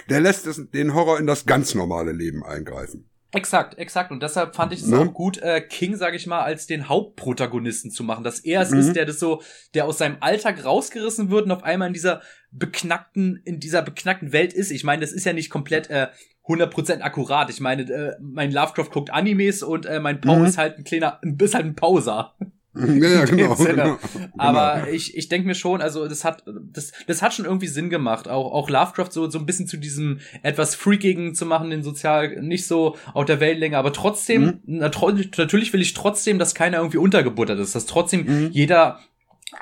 der 0.09 0.21
lässt 0.21 0.45
es, 0.47 0.69
den 0.71 0.93
Horror 0.93 1.19
in 1.19 1.27
das 1.27 1.45
ganz 1.45 1.75
normale 1.75 2.11
Leben 2.11 2.43
eingreifen. 2.43 3.09
Exakt, 3.31 3.77
exakt. 3.77 4.11
Und 4.11 4.23
deshalb 4.23 4.55
fand 4.55 4.73
ich 4.73 4.81
es 4.81 4.87
ne? 4.87 4.99
auch 4.99 5.13
gut, 5.13 5.37
äh, 5.37 5.61
King, 5.61 5.95
sag 5.95 6.15
ich 6.15 6.25
mal, 6.25 6.41
als 6.41 6.65
den 6.65 6.89
Hauptprotagonisten 6.89 7.91
zu 7.91 8.03
machen. 8.03 8.23
Dass 8.23 8.39
er 8.39 8.61
es 8.61 8.71
mhm. 8.71 8.79
ist, 8.79 8.93
der 8.93 9.05
das 9.05 9.19
so, 9.19 9.43
der 9.75 9.85
aus 9.85 9.99
seinem 9.99 10.17
Alltag 10.19 10.65
rausgerissen 10.65 11.29
wird 11.29 11.45
und 11.45 11.51
auf 11.51 11.63
einmal 11.63 11.89
in 11.89 11.93
dieser 11.93 12.21
beknackten, 12.51 13.39
in 13.45 13.59
dieser 13.59 13.83
beknackten 13.83 14.33
Welt 14.33 14.53
ist. 14.53 14.71
Ich 14.71 14.83
meine, 14.83 15.01
das 15.01 15.11
ist 15.11 15.25
ja 15.25 15.33
nicht 15.33 15.51
komplett 15.51 15.91
äh, 15.91 16.07
100% 16.47 17.01
akkurat. 17.01 17.49
Ich 17.49 17.59
meine, 17.59 17.83
äh, 17.83 18.15
mein 18.19 18.51
Lovecraft 18.51 18.89
guckt 18.91 19.11
Animes 19.11 19.63
und 19.63 19.85
äh, 19.85 19.99
mein 19.99 20.19
Pau 20.21 20.37
mhm. 20.37 20.45
ist 20.45 20.57
halt 20.57 20.77
ein 20.77 20.83
kleiner, 20.83 21.19
ist 21.39 21.53
halt 21.53 21.65
ein 21.65 21.75
Pauser. 21.75 22.35
Ja, 22.75 22.85
ja 22.85 23.25
genau, 23.25 23.55
genau, 23.55 23.97
Aber 24.37 24.81
genau. 24.81 24.91
ich, 24.91 25.17
ich 25.17 25.27
denke 25.27 25.47
mir 25.47 25.55
schon, 25.55 25.81
also 25.81 26.07
das 26.07 26.23
hat 26.23 26.43
das, 26.45 26.91
das 27.07 27.21
hat 27.21 27.33
schon 27.33 27.45
irgendwie 27.45 27.67
Sinn 27.67 27.89
gemacht, 27.89 28.27
auch 28.27 28.51
auch 28.51 28.69
Lovecraft 28.69 29.11
so 29.11 29.29
so 29.29 29.39
ein 29.39 29.45
bisschen 29.45 29.67
zu 29.67 29.77
diesem 29.77 30.19
etwas 30.43 30.75
freakigen 30.75 31.33
zu 31.33 31.45
machen, 31.45 31.71
den 31.71 31.83
sozial 31.83 32.41
nicht 32.41 32.67
so 32.67 32.95
auf 33.13 33.25
der 33.25 33.39
Wellenlänge, 33.39 33.77
aber 33.77 33.91
trotzdem 33.91 34.61
mhm. 34.65 34.77
natürlich 34.77 35.73
will 35.73 35.81
ich 35.81 35.93
trotzdem, 35.93 36.39
dass 36.39 36.55
keiner 36.55 36.77
irgendwie 36.77 36.99
untergebuttert 36.99 37.59
ist, 37.59 37.75
dass 37.75 37.85
trotzdem 37.85 38.25
mhm. 38.25 38.49
jeder 38.51 38.99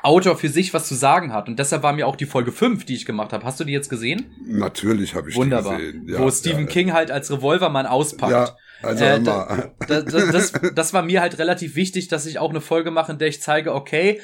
Autor 0.02 0.36
für 0.36 0.48
sich 0.48 0.74
was 0.74 0.86
zu 0.86 0.94
sagen 0.94 1.32
hat. 1.32 1.48
Und 1.48 1.58
deshalb 1.58 1.82
war 1.82 1.92
mir 1.92 2.06
auch 2.06 2.16
die 2.16 2.26
Folge 2.26 2.52
5, 2.52 2.84
die 2.84 2.94
ich 2.94 3.06
gemacht 3.06 3.32
habe. 3.32 3.44
Hast 3.44 3.58
du 3.58 3.64
die 3.64 3.72
jetzt 3.72 3.88
gesehen? 3.88 4.30
Natürlich 4.46 5.14
habe 5.14 5.30
ich 5.30 5.36
Wunderbar. 5.36 5.78
die 5.78 5.84
gesehen. 5.84 6.08
Ja, 6.08 6.18
Wo 6.18 6.30
Stephen 6.30 6.64
ja, 6.64 6.66
King 6.66 6.92
halt 6.92 7.10
als 7.10 7.30
Revolvermann 7.30 7.86
auspackt. 7.86 8.32
Ja, 8.32 8.56
also 8.82 9.04
äh, 9.04 9.20
da, 9.22 9.72
da, 9.86 10.02
das, 10.02 10.52
das, 10.74 10.92
war 10.92 11.02
mir 11.02 11.20
halt 11.20 11.38
relativ 11.38 11.74
wichtig, 11.74 12.08
dass 12.08 12.26
ich 12.26 12.38
auch 12.38 12.50
eine 12.50 12.60
Folge 12.60 12.90
mache, 12.90 13.12
in 13.12 13.18
der 13.18 13.28
ich 13.28 13.40
zeige, 13.40 13.74
okay, 13.74 14.20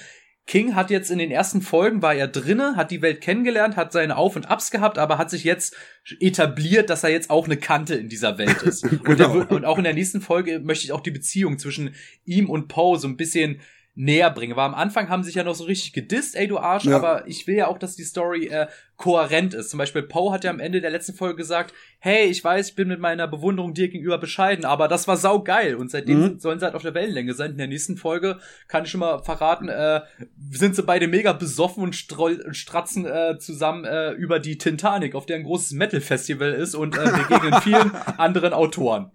King 0.47 0.75
hat 0.75 0.91
jetzt 0.91 1.11
in 1.11 1.19
den 1.19 1.31
ersten 1.31 1.63
Folgen 1.63 2.03
war 2.03 2.15
er 2.15 2.29
drinne, 2.29 2.77
hat 2.77 2.91
die 2.91 3.01
Welt 3.01 3.23
kennengelernt, 3.23 3.77
hat 3.77 3.93
seine 3.93 4.19
Auf 4.19 4.37
und 4.37 4.51
Abs 4.51 4.71
gehabt, 4.71 4.99
aber 4.99 5.17
hat 5.17 5.31
sich 5.31 5.43
jetzt 5.43 5.75
etabliert, 6.21 6.91
dass 6.91 7.03
er 7.03 7.11
jetzt 7.11 7.31
auch 7.31 7.47
eine 7.47 7.57
Kante 7.57 7.95
in 7.95 8.11
dieser 8.11 8.37
Welt 8.37 8.61
ist. 8.63 8.83
genau. 8.83 9.05
und, 9.11 9.19
der, 9.19 9.51
und, 9.51 9.65
auch 9.65 9.79
in 9.79 9.85
der 9.85 9.95
nächsten 9.95 10.21
Folge 10.21 10.61
möchte 10.61 10.85
ich 10.85 10.93
auch 10.93 11.01
die 11.01 11.11
Beziehung 11.11 11.59
zwischen 11.59 11.95
ihm 12.27 12.51
und 12.51 12.69
Poe 12.69 12.99
so 12.99 13.09
ein 13.09 13.17
bisschen 13.17 13.61
näher 13.95 14.31
bringe. 14.31 14.57
Weil 14.57 14.67
am 14.67 14.75
Anfang 14.75 15.09
haben 15.09 15.23
sich 15.23 15.37
ja 15.37 15.45
noch 15.45 15.55
so 15.55 15.65
richtig 15.65 15.93
gedisst, 15.93 16.35
ey 16.37 16.49
du 16.49 16.59
Arsch, 16.59 16.85
ja. 16.85 16.97
aber 16.97 17.27
ich 17.29 17.47
will 17.47 17.57
ja 17.57 17.69
auch, 17.69 17.79
dass 17.79 17.97
die 17.97 18.03
Story 18.03 18.47
äh, 18.47 18.67
kohärent 18.97 19.55
ist. 19.55 19.71
Zum 19.71 19.79
Beispiel 19.79 20.03
Poe 20.03 20.33
hat 20.33 20.45
ja 20.45 20.51
am 20.51 20.61
Ende 20.61 20.81
der 20.81 20.91
letzten 20.91 21.15
Folge 21.15 21.37
gesagt, 21.37 21.73
hey, 21.99 22.27
ich 22.27 22.43
weiß, 22.43 22.71
ich 22.71 22.75
bin 22.75 22.89
mit 22.89 23.01
meiner 23.01 23.29
Bewunderung 23.29 23.75
dir 23.75 23.89
gegenüber 23.89 24.19
bescheiden, 24.19 24.65
aber 24.65 24.89
das 24.89 25.07
war 25.07 25.17
saugeil 25.17 25.77
und 25.77 25.91
seitdem 25.91 26.21
mhm. 26.21 26.39
sollen 26.39 26.59
sie 26.59 26.65
halt 26.65 26.75
auf 26.75 26.83
der 26.83 26.95
Wellenlänge 26.95 27.35
sein. 27.35 27.53
In 27.53 27.59
der 27.59 27.67
nächsten 27.69 27.97
Folge 27.97 28.39
kann 28.69 28.85
ich 28.85 28.91
schon 28.91 29.01
mal 29.01 29.23
verraten, 29.23 29.69
äh, 29.69 30.03
sind 30.51 30.75
sie 30.75 30.83
beide 30.83 31.07
mega 31.07 31.33
besoffen 31.33 31.83
und, 31.83 32.13
und 32.19 32.57
stratzen 32.57 33.07
äh, 33.07 33.39
zusammen 33.39 33.85
äh, 33.85 34.11
über 34.13 34.39
die 34.39 34.59
Titanic, 34.59 35.15
auf 35.15 35.27
der 35.27 35.37
ein 35.37 35.45
großes 35.45 35.73
Metal-Festival 35.73 36.53
ist 36.53 36.75
und 36.75 36.97
äh, 36.97 37.05
begegnen 37.05 37.55
vielen 37.63 37.95
anderen 38.19 38.53
Autoren. 38.53 39.11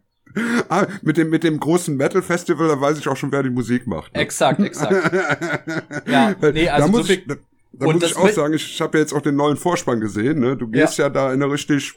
Ah, 0.69 0.85
mit 1.01 1.17
dem, 1.17 1.29
mit 1.29 1.43
dem 1.43 1.59
großen 1.59 1.97
Metal 1.97 2.21
Festival, 2.21 2.67
da 2.67 2.79
weiß 2.79 2.99
ich 2.99 3.07
auch 3.07 3.17
schon, 3.17 3.31
wer 3.31 3.43
die 3.43 3.49
Musik 3.49 3.87
macht. 3.87 4.13
Ne? 4.13 4.21
Exakt, 4.21 4.59
exakt. 4.59 4.93
ja, 6.05 6.35
nee, 6.53 6.69
also 6.69 6.85
da 6.85 6.91
muss 6.91 7.07
so 7.07 7.13
ich, 7.13 7.25
da, 7.25 7.35
da 7.73 7.85
muss 7.87 8.03
ich 8.03 8.15
auch 8.15 8.29
sagen, 8.29 8.53
ich 8.53 8.81
habe 8.81 8.97
ja 8.97 9.01
jetzt 9.01 9.13
auch 9.13 9.21
den 9.21 9.35
neuen 9.35 9.57
Vorspann 9.57 9.99
gesehen, 9.99 10.39
ne? 10.39 10.55
Du 10.55 10.67
gehst 10.67 10.97
ja, 10.97 11.05
ja 11.05 11.09
da 11.09 11.33
in 11.33 11.41
eine 11.41 11.51
richtig 11.51 11.95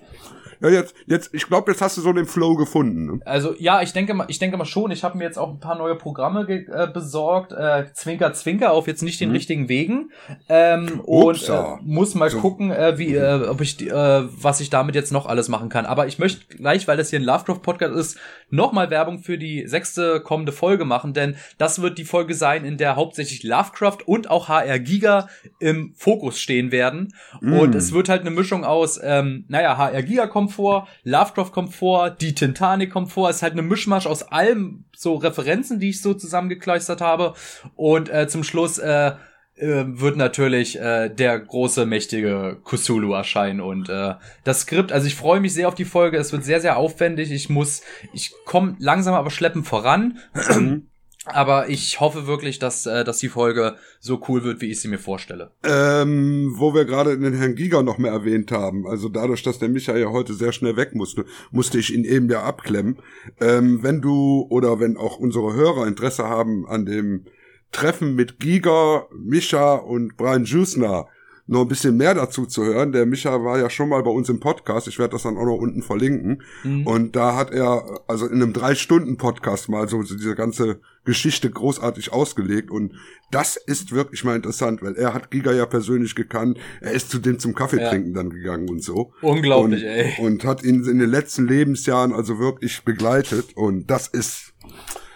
ja, 0.63 0.69
jetzt, 0.69 0.95
jetzt, 1.07 1.31
ich 1.33 1.47
glaube, 1.47 1.73
jetzt 1.73 1.83
hast 1.83 1.97
du 1.97 2.01
so 2.01 2.13
den 2.13 2.27
Flow 2.27 2.55
gefunden. 2.55 3.07
Ne? 3.07 3.21
Also 3.25 3.55
ja, 3.59 3.83
ich 3.83 3.93
denke 3.93 4.15
mal, 4.15 4.27
ich 4.29 4.39
denke 4.39 4.57
mal 4.57 4.65
schon. 4.65 4.91
Ich 4.93 5.03
habe 5.03 5.19
mir 5.19 5.25
jetzt 5.25 5.39
auch 5.39 5.51
ein 5.51 5.59
paar 5.59 5.77
neue 5.77 5.97
Programme 5.97 6.49
äh, 6.49 6.87
besorgt. 6.87 7.53
Äh, 7.53 7.87
Zwinker, 7.95 8.33
Zwinker 8.33 8.73
auf 8.73 8.87
jetzt 8.87 9.03
nicht 9.03 9.21
den 9.21 9.31
hm. 9.31 9.35
richtigen 9.35 9.69
Wegen. 9.69 10.11
Ähm, 10.49 11.01
und 11.01 11.49
äh, 11.49 11.63
muss 11.83 12.15
mal 12.15 12.31
so. 12.31 12.39
gucken, 12.39 12.71
äh, 12.71 12.97
wie, 12.97 13.15
äh, 13.15 13.47
ob 13.49 13.61
ich, 13.61 13.81
äh, 13.81 13.93
was 13.93 14.61
ich 14.61 14.71
damit 14.71 14.95
jetzt 14.95 15.13
noch 15.13 15.27
alles 15.27 15.49
machen 15.49 15.69
kann. 15.69 15.85
Aber 15.85 16.07
ich 16.07 16.19
möchte 16.19 16.57
gleich, 16.57 16.87
weil 16.87 16.97
das 16.97 17.11
hier 17.11 17.19
ein 17.19 17.25
Lovecraft 17.25 17.61
Podcast 17.63 17.95
ist, 17.95 18.19
nochmal 18.51 18.91
Werbung 18.91 19.21
für 19.21 19.39
die 19.39 19.67
sechste 19.67 20.21
kommende 20.21 20.53
Folge 20.53 20.85
machen, 20.85 21.15
denn 21.15 21.37
das 21.59 21.83
wird 21.83 21.99
die 21.99 22.05
Folge 22.05 22.35
sein, 22.35 22.65
in 22.65 22.77
der 22.77 22.97
hauptsächlich 22.97 23.43
Lovecraft 23.43 23.99
und 24.07 24.31
auch 24.31 24.49
HR 24.49 24.79
Giga 24.79 25.29
im 25.59 25.95
Fokus 25.97 26.39
stehen 26.39 26.71
werden. 26.71 27.15
Mm. 27.41 27.55
Und 27.55 27.75
es 27.75 27.93
wird 27.93 28.09
halt 28.09 28.21
eine 28.21 28.31
Mischung 28.31 28.65
aus, 28.65 29.01
ähm, 29.03 29.45
naja, 29.49 29.77
HR 29.77 30.03
Giga 30.03 30.27
kommt 30.27 30.52
vor, 30.53 30.89
Lovecraft 31.05 31.51
kommt 31.53 31.75
vor, 31.75 32.11
die 32.11 32.35
Titanic 32.35 32.91
kommt 32.91 33.11
vor. 33.11 33.29
Es 33.29 33.37
ist 33.37 33.43
halt 33.43 33.53
eine 33.53 33.63
Mischmasch 33.63 34.07
aus 34.07 34.23
allem 34.23 34.85
so 34.97 35.15
Referenzen, 35.15 35.81
die 35.81 35.91
ich 35.91 36.03
so 36.03 36.15
zusammengekleistert 36.15 37.01
habe. 37.01 37.35
Und 37.75 38.09
äh, 38.09 38.29
zum 38.29 38.45
Schluss 38.45 38.79
äh, 38.79 39.13
äh, 39.57 39.85
wird 39.87 40.17
natürlich 40.17 40.79
äh, 40.81 41.09
der 41.09 41.39
große, 41.39 41.87
mächtige 41.87 42.59
Kusulu 42.65 43.13
erscheinen 43.13 43.61
und 43.61 43.89
äh, 43.89 44.15
das 44.45 44.63
Skript, 44.63 44.93
also 44.93 45.07
ich 45.07 45.15
freue 45.15 45.41
mich 45.41 45.53
sehr 45.53 45.69
auf 45.69 45.75
die 45.75 45.85
Folge, 45.85 46.17
es 46.17 46.33
wird 46.33 46.45
sehr, 46.45 46.61
sehr 46.61 46.79
aufwendig, 46.79 47.31
ich 47.31 47.51
muss, 47.51 47.83
ich 48.15 48.33
komme 48.47 48.77
langsam 48.79 49.15
aber 49.15 49.31
schleppend 49.31 49.67
voran, 49.67 50.19
mhm. 50.59 50.89
Aber 51.25 51.69
ich 51.69 52.01
hoffe 52.01 52.27
wirklich, 52.27 52.59
dass, 52.59 52.85
äh, 52.87 53.05
dass 53.05 53.19
die 53.19 53.29
Folge 53.29 53.77
so 54.01 54.21
cool 54.29 54.43
wird, 54.43 54.61
wie 54.61 54.71
ich 54.71 54.81
sie 54.81 54.89
mir 54.89 54.99
vorstelle. 54.99 55.53
Ähm, 55.63 56.53
wo 56.57 56.75
wir 56.75 56.85
gerade 56.85 57.17
den 57.17 57.35
Herrn 57.35 57.55
Giga 57.55 57.83
noch 57.83 57.99
mehr 57.99 58.11
erwähnt 58.11 58.51
haben, 58.51 58.87
also 58.89 59.09
dadurch, 59.09 59.43
dass 59.43 59.61
der 59.61 59.69
Michael 59.69 60.01
ja 60.01 60.11
heute 60.11 60.35
sehr 60.35 60.53
schnell 60.53 60.77
weg 60.77 60.95
musste, 60.95 61.25
musste 61.53 61.79
ich 61.79 61.95
ihn 61.95 62.05
eben 62.05 62.29
ja 62.29 62.43
abklemmen. 62.43 62.99
Ähm, 63.41 63.83
wenn 63.83 64.01
du 64.01 64.47
oder 64.51 64.81
wenn 64.81 64.97
auch 64.97 65.19
unsere 65.19 65.55
Hörer 65.55 65.87
Interesse 65.87 66.25
haben 66.25 66.67
an 66.67 66.87
dem 66.87 67.27
Treffen 67.71 68.15
mit 68.17 68.41
Giga, 68.41 69.07
Mischa 69.17 69.77
und 69.77 70.17
Brian 70.17 70.45
Jusner, 70.45 71.07
noch 71.47 71.63
ein 71.63 71.69
bisschen 71.69 71.97
mehr 71.97 72.15
dazu 72.15 72.47
zu 72.47 72.65
hören. 72.65 72.93
Der 72.93 73.05
Micha 73.05 73.43
war 73.45 73.59
ja 73.59 73.69
schon 73.69 73.89
mal 73.89 74.03
bei 74.03 74.11
uns 74.11 74.29
im 74.29 74.41
Podcast. 74.41 74.87
Ich 74.89 74.99
werde 74.99 75.13
das 75.13 75.25
dann 75.25 75.37
auch 75.37 75.45
noch 75.45 75.57
unten 75.57 75.83
verlinken. 75.83 76.43
Mhm. 76.63 76.87
Und 76.87 77.17
da 77.17 77.37
hat 77.37 77.51
er 77.51 78.01
also 78.07 78.27
in 78.27 78.35
einem 78.35 78.53
drei 78.53 78.75
Stunden 78.75 79.17
Podcast 79.17 79.69
mal 79.69 79.89
so, 79.89 80.03
so 80.03 80.15
diese 80.15 80.35
ganze 80.35 80.81
Geschichte 81.05 81.51
großartig 81.51 82.13
ausgelegt. 82.13 82.71
Und 82.71 82.95
das 83.33 83.57
ist 83.57 83.93
wirklich 83.93 84.23
mal 84.25 84.37
interessant, 84.37 84.83
weil 84.83 84.95
er 84.95 85.15
hat 85.15 85.31
Giga 85.31 85.53
ja 85.53 85.67
persönlich 85.67 86.15
gekannt. 86.15 86.59
Er 86.81 86.93
ist 86.93 87.11
zu 87.11 87.19
dem 87.19 87.41
zum 87.41 87.55
Kaffee 87.55 87.81
ja. 87.81 87.91
trinken 87.91 88.15
dann 88.15 88.31
gegangen 88.31 88.69
und 88.69 88.83
so. 88.83 89.13
Unglaublich, 89.21 89.83
und, 89.83 89.89
ey. 89.89 90.15
Und 90.21 90.45
hat 90.45 90.63
ihn 90.63 90.85
in 90.85 91.01
den 91.01 91.11
letzten 91.11 91.49
Lebensjahren 91.49 92.13
also 92.13 92.39
wirklich 92.39 92.85
begleitet. 92.85 93.57
Und 93.57 93.91
das 93.91 94.07
ist, 94.07 94.55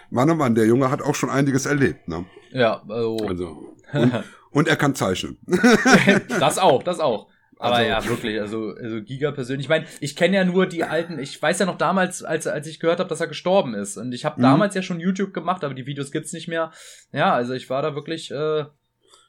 Mann, 0.09 0.29
oh 0.29 0.35
Mann, 0.35 0.55
der 0.55 0.65
Junge 0.65 0.91
hat 0.91 1.01
auch 1.01 1.15
schon 1.15 1.29
einiges 1.29 1.65
erlebt, 1.65 2.09
ne? 2.09 2.25
Ja, 2.51 2.83
also. 2.87 3.17
also 3.25 3.75
und, 3.93 4.13
und 4.51 4.67
er 4.67 4.75
kann 4.75 4.95
zeichnen. 4.95 5.37
das 6.39 6.57
auch, 6.57 6.83
das 6.83 6.99
auch. 6.99 7.29
Aber 7.59 7.75
also, 7.77 7.89
ja, 7.89 8.05
wirklich, 8.07 8.39
also, 8.39 8.75
also 8.79 9.01
Giga 9.01 9.31
persönlich. 9.31 9.65
Ich 9.65 9.69
meine, 9.69 9.85
ich 9.99 10.15
kenne 10.15 10.35
ja 10.35 10.45
nur 10.45 10.67
die 10.67 10.83
alten, 10.83 11.17
ich 11.17 11.41
weiß 11.41 11.59
ja 11.59 11.65
noch 11.65 11.77
damals, 11.77 12.23
als, 12.23 12.45
als 12.45 12.67
ich 12.67 12.79
gehört 12.79 12.99
habe, 12.99 13.09
dass 13.09 13.19
er 13.19 13.27
gestorben 13.27 13.73
ist. 13.73 13.97
Und 13.97 14.11
ich 14.13 14.25
habe 14.25 14.39
mhm. 14.39 14.43
damals 14.43 14.75
ja 14.75 14.81
schon 14.81 14.99
YouTube 14.99 15.33
gemacht, 15.33 15.63
aber 15.63 15.73
die 15.73 15.87
Videos 15.87 16.11
gibt's 16.11 16.33
nicht 16.33 16.47
mehr. 16.47 16.71
Ja, 17.11 17.33
also 17.33 17.53
ich 17.53 17.69
war 17.69 17.81
da 17.81 17.95
wirklich 17.95 18.31
äh, 18.31 18.65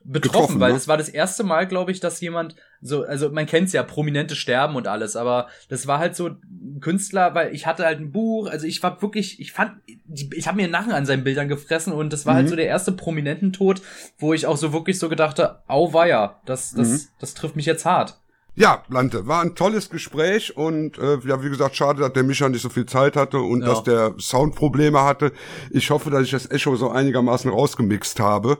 betroffen, 0.08 0.32
Getroffen, 0.32 0.60
weil 0.60 0.70
ne? 0.70 0.74
das 0.74 0.88
war 0.88 0.96
das 0.96 1.08
erste 1.10 1.44
Mal, 1.44 1.66
glaube 1.66 1.92
ich, 1.92 2.00
dass 2.00 2.20
jemand 2.20 2.56
so, 2.80 3.04
also 3.04 3.30
man 3.30 3.46
kennt's 3.46 3.72
ja, 3.72 3.82
prominente 3.82 4.36
sterben 4.36 4.74
und 4.76 4.88
alles, 4.88 5.16
aber 5.16 5.48
das 5.68 5.86
war 5.86 5.98
halt 5.98 6.16
so 6.16 6.28
ein 6.28 6.78
Künstler, 6.80 7.34
weil 7.34 7.54
ich 7.54 7.66
hatte 7.66 7.84
halt 7.84 8.00
ein 8.00 8.10
Buch, 8.10 8.48
also 8.48 8.66
ich 8.66 8.82
war 8.82 9.02
wirklich, 9.02 9.38
ich 9.38 9.52
fand, 9.52 9.72
ich 10.08 10.48
habe 10.48 10.56
mir 10.56 10.68
Nachen 10.68 10.92
an 10.92 11.04
seinen 11.04 11.24
Bildern 11.24 11.48
gefressen 11.48 11.92
und 11.92 12.12
das 12.12 12.24
war 12.24 12.34
halt 12.34 12.44
mhm. 12.44 12.46
halt 12.46 12.50
so 12.50 12.56
der 12.56 12.66
erste 12.66 12.92
prominenten 12.92 13.52
Tod, 13.52 13.82
wo 14.18 14.32
ich 14.32 14.46
auch 14.46 14.56
so 14.56 14.72
wirklich 14.72 14.98
so 14.98 15.08
gedachte, 15.10 15.62
auweia, 15.68 16.40
das, 16.46 16.72
das, 16.72 16.88
mhm. 16.88 17.00
das 17.20 17.34
trifft 17.34 17.56
mich 17.56 17.66
jetzt 17.66 17.84
hart. 17.84 18.18
Ja, 18.58 18.82
Lante, 18.88 19.28
war 19.28 19.42
ein 19.42 19.54
tolles 19.54 19.88
Gespräch 19.88 20.56
und 20.56 20.98
äh, 20.98 21.18
ja, 21.24 21.44
wie 21.44 21.48
gesagt, 21.48 21.76
schade, 21.76 22.00
dass 22.00 22.12
der 22.12 22.24
Micha 22.24 22.48
nicht 22.48 22.62
so 22.62 22.68
viel 22.68 22.86
Zeit 22.86 23.14
hatte 23.14 23.38
und 23.38 23.60
ja. 23.60 23.68
dass 23.68 23.84
der 23.84 24.14
Soundprobleme 24.18 25.00
hatte. 25.00 25.32
Ich 25.70 25.90
hoffe, 25.90 26.10
dass 26.10 26.24
ich 26.24 26.32
das 26.32 26.50
Echo 26.50 26.74
so 26.74 26.90
einigermaßen 26.90 27.48
rausgemixt 27.52 28.18
habe. 28.18 28.58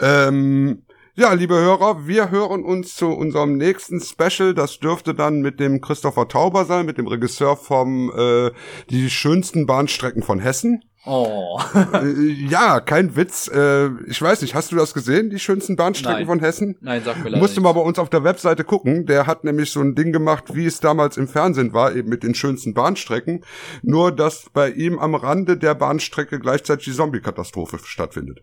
Ähm, 0.00 0.82
ja, 1.16 1.32
liebe 1.32 1.54
Hörer, 1.54 2.06
wir 2.06 2.30
hören 2.30 2.62
uns 2.62 2.94
zu 2.94 3.08
unserem 3.08 3.56
nächsten 3.56 4.00
Special. 4.00 4.52
Das 4.52 4.78
dürfte 4.78 5.14
dann 5.14 5.40
mit 5.40 5.58
dem 5.58 5.80
Christopher 5.80 6.28
Tauber 6.28 6.66
sein, 6.66 6.84
mit 6.84 6.98
dem 6.98 7.06
Regisseur 7.06 7.56
vom 7.56 8.12
äh, 8.14 8.50
Die 8.90 9.08
schönsten 9.08 9.64
Bahnstrecken 9.66 10.22
von 10.22 10.38
Hessen. 10.38 10.84
Oh. 11.06 11.58
Äh, 11.94 12.32
ja, 12.48 12.80
kein 12.80 13.16
Witz. 13.16 13.48
Äh, 13.48 13.88
ich 14.08 14.20
weiß 14.20 14.42
nicht, 14.42 14.54
hast 14.54 14.72
du 14.72 14.76
das 14.76 14.92
gesehen, 14.92 15.30
die 15.30 15.38
schönsten 15.38 15.76
Bahnstrecken 15.76 16.18
Nein. 16.18 16.26
von 16.26 16.40
Hessen? 16.40 16.76
Nein, 16.80 17.00
sag 17.02 17.18
mir 17.18 17.30
leider 17.30 17.38
Musste 17.38 17.62
mal 17.62 17.72
bei 17.72 17.80
uns 17.80 17.98
auf 17.98 18.10
der 18.10 18.24
Webseite 18.24 18.64
gucken. 18.64 19.06
Der 19.06 19.26
hat 19.26 19.44
nämlich 19.44 19.70
so 19.70 19.80
ein 19.80 19.94
Ding 19.94 20.12
gemacht, 20.12 20.54
wie 20.54 20.66
es 20.66 20.80
damals 20.80 21.16
im 21.16 21.28
Fernsehen 21.28 21.72
war, 21.72 21.94
eben 21.94 22.10
mit 22.10 22.24
den 22.24 22.34
schönsten 22.34 22.74
Bahnstrecken. 22.74 23.42
Nur, 23.82 24.12
dass 24.12 24.50
bei 24.52 24.70
ihm 24.70 24.98
am 24.98 25.14
Rande 25.14 25.56
der 25.56 25.74
Bahnstrecke 25.74 26.40
gleichzeitig 26.40 26.86
die 26.86 26.92
Zombie-Katastrophe 26.92 27.78
stattfindet. 27.82 28.40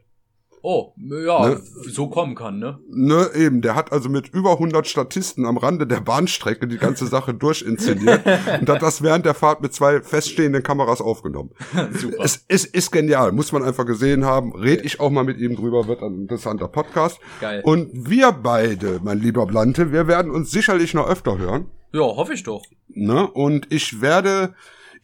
Oh, 0.66 0.94
ja, 0.96 1.50
ne? 1.50 1.62
so 1.90 2.08
kommen 2.08 2.36
kann, 2.36 2.58
ne? 2.58 2.80
Ne, 2.90 3.28
eben. 3.36 3.62
Der 3.62 3.76
hat 3.76 3.92
also 3.92 4.08
mit 4.08 4.30
über 4.30 4.54
100 4.54 4.88
Statisten 4.88 5.46
am 5.46 5.58
Rande 5.58 5.86
der 5.86 6.00
Bahnstrecke 6.00 6.68
die 6.68 6.78
ganze 6.78 7.06
Sache 7.06 7.34
durchinszeniert 7.34 8.26
und 8.62 8.70
hat 8.70 8.82
das 8.82 9.02
während 9.02 9.26
der 9.26 9.34
Fahrt 9.34 9.62
mit 9.62 9.74
zwei 9.74 10.02
feststehenden 10.02 10.64
Kameras 10.64 11.02
aufgenommen. 11.02 11.50
Super. 11.92 12.24
Es 12.24 12.38
ist, 12.48 12.74
ist 12.74 12.92
genial, 12.92 13.34
muss 13.34 13.52
man 13.52 13.62
einfach 13.62 13.86
gesehen 13.86 14.24
haben. 14.24 14.54
Red 14.56 14.86
ich 14.86 15.02
auch 15.02 15.10
mal 15.10 15.26
mit 15.26 15.38
ihm 15.38 15.58
drüber, 15.58 15.86
wird 15.90 16.02
ein 16.02 16.22
interessanter 16.22 16.70
Podcast. 16.70 17.20
Geil. 17.42 17.62
Und 17.66 17.90
wir 18.10 18.32
beide, 18.32 19.02
mein 19.04 19.20
lieber 19.20 19.46
Blante, 19.46 19.92
wir 19.92 20.08
werden 20.08 20.32
uns 20.32 20.50
sicherlich 20.52 20.94
noch 20.94 21.10
öfter 21.10 21.38
hören. 21.38 21.66
Ja, 21.92 22.04
hoffe 22.04 22.34
ich 22.34 22.44
doch. 22.44 22.64
Ne? 22.88 23.28
Und 23.28 23.70
ich 23.70 24.00
werde 24.00 24.56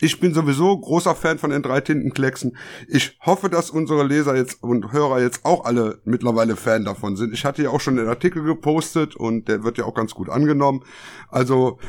ich 0.02 0.20
bin 0.20 0.34
sowieso 0.34 0.78
großer 0.78 1.16
Fan 1.16 1.40
von 1.40 1.50
den 1.50 1.62
drei 1.62 1.82
Tintenklecksen. 1.82 2.58
Ich 2.88 3.18
hoffe, 3.26 3.50
dass 3.50 3.70
unsere 3.70 4.04
Leser 4.04 4.36
jetzt 4.36 4.64
und 4.64 4.92
Hörer 4.94 5.22
jetzt 5.22 5.46
auch 5.46 5.66
alle 5.66 6.00
mittlerweile 6.06 6.56
Fan 6.56 6.86
davon 6.86 7.18
sind. 7.18 7.34
Ich 7.34 7.46
hatte 7.46 7.64
ja 7.64 7.70
auch 7.70 7.82
schon 7.82 7.98
den 7.98 8.08
Artikel 8.08 8.44
gepostet 8.44 9.16
und 9.16 9.48
der 9.48 9.64
wird 9.64 9.78
ja 9.78 9.86
auch 9.86 9.94
ganz 9.94 10.14
gut 10.14 10.30
angenommen. 10.30 10.84
Also 11.30 11.80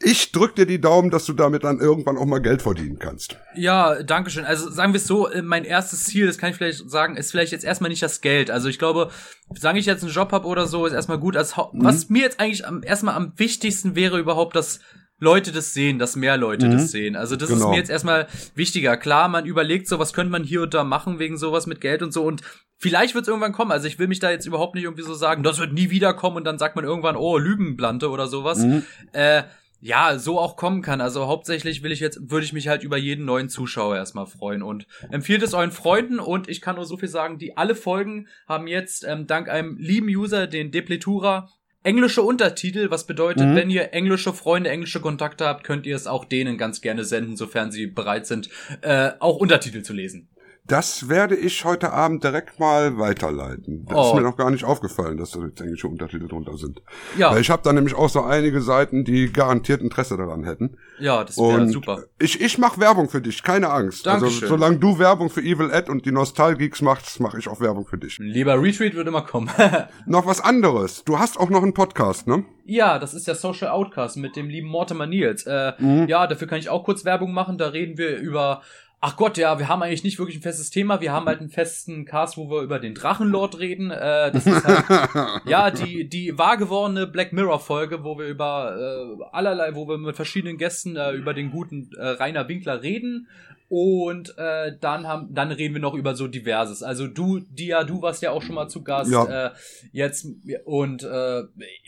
ich 0.00 0.32
drück 0.32 0.56
dir 0.56 0.66
die 0.66 0.80
Daumen, 0.80 1.10
dass 1.10 1.26
du 1.26 1.32
damit 1.32 1.64
dann 1.64 1.78
irgendwann 1.78 2.16
auch 2.16 2.24
mal 2.24 2.40
Geld 2.40 2.62
verdienen 2.62 2.98
kannst. 2.98 3.36
Ja, 3.54 4.02
danke 4.02 4.30
schön. 4.30 4.44
Also 4.44 4.70
sagen 4.70 4.92
wir 4.92 4.98
es 4.98 5.06
so, 5.06 5.28
äh, 5.28 5.42
mein 5.42 5.64
erstes 5.64 6.04
Ziel, 6.04 6.26
das 6.26 6.38
kann 6.38 6.50
ich 6.50 6.56
vielleicht 6.56 6.90
sagen, 6.90 7.16
ist 7.16 7.30
vielleicht 7.30 7.52
jetzt 7.52 7.64
erstmal 7.64 7.90
nicht 7.90 8.02
das 8.02 8.20
Geld. 8.20 8.50
Also 8.50 8.68
ich 8.68 8.78
glaube, 8.78 9.10
sagen 9.56 9.78
ich 9.78 9.86
jetzt 9.86 10.02
einen 10.02 10.12
Job 10.12 10.32
habe 10.32 10.46
oder 10.48 10.66
so, 10.66 10.86
ist 10.86 10.92
erstmal 10.92 11.18
gut. 11.18 11.36
Was 11.36 12.08
mhm. 12.08 12.12
mir 12.14 12.22
jetzt 12.22 12.40
eigentlich 12.40 12.66
am, 12.66 12.82
erstmal 12.82 13.14
am 13.14 13.32
wichtigsten 13.36 13.94
wäre 13.94 14.18
überhaupt, 14.18 14.56
dass 14.56 14.80
Leute 15.22 15.52
das 15.52 15.72
sehen, 15.72 16.00
dass 16.00 16.16
mehr 16.16 16.36
Leute 16.36 16.66
mhm. 16.66 16.72
das 16.72 16.90
sehen. 16.90 17.14
Also 17.14 17.36
das 17.36 17.48
genau. 17.48 17.66
ist 17.66 17.70
mir 17.70 17.76
jetzt 17.76 17.90
erstmal 17.90 18.26
wichtiger. 18.56 18.96
Klar, 18.96 19.28
man 19.28 19.46
überlegt 19.46 19.86
so, 19.86 20.00
was 20.00 20.12
könnte 20.12 20.32
man 20.32 20.42
hier 20.42 20.62
und 20.62 20.74
da 20.74 20.82
machen 20.82 21.20
wegen 21.20 21.38
sowas 21.38 21.68
mit 21.68 21.80
Geld 21.80 22.02
und 22.02 22.12
so 22.12 22.24
und 22.24 22.42
vielleicht 22.76 23.14
wird 23.14 23.22
es 23.22 23.28
irgendwann 23.28 23.52
kommen. 23.52 23.70
Also 23.70 23.86
ich 23.86 24.00
will 24.00 24.08
mich 24.08 24.18
da 24.18 24.32
jetzt 24.32 24.46
überhaupt 24.46 24.74
nicht 24.74 24.82
irgendwie 24.82 25.04
so 25.04 25.14
sagen, 25.14 25.44
das 25.44 25.60
wird 25.60 25.72
nie 25.72 25.90
wiederkommen 25.90 26.38
und 26.38 26.44
dann 26.44 26.58
sagt 26.58 26.74
man 26.74 26.84
irgendwann, 26.84 27.14
oh, 27.14 27.38
Lügenblante 27.38 28.10
oder 28.10 28.26
sowas. 28.26 28.58
Mhm. 28.58 28.82
Äh, 29.12 29.44
ja, 29.80 30.18
so 30.18 30.40
auch 30.40 30.56
kommen 30.56 30.82
kann. 30.82 31.00
Also 31.00 31.28
hauptsächlich 31.28 31.84
will 31.84 31.92
ich 31.92 32.00
jetzt, 32.00 32.28
würde 32.28 32.44
ich 32.44 32.52
mich 32.52 32.66
halt 32.66 32.82
über 32.82 32.96
jeden 32.96 33.24
neuen 33.24 33.48
Zuschauer 33.48 33.94
erstmal 33.94 34.26
freuen 34.26 34.64
und 34.64 34.88
empfiehlt 35.12 35.44
es 35.44 35.54
euren 35.54 35.70
Freunden 35.70 36.18
und 36.18 36.48
ich 36.48 36.60
kann 36.60 36.74
nur 36.74 36.84
so 36.84 36.96
viel 36.96 37.08
sagen, 37.08 37.38
die 37.38 37.56
alle 37.56 37.76
Folgen 37.76 38.26
haben 38.48 38.66
jetzt 38.66 39.04
ähm, 39.04 39.28
dank 39.28 39.48
einem 39.48 39.76
lieben 39.78 40.08
User, 40.08 40.48
den 40.48 40.72
Depletura, 40.72 41.48
englische 41.82 42.22
Untertitel, 42.22 42.90
was 42.90 43.06
bedeutet, 43.06 43.46
mhm. 43.46 43.56
wenn 43.56 43.70
ihr 43.70 43.92
englische 43.92 44.32
Freunde, 44.32 44.70
englische 44.70 45.00
Kontakte 45.00 45.46
habt, 45.46 45.64
könnt 45.64 45.86
ihr 45.86 45.96
es 45.96 46.06
auch 46.06 46.24
denen 46.24 46.58
ganz 46.58 46.80
gerne 46.80 47.04
senden, 47.04 47.36
sofern 47.36 47.72
sie 47.72 47.86
bereit 47.86 48.26
sind, 48.26 48.48
äh, 48.82 49.10
auch 49.18 49.36
Untertitel 49.36 49.82
zu 49.82 49.92
lesen. 49.92 50.28
Das 50.64 51.08
werde 51.08 51.34
ich 51.34 51.64
heute 51.64 51.92
Abend 51.92 52.22
direkt 52.22 52.60
mal 52.60 52.96
weiterleiten. 52.96 53.84
Das 53.86 53.96
oh. 53.96 54.08
ist 54.08 54.14
mir 54.14 54.22
noch 54.22 54.36
gar 54.36 54.50
nicht 54.50 54.62
aufgefallen, 54.62 55.16
dass 55.16 55.32
da 55.32 55.40
jetzt 55.40 55.60
englische 55.60 55.88
Untertitel 55.88 56.28
drunter 56.28 56.56
sind. 56.56 56.80
Ja. 57.18 57.32
Weil 57.32 57.40
ich 57.40 57.50
habe 57.50 57.62
da 57.64 57.72
nämlich 57.72 57.96
auch 57.96 58.08
so 58.08 58.22
einige 58.22 58.60
Seiten, 58.60 59.04
die 59.04 59.32
garantiert 59.32 59.80
Interesse 59.80 60.16
daran 60.16 60.44
hätten. 60.44 60.78
Ja, 61.00 61.24
das 61.24 61.36
wäre 61.36 61.68
super. 61.68 62.04
Ich, 62.20 62.40
ich 62.40 62.58
mache 62.58 62.80
Werbung 62.80 63.08
für 63.08 63.20
dich, 63.20 63.42
keine 63.42 63.70
Angst. 63.70 64.06
Also, 64.06 64.20
Dankeschön. 64.20 64.44
Also 64.44 64.54
solange 64.54 64.78
du 64.78 65.00
Werbung 65.00 65.30
für 65.30 65.40
Evil 65.40 65.68
Ed 65.70 65.88
und 65.88 66.06
die 66.06 66.12
Nostalgeeks 66.12 66.80
machst, 66.80 67.18
mache 67.18 67.40
ich 67.40 67.48
auch 67.48 67.60
Werbung 67.60 67.84
für 67.84 67.98
dich. 67.98 68.18
Lieber 68.20 68.62
Retreat 68.62 68.94
würde 68.94 69.10
immer 69.10 69.22
kommen. 69.22 69.50
noch 70.06 70.26
was 70.26 70.40
anderes. 70.40 71.02
Du 71.02 71.18
hast 71.18 71.40
auch 71.40 71.50
noch 71.50 71.64
einen 71.64 71.74
Podcast, 71.74 72.28
ne? 72.28 72.44
Ja, 72.64 73.00
das 73.00 73.14
ist 73.14 73.26
der 73.26 73.34
Social 73.34 73.68
Outcast 73.68 74.16
mit 74.16 74.36
dem 74.36 74.48
lieben 74.48 74.68
Mortimer 74.68 75.06
Nils. 75.06 75.44
Äh, 75.44 75.72
mhm. 75.78 76.06
Ja, 76.06 76.28
dafür 76.28 76.46
kann 76.46 76.60
ich 76.60 76.68
auch 76.68 76.84
kurz 76.84 77.04
Werbung 77.04 77.32
machen. 77.32 77.58
Da 77.58 77.68
reden 77.68 77.98
wir 77.98 78.18
über 78.18 78.62
Ach 79.04 79.16
Gott, 79.16 79.36
ja, 79.36 79.58
wir 79.58 79.66
haben 79.66 79.82
eigentlich 79.82 80.04
nicht 80.04 80.20
wirklich 80.20 80.36
ein 80.36 80.42
festes 80.42 80.70
Thema. 80.70 81.00
Wir 81.00 81.12
haben 81.12 81.26
halt 81.26 81.40
einen 81.40 81.50
festen 81.50 82.04
Cast, 82.04 82.36
wo 82.36 82.48
wir 82.48 82.62
über 82.62 82.78
den 82.78 82.94
Drachenlord 82.94 83.58
reden. 83.58 83.90
Äh, 83.90 84.30
das 84.30 84.46
ist 84.46 84.64
halt, 84.64 85.42
ja, 85.44 85.72
die, 85.72 86.08
die 86.08 86.38
wahr 86.38 86.56
gewordene 86.56 87.08
Black 87.08 87.32
Mirror 87.32 87.58
Folge, 87.58 88.04
wo 88.04 88.16
wir 88.16 88.28
über 88.28 88.76
äh, 88.78 89.24
allerlei, 89.32 89.74
wo 89.74 89.88
wir 89.88 89.98
mit 89.98 90.14
verschiedenen 90.14 90.56
Gästen 90.56 90.94
äh, 90.94 91.10
über 91.14 91.34
den 91.34 91.50
guten 91.50 91.90
äh, 91.98 92.10
Rainer 92.10 92.46
Winkler 92.46 92.84
reden. 92.84 93.26
Und 93.74 94.36
äh, 94.36 94.76
dann 94.82 95.08
haben, 95.08 95.32
dann 95.32 95.50
reden 95.50 95.72
wir 95.72 95.80
noch 95.80 95.94
über 95.94 96.14
so 96.14 96.28
diverses. 96.28 96.82
Also 96.82 97.06
du, 97.06 97.38
Dia, 97.38 97.84
du 97.84 98.02
warst 98.02 98.20
ja 98.20 98.30
auch 98.30 98.42
schon 98.42 98.54
mal 98.54 98.68
zu 98.68 98.84
Gast. 98.84 99.10
Ja. 99.10 99.46
Äh, 99.46 99.50
jetzt 99.92 100.26
und 100.66 101.02
äh, 101.02 101.44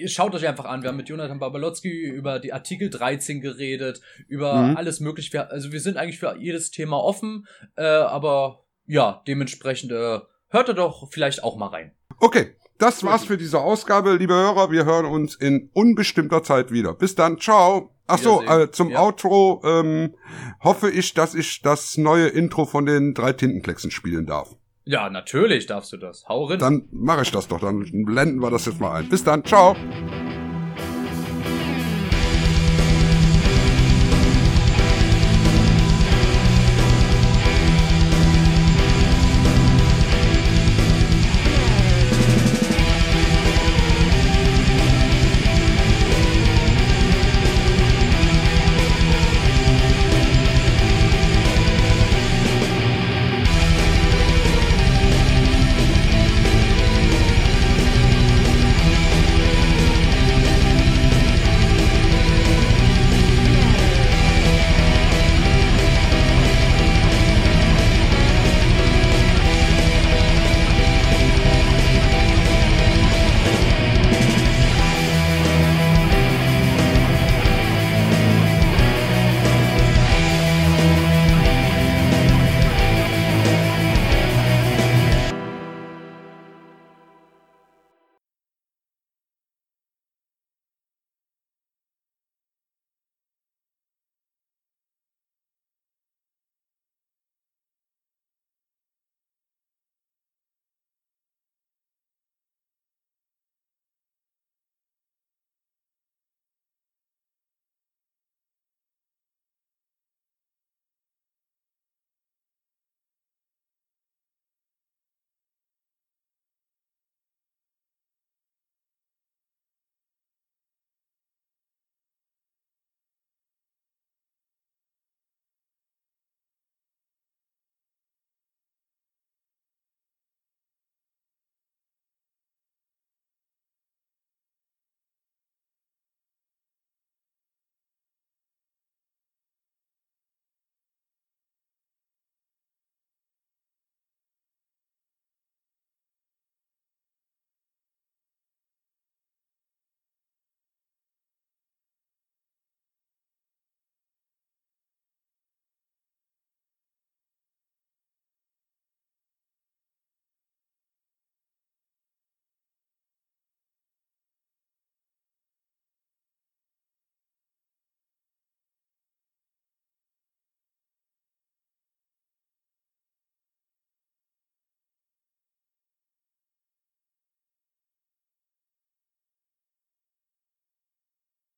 schaut 0.06 0.34
euch 0.34 0.48
einfach 0.48 0.64
an. 0.64 0.80
Wir 0.80 0.88
haben 0.88 0.96
mit 0.96 1.10
Jonathan 1.10 1.38
Babalotzki 1.38 1.90
über 1.90 2.38
die 2.38 2.54
Artikel 2.54 2.88
13 2.88 3.42
geredet, 3.42 4.00
über 4.28 4.62
mhm. 4.62 4.78
alles 4.78 5.00
mögliche. 5.00 5.50
Also 5.50 5.72
wir 5.72 5.80
sind 5.82 5.98
eigentlich 5.98 6.18
für 6.18 6.34
jedes 6.38 6.70
Thema 6.70 6.96
offen. 6.96 7.46
Äh, 7.76 7.84
aber 7.84 8.64
ja, 8.86 9.22
dementsprechend 9.28 9.92
äh, 9.92 10.20
hört 10.48 10.68
ihr 10.68 10.72
doch 10.74 11.10
vielleicht 11.12 11.44
auch 11.44 11.58
mal 11.58 11.66
rein. 11.66 11.92
Okay, 12.18 12.56
das 12.78 13.04
war's 13.04 13.24
für 13.24 13.36
diese 13.36 13.60
Ausgabe, 13.60 14.14
liebe 14.14 14.32
Hörer. 14.32 14.70
Wir 14.70 14.86
hören 14.86 15.04
uns 15.04 15.34
in 15.34 15.68
unbestimmter 15.74 16.42
Zeit 16.42 16.72
wieder. 16.72 16.94
Bis 16.94 17.14
dann, 17.14 17.38
ciao. 17.38 17.93
Ach 18.06 18.18
so, 18.18 18.42
äh, 18.42 18.70
zum 18.70 18.90
ja. 18.90 19.00
Outro 19.00 19.62
ähm, 19.64 20.14
hoffe 20.62 20.90
ich, 20.90 21.14
dass 21.14 21.34
ich 21.34 21.62
das 21.62 21.96
neue 21.96 22.26
Intro 22.28 22.66
von 22.66 22.84
den 22.84 23.14
drei 23.14 23.32
Tintenklecksen 23.32 23.90
spielen 23.90 24.26
darf. 24.26 24.54
Ja, 24.84 25.08
natürlich 25.08 25.66
darfst 25.66 25.92
du 25.92 25.96
das. 25.96 26.24
Hau 26.28 26.44
rein. 26.44 26.58
Dann 26.58 26.88
mache 26.90 27.22
ich 27.22 27.30
das 27.30 27.48
doch. 27.48 27.60
Dann 27.60 28.04
blenden 28.04 28.40
wir 28.40 28.50
das 28.50 28.66
jetzt 28.66 28.80
mal 28.80 28.92
ein. 28.92 29.08
Bis 29.08 29.24
dann. 29.24 29.42
Ciao. 29.44 29.74